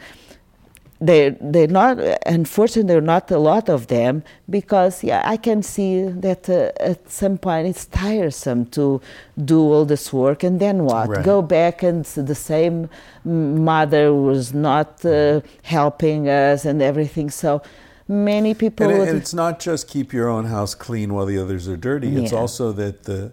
they're 1.01 1.37
they're 1.41 1.69
not. 1.69 1.99
Unfortunately, 2.27 2.89
there 2.89 2.99
are 2.99 3.01
not 3.01 3.31
a 3.31 3.39
lot 3.39 3.69
of 3.69 3.87
them 3.87 4.23
because 4.51 5.05
yeah, 5.05 5.23
I 5.25 5.37
can 5.37 5.63
see 5.63 6.03
that 6.03 6.49
uh, 6.51 6.73
at 6.81 7.09
some 7.11 7.39
point 7.39 7.69
it's 7.69 7.85
tiresome 7.87 8.67
to 8.67 9.01
do 9.45 9.61
all 9.61 9.85
this 9.85 10.13
work 10.13 10.43
and 10.43 10.59
then 10.59 10.85
what? 10.85 11.09
Right. 11.09 11.25
Go 11.25 11.41
back 11.43 11.83
and 11.85 12.05
the 12.05 12.35
same 12.35 12.89
mother 13.25 14.13
was 14.13 14.53
not 14.53 15.05
uh, 15.05 15.41
helping 15.63 16.29
us 16.29 16.65
and 16.65 16.83
everything. 16.83 17.31
So 17.31 17.63
many 18.09 18.55
people. 18.55 18.89
And, 18.91 19.03
it- 19.03 19.09
and 19.09 19.19
it's 19.19 19.35
not 19.35 19.61
just 19.61 19.87
keep 19.89 20.13
your 20.13 20.29
own 20.29 20.47
house 20.47 20.75
clean 20.75 21.15
while 21.15 21.27
the 21.27 21.39
others 21.39 21.69
are 21.69 21.77
dirty. 21.77 22.17
It's 22.17 22.33
also 22.33 22.73
that 22.73 23.05
the 23.05 23.33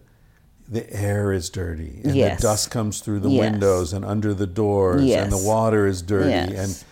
the 0.67 0.91
air 0.91 1.31
is 1.31 1.51
dirty 1.51 2.01
and 2.03 2.15
Yes. 2.15 2.41
the 2.41 2.47
dust 2.47 2.71
comes 2.71 2.99
through 2.99 3.19
the 3.19 3.29
Yes. 3.29 3.51
windows 3.51 3.93
and 3.93 4.03
under 4.03 4.33
the 4.33 4.47
doors 4.47 5.03
yes. 5.03 5.23
and 5.23 5.31
the 5.31 5.37
water 5.47 5.85
is 5.85 6.01
dirty 6.01 6.29
Yes. 6.31 6.51
and 6.57 6.85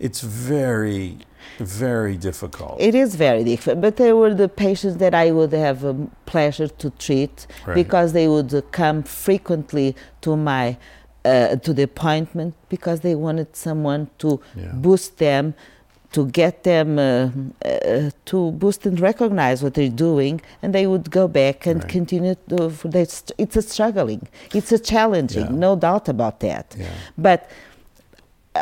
it's 0.00 0.20
very 0.20 1.18
very 1.58 2.16
difficult. 2.16 2.76
It 2.80 2.94
is 2.94 3.16
very 3.16 3.42
difficult, 3.42 3.80
but 3.80 3.96
they 3.96 4.12
were 4.12 4.32
the 4.34 4.48
patients 4.48 4.96
that 4.98 5.14
I 5.14 5.30
would 5.32 5.52
have 5.52 5.82
a 5.84 5.94
pleasure 6.26 6.68
to 6.68 6.90
treat 6.90 7.46
Right. 7.66 7.74
because 7.74 8.12
they 8.12 8.28
would 8.28 8.52
come 8.70 9.02
frequently 9.02 9.96
to 10.20 10.36
my 10.36 10.76
uh, 11.24 11.56
to 11.56 11.72
the 11.74 11.82
appointment 11.82 12.54
because 12.68 13.00
they 13.00 13.14
wanted 13.14 13.48
someone 13.56 14.08
to 14.18 14.40
Yeah. 14.56 14.72
boost 14.86 15.18
them, 15.18 15.54
to 16.12 16.26
get 16.26 16.62
them 16.62 16.98
uh, 16.98 17.28
uh, 17.66 18.10
to 18.26 18.52
boost 18.52 18.86
and 18.86 18.98
recognize 19.00 19.62
what 19.62 19.74
they're 19.74 19.98
doing, 20.08 20.40
and 20.62 20.72
they 20.72 20.86
would 20.86 21.10
go 21.10 21.26
back 21.28 21.66
and 21.66 21.82
Right. 21.82 21.92
continue. 21.92 22.34
To, 22.50 22.70
for 22.70 22.88
they 22.88 23.04
st- 23.04 23.32
it's 23.42 23.56
a 23.56 23.62
struggling, 23.62 24.22
it's 24.54 24.70
a 24.72 24.78
challenging, 24.78 25.48
Yeah. 25.50 25.66
no 25.66 25.76
doubt 25.76 26.08
about 26.08 26.38
that. 26.40 26.66
Yeah. 26.78 26.86
But 27.18 27.40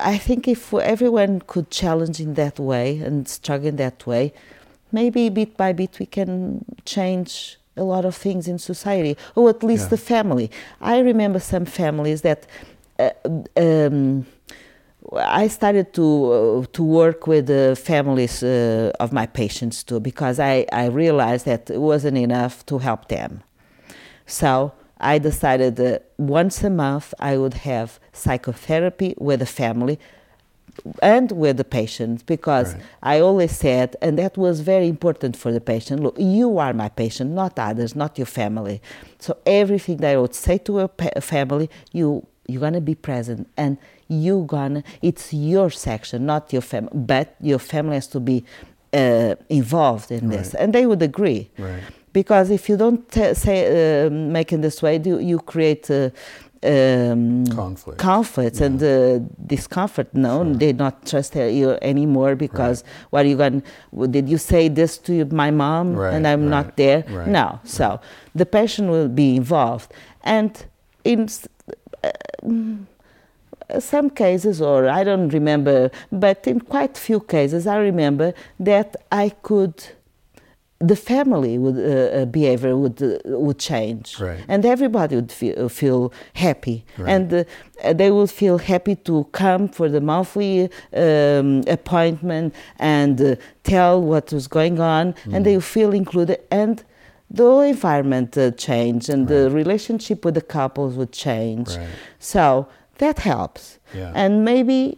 I 0.03 0.19
think 0.19 0.49
if 0.49 0.73
everyone 0.75 1.41
could 1.47 1.71
challenge 1.71 2.21
in 2.21 2.35
that 2.35 2.59
way 2.59 2.99
and 2.99 3.29
struggle 3.29 3.69
in 3.69 3.77
that 3.77 4.07
way, 4.07 4.33
maybe 4.93 5.29
bit 5.29 5.57
by 5.57 5.73
bit 5.73 5.99
we 5.99 6.07
can 6.07 6.65
change 6.85 7.59
a 7.77 7.83
lot 7.83 8.05
of 8.05 8.15
things 8.17 8.49
in 8.49 8.59
society, 8.59 9.17
or 9.35 9.51
at 9.51 9.63
least 9.63 9.85
Yeah. 9.85 9.89
the 9.91 9.97
family. 9.99 10.51
I 10.81 10.99
remember 11.01 11.41
some 11.41 11.65
families 11.65 12.23
that. 12.23 12.47
Uh, 12.99 13.11
um, 13.57 14.27
I 15.13 15.47
started 15.49 15.93
to 15.93 16.33
uh, 16.33 16.65
to 16.73 16.83
work 16.83 17.27
with 17.29 17.47
the 17.47 17.77
families 17.77 18.43
uh, 18.43 18.91
of 18.99 19.13
my 19.13 19.27
patients 19.27 19.85
too 19.85 20.01
because 20.01 20.41
I, 20.41 20.67
I 20.73 20.87
realized 20.87 21.45
that 21.47 21.71
it 21.71 21.79
wasn't 21.81 22.17
enough 22.19 22.65
to 22.67 22.79
help 22.79 23.07
them. 23.09 23.43
So 24.27 24.73
I 24.99 25.19
decided 25.19 25.77
that 25.77 26.11
once 26.19 26.65
a 26.65 26.71
month 26.71 27.13
I 27.19 27.37
would 27.37 27.55
have 27.55 27.99
psychotherapy 28.13 29.15
with 29.19 29.41
the 29.41 29.47
family 29.47 29.99
and 31.03 31.31
with 31.33 31.57
the 31.57 31.65
patient 31.65 32.25
because 32.27 32.75
Right. 32.75 32.83
I 33.03 33.21
always 33.21 33.53
said, 33.57 33.97
and 34.03 34.19
that 34.19 34.37
was 34.37 34.61
very 34.61 34.89
important 34.89 35.37
for 35.37 35.51
the 35.53 35.61
patient 35.61 36.03
look, 36.03 36.17
you 36.19 36.59
are 36.59 36.73
my 36.75 36.89
patient, 36.89 37.31
not 37.33 37.59
others, 37.59 37.97
not 37.97 38.19
your 38.19 38.27
family. 38.27 38.81
So 39.19 39.37
everything 39.47 39.99
that 39.99 40.13
I 40.13 40.17
would 40.19 40.35
say 40.35 40.59
to 40.59 40.81
a 40.81 40.89
pa- 40.89 41.21
family, 41.21 41.71
you, 41.93 42.27
you're 42.47 42.61
going 42.61 42.75
to 42.75 42.81
be 42.81 42.95
present 42.95 43.49
and 43.57 43.79
you 44.09 44.45
gonna, 44.47 44.83
it's 45.03 45.33
your 45.33 45.71
section, 45.71 46.27
not 46.27 46.53
your 46.53 46.63
family, 46.63 46.91
but 46.95 47.35
your 47.41 47.59
family 47.59 47.95
has 47.95 48.07
to 48.09 48.21
be 48.21 48.45
uh, 48.93 49.35
involved 49.49 50.11
in 50.13 50.29
this. 50.29 50.53
Right. 50.55 50.63
And 50.63 50.73
they 50.73 50.87
would 50.87 51.03
agree 51.03 51.51
Right. 51.59 51.83
Because 52.21 52.47
if 52.59 52.63
you 52.71 52.77
don't 52.85 53.01
t- 53.15 53.35
say 53.45 53.59
uh, 53.69 54.11
make 54.37 54.49
in 54.57 54.61
this 54.67 54.79
way, 54.85 54.95
you, 55.09 55.17
you 55.31 55.39
create 55.53 55.85
uh, 55.91 56.09
um, 56.63 57.45
Conflict. 57.63 57.99
conflicts 57.99 58.61
and 58.67 58.79
uh, 58.83 59.19
discomfort. 59.55 60.09
No, 60.27 60.35
Sure. 60.45 60.55
they 60.61 60.73
not 60.85 60.95
trust 61.11 61.35
you 61.61 61.69
anymore 61.93 62.33
because 62.47 62.77
what 63.11 63.21
are 63.25 63.29
you 63.33 63.37
going? 63.45 63.63
Did 64.17 64.27
you 64.33 64.39
say 64.53 64.63
this 64.81 64.93
to 65.07 65.13
my 65.43 65.51
mom 65.63 65.87
Right, 65.95 66.15
and 66.15 66.23
I'm 66.27 66.43
right, 66.45 66.57
not 66.57 66.67
there? 66.83 67.01
right, 67.11 67.29
No. 67.39 67.47
So 67.65 67.87
the 68.41 68.47
patient 68.59 68.87
will 68.95 69.09
be 69.23 69.29
involved, 69.43 69.89
and 70.37 70.51
in 71.13 71.21
uh, 72.03 72.11
some 73.81 74.09
cases, 74.11 74.61
or 74.63 74.89
I 74.89 75.05
don't 75.05 75.29
remember, 75.41 75.91
but 76.11 76.47
in 76.47 76.61
quite 76.61 76.97
few 76.97 77.21
cases, 77.21 77.67
I 77.67 77.79
remember 77.91 78.33
that 78.61 78.97
I 79.11 79.27
could, 79.49 79.75
the 80.79 80.97
family 80.97 81.57
would 81.59 81.79
uh, 81.79 82.23
uh, 82.23 82.25
behavior 82.27 82.77
would 82.77 83.03
uh, 83.03 83.19
would 83.25 83.59
change, 83.59 84.21
Right. 84.21 84.45
and 84.49 84.65
everybody 84.65 85.17
would 85.17 85.33
feel, 85.33 85.69
feel 85.69 86.13
happy, 86.35 86.85
Right. 86.99 87.09
and 87.15 87.33
uh, 87.33 87.93
they 87.95 88.11
would 88.11 88.31
feel 88.31 88.59
happy 88.59 88.95
to 88.97 89.25
come 89.33 89.69
for 89.69 89.89
the 89.89 90.01
monthly 90.01 90.69
um, 90.95 91.63
appointment 91.67 92.55
and 92.79 93.21
uh, 93.21 93.37
tell 93.63 94.03
what 94.03 94.33
was 94.33 94.47
going 94.49 94.79
on, 94.81 95.15
and 95.33 95.45
they 95.47 95.59
feel 95.61 95.93
included 95.93 96.39
and. 96.51 96.85
The 97.29 97.43
whole 97.43 97.63
environment 97.63 98.39
uh, 98.39 98.53
changed, 98.53 99.09
and 99.09 99.27
the 99.27 99.51
relationship 99.51 100.25
with 100.25 100.35
the 100.35 100.41
couples 100.41 100.95
would 100.95 101.11
change. 101.11 101.71
Right. 101.77 101.89
So 102.21 102.69
that 102.99 103.19
helps. 103.19 103.81
Yeah. 103.93 104.13
And 104.15 104.45
maybe 104.45 104.97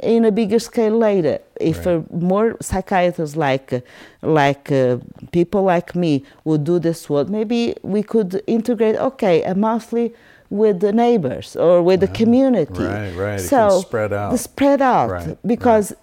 in 0.00 0.24
a 0.24 0.30
bigger 0.32 0.58
scale 0.58 0.96
later, 0.98 1.38
if 1.60 1.86
Right. 1.86 1.96
uh, 1.96 2.00
more 2.16 2.56
psychiatrists 2.60 3.36
like 3.36 3.82
like 4.22 4.72
uh, 4.72 4.96
people 5.32 5.62
like 5.62 5.94
me 5.94 6.22
would 6.44 6.64
do 6.64 6.78
this 6.78 7.08
work, 7.08 7.28
maybe 7.28 7.74
we 7.82 8.02
could 8.02 8.42
integrate. 8.46 8.96
Okay, 8.96 9.42
a 9.44 9.54
monthly 9.54 10.12
with 10.50 10.80
the 10.80 10.92
neighbors 10.92 11.56
or 11.56 11.82
with 11.82 12.00
the 12.00 12.08
community. 12.08 12.82
Right, 12.82 13.12
right. 13.14 13.40
So 13.40 13.80
spread 13.82 14.12
out. 14.12 14.38
spread 14.38 14.80
out 14.82 15.10
Right, 15.10 15.36
because 15.46 15.94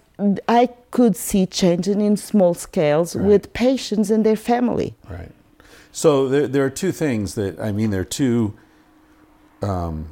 I 0.48 0.68
could 0.90 1.16
see 1.16 1.46
changing 1.46 2.00
in 2.00 2.16
small 2.16 2.54
scales 2.54 3.14
Right. 3.16 3.26
with 3.26 3.52
patients 3.52 4.10
and 4.10 4.24
their 4.24 4.36
family. 4.36 4.94
Right. 5.10 5.32
So 5.92 6.28
there, 6.28 6.46
there 6.48 6.64
are 6.64 6.70
two 6.70 6.92
things 6.92 7.34
that 7.34 7.58
I 7.60 7.72
mean. 7.72 7.90
There 7.90 8.00
are 8.02 8.04
two. 8.04 8.54
Um, 9.62 10.06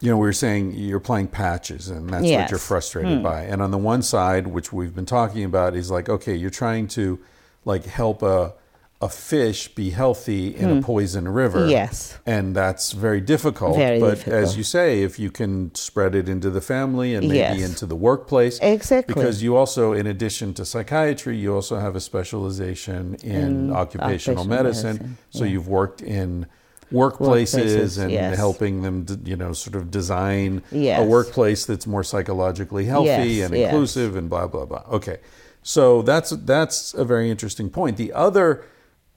you 0.00 0.10
know, 0.10 0.16
we 0.16 0.26
were 0.26 0.32
saying 0.32 0.72
you're 0.72 1.00
playing 1.00 1.28
patches, 1.28 1.88
and 1.88 2.08
that's 2.08 2.24
what 2.24 2.50
you're 2.50 2.58
frustrated 2.58 3.18
hmm. 3.18 3.22
by. 3.22 3.42
And 3.42 3.60
on 3.60 3.70
the 3.70 3.78
one 3.78 4.02
side, 4.02 4.46
which 4.46 4.72
we've 4.72 4.94
been 4.94 5.06
talking 5.06 5.44
about, 5.44 5.76
is 5.76 5.90
like, 5.90 6.08
okay, 6.08 6.34
you're 6.34 6.50
trying 6.50 6.88
to 6.88 7.18
like 7.64 7.84
help 7.84 8.22
a 8.22 8.54
a 9.02 9.08
fish 9.08 9.68
be 9.68 9.90
healthy 9.90 10.54
in 10.54 10.68
a 10.68 10.74
hmm. 10.74 10.80
poison 10.80 11.26
river. 11.26 11.66
Yes. 11.66 12.18
and 12.26 12.54
that's 12.54 12.92
very 12.92 13.20
difficult. 13.20 13.76
Very 13.76 13.98
but 13.98 14.10
difficult. 14.10 14.42
as 14.42 14.58
you 14.58 14.62
say, 14.62 15.02
if 15.02 15.18
you 15.18 15.30
can 15.30 15.74
spread 15.74 16.14
it 16.14 16.28
into 16.28 16.50
the 16.50 16.60
family 16.60 17.14
and 17.14 17.26
maybe 17.26 17.38
Yes. 17.38 17.70
into 17.70 17.86
the 17.86 17.96
workplace, 17.96 18.58
Exactly. 18.60 19.14
because 19.14 19.42
you 19.42 19.56
also, 19.56 19.94
in 19.94 20.06
addition 20.06 20.52
to 20.54 20.66
psychiatry, 20.66 21.38
you 21.38 21.54
also 21.54 21.78
have 21.78 21.96
a 21.96 22.00
specialization 22.00 23.14
in, 23.22 23.30
In 23.30 23.72
occupational 23.72 24.40
occupational 24.40 24.44
medicine. 24.44 24.96
medicine, 24.96 25.18
So 25.30 25.44
yeah. 25.44 25.50
you've 25.52 25.68
worked 25.68 26.02
in 26.02 26.46
workplaces, 26.92 27.98
and 27.98 28.10
yes. 28.10 28.36
helping 28.36 28.82
them, 28.82 29.06
you 29.24 29.36
know, 29.36 29.52
sort 29.52 29.76
of 29.76 29.90
design 29.90 30.62
a 30.72 31.04
workplace 31.04 31.64
that's 31.66 31.86
more 31.86 32.02
psychologically 32.04 32.84
healthy 32.84 33.08
Yes, 33.08 33.46
and 33.50 33.56
yes. 33.56 33.70
inclusive 33.72 34.16
and 34.16 34.28
blah 34.28 34.46
blah 34.46 34.64
blah. 34.66 34.82
Okay, 34.90 35.18
so 35.62 36.02
that's 36.02 36.30
that's 36.30 36.94
a 36.94 37.04
very 37.04 37.30
interesting 37.30 37.70
point. 37.70 37.96
The 37.96 38.12
other 38.12 38.64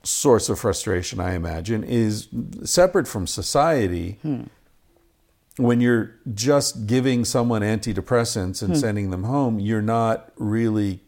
source 0.04 0.50
of 0.50 0.60
frustration, 0.60 1.20
I 1.20 1.34
imagine, 1.34 1.84
is 1.84 2.28
separate 2.64 3.08
from 3.08 3.26
society. 3.28 4.20
Hmm. 4.22 4.44
When 5.58 5.82
you're 5.82 6.16
just 6.34 6.88
giving 6.88 7.26
someone 7.26 7.62
antidepressants 7.62 8.60
Hmm. 8.60 8.66
and 8.72 8.78
sending 8.78 9.12
them 9.12 9.24
home, 9.24 9.60
you're 9.60 9.84
not 9.84 10.32
really 10.38 11.02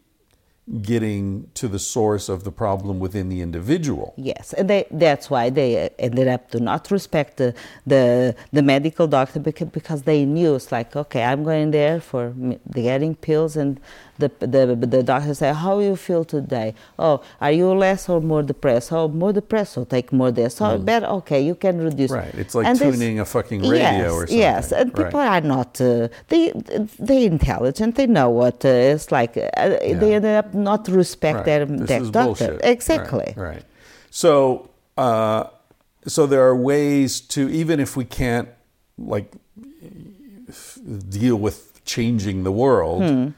getting 0.82 1.48
to 1.54 1.68
the 1.68 1.78
source 1.78 2.28
of 2.28 2.42
the 2.42 2.50
problem 2.50 2.98
within 2.98 3.28
the 3.28 3.40
individual. 3.40 4.14
Yes, 4.16 4.52
and 4.52 4.68
they, 4.68 4.84
that's 4.90 5.30
why 5.30 5.48
they 5.48 5.90
ended 5.98 6.26
up 6.26 6.50
to 6.50 6.58
not 6.60 6.90
respect 6.90 7.36
the 7.36 7.54
the, 7.86 8.34
the 8.52 8.62
medical 8.62 9.06
doctor 9.06 9.38
because, 9.38 10.02
they 10.02 10.24
knew 10.24 10.56
it's 10.56 10.72
like 10.72 10.96
okay, 10.96 11.22
I'm 11.22 11.44
going 11.44 11.70
there 11.70 12.00
for 12.00 12.34
getting 12.72 13.14
pills, 13.14 13.56
and 13.56 13.78
the 14.18 14.28
the 14.40 14.74
the 14.74 15.02
doctor 15.02 15.34
said, 15.34 15.54
"How 15.54 15.78
you 15.78 15.94
feel 15.94 16.24
today? 16.24 16.74
Oh, 16.98 17.20
are 17.40 17.52
you 17.52 17.72
less 17.72 18.08
or 18.08 18.20
more 18.20 18.42
depressed? 18.42 18.92
Oh, 18.92 19.08
more 19.08 19.32
depressed, 19.32 19.74
so 19.74 19.84
take 19.84 20.12
more 20.12 20.30
this. 20.32 20.60
Oh, 20.60 20.78
better. 20.78 21.06
Okay, 21.06 21.40
you 21.42 21.54
can 21.54 21.78
reduce. 21.80 22.10
Right. 22.10 22.34
It's 22.34 22.54
like 22.54 22.66
And 22.66 22.78
tuning 22.78 23.20
a 23.20 23.24
fucking 23.24 23.60
radio 23.60 23.78
yes, 23.78 24.12
or 24.12 24.20
something. 24.26 24.38
Yes, 24.38 24.72
and 24.72 24.88
Right. 24.98 25.04
people 25.06 25.20
are 25.20 25.40
not 25.42 25.80
uh, 25.80 26.08
they 26.28 26.52
they 26.98 27.24
intelligent. 27.26 27.94
They 27.96 28.06
know 28.06 28.30
what 28.30 28.64
uh, 28.64 28.68
it's 28.94 29.12
like. 29.12 29.36
Uh, 29.36 29.76
They 30.02 30.10
Yeah. 30.10 30.16
ended 30.18 30.36
up 30.42 30.54
not 30.56 30.88
respect 30.88 31.44
their, 31.44 31.64
This 31.66 31.88
their 31.88 32.02
is 32.02 32.10
doctor. 32.10 32.26
bullshit. 32.48 32.60
Exactly. 32.64 33.34
Right. 33.36 33.48
right. 33.48 33.64
So, 34.10 34.70
uh, 34.96 35.44
so 36.06 36.26
there 36.26 36.42
are 36.46 36.56
ways 36.56 37.20
to 37.20 37.48
even 37.50 37.80
if 37.80 37.96
we 37.96 38.04
can't 38.04 38.48
like 38.98 39.32
deal 41.08 41.36
with 41.36 41.84
changing 41.84 42.44
the 42.44 42.52
world, 42.52 43.02
Hmm. 43.02 43.28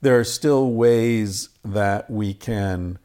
there 0.00 0.18
are 0.18 0.24
still 0.24 0.70
ways 0.70 1.48
that 1.64 2.10
we 2.10 2.34
can 2.34 2.98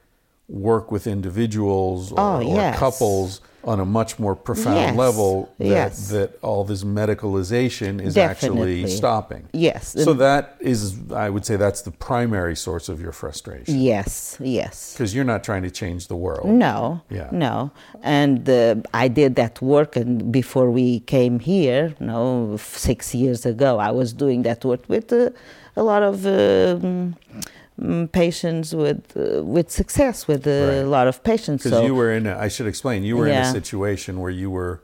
work 0.48 0.92
with 0.92 1.06
individuals 1.08 2.12
or, 2.12 2.20
Oh, 2.20 2.38
or 2.38 2.44
yes. 2.44 2.80
couples 2.80 3.42
on 3.64 3.80
a 3.80 3.86
much 3.86 4.18
more 4.20 4.36
profound 4.36 4.78
Yes. 4.78 4.96
level 4.96 5.50
that, 5.60 5.66
Yes. 5.68 6.08
that 6.10 6.30
all 6.42 6.64
this 6.64 6.84
medicalization 6.84 8.02
is 8.02 8.18
actually 8.18 8.88
stopping. 8.88 9.44
Yes. 9.52 9.96
So 10.04 10.14
that 10.14 10.56
is, 10.60 10.96
I 11.14 11.30
would 11.30 11.46
say, 11.46 11.56
that's 11.58 11.82
the 11.82 11.92
primary 11.92 12.56
source 12.56 12.88
of 12.90 13.02
your 13.02 13.12
frustration 13.12 13.80
Yes, 13.80 14.38
yes. 14.40 14.94
because 14.94 15.14
you're 15.14 15.26
not 15.34 15.44
trying 15.44 15.64
to 15.64 15.72
change 15.72 16.08
the 16.08 16.16
world. 16.16 16.48
No, 16.48 17.02
Yeah. 17.10 17.28
no. 17.32 17.72
And 18.02 18.50
uh, 18.50 18.76
I 18.94 19.08
did 19.10 19.36
that 19.36 19.62
work, 19.62 19.96
and 19.96 20.32
before 20.32 20.70
we 20.72 21.02
came 21.02 21.40
here, 21.40 21.94
no, 22.00 22.54
f- 22.54 22.78
six 22.78 23.14
years 23.14 23.46
ago, 23.46 23.78
I 23.80 23.92
was 23.92 24.14
doing 24.14 24.44
that 24.44 24.64
work 24.64 24.84
with 24.88 25.12
uh, 25.12 25.30
a 25.76 25.84
lot 25.84 26.02
of 26.04 26.26
um, 27.82 28.08
mm, 28.08 28.12
patients 28.12 28.74
with 28.76 29.02
uh, 29.18 29.44
with 29.44 29.70
success, 29.72 30.28
with 30.28 30.46
uh, 30.48 30.52
Right. 30.52 30.74
a 30.86 30.90
lot 30.90 31.08
of 31.08 31.24
patients. 31.24 31.64
Because 31.64 31.80
So 31.80 31.86
you 31.86 31.96
were 31.96 32.12
in, 32.14 32.26
a, 32.28 32.38
I 32.38 32.48
should 32.50 32.68
explain, 32.68 33.04
you 33.04 33.18
were 33.18 33.28
in 33.28 33.36
a 33.36 33.52
situation 33.52 34.20
where 34.20 34.32
you 34.32 34.50
were, 34.50 34.82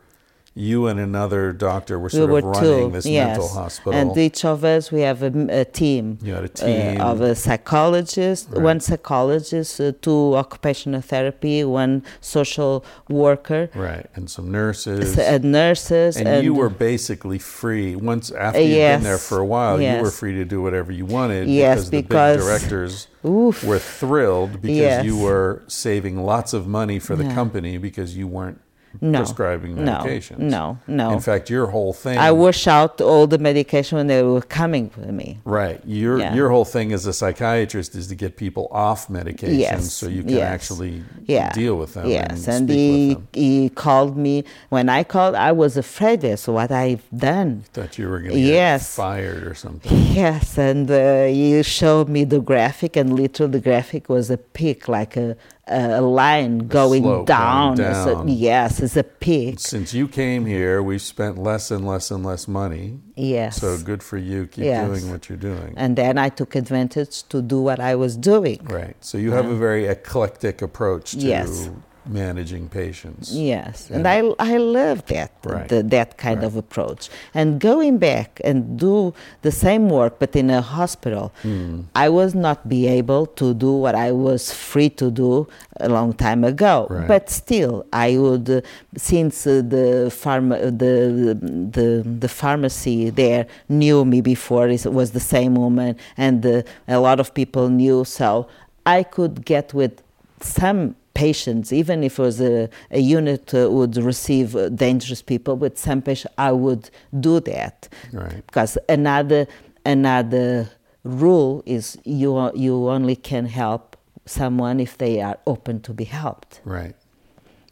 you 0.58 0.88
and 0.88 1.00
another 1.02 1.52
doctor 1.52 2.00
were 2.00 2.06
we 2.06 2.10
sort 2.12 2.30
were 2.30 2.40
of 2.40 2.46
running 2.46 2.88
two, 2.88 2.92
this 2.92 3.06
yes. 3.06 3.28
mental 3.28 3.48
hospital. 3.50 3.94
and 3.94 4.18
each 4.18 4.46
of 4.46 4.64
us 4.64 4.90
we 4.90 5.02
have 5.02 5.22
a, 5.22 5.62
a 5.62 5.66
team. 5.66 6.18
You 6.22 6.34
had 6.34 6.44
a 6.46 6.46
uh, 6.46 6.66
team. 6.66 7.02
of 7.02 7.20
a 7.20 7.36
psychologist, 7.36 8.48
Right. 8.52 8.62
one 8.62 8.80
psychologist, 8.80 9.82
uh, 9.82 9.92
two 10.02 10.36
occupational 10.36 11.02
therapy, 11.02 11.64
one 11.66 12.04
social 12.22 12.86
worker, 13.10 13.70
right, 13.76 14.06
and 14.16 14.30
some 14.30 14.50
nurses. 14.50 15.18
uh, 15.20 15.40
nurses, 15.44 16.16
and, 16.16 16.44
you 16.44 16.54
were 16.54 16.70
basically 16.70 17.38
free. 17.38 17.96
Once 17.96 18.32
after 18.32 18.60
Uh, 18.60 18.64
you'd 18.64 18.78
been 18.78 19.04
there 19.04 19.18
for 19.18 19.40
a 19.40 19.46
while, 19.46 19.82
you 19.82 20.02
were 20.02 20.12
free 20.12 20.36
to 20.36 20.46
do 20.46 20.62
whatever 20.62 20.92
you 20.92 21.06
wanted 21.06 21.50
Yes, 21.50 21.90
because 21.90 21.90
the 21.90 22.02
big 22.02 22.08
directors 22.40 23.08
Oof. 23.26 23.62
were 23.64 23.80
thrilled 23.80 24.62
because 24.62 25.06
you 25.06 25.18
were 25.18 25.64
saving 25.68 26.24
lots 26.24 26.54
of 26.54 26.66
money 26.66 26.98
for 27.00 27.16
the 27.18 27.26
Yeah. 27.26 27.34
company 27.34 27.78
because 27.78 28.16
you 28.16 28.28
weren't 28.28 28.60
No, 29.02 29.20
prescribing 29.20 29.84
no, 29.84 29.92
medications. 29.94 30.40
no, 30.40 30.78
no. 30.88 31.12
In 31.12 31.20
fact, 31.20 31.50
your 31.50 31.68
whole 31.68 31.94
thing 31.94 32.18
I 32.18 32.32
wash 32.32 32.68
out 32.68 33.02
all 33.02 33.28
the 33.28 33.38
medication 33.38 33.98
when 33.98 34.08
they 34.08 34.22
were 34.24 34.42
coming 34.42 34.90
to 34.92 35.12
me. 35.12 35.40
Right. 35.46 35.80
Your 35.86 36.20
Yeah. 36.20 36.34
your 36.34 36.50
whole 36.50 36.66
thing 36.66 36.92
as 36.94 37.06
a 37.06 37.14
psychiatrist 37.14 37.96
is 37.96 38.08
to 38.08 38.16
get 38.16 38.38
people 38.38 38.68
off 38.72 39.10
medication 39.10 39.60
Yes, 39.60 39.92
so 39.94 40.08
you 40.08 40.22
can 40.24 40.30
yes. 40.38 40.54
actually 40.56 41.04
Yeah. 41.26 41.52
deal 41.52 41.76
with 41.76 41.94
them 41.96 42.10
Yes, 42.10 42.48
and, 42.48 42.70
and, 42.70 42.70
he, 42.70 43.18
he 43.34 43.70
called 43.70 44.16
me. 44.18 44.44
When 44.70 44.88
I 44.90 45.04
called, 45.04 45.36
I 45.36 45.52
was 45.52 45.78
afraid 45.78 46.22
that's 46.22 46.48
what 46.48 46.72
I've 46.72 47.04
done. 47.16 47.64
That 47.74 47.98
you 47.98 48.10
were 48.10 48.20
going 48.20 48.34
to 48.34 48.40
Yes. 48.40 48.82
get 48.96 49.02
fired 49.04 49.44
or 49.48 49.56
something. 49.56 49.92
Yes, 50.14 50.58
and 50.58 50.90
uh, 50.90 51.26
he 51.26 51.62
showed 51.64 52.08
me 52.10 52.24
the 52.24 52.40
graphic, 52.40 52.96
and 52.96 53.08
literally 53.16 53.52
the 53.54 53.60
graphic 53.70 54.10
was 54.10 54.30
a 54.30 54.38
peak, 54.38 54.88
like 54.88 55.18
a, 55.18 55.36
a 55.68 56.00
line 56.02 56.68
going 56.68 57.02
slope 57.04 57.26
down. 57.26 57.76
down. 57.78 58.28
yes, 58.28 58.80
it's 58.80 58.96
a 58.96 59.04
peak. 59.04 59.60
Since 59.60 59.94
you 59.94 60.08
came 60.08 60.46
here, 60.46 60.84
we've 60.84 61.02
spent 61.02 61.38
less 61.38 61.72
and 61.72 61.88
less 61.88 62.12
and 62.12 62.24
less 62.24 62.48
money. 62.48 63.00
Yes. 63.16 63.58
So 63.62 63.78
good 63.80 64.04
for 64.04 64.18
you. 64.18 64.46
Keep 64.48 64.66
Yes. 64.66 64.88
doing 64.88 65.10
what 65.12 65.28
you're 65.28 65.38
doing. 65.40 65.74
And 65.76 65.96
then 65.96 66.18
I 66.18 66.30
took 66.30 66.56
advantage 66.56 67.24
to 67.30 67.42
do 67.42 67.60
what 67.62 67.80
I 67.80 67.96
was 67.96 68.16
doing. 68.16 68.60
right. 68.70 68.96
So 69.00 69.18
you 69.18 69.32
have 69.32 69.48
a 69.48 69.56
very 69.56 69.86
eclectic 69.88 70.62
approach 70.62 71.12
to 71.14 71.18
Yes. 71.20 71.70
Managing 72.08 72.70
patients. 72.70 73.32
Yes, 73.34 73.90
and 73.90 74.04
Yeah. 74.06 74.12
I, 74.40 74.54
I 74.54 74.58
love 74.58 75.06
that 75.08 75.32
Right. 75.44 75.68
the, 75.70 75.84
that 75.84 76.18
kind 76.18 76.40
Right. 76.40 76.46
of 76.48 76.56
approach. 76.56 77.10
And 77.34 77.60
going 77.60 77.98
back 77.98 78.40
and 78.44 78.78
do 78.80 79.14
the 79.42 79.52
same 79.52 79.90
work 79.90 80.20
but 80.20 80.36
in 80.36 80.50
a 80.50 80.62
hospital, 80.62 81.32
Hmm. 81.44 81.82
I 81.96 82.10
was 82.10 82.34
not 82.36 82.68
be 82.70 82.88
able 82.88 83.26
to 83.42 83.54
do 83.54 83.72
what 83.74 83.96
I 83.96 84.12
was 84.12 84.52
free 84.54 84.90
to 85.02 85.10
do 85.12 85.48
a 85.80 85.90
long 85.90 86.14
time 86.14 86.44
ago. 86.44 86.88
Right. 86.90 87.08
But 87.08 87.30
still, 87.30 87.86
I 87.94 88.18
would 88.18 88.50
uh, 88.50 88.62
since 88.98 89.46
uh, 89.48 89.62
the 89.68 90.10
pharma 90.22 90.56
the, 90.78 90.96
the 91.78 92.04
the 92.24 92.28
pharmacy 92.30 93.10
there 93.10 93.46
knew 93.70 94.06
me 94.06 94.22
before 94.22 94.68
it 94.70 94.86
was 94.86 95.12
the 95.12 95.20
same 95.36 95.56
woman, 95.56 95.96
and 96.18 96.46
uh, 96.46 96.62
a 96.88 97.00
lot 97.00 97.20
of 97.20 97.34
people 97.34 97.70
knew, 97.70 98.04
so 98.06 98.48
I 98.86 99.04
could 99.04 99.46
get 99.46 99.74
with 99.74 100.02
some 100.42 100.96
patients, 101.16 101.74
even 101.74 102.04
if 102.04 102.20
it 102.20 102.22
was 102.22 102.40
a, 102.40 102.70
a 102.92 103.00
unit 103.00 103.52
uh, 103.56 103.72
would 103.72 103.98
receive 103.98 104.56
uh, 104.56 104.70
dangerous 104.70 105.24
people, 105.24 105.56
with 105.56 105.80
some 105.80 106.04
patients 106.04 106.36
I 106.38 106.52
would 106.52 106.92
do 107.20 107.40
that. 107.40 107.90
Right. 108.14 108.46
Because 108.46 108.78
another 108.88 109.48
another 109.84 110.70
rule 111.04 111.64
is 111.66 111.98
you 112.04 112.52
you 112.54 112.90
only 112.90 113.16
can 113.16 113.48
help 113.48 113.98
someone 114.28 114.80
if 114.80 114.98
they 114.98 115.22
are 115.22 115.38
open 115.48 115.82
to 115.82 115.94
be 115.94 116.04
helped. 116.04 116.62
Right. 116.64 116.96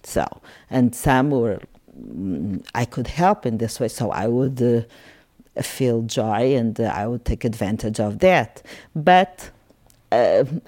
So 0.04 0.26
and 0.72 0.96
some 0.96 1.30
were 1.30 1.60
mm, 1.96 2.66
I 2.74 2.86
could 2.86 3.08
help 3.08 3.46
in 3.46 3.58
this 3.58 3.80
way, 3.80 3.90
so 3.90 4.10
I 4.10 4.28
would 4.28 4.62
uh, 4.62 5.62
feel 5.62 6.02
joy 6.04 6.56
and 6.56 6.80
uh, 6.80 6.86
I 6.86 7.08
would 7.08 7.26
take 7.26 7.44
advantage 7.44 8.00
of 8.00 8.20
that. 8.20 8.64
But 8.96 9.52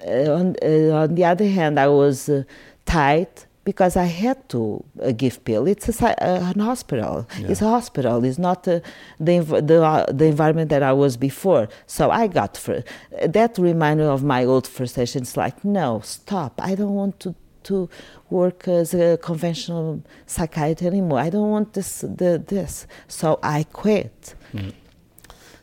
on, 0.06 0.56
uh, 0.62 1.02
on 1.02 1.14
the 1.14 1.24
other 1.24 1.48
hand, 1.48 1.78
I 1.78 1.88
was 1.88 2.28
uh, 2.28 2.42
tight 2.84 3.46
because 3.66 3.96
I 3.96 4.04
had 4.04 4.48
to 4.50 4.82
uh, 5.02 5.12
give 5.12 5.44
pill. 5.44 5.66
It's 5.66 5.88
a, 5.88 6.06
uh, 6.22 6.52
an 6.54 6.60
hospital. 6.60 7.26
Yeah. 7.38 7.48
It's 7.48 7.62
a 7.62 7.68
hospital. 7.68 8.24
It's 8.24 8.38
not 8.38 8.66
uh, 8.68 8.80
the 9.18 9.40
the 9.40 9.78
uh, 9.84 10.06
the 10.20 10.26
environment 10.26 10.70
that 10.70 10.82
I 10.82 10.92
was 10.92 11.16
before. 11.16 11.68
So 11.86 12.10
I 12.10 12.28
got 12.28 12.56
fr- 12.56 12.84
that 13.26 13.58
reminded 13.58 14.04
me 14.04 14.08
of 14.08 14.22
my 14.22 14.44
old 14.44 14.66
frustrations. 14.66 15.36
Like, 15.36 15.64
no, 15.64 16.00
stop! 16.04 16.60
I 16.62 16.74
don't 16.76 16.94
want 16.94 17.20
to 17.20 17.34
to 17.64 17.90
work 18.30 18.68
as 18.68 18.94
a 18.94 19.18
conventional 19.18 20.02
psychiatrist 20.26 20.86
anymore. 20.86 21.18
I 21.18 21.30
don't 21.30 21.50
want 21.50 21.72
this 21.72 22.00
the, 22.00 22.42
this. 22.46 22.86
So 23.08 23.38
I 23.42 23.64
quit. 23.64 24.34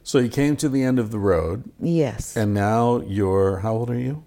So 0.03 0.19
you 0.19 0.30
came 0.30 0.55
to 0.57 0.67
the 0.69 0.84
end 0.84 0.99
of 0.99 1.11
the 1.11 1.19
road, 1.19 1.63
Yes. 1.80 2.35
and 2.35 2.53
now 2.53 2.99
you're 3.01 3.59
how 3.59 3.73
old 3.73 3.89
are 3.89 3.99
you? 3.99 4.23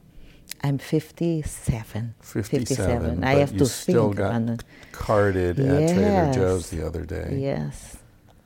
I'm 0.63 0.79
57. 0.79 2.15
57. 2.21 3.23
I 3.25 3.35
but 3.35 3.39
have 3.41 3.57
to 3.59 3.67
still 3.67 4.07
think 4.13 4.17
got 4.17 4.65
carded 4.93 5.61
at 5.61 5.95
Trader 5.95 6.31
Joe's 6.33 6.71
the 6.71 6.85
other 6.85 7.05
day. 7.05 7.37
Yes. 7.39 7.97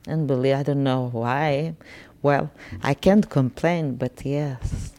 And 0.06 0.26
believe 0.26 0.56
I 0.56 0.62
don't 0.64 0.82
know 0.82 1.08
why. 1.12 1.76
Well, 2.20 2.50
I 2.82 2.94
can't 2.94 3.28
complain, 3.30 3.94
but 3.96 4.24
yes. 4.24 4.92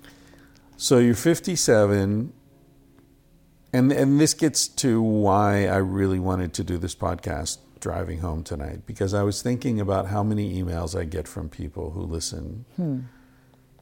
So 0.77 0.97
you're 0.99 1.13
57, 1.15 2.31
and 3.73 3.91
and 3.91 4.19
this 4.19 4.33
gets 4.33 4.67
to 4.67 5.01
why 5.01 5.67
I 5.67 5.77
really 5.77 6.17
wanted 6.19 6.53
to 6.53 6.63
do 6.63 6.77
this 6.77 6.95
podcast 6.95 7.57
driving 7.81 8.19
home 8.19 8.43
tonight 8.43 8.85
because 8.85 9.13
I 9.13 9.23
was 9.23 9.41
thinking 9.41 9.79
about 9.81 10.07
how 10.07 10.23
many 10.23 10.61
emails 10.61 10.97
I 10.97 11.03
get 11.03 11.27
from 11.27 11.49
people 11.49 11.91
who 11.91 12.01
listen 12.01 12.65
hmm. 12.77 12.99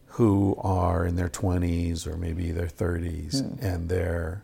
who 0.08 0.56
are 0.60 1.06
in 1.06 1.16
their 1.16 1.30
20s 1.30 2.08
or 2.08 2.18
maybe 2.18 2.52
their 2.52 2.68
30s 2.68 3.42
hmm. 3.42 3.64
and 3.64 3.90
they're 3.90 4.44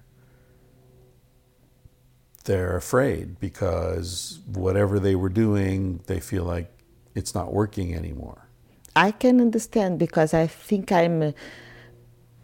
they're 2.45 2.77
afraid 2.77 3.39
because 3.39 4.39
whatever 4.45 4.99
they 4.99 5.15
were 5.15 5.29
doing, 5.29 5.99
they 6.05 6.19
feel 6.19 6.43
like 6.43 6.71
it's 7.15 7.35
not 7.35 7.51
working 7.51 7.93
anymore. 7.93 8.47
I 8.95 9.11
can 9.11 9.41
understand 9.41 9.99
because 9.99 10.33
I 10.33 10.47
think 10.47 10.91
I'm, 10.91 11.33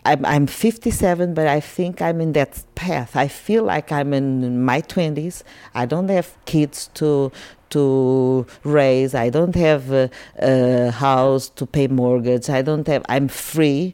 I'm, 0.04 0.26
I'm 0.26 0.48
57, 0.48 1.34
but 1.34 1.46
I 1.48 1.60
think 1.60 2.02
I'm 2.02 2.22
in 2.22 2.34
that 2.34 2.64
path. 2.76 3.16
I 3.16 3.28
feel 3.28 3.64
like 3.64 3.92
I'm 3.92 4.14
in 4.14 4.64
my 4.64 4.82
20s. 4.82 5.44
I 5.76 5.86
don't 5.86 6.10
have 6.10 6.36
kids 6.46 6.90
to 6.96 7.32
to 7.70 8.46
raise. 8.64 9.16
I 9.16 9.30
don't 9.30 9.56
have 9.56 9.92
a, 9.92 10.10
a 10.40 10.92
house 10.92 11.48
to 11.50 11.66
pay 11.66 11.88
mortgage. 11.88 12.50
I 12.50 12.62
don't 12.62 12.86
have. 12.88 13.06
I'm 13.10 13.28
free, 13.28 13.94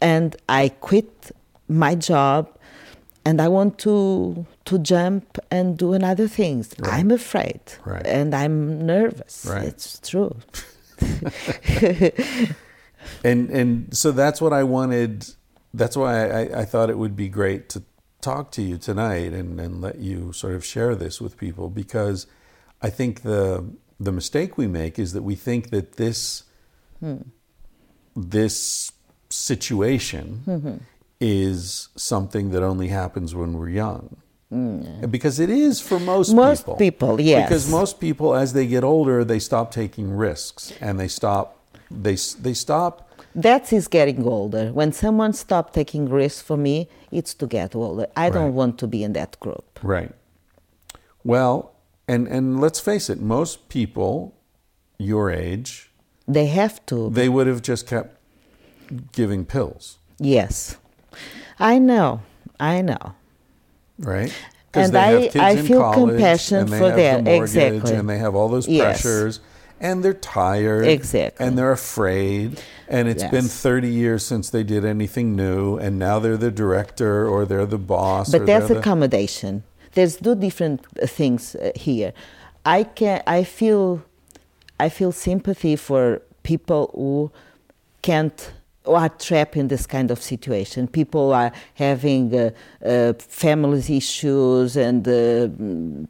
and 0.00 0.36
I 0.48 0.68
quit 0.68 1.32
my 1.68 1.94
job, 1.94 2.48
and 3.24 3.40
I 3.40 3.48
want 3.48 3.78
to 3.78 4.46
to 4.66 4.78
jump 4.78 5.38
and 5.50 5.76
do 5.78 5.92
another 5.94 6.28
things. 6.28 6.74
Right. 6.78 6.92
I'm 7.00 7.10
afraid, 7.10 7.60
Right. 7.86 8.06
and 8.06 8.34
I'm 8.34 8.84
nervous. 8.86 9.46
Right. 9.48 9.64
It's 9.68 9.98
true. 10.00 10.36
and 13.24 13.50
and 13.50 13.96
so 13.96 14.12
that's 14.12 14.40
what 14.40 14.52
I 14.52 14.62
wanted. 14.64 15.26
That's 15.74 15.96
why 15.96 16.28
I, 16.28 16.60
I 16.60 16.64
thought 16.64 16.90
it 16.90 16.98
would 16.98 17.16
be 17.16 17.28
great 17.28 17.68
to 17.70 17.82
talk 18.20 18.50
to 18.52 18.62
you 18.62 18.78
tonight 18.78 19.32
and, 19.32 19.60
and 19.60 19.80
let 19.80 19.98
you 19.98 20.32
sort 20.32 20.54
of 20.54 20.64
share 20.64 20.94
this 20.94 21.20
with 21.20 21.36
people 21.36 21.68
because 21.68 22.26
I 22.82 22.90
think 22.90 23.22
the 23.22 23.64
the 24.00 24.12
mistake 24.12 24.56
we 24.56 24.66
make 24.66 24.98
is 24.98 25.12
that 25.12 25.22
we 25.22 25.34
think 25.34 25.70
that 25.70 25.96
this 25.96 26.44
hmm. 27.00 27.18
this 28.16 28.92
situation 29.30 30.42
mm-hmm. 30.46 30.76
is 31.20 31.88
something 31.96 32.50
that 32.50 32.62
only 32.62 32.88
happens 32.88 33.34
when 33.34 33.54
we're 33.54 33.68
young. 33.68 34.16
Mm. 34.52 35.10
Because 35.10 35.38
it 35.38 35.50
is 35.50 35.80
for 35.80 36.00
most, 36.00 36.32
Most 36.32 36.62
people. 36.62 36.76
people, 36.76 37.20
yes. 37.20 37.48
Because 37.48 37.70
most 37.70 38.00
people, 38.00 38.34
as 38.34 38.54
they 38.54 38.66
get 38.66 38.82
older, 38.82 39.22
they 39.24 39.38
stop 39.38 39.70
taking 39.70 40.10
risks 40.10 40.72
and 40.80 40.98
they 40.98 41.08
stop. 41.08 41.57
They 41.90 42.16
they 42.42 42.54
stop 42.54 43.08
That 43.34 43.72
is 43.72 43.88
getting 43.88 44.24
older. 44.26 44.72
When 44.72 44.92
someone 44.92 45.32
stops 45.32 45.72
taking 45.72 46.08
risks 46.08 46.42
for 46.42 46.56
me, 46.56 46.88
it's 47.12 47.34
to 47.34 47.46
get 47.46 47.74
older. 47.74 48.06
I 48.16 48.30
don't 48.30 48.54
want 48.54 48.78
to 48.78 48.86
be 48.86 49.02
in 49.04 49.12
that 49.12 49.38
group. 49.40 49.78
Right. 49.82 50.12
Well, 51.24 51.72
and 52.06 52.26
and 52.28 52.60
let's 52.60 52.80
face 52.80 53.10
it, 53.12 53.20
most 53.20 53.68
people 53.68 54.34
your 54.98 55.30
age, 55.30 55.90
They 56.26 56.46
have 56.46 56.84
to. 56.86 57.10
they 57.10 57.28
would 57.28 57.46
have 57.46 57.62
just 57.62 57.86
kept 57.86 58.16
giving 59.12 59.44
pills, 59.44 59.98
Yes. 60.18 60.76
I 61.60 61.78
know. 61.78 62.20
I 62.60 62.82
know. 62.82 63.14
right? 63.98 64.32
And 64.74 64.96
I- 64.96 65.30
I 65.34 65.56
feel 65.56 65.92
compassion 65.92 66.66
for 66.68 66.90
that. 66.90 67.26
Exactly. 67.26 67.94
And 67.94 68.08
they 68.08 68.18
have 68.18 68.34
all 68.34 68.48
those 68.48 68.66
pressures. 68.66 69.40
Yes. 69.40 69.47
And 69.80 70.02
they're 70.04 70.14
tired, 70.14 70.86
Exactly. 70.86 71.44
and 71.46 71.56
they're 71.58 71.72
afraid. 71.72 72.60
And 72.88 73.08
it's 73.08 73.22
Yes. 73.22 73.30
been 73.30 73.44
30 73.48 73.88
years 73.88 74.24
since 74.24 74.50
they 74.50 74.62
did 74.62 74.84
anything 74.84 75.36
new, 75.36 75.76
and 75.76 75.98
now 75.98 76.18
they're 76.18 76.36
the 76.36 76.50
director 76.50 77.26
or 77.28 77.44
they're 77.44 77.66
the 77.66 77.78
boss. 77.78 78.30
But 78.30 78.42
or 78.42 78.46
that's 78.46 78.68
the- 78.68 78.78
accommodation. 78.78 79.62
There's 79.94 80.16
two 80.16 80.34
different 80.34 80.86
uh, 81.02 81.06
things 81.06 81.54
uh, 81.54 81.70
here. 81.74 82.12
I 82.64 82.84
can 82.84 83.22
I 83.26 83.44
feel 83.44 84.02
I 84.78 84.88
feel 84.90 85.12
sympathy 85.12 85.76
for 85.76 86.20
people 86.42 86.90
who 86.94 87.30
can't 88.02 88.52
who 88.84 88.92
are 88.94 89.08
trapped 89.08 89.56
in 89.56 89.68
this 89.68 89.86
kind 89.86 90.10
of 90.10 90.18
situation. 90.22 90.86
People 90.88 91.32
are 91.32 91.52
having 91.74 92.34
uh, 92.34 92.50
uh, 92.84 93.12
family 93.18 93.82
issues 93.96 94.76
and 94.76 95.06
uh, 95.08 95.10
mm, 95.48 96.06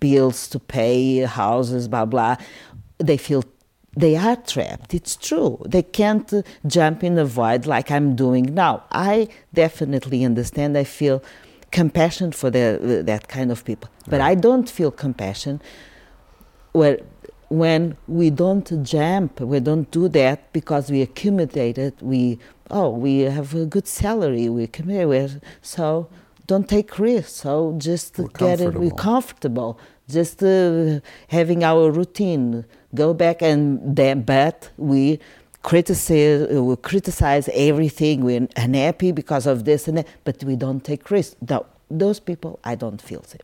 bills 0.00 0.48
to 0.48 0.58
pay, 0.58 1.20
houses, 1.20 1.88
blah 1.88 2.06
blah. 2.06 2.36
They 3.02 3.16
feel 3.16 3.44
they 3.96 4.16
are 4.16 4.36
trapped. 4.36 4.94
It's 4.94 5.16
true. 5.16 5.60
They 5.66 5.82
can't 5.82 6.32
uh, 6.32 6.42
jump 6.66 7.04
in 7.04 7.14
the 7.14 7.26
void 7.26 7.66
like 7.66 7.90
I'm 7.90 8.16
doing 8.16 8.54
now. 8.54 8.84
I 8.90 9.28
definitely 9.52 10.24
understand. 10.24 10.78
I 10.78 10.84
feel 10.84 11.22
compassion 11.70 12.32
for 12.32 12.50
the, 12.50 13.02
that 13.04 13.28
kind 13.28 13.50
of 13.50 13.64
people, 13.64 13.90
but 14.08 14.20
I 14.20 14.34
don't 14.34 14.68
feel 14.68 14.90
compassion 14.90 15.60
where 16.72 16.98
when 17.48 17.96
we 18.08 18.30
don't 18.30 18.82
jump, 18.82 19.40
we 19.40 19.60
don't 19.60 19.90
do 19.90 20.08
that 20.08 20.52
because 20.54 20.90
we 20.90 21.02
accumulated. 21.02 21.94
We 22.00 22.38
oh, 22.70 22.90
we 22.90 23.20
have 23.20 23.54
a 23.54 23.66
good 23.66 23.86
salary. 23.86 24.48
We. 24.48 24.68
We're, 24.84 25.40
so 25.60 26.08
don't 26.46 26.68
take 26.68 26.98
risks. 26.98 27.32
So 27.32 27.74
just 27.76 28.18
We're 28.18 28.28
get 28.28 28.60
it. 28.60 28.74
We're 28.74 28.90
comfortable. 28.90 29.78
Just 30.08 30.42
uh, 30.42 31.00
having 31.28 31.62
our 31.62 31.90
routine. 31.90 32.64
Go 32.94 33.14
back 33.14 33.42
and 33.42 33.96
then, 33.96 34.22
but 34.22 34.70
we 34.76 35.18
criticize. 35.62 36.48
We 36.50 36.76
criticize 36.76 37.48
everything. 37.54 38.24
We're 38.24 38.48
unhappy 38.56 39.12
because 39.12 39.46
of 39.46 39.64
this 39.64 39.88
and 39.88 39.98
that. 39.98 40.06
But 40.24 40.42
we 40.44 40.56
don't 40.56 40.84
take 40.84 41.10
risks. 41.10 41.36
No, 41.48 41.66
those 41.90 42.20
people, 42.20 42.58
I 42.64 42.74
don't 42.74 43.00
feel 43.00 43.22
sim- 43.24 43.40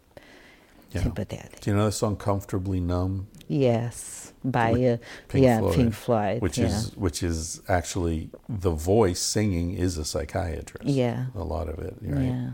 Yeah. 0.93 1.03
sympathetic. 1.03 1.61
Do 1.61 1.71
you 1.71 1.77
know 1.77 1.87
the 1.87 1.93
song 1.93 2.17
"Comfortably 2.17 2.81
Numb"? 2.81 3.27
Yes, 3.49 4.33
by 4.45 4.73
uh, 4.73 4.97
Pink 5.29 5.45
yeah 5.45 5.59
Floyd, 5.61 5.75
Pink 5.75 5.95
Floyd, 5.95 6.43
which 6.43 6.59
yeah. 6.59 6.67
is 6.67 6.97
which 6.97 7.23
is 7.23 7.63
actually 7.69 8.31
the 8.49 8.71
voice 8.73 9.21
singing 9.21 9.73
is 9.73 9.97
a 9.99 10.05
psychiatrist. 10.05 10.87
Yeah. 10.87 11.27
a 11.35 11.45
lot 11.45 11.69
of 11.69 11.79
it. 11.79 11.95
Right? 12.03 12.23
yeah. 12.25 12.51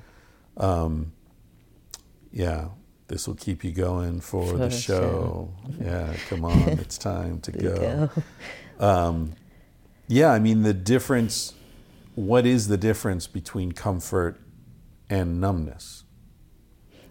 Yeah, 2.32 2.68
this 3.14 3.28
will 3.28 3.36
keep 3.36 3.62
you 3.62 3.70
going 3.70 4.20
for, 4.20 4.44
For 4.44 4.56
the 4.58 4.64
the 4.66 4.70
show. 4.70 5.54
Yeah, 5.80 6.16
come 6.28 6.44
on, 6.44 6.58
it's 6.84 6.98
time 6.98 7.40
to 7.42 7.52
go. 7.52 8.10
Go. 8.80 9.28
Yeah, 10.08 10.32
I 10.32 10.40
mean 10.40 10.62
the 10.64 10.74
difference. 10.74 11.54
What 12.16 12.44
is 12.44 12.66
the 12.66 12.76
difference 12.76 13.28
between 13.28 13.70
comfort 13.70 14.40
and 15.08 15.40
numbness? 15.40 16.02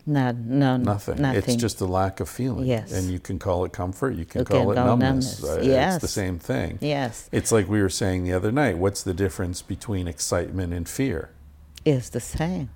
No, 0.05 0.31
no, 0.33 0.75
Nothing. 0.75 1.21
nothing. 1.21 1.41
It's 1.41 1.55
just 1.55 1.79
a 1.79 1.85
lack 1.85 2.19
of 2.19 2.27
feeling. 2.27 2.65
Yes. 2.65 2.91
And 2.91 3.09
you 3.09 3.19
can 3.19 3.39
call 3.39 3.63
it 3.63 3.71
comfort. 3.71 4.15
You 4.15 4.25
can 4.25 4.39
You 4.39 4.45
call 4.45 4.59
can 4.63 4.71
it 4.71 4.75
call 4.75 4.97
numbness. 4.97 5.41
numbness. 5.41 5.65
Uh, 5.65 5.69
Yes. 5.69 5.95
It's 5.95 6.01
the 6.01 6.07
same 6.09 6.37
thing. 6.37 6.79
yes, 6.81 7.29
It's 7.31 7.53
like 7.53 7.69
we 7.69 7.81
were 7.81 7.89
saying 7.89 8.25
the 8.25 8.33
other 8.33 8.51
night. 8.51 8.77
What's 8.77 9.01
the 9.03 9.13
difference 9.13 9.61
between 9.61 10.07
excitement 10.09 10.73
and 10.73 10.87
fear? 10.89 11.29
it's 11.85 12.09
the 12.09 12.19
same. 12.19 12.69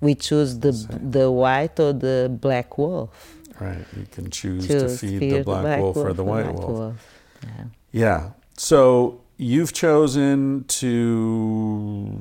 We 0.00 0.14
choose 0.14 0.58
the 0.58 0.72
Same. 0.72 1.10
the 1.10 1.30
white 1.30 1.78
or 1.80 1.92
the 1.92 2.28
black 2.40 2.78
wolf. 2.78 3.34
Right. 3.58 3.84
You 3.96 4.06
can 4.10 4.30
choose, 4.30 4.66
to 4.66 4.80
Choose 4.80 5.00
feed 5.00 5.18
fear 5.20 5.38
the 5.38 5.44
black, 5.44 5.80
wolf, 5.80 5.96
or 5.96 6.12
the 6.12 6.24
white 6.24 6.52
wolf. 6.52 6.94
Yeah. 7.42 7.64
Yeah. 7.92 8.30
So 8.56 9.20
you've 9.36 9.72
chosen 9.72 10.64
to 10.68 12.12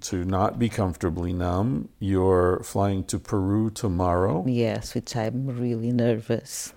to 0.00 0.24
not 0.24 0.58
be 0.58 0.68
comfortably 0.68 1.32
numb. 1.32 1.88
You're 1.98 2.60
flying 2.60 3.04
to 3.04 3.18
Peru 3.18 3.70
tomorrow. 3.70 4.44
Yes, 4.46 4.94
which 4.94 5.14
I'm 5.16 5.46
really 5.46 5.92
nervous. 5.92 6.72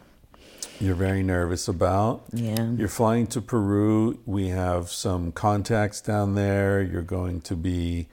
You're 0.80 0.96
very 0.96 1.24
nervous 1.24 1.68
about. 1.68 2.24
Yeah. 2.32 2.72
You're 2.72 2.88
flying 2.88 3.28
to 3.28 3.42
Peru. 3.42 4.20
We 4.26 4.50
have 4.50 4.90
some 4.90 5.32
contacts 5.32 6.00
down 6.00 6.36
there. 6.36 6.82
You're 6.82 7.02
going 7.02 7.42
to 7.42 7.56
be 7.56 8.08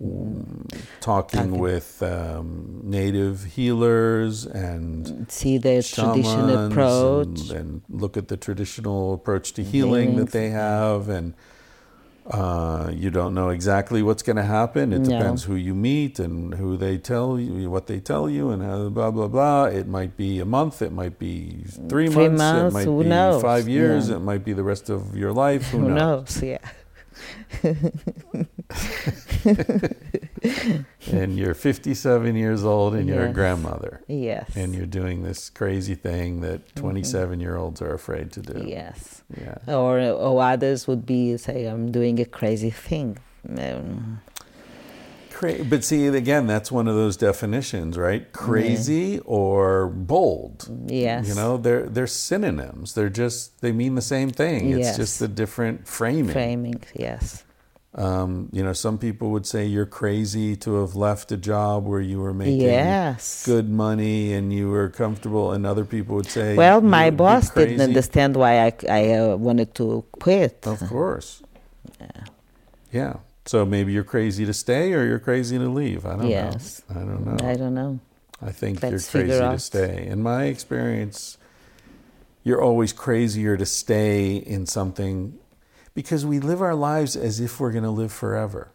talking 0.00 0.66
Talking. 1.00 1.58
with 1.58 2.02
um, 2.02 2.80
native 2.84 3.44
healers 3.44 4.46
and 4.46 5.30
See 5.30 5.58
the 5.58 5.82
traditional 5.82 6.66
approach. 6.66 7.50
and, 7.50 7.52
and 7.52 7.82
look 7.88 8.16
at 8.16 8.28
the 8.28 8.36
traditional 8.36 9.12
approach 9.14 9.52
to 9.54 9.62
healing 9.62 10.16
that 10.16 10.30
they 10.30 10.50
have 10.50 11.08
and 11.08 11.34
uh, 12.26 12.90
you 12.94 13.10
don't 13.10 13.34
know 13.34 13.48
exactly 13.48 14.02
what's 14.02 14.22
going 14.22 14.36
to 14.36 14.44
happen. 14.44 14.92
It 14.92 15.00
No. 15.00 15.18
depends 15.18 15.44
who 15.44 15.56
you 15.56 15.74
meet 15.74 16.18
and 16.20 16.54
who 16.54 16.76
they 16.76 16.96
tell 16.96 17.40
you, 17.40 17.68
what 17.70 17.88
they 17.88 17.98
tell 17.98 18.30
you, 18.30 18.50
and 18.50 18.62
how 18.62 18.88
blah 18.88 19.10
blah 19.10 19.26
blah. 19.26 19.64
It 19.64 19.88
might 19.88 20.16
be 20.16 20.38
a 20.38 20.44
month. 20.44 20.80
It 20.80 20.92
might 20.92 21.18
be 21.18 21.64
three, 21.88 22.06
Three 22.08 22.28
months. 22.28 22.38
months, 22.38 22.76
It 22.86 22.86
might 22.86 23.02
be 23.02 23.08
knows? 23.08 23.42
five 23.42 23.68
years. 23.68 24.08
Yeah. 24.10 24.16
It 24.16 24.20
might 24.20 24.44
be 24.44 24.52
the 24.52 24.62
rest 24.62 24.88
of 24.90 25.16
your 25.16 25.32
life. 25.32 25.70
Who, 25.70 25.78
Who 25.78 25.88
knows? 25.88 25.96
knows? 26.36 26.42
Yeah. 26.42 26.58
And 31.12 31.36
you're 31.36 31.54
57 31.54 32.36
years 32.36 32.64
old, 32.64 32.94
and 32.94 33.08
you're 33.08 33.26
a 33.26 33.32
grandmother, 33.32 34.00
Yes. 34.08 34.50
and 34.56 34.74
you're 34.74 34.86
doing 34.86 35.22
this 35.22 35.50
crazy 35.50 35.94
thing 35.94 36.40
that 36.42 36.74
27 36.76 37.40
year 37.40 37.56
olds 37.56 37.82
are 37.82 37.92
afraid 37.92 38.32
to 38.32 38.40
do. 38.40 38.64
yes. 38.66 39.22
Yeah. 39.36 39.58
Or, 39.74 39.98
or 40.00 40.42
others 40.42 40.86
would 40.88 41.04
be 41.06 41.36
say, 41.36 41.66
I'm 41.66 41.90
doing 41.92 42.20
a 42.20 42.24
crazy 42.24 42.70
thing. 42.70 43.18
Um, 43.58 44.20
Cra- 45.40 45.64
but 45.64 45.82
see, 45.84 46.06
again, 46.06 46.46
that's 46.46 46.70
one 46.70 46.86
of 46.86 46.94
those 46.94 47.16
definitions, 47.16 47.96
right? 47.96 48.30
Crazy 48.30 49.20
or 49.20 49.86
bold. 49.86 50.68
yes. 50.86 51.26
You 51.28 51.34
know, 51.34 51.56
they're 51.56 51.86
they're 51.94 52.06
synonyms. 52.06 52.92
They're 52.92 53.08
just 53.24 53.62
they 53.62 53.72
mean 53.72 53.94
the 53.94 54.02
same 54.16 54.28
thing. 54.28 54.68
It's 54.76 54.88
Yes. 54.88 54.96
just 54.98 55.22
a 55.22 55.28
different 55.28 55.88
framing. 55.88 56.28
Framing, 56.32 56.82
yes. 56.94 57.44
Um, 57.94 58.50
you 58.52 58.62
know, 58.62 58.74
some 58.74 58.98
people 58.98 59.30
would 59.30 59.46
say 59.46 59.64
you're 59.64 59.92
crazy 60.02 60.56
to 60.56 60.74
have 60.82 60.94
left 60.94 61.32
a 61.32 61.38
job 61.38 61.86
where 61.86 62.02
you 62.02 62.20
were 62.20 62.34
making 62.34 62.60
Yes. 62.60 63.42
good 63.46 63.68
money 63.86 64.34
and 64.36 64.52
you 64.52 64.68
were 64.68 64.90
comfortable, 64.90 65.52
and 65.54 65.64
other 65.66 65.86
people 65.86 66.16
would 66.16 66.30
say, 66.38 66.54
Well, 66.54 66.82
my 66.82 67.08
boss 67.10 67.48
didn't 67.50 67.80
understand 67.80 68.36
why 68.36 68.52
I, 68.66 68.72
I 69.00 69.02
uh, 69.14 69.36
wanted 69.36 69.74
to 69.80 70.04
quit. 70.20 70.66
Of 70.66 70.80
course. 70.86 71.42
Yeah. 72.92 73.14
So 73.50 73.66
maybe 73.66 73.92
you're 73.92 74.04
crazy 74.04 74.46
to 74.46 74.54
stay 74.54 74.92
or 74.92 75.04
you're 75.04 75.18
crazy 75.18 75.58
to 75.58 75.68
leave. 75.68 76.06
I 76.06 76.10
don't 76.14 76.28
Yes. 76.30 76.82
know. 76.88 77.00
I 77.00 77.04
don't 77.04 77.24
know. 77.26 77.44
I 77.44 77.56
don't 77.56 77.74
know. 77.74 77.98
I 78.40 78.52
think 78.52 78.80
Let's 78.80 79.12
you're 79.12 79.24
crazy 79.24 79.40
to 79.40 79.58
stay. 79.58 80.06
In 80.06 80.22
my 80.22 80.44
experience, 80.44 81.36
you're 82.44 82.62
always 82.62 82.92
crazier 82.92 83.56
to 83.56 83.66
stay 83.66 84.36
in 84.36 84.66
something 84.66 85.36
because 85.94 86.24
we 86.24 86.38
live 86.38 86.62
our 86.62 86.76
lives 86.76 87.16
as 87.16 87.40
if 87.40 87.58
we're 87.58 87.72
going 87.72 87.82
to 87.82 87.90
live 87.90 88.12
forever. 88.12 88.70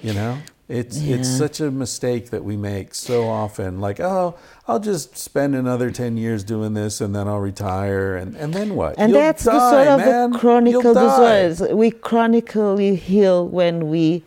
You 0.00 0.14
know? 0.14 0.38
It's 0.68 1.00
it's 1.00 1.28
such 1.28 1.60
a 1.60 1.70
mistake 1.70 2.28
that 2.28 2.44
we 2.44 2.54
make 2.54 2.94
so 2.94 3.26
often. 3.26 3.80
Like, 3.80 4.00
oh, 4.00 4.34
I'll 4.66 4.78
just 4.78 5.16
spend 5.16 5.54
another 5.54 5.90
ten 5.90 6.18
years 6.18 6.44
doing 6.44 6.74
this, 6.74 7.00
and 7.00 7.16
then 7.16 7.26
I'll 7.26 7.40
retire, 7.40 8.16
and, 8.16 8.36
and 8.36 8.52
then 8.52 8.74
what? 8.74 8.94
And 8.98 9.12
You'll 9.12 9.20
that's 9.20 9.44
the 9.44 9.70
sort 9.70 9.88
of 9.88 10.00
man. 10.00 10.30
the 10.32 10.38
chronicle 10.38 10.92
disease. 10.92 11.66
We 11.72 11.90
chronically 11.90 12.96
heal 12.96 13.48
when 13.48 13.88
we 13.88 14.24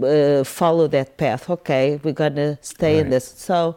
uh, 0.00 0.44
follow 0.44 0.86
that 0.86 1.16
path. 1.16 1.50
Okay, 1.50 1.98
we're 2.04 2.12
gonna 2.12 2.58
stay 2.62 3.00
in 3.00 3.10
this. 3.10 3.26
So 3.36 3.74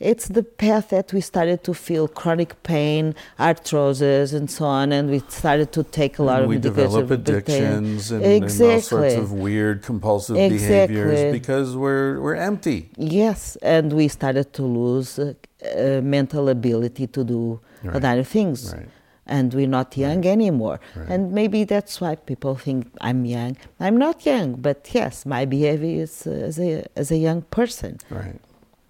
it's 0.00 0.28
the 0.28 0.42
path 0.42 0.88
that 0.88 1.12
we 1.12 1.20
started 1.20 1.62
to 1.64 1.74
feel 1.74 2.08
chronic 2.08 2.60
pain, 2.62 3.14
arthrosis, 3.38 4.32
and 4.32 4.50
so 4.50 4.64
on, 4.64 4.92
and 4.92 5.10
we 5.10 5.18
started 5.28 5.72
to 5.72 5.82
take 5.84 6.18
a 6.18 6.22
lot 6.22 6.36
And 6.36 6.44
of 6.44 6.48
we 6.48 6.58
develop 6.58 7.08
for 7.08 7.16
the 7.16 7.18
pain. 7.18 7.36
addictions 7.36 8.10
and, 8.10 8.24
and 8.24 8.44
all 8.44 8.80
sorts 8.80 9.14
of 9.14 9.32
weird 9.32 9.82
compulsive 9.82 10.36
Exactly. 10.36 10.94
behaviors 10.96 11.32
because 11.32 11.76
we're 11.76 12.20
we're 12.20 12.36
empty. 12.50 12.90
Yes, 12.96 13.56
and 13.74 13.92
we 13.92 14.08
started 14.08 14.52
to 14.54 14.62
lose 14.62 15.18
uh, 15.18 15.34
uh, 15.76 16.00
mental 16.02 16.48
ability 16.48 17.06
to 17.08 17.24
do 17.24 17.60
Right. 17.82 17.96
other 17.96 18.22
things. 18.24 18.74
Right. 18.74 18.88
And 19.26 19.54
we're 19.54 19.68
not 19.80 19.96
young 19.96 20.26
anymore. 20.26 20.80
Right. 20.96 21.08
And 21.12 21.32
maybe 21.32 21.64
that's 21.64 21.94
why 22.02 22.16
people 22.16 22.54
think 22.56 22.78
I'm 23.00 23.24
young. 23.24 23.56
I'm 23.78 23.96
not 23.96 24.26
young, 24.26 24.48
but 24.66 24.78
yes, 24.92 25.24
my 25.24 25.44
behavior 25.46 26.02
is 26.02 26.26
uh, 26.26 26.30
as, 26.48 26.58
a, 26.58 26.84
as 26.96 27.10
a 27.10 27.16
young 27.16 27.40
person. 27.58 27.92
Right, 28.10 28.40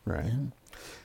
right. 0.07 0.33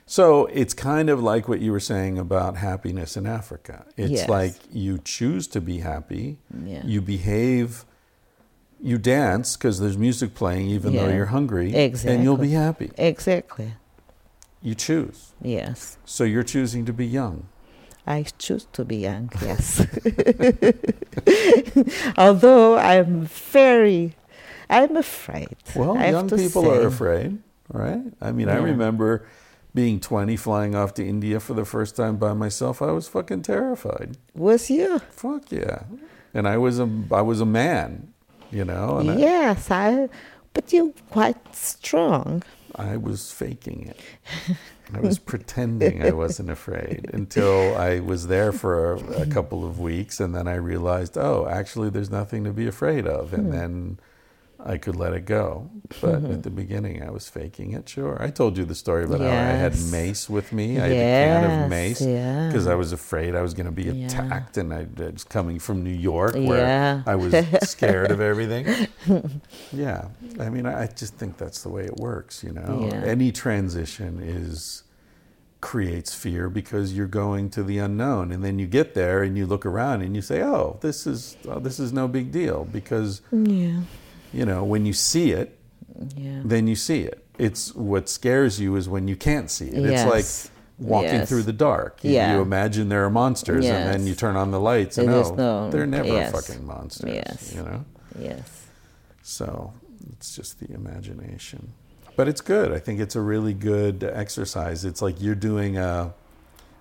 So 0.08 0.46
it's 0.46 0.72
kind 0.72 1.10
of 1.10 1.20
like 1.20 1.48
what 1.48 1.60
you 1.60 1.72
were 1.72 1.80
saying 1.80 2.16
about 2.16 2.56
happiness 2.56 3.16
in 3.16 3.26
Africa. 3.26 3.84
It's 3.96 4.10
Yes. 4.12 4.28
like 4.28 4.54
you 4.72 4.98
choose 5.04 5.48
to 5.48 5.60
be 5.60 5.78
happy, 5.78 6.38
Yeah. 6.64 6.82
you 6.84 7.00
behave, 7.00 7.84
you 8.80 8.98
dance 8.98 9.56
because 9.56 9.80
there's 9.80 9.98
music 9.98 10.32
playing 10.34 10.68
even 10.68 10.94
though 10.94 11.08
you're 11.08 11.26
hungry, 11.26 11.74
exactly. 11.74 12.14
and 12.14 12.22
you'll 12.24 12.36
be 12.36 12.52
happy. 12.52 12.92
Exactly. 12.96 13.72
You 14.62 14.76
choose. 14.76 15.32
Yes. 15.42 15.98
So 16.04 16.22
you're 16.22 16.44
choosing 16.44 16.84
to 16.86 16.92
be 16.92 17.06
young. 17.06 17.48
I 18.06 18.24
choose 18.38 18.66
to 18.74 18.84
be 18.84 18.98
young, 18.98 19.30
yes. 19.42 19.80
Although 22.16 22.78
I'm 22.78 23.22
very, 23.26 24.14
I'm 24.70 24.96
afraid. 24.96 25.56
Well, 25.74 25.98
I 25.98 26.10
young 26.10 26.28
people 26.28 26.62
say. 26.62 26.68
are 26.68 26.86
afraid, 26.86 27.38
right? 27.72 28.02
I 28.20 28.30
mean, 28.30 28.48
I 28.48 28.58
remember 28.58 29.26
being 29.76 30.00
20, 30.00 30.36
flying 30.36 30.74
off 30.74 30.94
to 30.94 31.06
India 31.06 31.38
for 31.38 31.52
the 31.52 31.66
first 31.66 31.96
time 31.96 32.16
by 32.16 32.32
myself. 32.32 32.80
I 32.80 32.92
was 32.92 33.06
fucking 33.08 33.42
terrified. 33.42 34.16
Was 34.34 34.70
you? 34.70 35.00
Fuck 35.10 35.52
yeah. 35.52 35.82
And 36.32 36.48
I 36.48 36.56
was 36.56 36.80
a 36.80 36.88
I 37.12 37.20
was 37.20 37.40
a 37.42 37.46
man, 37.46 38.12
you 38.50 38.64
know, 38.64 38.96
and 38.98 39.20
yes, 39.20 39.70
I. 39.70 40.08
But 40.54 40.72
you're 40.72 40.92
quite 41.10 41.54
strong. 41.54 42.42
I, 42.74 42.94
I 42.94 42.96
was 42.96 43.30
faking 43.30 43.86
it. 43.86 44.00
I 44.94 45.00
was 45.00 45.18
pretending 45.18 46.02
I 46.02 46.12
wasn't 46.12 46.50
afraid 46.50 47.10
until 47.12 47.76
I 47.76 48.00
was 48.00 48.28
there 48.28 48.52
for 48.52 48.94
a, 48.94 49.22
a 49.22 49.26
couple 49.26 49.66
of 49.66 49.78
weeks, 49.78 50.20
and 50.20 50.34
then 50.34 50.48
I 50.48 50.54
realized, 50.54 51.18
oh, 51.18 51.46
actually, 51.50 51.90
there's 51.90 52.10
nothing 52.10 52.44
to 52.44 52.52
be 52.52 52.66
afraid 52.66 53.06
of, 53.06 53.34
and 53.34 53.46
hmm. 53.46 53.52
then 53.52 54.00
I 54.66 54.78
could 54.78 54.96
let 54.96 55.12
it 55.12 55.24
go. 55.24 55.70
But 56.00 56.14
at 56.16 56.22
the 56.22 56.28
mm-hmm. 56.50 56.56
beginning, 56.56 57.02
I 57.02 57.10
was 57.10 57.28
faking 57.28 57.72
it. 57.72 57.88
Sure, 57.88 58.20
I 58.20 58.30
told 58.30 58.58
you 58.58 58.64
the 58.64 58.74
story 58.74 59.04
about 59.04 59.20
how 59.20 59.28
I 59.28 59.30
had 59.30 59.80
mace 59.92 60.28
with 60.28 60.52
me. 60.52 60.78
I 60.80 60.88
had 60.88 60.90
a 60.90 60.94
can 60.94 61.44
of 61.44 61.50
Yes, 61.50 61.70
mace 61.70 62.00
yeah. 62.02 62.48
because 62.48 62.66
I 62.66 62.74
was 62.74 62.92
afraid 62.92 63.36
I 63.36 63.42
was 63.42 63.54
going 63.54 63.66
to 63.66 63.72
be 63.72 63.84
Yeah. 63.84 64.06
attacked, 64.06 64.56
and 64.56 64.74
I, 64.74 64.86
I 64.98 65.10
was 65.10 65.22
coming 65.22 65.60
from 65.60 65.84
New 65.84 65.90
York 65.94 66.34
where 66.34 66.58
Yeah. 66.58 67.02
I 67.06 67.14
was 67.14 67.32
scared 67.68 68.10
of 68.10 68.20
everything. 68.20 68.88
Yeah, 69.72 70.08
I 70.40 70.48
mean, 70.50 70.66
I 70.66 70.86
just 70.86 71.14
think 71.14 71.36
that's 71.38 71.62
the 71.62 71.68
way 71.68 71.84
it 71.84 71.96
works. 71.96 72.42
You 72.42 72.52
know, 72.52 72.88
Yeah. 72.90 73.02
any 73.04 73.30
transition 73.32 74.20
is 74.20 74.82
creates 75.60 76.14
fear 76.14 76.48
because 76.48 76.92
you're 76.96 77.06
going 77.06 77.50
to 77.50 77.62
the 77.62 77.78
unknown, 77.78 78.30
and 78.32 78.44
then 78.44 78.58
you 78.58 78.66
get 78.66 78.94
there 78.94 79.22
and 79.22 79.36
you 79.36 79.46
look 79.46 79.64
around 79.64 80.02
and 80.02 80.14
you 80.14 80.22
say, 80.22 80.42
"Oh, 80.42 80.78
this 80.80 81.06
is 81.06 81.36
oh, 81.48 81.58
this 81.60 81.78
is 81.80 81.92
no 81.92 82.08
big 82.08 82.30
deal," 82.32 82.64
because 82.64 83.22
Yeah. 83.32 83.80
You 84.36 84.44
know 84.44 84.62
when 84.64 84.84
you 84.86 84.92
see 84.92 85.30
it, 85.32 85.58
Yeah. 86.16 86.42
then 86.44 86.68
you 86.68 86.76
see 86.76 87.00
it. 87.02 87.24
It's 87.38 87.74
what 87.74 88.08
scares 88.08 88.60
you 88.60 88.76
is 88.76 88.88
when 88.88 89.08
you 89.08 89.16
can't 89.16 89.50
see 89.50 89.68
it. 89.68 89.84
It's 89.84 90.04
like 90.16 90.26
walking 90.78 91.20
Yes. 91.20 91.28
through 91.28 91.42
the 91.44 91.52
dark. 91.54 92.04
You, 92.04 92.12
Yeah. 92.12 92.34
you 92.34 92.42
imagine 92.42 92.88
there 92.88 93.04
are 93.04 93.10
monsters, 93.10 93.64
and 93.64 93.82
then 93.92 94.06
you 94.06 94.14
turn 94.14 94.36
on 94.36 94.50
the 94.50 94.60
lights, 94.60 94.98
and 94.98 95.08
oh, 95.10 95.34
no- 95.34 95.70
they're 95.70 95.86
never 95.86 96.08
yes. 96.08 96.32
fucking 96.32 96.66
monsters. 96.66 97.10
Yes. 97.14 97.52
You 97.54 97.62
know. 97.62 97.84
Yes. 98.18 98.42
So 99.22 99.72
it's 100.12 100.34
just 100.36 100.60
the 100.60 100.72
imagination. 100.72 101.72
But 102.16 102.28
it's 102.28 102.40
good. 102.40 102.72
I 102.72 102.78
think 102.78 103.00
it's 103.00 103.16
a 103.16 103.20
really 103.20 103.52
good 103.54 104.02
exercise. 104.04 104.84
It's 104.84 105.02
like 105.02 105.20
you're 105.20 105.34
doing 105.34 105.76
a, 105.76 106.14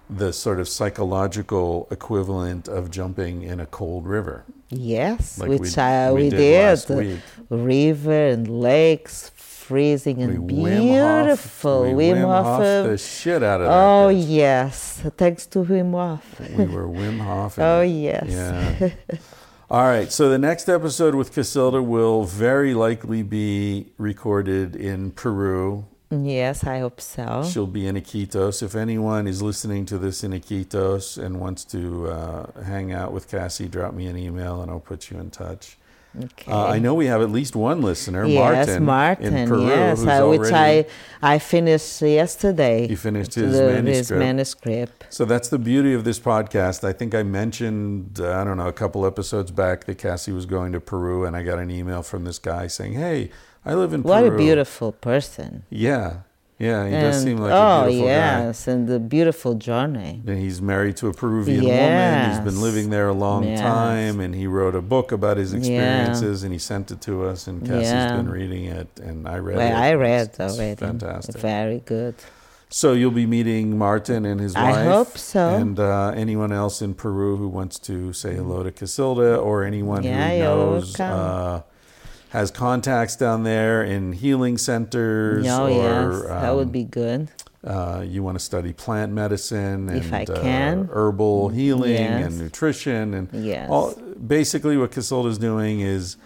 the 0.09 0.31
sort 0.31 0.59
of 0.59 0.67
psychological 0.69 1.87
equivalent 1.91 2.67
of 2.67 2.91
jumping 2.91 3.41
in 3.43 3.59
a 3.59 3.65
cold 3.65 4.07
river. 4.07 4.45
Yes, 4.69 5.37
Like 5.39 5.49
we- 5.49 5.57
which 5.57 5.77
I, 5.77 6.11
we 6.11 6.23
we, 6.23 6.29
did 6.31 6.87
did. 6.87 7.21
River 7.49 8.27
and 8.29 8.47
lakes, 8.61 9.31
freezing 9.35 10.21
and 10.21 10.47
we 10.47 10.53
Wim 10.63 10.89
Hof- 10.99 11.25
beautiful. 11.25 11.81
we 11.83 11.89
Wim, 11.89 12.17
Wim 12.17 12.21
Hof. 12.21 12.45
Hof 12.45 12.87
the 12.89 12.97
shit 12.97 13.43
out 13.43 13.61
of 13.61 13.67
that. 13.67 13.73
oh 13.73 14.09
yes, 14.09 15.01
thanks 15.17 15.45
to 15.47 15.59
Wim 15.59 15.91
Hof. 15.91 16.39
We 16.57 16.65
were 16.65 16.87
Wim 16.87 17.19
Hof. 17.19 17.57
Oh 17.59 17.81
yes. 17.81 18.25
Yeah. 18.27 18.89
All 19.69 19.81
right. 19.83 20.11
So 20.11 20.29
the 20.29 20.37
next 20.37 20.69
episode 20.69 21.15
with 21.15 21.33
Cacilda 21.33 21.83
will 21.83 22.23
very 22.25 22.73
likely 22.75 23.23
be 23.23 23.93
recorded 23.97 24.75
in 24.75 25.09
Peru. 25.11 25.85
Yes, 26.11 26.63
I 26.63 26.79
hope 26.79 27.01
so. 27.01 27.47
She'll 27.51 27.67
be 27.67 27.87
in 27.87 27.95
Iquitos. 27.95 28.61
If 28.61 28.75
anyone 28.75 29.27
is 29.27 29.41
listening 29.41 29.85
to 29.87 29.97
this 29.97 30.23
in 30.23 30.31
Iquitos 30.31 31.17
and 31.23 31.39
wants 31.39 31.65
to 31.65 32.07
uh, 32.07 32.61
hang 32.63 32.91
out 32.93 33.11
with 33.11 33.27
Cassie, 33.29 33.67
drop 33.67 33.93
me 33.93 34.05
an 34.07 34.17
email 34.17 34.61
and 34.61 34.69
I'll 34.69 34.79
put 34.79 35.09
you 35.09 35.19
in 35.19 35.31
touch. 35.31 35.77
Okay. 36.23 36.49
Uh, 36.49 36.67
I 36.67 36.79
know 36.79 36.93
we 36.93 37.07
have 37.07 37.21
at 37.21 37.29
least 37.29 37.57
one 37.57 37.81
listener, 37.81 38.25
yes, 38.25 38.67
Martin, 38.67 38.85
Martin. 38.85 39.35
in 39.35 39.49
Peru, 39.49 39.67
yes, 39.67 40.05
I, 40.05 40.23
which 40.23 40.49
I 40.53 40.85
I 41.21 41.39
finished 41.39 42.01
yesterday. 42.01 42.87
You 42.87 42.95
finished 42.95 43.33
his 43.33 43.51
the- 43.51 43.63
manuscript. 43.67 43.97
His 43.97 44.11
manuscript. 44.11 45.05
So 45.09 45.25
that's 45.25 45.49
the 45.49 45.59
beauty 45.59 45.93
of 45.93 46.05
this 46.05 46.17
podcast. 46.17 46.85
I 46.87 46.93
think 46.93 47.13
I 47.13 47.23
mentioned, 47.23 48.21
uh, 48.21 48.39
I 48.39 48.45
don't 48.45 48.55
know, 48.55 48.67
a 48.67 48.73
couple 48.73 49.05
episodes 49.05 49.51
back 49.51 49.83
that 49.85 49.97
Cassie 49.97 50.31
was 50.31 50.45
going 50.45 50.71
to 50.71 50.79
Peru, 50.79 51.25
and 51.25 51.35
I 51.35 51.43
got 51.43 51.59
an 51.59 51.69
email 51.69 52.01
from 52.01 52.23
this 52.23 52.39
guy 52.39 52.67
saying, 52.67 52.93
"Hey, 52.93 53.29
I 53.65 53.73
live 53.73 53.93
in 53.93 54.03
Peru. 54.03 54.09
What 54.13 54.23
Peru." 54.23 54.35
a 54.35 54.37
beautiful 54.37 54.91
person. 54.91 55.63
Yeah, 55.69 56.17
yeah, 56.59 56.85
he 56.85 56.91
does 56.91 57.21
seem 57.23 57.37
like 57.37 57.51
oh 57.51 57.55
a 57.55 57.87
beautiful 57.87 58.07
guy. 58.07 58.13
yes, 58.13 58.67
and 58.67 58.87
the 58.87 58.99
beautiful 58.99 59.53
journey. 59.55 60.21
And 60.25 60.37
he's 60.39 60.61
married 60.61 60.95
to 60.97 61.07
a 61.07 61.13
Peruvian 61.13 61.63
woman. 61.65 62.29
He's 62.29 62.39
been 62.39 62.61
living 62.61 62.89
there 62.91 63.07
a 63.09 63.13
long 63.13 63.43
Yes. 63.43 63.59
time, 63.59 64.19
and 64.19 64.33
he 64.35 64.47
wrote 64.47 64.75
a 64.75 64.81
book 64.81 65.11
about 65.11 65.37
his 65.37 65.53
experiences, 65.53 66.43
and 66.43 66.53
he 66.53 66.59
sent 66.59 66.91
it 66.91 67.01
to 67.01 67.25
us. 67.25 67.47
And 67.47 67.65
Cassie's 67.65 67.89
Yeah. 67.91 68.15
been 68.15 68.29
reading 68.29 68.65
it, 68.65 68.87
and 69.03 69.27
I 69.27 69.37
read 69.39 69.57
Well, 69.57 69.67
it. 69.67 69.75
I 69.89 69.93
read 69.95 70.21
It's- 70.29 70.39
it's 70.51 70.57
already. 70.59 70.75
fantastic. 70.75 71.35
Very 71.37 71.81
good. 71.85 72.15
So 72.69 72.93
you'll 72.93 73.11
be 73.11 73.27
meeting 73.27 73.77
Martin 73.77 74.25
and 74.25 74.39
his 74.39 74.55
wife. 74.55 74.75
I 74.75 74.83
hope 74.85 75.17
so. 75.17 75.49
And 75.49 75.79
uh, 75.79 76.13
anyone 76.15 76.51
else 76.51 76.81
in 76.81 76.93
Peru 76.93 77.37
who 77.37 77.47
wants 77.47 77.79
to 77.79 78.11
say 78.11 78.33
hello 78.35 78.63
to 78.63 78.71
Cacilda, 78.71 79.41
or 79.41 79.63
anyone 79.63 80.03
Yeah, 80.03 80.29
who 80.31 80.39
knows 80.39 80.99
uh, 80.99 81.61
has 82.35 82.51
contacts 82.51 83.15
down 83.15 83.43
there 83.43 83.81
in 83.83 84.11
healing 84.13 84.57
centers, 84.57 85.45
Oh 85.47 85.65
or 85.65 85.69
yes, 85.69 86.27
that 86.27 86.55
would 86.55 86.67
um, 86.67 86.71
be 86.71 86.83
good. 86.83 87.29
uh, 87.63 88.03
you 88.05 88.21
want 88.23 88.37
to 88.37 88.43
study 88.43 88.73
plant 88.73 89.11
medicine 89.13 89.89
and 89.89 90.29
uh, 90.29 90.83
herbal 90.93 91.49
healing 91.49 91.91
Yes. 91.93 92.25
and 92.25 92.39
nutrition 92.39 93.13
and 93.13 93.29
Yes. 93.33 93.69
all. 93.69 93.93
Basically, 94.27 94.75
what 94.77 94.91
Cacilda's 94.91 95.37
doing 95.37 95.79
is 95.79 96.17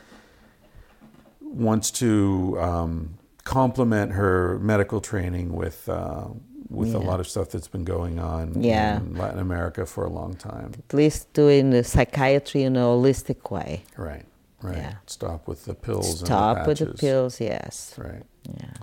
wants 1.42 1.92
to 1.92 2.58
um, 2.60 3.18
complement 3.44 4.12
her 4.14 4.60
medical 4.60 5.02
training 5.02 5.54
with 5.54 5.88
uh, 5.90 6.26
with 6.70 6.94
a 6.94 7.00
lot 7.00 7.20
of 7.20 7.28
stuff 7.28 7.50
that's 7.50 7.68
been 7.68 7.84
going 7.84 8.20
on 8.20 8.62
Yeah. 8.62 8.98
in 8.98 9.16
Latin 9.16 9.40
America 9.40 9.86
for 9.88 10.04
a 10.06 10.10
long 10.10 10.36
time. 10.36 10.72
At 10.88 10.94
least 10.94 11.34
doing 11.34 11.82
psychiatry 11.84 12.62
in 12.62 12.76
a 12.76 12.82
holistic 12.82 13.50
way. 13.50 13.82
Right. 13.98 14.26
Right. 14.62 14.78
Yeah. 14.78 14.94
Stop 15.06 15.48
with 15.48 15.66
the 15.66 15.74
pills. 15.74 16.20
Stop 16.20 16.58
and 16.58 16.66
the 16.66 16.70
with 16.70 16.80
the 16.80 16.94
pills. 16.98 17.40
Yes. 17.40 17.94
Right. 17.98 18.24
Yeah. 18.60 18.74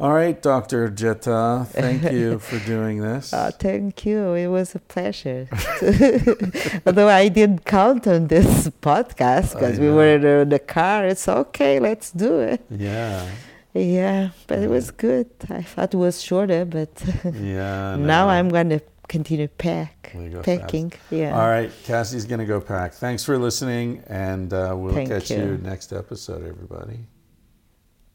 All 0.00 0.12
right, 0.12 0.40
Dr. 0.42 0.88
Jetha, 0.90 1.68
thank 1.68 2.02
you 2.12 2.40
for 2.40 2.58
doing 2.66 3.00
this. 3.00 3.32
Oh, 3.32 3.50
thank 3.50 4.04
you. 4.04 4.34
It 4.34 4.48
was 4.48 4.74
a 4.74 4.80
pleasure. 4.80 5.46
Although 6.86 7.08
I 7.08 7.28
didn't 7.28 7.64
count 7.64 8.08
on 8.08 8.26
this 8.26 8.68
podcast 8.82 9.52
because 9.54 9.78
we 9.78 9.88
were 9.90 10.16
in 10.42 10.48
the 10.48 10.58
car. 10.58 11.06
It's 11.06 11.28
okay. 11.28 11.78
Let's 11.78 12.10
do 12.10 12.40
it. 12.40 12.64
yeah. 12.70 13.28
Yeah, 13.76 14.30
but 14.46 14.60
it 14.60 14.70
was 14.70 14.92
good. 14.92 15.28
I 15.50 15.62
thought 15.62 15.94
it 15.94 15.96
was 15.96 16.22
shorter, 16.22 16.64
but 16.64 16.90
Yeah. 17.34 17.96
now. 17.98 18.28
I'm 18.28 18.48
going 18.48 18.68
to 18.70 18.80
continue 19.08 19.48
pack 19.48 20.12
packing. 20.42 20.92
Yeah. 21.10 21.38
All 21.38 21.48
right, 21.48 21.70
Cassie's 21.84 22.24
going 22.24 22.40
to 22.40 22.46
go 22.46 22.60
pack. 22.60 22.92
Thanks 22.94 23.24
for 23.24 23.38
listening, 23.38 24.02
and 24.06 24.52
uh, 24.52 24.74
we'll 24.76 24.94
Thank 24.94 25.10
catch 25.10 25.30
you. 25.30 25.38
you. 25.38 25.58
next 25.58 25.92
episode, 25.92 26.46
everybody. 26.46 27.00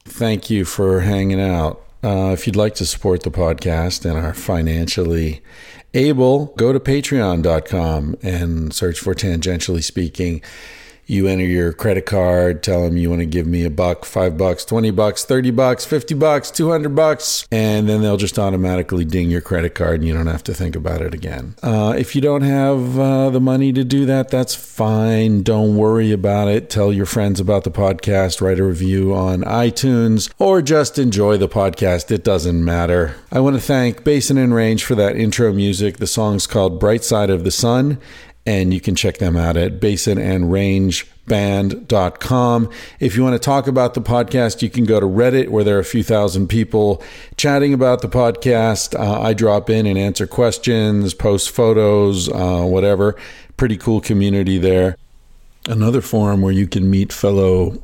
Thank 0.05 0.49
you 0.49 0.65
for 0.65 1.01
hanging 1.01 1.41
out. 1.41 1.81
Uh, 2.03 2.31
if 2.31 2.47
you'd 2.47 2.55
like 2.55 2.75
to 2.75 2.85
support 2.85 3.23
the 3.23 3.29
podcast 3.29 4.09
and 4.09 4.17
are 4.17 4.33
financially 4.33 5.41
able, 5.93 6.47
go 6.57 6.71
to 6.71 6.79
patreon.com 6.79 8.15
and 8.21 8.73
search 8.73 8.99
for 8.99 9.13
Tangentially 9.13 9.83
Speaking. 9.83 10.41
You 11.09 11.27
enter 11.27 11.43
your 11.43 11.73
credit 11.73 12.05
card, 12.05 12.61
tell 12.61 12.83
them 12.83 12.95
you 12.95 13.09
want 13.09 13.21
to 13.21 13.25
give 13.25 13.47
me 13.47 13.65
a 13.65 13.71
buck, 13.71 14.05
five 14.05 14.37
bucks, 14.37 14.63
20 14.63 14.91
bucks, 14.91 15.25
30 15.25 15.49
bucks, 15.49 15.83
50 15.83 16.13
bucks, 16.13 16.51
200 16.51 16.93
bucks, 16.93 17.47
and 17.51 17.89
then 17.89 18.03
they'll 18.03 18.15
just 18.15 18.37
automatically 18.37 19.05
ding 19.05 19.31
your 19.31 19.41
credit 19.41 19.73
card 19.73 20.01
and 20.01 20.07
you 20.07 20.13
don't 20.13 20.27
have 20.27 20.43
to 20.43 20.53
think 20.53 20.75
about 20.75 21.01
it 21.01 21.15
again. 21.15 21.55
Uh, 21.63 21.95
if 21.97 22.15
you 22.15 22.21
don't 22.21 22.43
have 22.43 22.99
uh, 22.99 23.31
the 23.31 23.39
money 23.39 23.73
to 23.73 23.83
do 23.83 24.05
that, 24.05 24.29
that's 24.29 24.53
fine. 24.53 25.41
Don't 25.41 25.75
worry 25.75 26.11
about 26.11 26.47
it. 26.47 26.69
Tell 26.69 26.93
your 26.93 27.07
friends 27.07 27.39
about 27.39 27.63
the 27.63 27.71
podcast, 27.71 28.39
write 28.39 28.59
a 28.59 28.63
review 28.63 29.15
on 29.15 29.41
iTunes, 29.41 30.31
or 30.37 30.61
just 30.61 30.99
enjoy 30.99 31.37
the 31.37 31.49
podcast. 31.49 32.11
It 32.11 32.23
doesn't 32.23 32.63
matter. 32.63 33.15
I 33.31 33.39
want 33.39 33.55
to 33.55 33.61
thank 33.63 34.03
Basin 34.03 34.37
and 34.37 34.53
Range 34.53 34.83
for 34.83 34.93
that 34.93 35.15
intro 35.15 35.51
music. 35.53 35.97
The 35.97 36.05
song's 36.05 36.45
called 36.45 36.79
Bright 36.79 37.03
Side 37.03 37.31
of 37.31 37.43
the 37.43 37.51
Sun 37.51 37.97
and 38.49 38.73
you 38.73 38.81
can 38.81 38.95
check 38.95 39.19
them 39.19 39.37
out 39.37 39.55
at 39.55 39.79
basinandrangeband.com. 39.79 42.69
If 42.99 43.15
you 43.15 43.21
want 43.21 43.35
to 43.35 43.39
talk 43.39 43.67
about 43.67 43.93
the 43.93 44.01
podcast, 44.01 44.63
you 44.63 44.71
can 44.71 44.85
go 44.85 44.99
to 44.99 45.05
Reddit 45.05 45.49
where 45.49 45.63
there 45.63 45.77
are 45.77 45.81
a 45.81 45.85
few 45.85 46.01
thousand 46.01 46.47
people 46.47 47.03
chatting 47.37 47.75
about 47.75 48.01
the 48.01 48.09
podcast. 48.09 48.99
Uh, 48.99 49.21
I 49.21 49.33
drop 49.33 49.69
in 49.69 49.85
and 49.85 49.99
answer 49.99 50.25
questions, 50.25 51.13
post 51.13 51.51
photos, 51.51 52.27
uh, 52.29 52.63
whatever. 52.63 53.15
Pretty 53.55 53.77
cool 53.77 54.01
community 54.01 54.57
there. 54.57 54.97
Another 55.67 56.01
forum 56.01 56.41
where 56.41 56.51
you 56.51 56.65
can 56.65 56.89
meet 56.89 57.13
fellow 57.13 57.79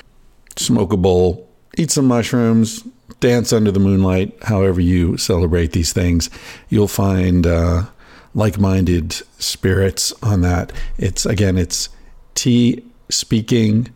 smoke 0.57 0.93
a 0.93 0.97
bowl, 0.97 1.49
eat 1.79 1.91
some 1.91 2.07
mushrooms, 2.07 2.85
dance 3.21 3.53
under 3.53 3.71
the 3.71 3.81
moonlight, 3.81 4.37
however 4.43 4.81
you 4.81 5.17
celebrate 5.17 5.73
these 5.73 5.93
things. 5.93 6.29
You'll 6.69 6.89
find 6.89 7.47
uh, 7.47 7.87
like 8.35 8.59
minded 8.59 9.13
spirits 9.39 10.13
on 10.23 10.43
that. 10.43 10.73
It's 10.99 11.27
again, 11.27 11.57
it's 11.57 11.89
T 12.35 12.85
speaking 13.09 13.89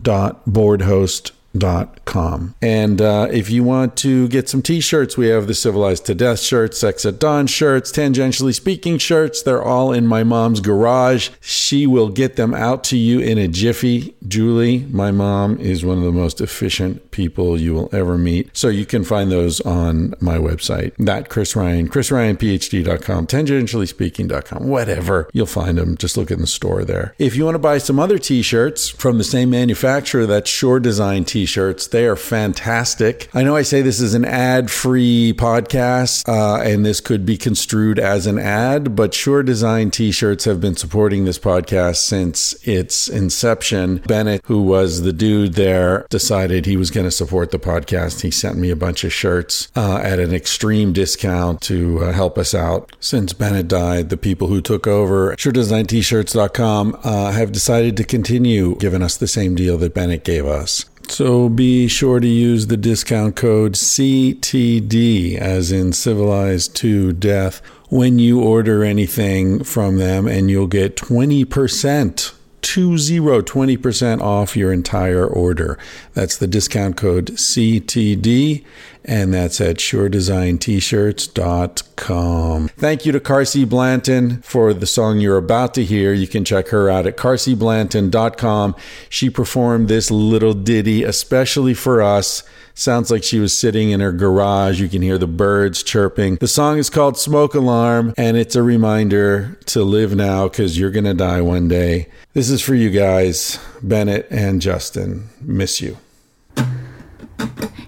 dot 0.00 0.44
boardhost 0.46 1.30
dot 1.56 2.04
com. 2.04 2.54
And 2.60 3.00
uh, 3.00 3.28
if 3.30 3.50
you 3.50 3.62
want 3.64 3.96
to 3.98 4.28
get 4.28 4.48
some 4.48 4.62
t-shirts 4.62 5.16
we 5.16 5.28
have 5.28 5.46
the 5.46 5.54
civilized 5.54 6.06
to 6.06 6.14
death 6.14 6.40
shirts 6.40 6.78
sex 6.78 7.04
at 7.04 7.18
dawn 7.18 7.46
shirts 7.46 7.92
tangentially 7.92 8.54
speaking 8.54 8.98
shirts. 8.98 9.42
They're 9.42 9.62
all 9.62 9.92
in 9.92 10.06
my 10.06 10.24
mom's 10.24 10.60
garage. 10.60 11.30
She 11.40 11.86
will 11.86 12.08
get 12.08 12.36
them 12.36 12.54
out 12.54 12.84
to 12.84 12.96
you 12.96 13.20
in 13.20 13.38
a 13.38 13.48
jiffy. 13.48 14.14
Julie 14.26 14.86
my 14.90 15.10
mom 15.10 15.58
is 15.58 15.84
one 15.84 15.98
of 15.98 16.04
the 16.04 16.12
most 16.12 16.40
efficient 16.40 17.10
people 17.10 17.60
you 17.60 17.74
will 17.74 17.88
ever 17.92 18.16
meet. 18.18 18.56
So 18.56 18.68
you 18.68 18.86
can 18.86 19.04
find 19.04 19.30
those 19.30 19.60
on 19.60 20.14
my 20.20 20.38
website. 20.38 20.94
That 20.96 21.28
chris 21.28 21.54
ryan 21.54 21.88
chris 21.88 22.10
ryan 22.10 22.36
chrisryanphd.com 22.36 23.26
tangentially 23.26 23.88
speaking.com 23.88 24.68
whatever. 24.68 25.28
You'll 25.32 25.46
find 25.46 25.78
them 25.78 25.96
just 25.96 26.16
look 26.16 26.30
in 26.30 26.40
the 26.40 26.46
store 26.46 26.84
there. 26.84 27.14
If 27.18 27.36
you 27.36 27.44
want 27.44 27.54
to 27.56 27.60
buy 27.60 27.78
some 27.78 27.98
other 27.98 28.18
t-shirts 28.18 28.88
from 28.88 29.18
the 29.18 29.24
same 29.24 29.50
manufacturer 29.50 30.26
that's 30.26 30.50
sure 30.50 30.80
design 30.80 31.24
t-shirts. 31.42 31.88
They 31.88 32.06
are 32.06 32.14
fantastic. 32.14 33.28
I 33.34 33.42
know 33.42 33.56
i 33.56 33.62
say 33.62 33.82
this 33.82 34.00
is 34.00 34.14
an 34.14 34.24
ad-free 34.24 35.34
podcast 35.36 36.28
uh, 36.28 36.62
and 36.62 36.86
this 36.86 37.00
could 37.00 37.26
be 37.26 37.36
construed 37.36 37.98
as 37.98 38.28
an 38.28 38.38
ad 38.38 38.94
but 38.94 39.12
sure 39.12 39.42
design 39.42 39.90
t-shirts 39.90 40.44
have 40.44 40.60
been 40.60 40.76
supporting 40.76 41.24
this 41.24 41.40
podcast 41.40 41.96
since 41.96 42.54
its 42.66 43.08
inception. 43.08 43.96
Bennett 44.06 44.42
who 44.44 44.62
was 44.62 45.02
the 45.02 45.12
dude 45.12 45.54
there 45.54 46.06
decided 46.10 46.64
he 46.64 46.76
was 46.76 46.92
going 46.92 47.06
to 47.06 47.10
support 47.10 47.50
the 47.50 47.58
podcast. 47.58 48.20
He 48.20 48.30
sent 48.30 48.56
me 48.56 48.70
a 48.70 48.76
bunch 48.76 49.02
of 49.02 49.12
shirts 49.12 49.66
uh, 49.74 49.96
at 49.96 50.20
an 50.20 50.32
extreme 50.32 50.92
discount 50.92 51.60
to 51.62 52.04
uh, 52.04 52.12
help 52.12 52.38
us 52.38 52.54
out. 52.54 52.94
Since 53.00 53.32
bennett 53.32 53.66
died 53.66 54.10
the 54.10 54.16
people 54.16 54.46
who 54.46 54.60
took 54.60 54.86
over 54.86 55.34
suredesignt-shirts.com 55.34 57.00
uh, 57.02 57.32
have 57.32 57.50
decided 57.50 57.96
to 57.96 58.04
continue 58.04 58.76
giving 58.76 59.02
us 59.02 59.16
the 59.16 59.26
same 59.26 59.56
deal 59.56 59.76
that 59.78 59.92
bennett 59.92 60.22
gave 60.22 60.46
us 60.46 60.84
so 61.10 61.48
be 61.48 61.88
sure 61.88 62.20
to 62.20 62.26
use 62.26 62.66
the 62.66 62.76
discount 62.76 63.36
code 63.36 63.72
CTD, 63.72 65.36
as 65.36 65.72
in 65.72 65.92
civilized 65.92 66.76
to 66.76 67.12
death, 67.12 67.60
when 67.88 68.18
you 68.18 68.40
order 68.42 68.84
anything 68.84 69.64
from 69.64 69.98
them, 69.98 70.26
and 70.26 70.50
you'll 70.50 70.66
get 70.66 70.96
20%. 70.96 72.32
20 72.62 73.20
20% 73.20 74.22
off 74.22 74.56
your 74.56 74.72
entire 74.72 75.26
order. 75.26 75.76
That's 76.14 76.36
the 76.36 76.46
discount 76.46 76.96
code 76.96 77.32
CTD 77.32 78.64
and 79.04 79.34
that's 79.34 79.60
at 79.60 79.78
suredesignt-shirts.com. 79.78 82.68
Thank 82.68 83.04
you 83.04 83.10
to 83.12 83.20
Carsie 83.20 83.68
Blanton 83.68 84.40
for 84.42 84.72
the 84.72 84.86
song 84.86 85.18
you're 85.18 85.36
about 85.36 85.74
to 85.74 85.84
hear. 85.84 86.12
You 86.12 86.28
can 86.28 86.44
check 86.44 86.68
her 86.68 86.88
out 86.88 87.04
at 87.06 87.16
carsieblanton.com. 87.16 88.76
She 89.08 89.28
performed 89.28 89.88
this 89.88 90.08
little 90.10 90.54
ditty 90.54 91.02
especially 91.02 91.74
for 91.74 92.00
us. 92.00 92.44
Sounds 92.74 93.10
like 93.10 93.22
she 93.22 93.38
was 93.38 93.54
sitting 93.54 93.90
in 93.90 94.00
her 94.00 94.12
garage. 94.12 94.80
You 94.80 94.88
can 94.88 95.02
hear 95.02 95.18
the 95.18 95.26
birds 95.26 95.82
chirping. 95.82 96.36
The 96.36 96.48
song 96.48 96.78
is 96.78 96.90
called 96.90 97.18
Smoke 97.18 97.54
Alarm, 97.54 98.14
and 98.16 98.36
it's 98.36 98.56
a 98.56 98.62
reminder 98.62 99.58
to 99.66 99.82
live 99.84 100.14
now 100.14 100.48
because 100.48 100.78
you're 100.78 100.90
going 100.90 101.04
to 101.04 101.14
die 101.14 101.40
one 101.40 101.68
day. 101.68 102.08
This 102.32 102.48
is 102.48 102.62
for 102.62 102.74
you 102.74 102.90
guys, 102.90 103.58
Bennett 103.82 104.26
and 104.30 104.62
Justin. 104.62 105.28
Miss 105.40 105.80
you. 105.80 105.98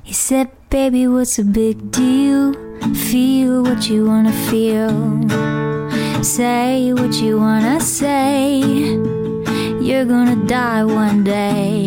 He 0.02 0.12
said, 0.12 0.50
Baby, 0.74 1.06
what's 1.06 1.38
a 1.38 1.44
big 1.44 1.92
deal? 1.92 2.52
Feel 2.94 3.62
what 3.62 3.88
you 3.88 4.06
wanna 4.06 4.32
feel. 4.50 4.90
Say 6.22 6.92
what 6.92 7.14
you 7.14 7.38
wanna 7.38 7.80
say. 7.80 8.58
You're 9.80 10.04
gonna 10.04 10.44
die 10.46 10.84
one 10.84 11.22
day. 11.22 11.86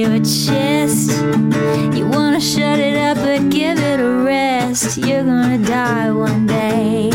your 0.00 0.18
chest. 0.20 1.10
You 1.94 2.08
wanna 2.08 2.40
shut 2.40 2.78
it 2.78 2.96
up, 2.96 3.18
but 3.18 3.50
give 3.50 3.78
it 3.78 4.00
a 4.00 4.24
rest. 4.24 4.96
You're 4.96 5.24
gonna 5.24 5.58
die 5.58 6.10
one 6.10 6.46
day. 6.46 7.10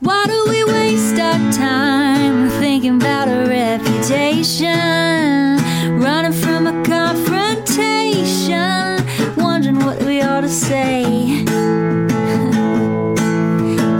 Why 0.00 0.26
do 0.26 0.44
we 0.50 0.62
waste 0.64 1.18
our 1.18 1.52
time 1.52 2.50
thinking 2.60 2.96
about 2.96 3.28
a 3.28 3.46
reputation? 3.48 4.76
Running 6.02 6.34
from 6.34 6.66
a 6.66 6.82
confrontation, 6.84 9.02
wondering 9.38 9.78
what 9.86 10.02
we 10.02 10.20
ought 10.20 10.42
to 10.42 10.50
say. 10.50 11.04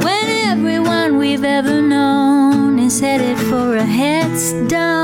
when 0.05 0.27
everyone 0.53 1.17
we've 1.17 1.45
ever 1.45 1.81
known 1.81 2.79
is 2.79 3.01
headed 3.01 3.39
for 3.49 3.77
a 3.77 3.85
headstone, 3.85 5.04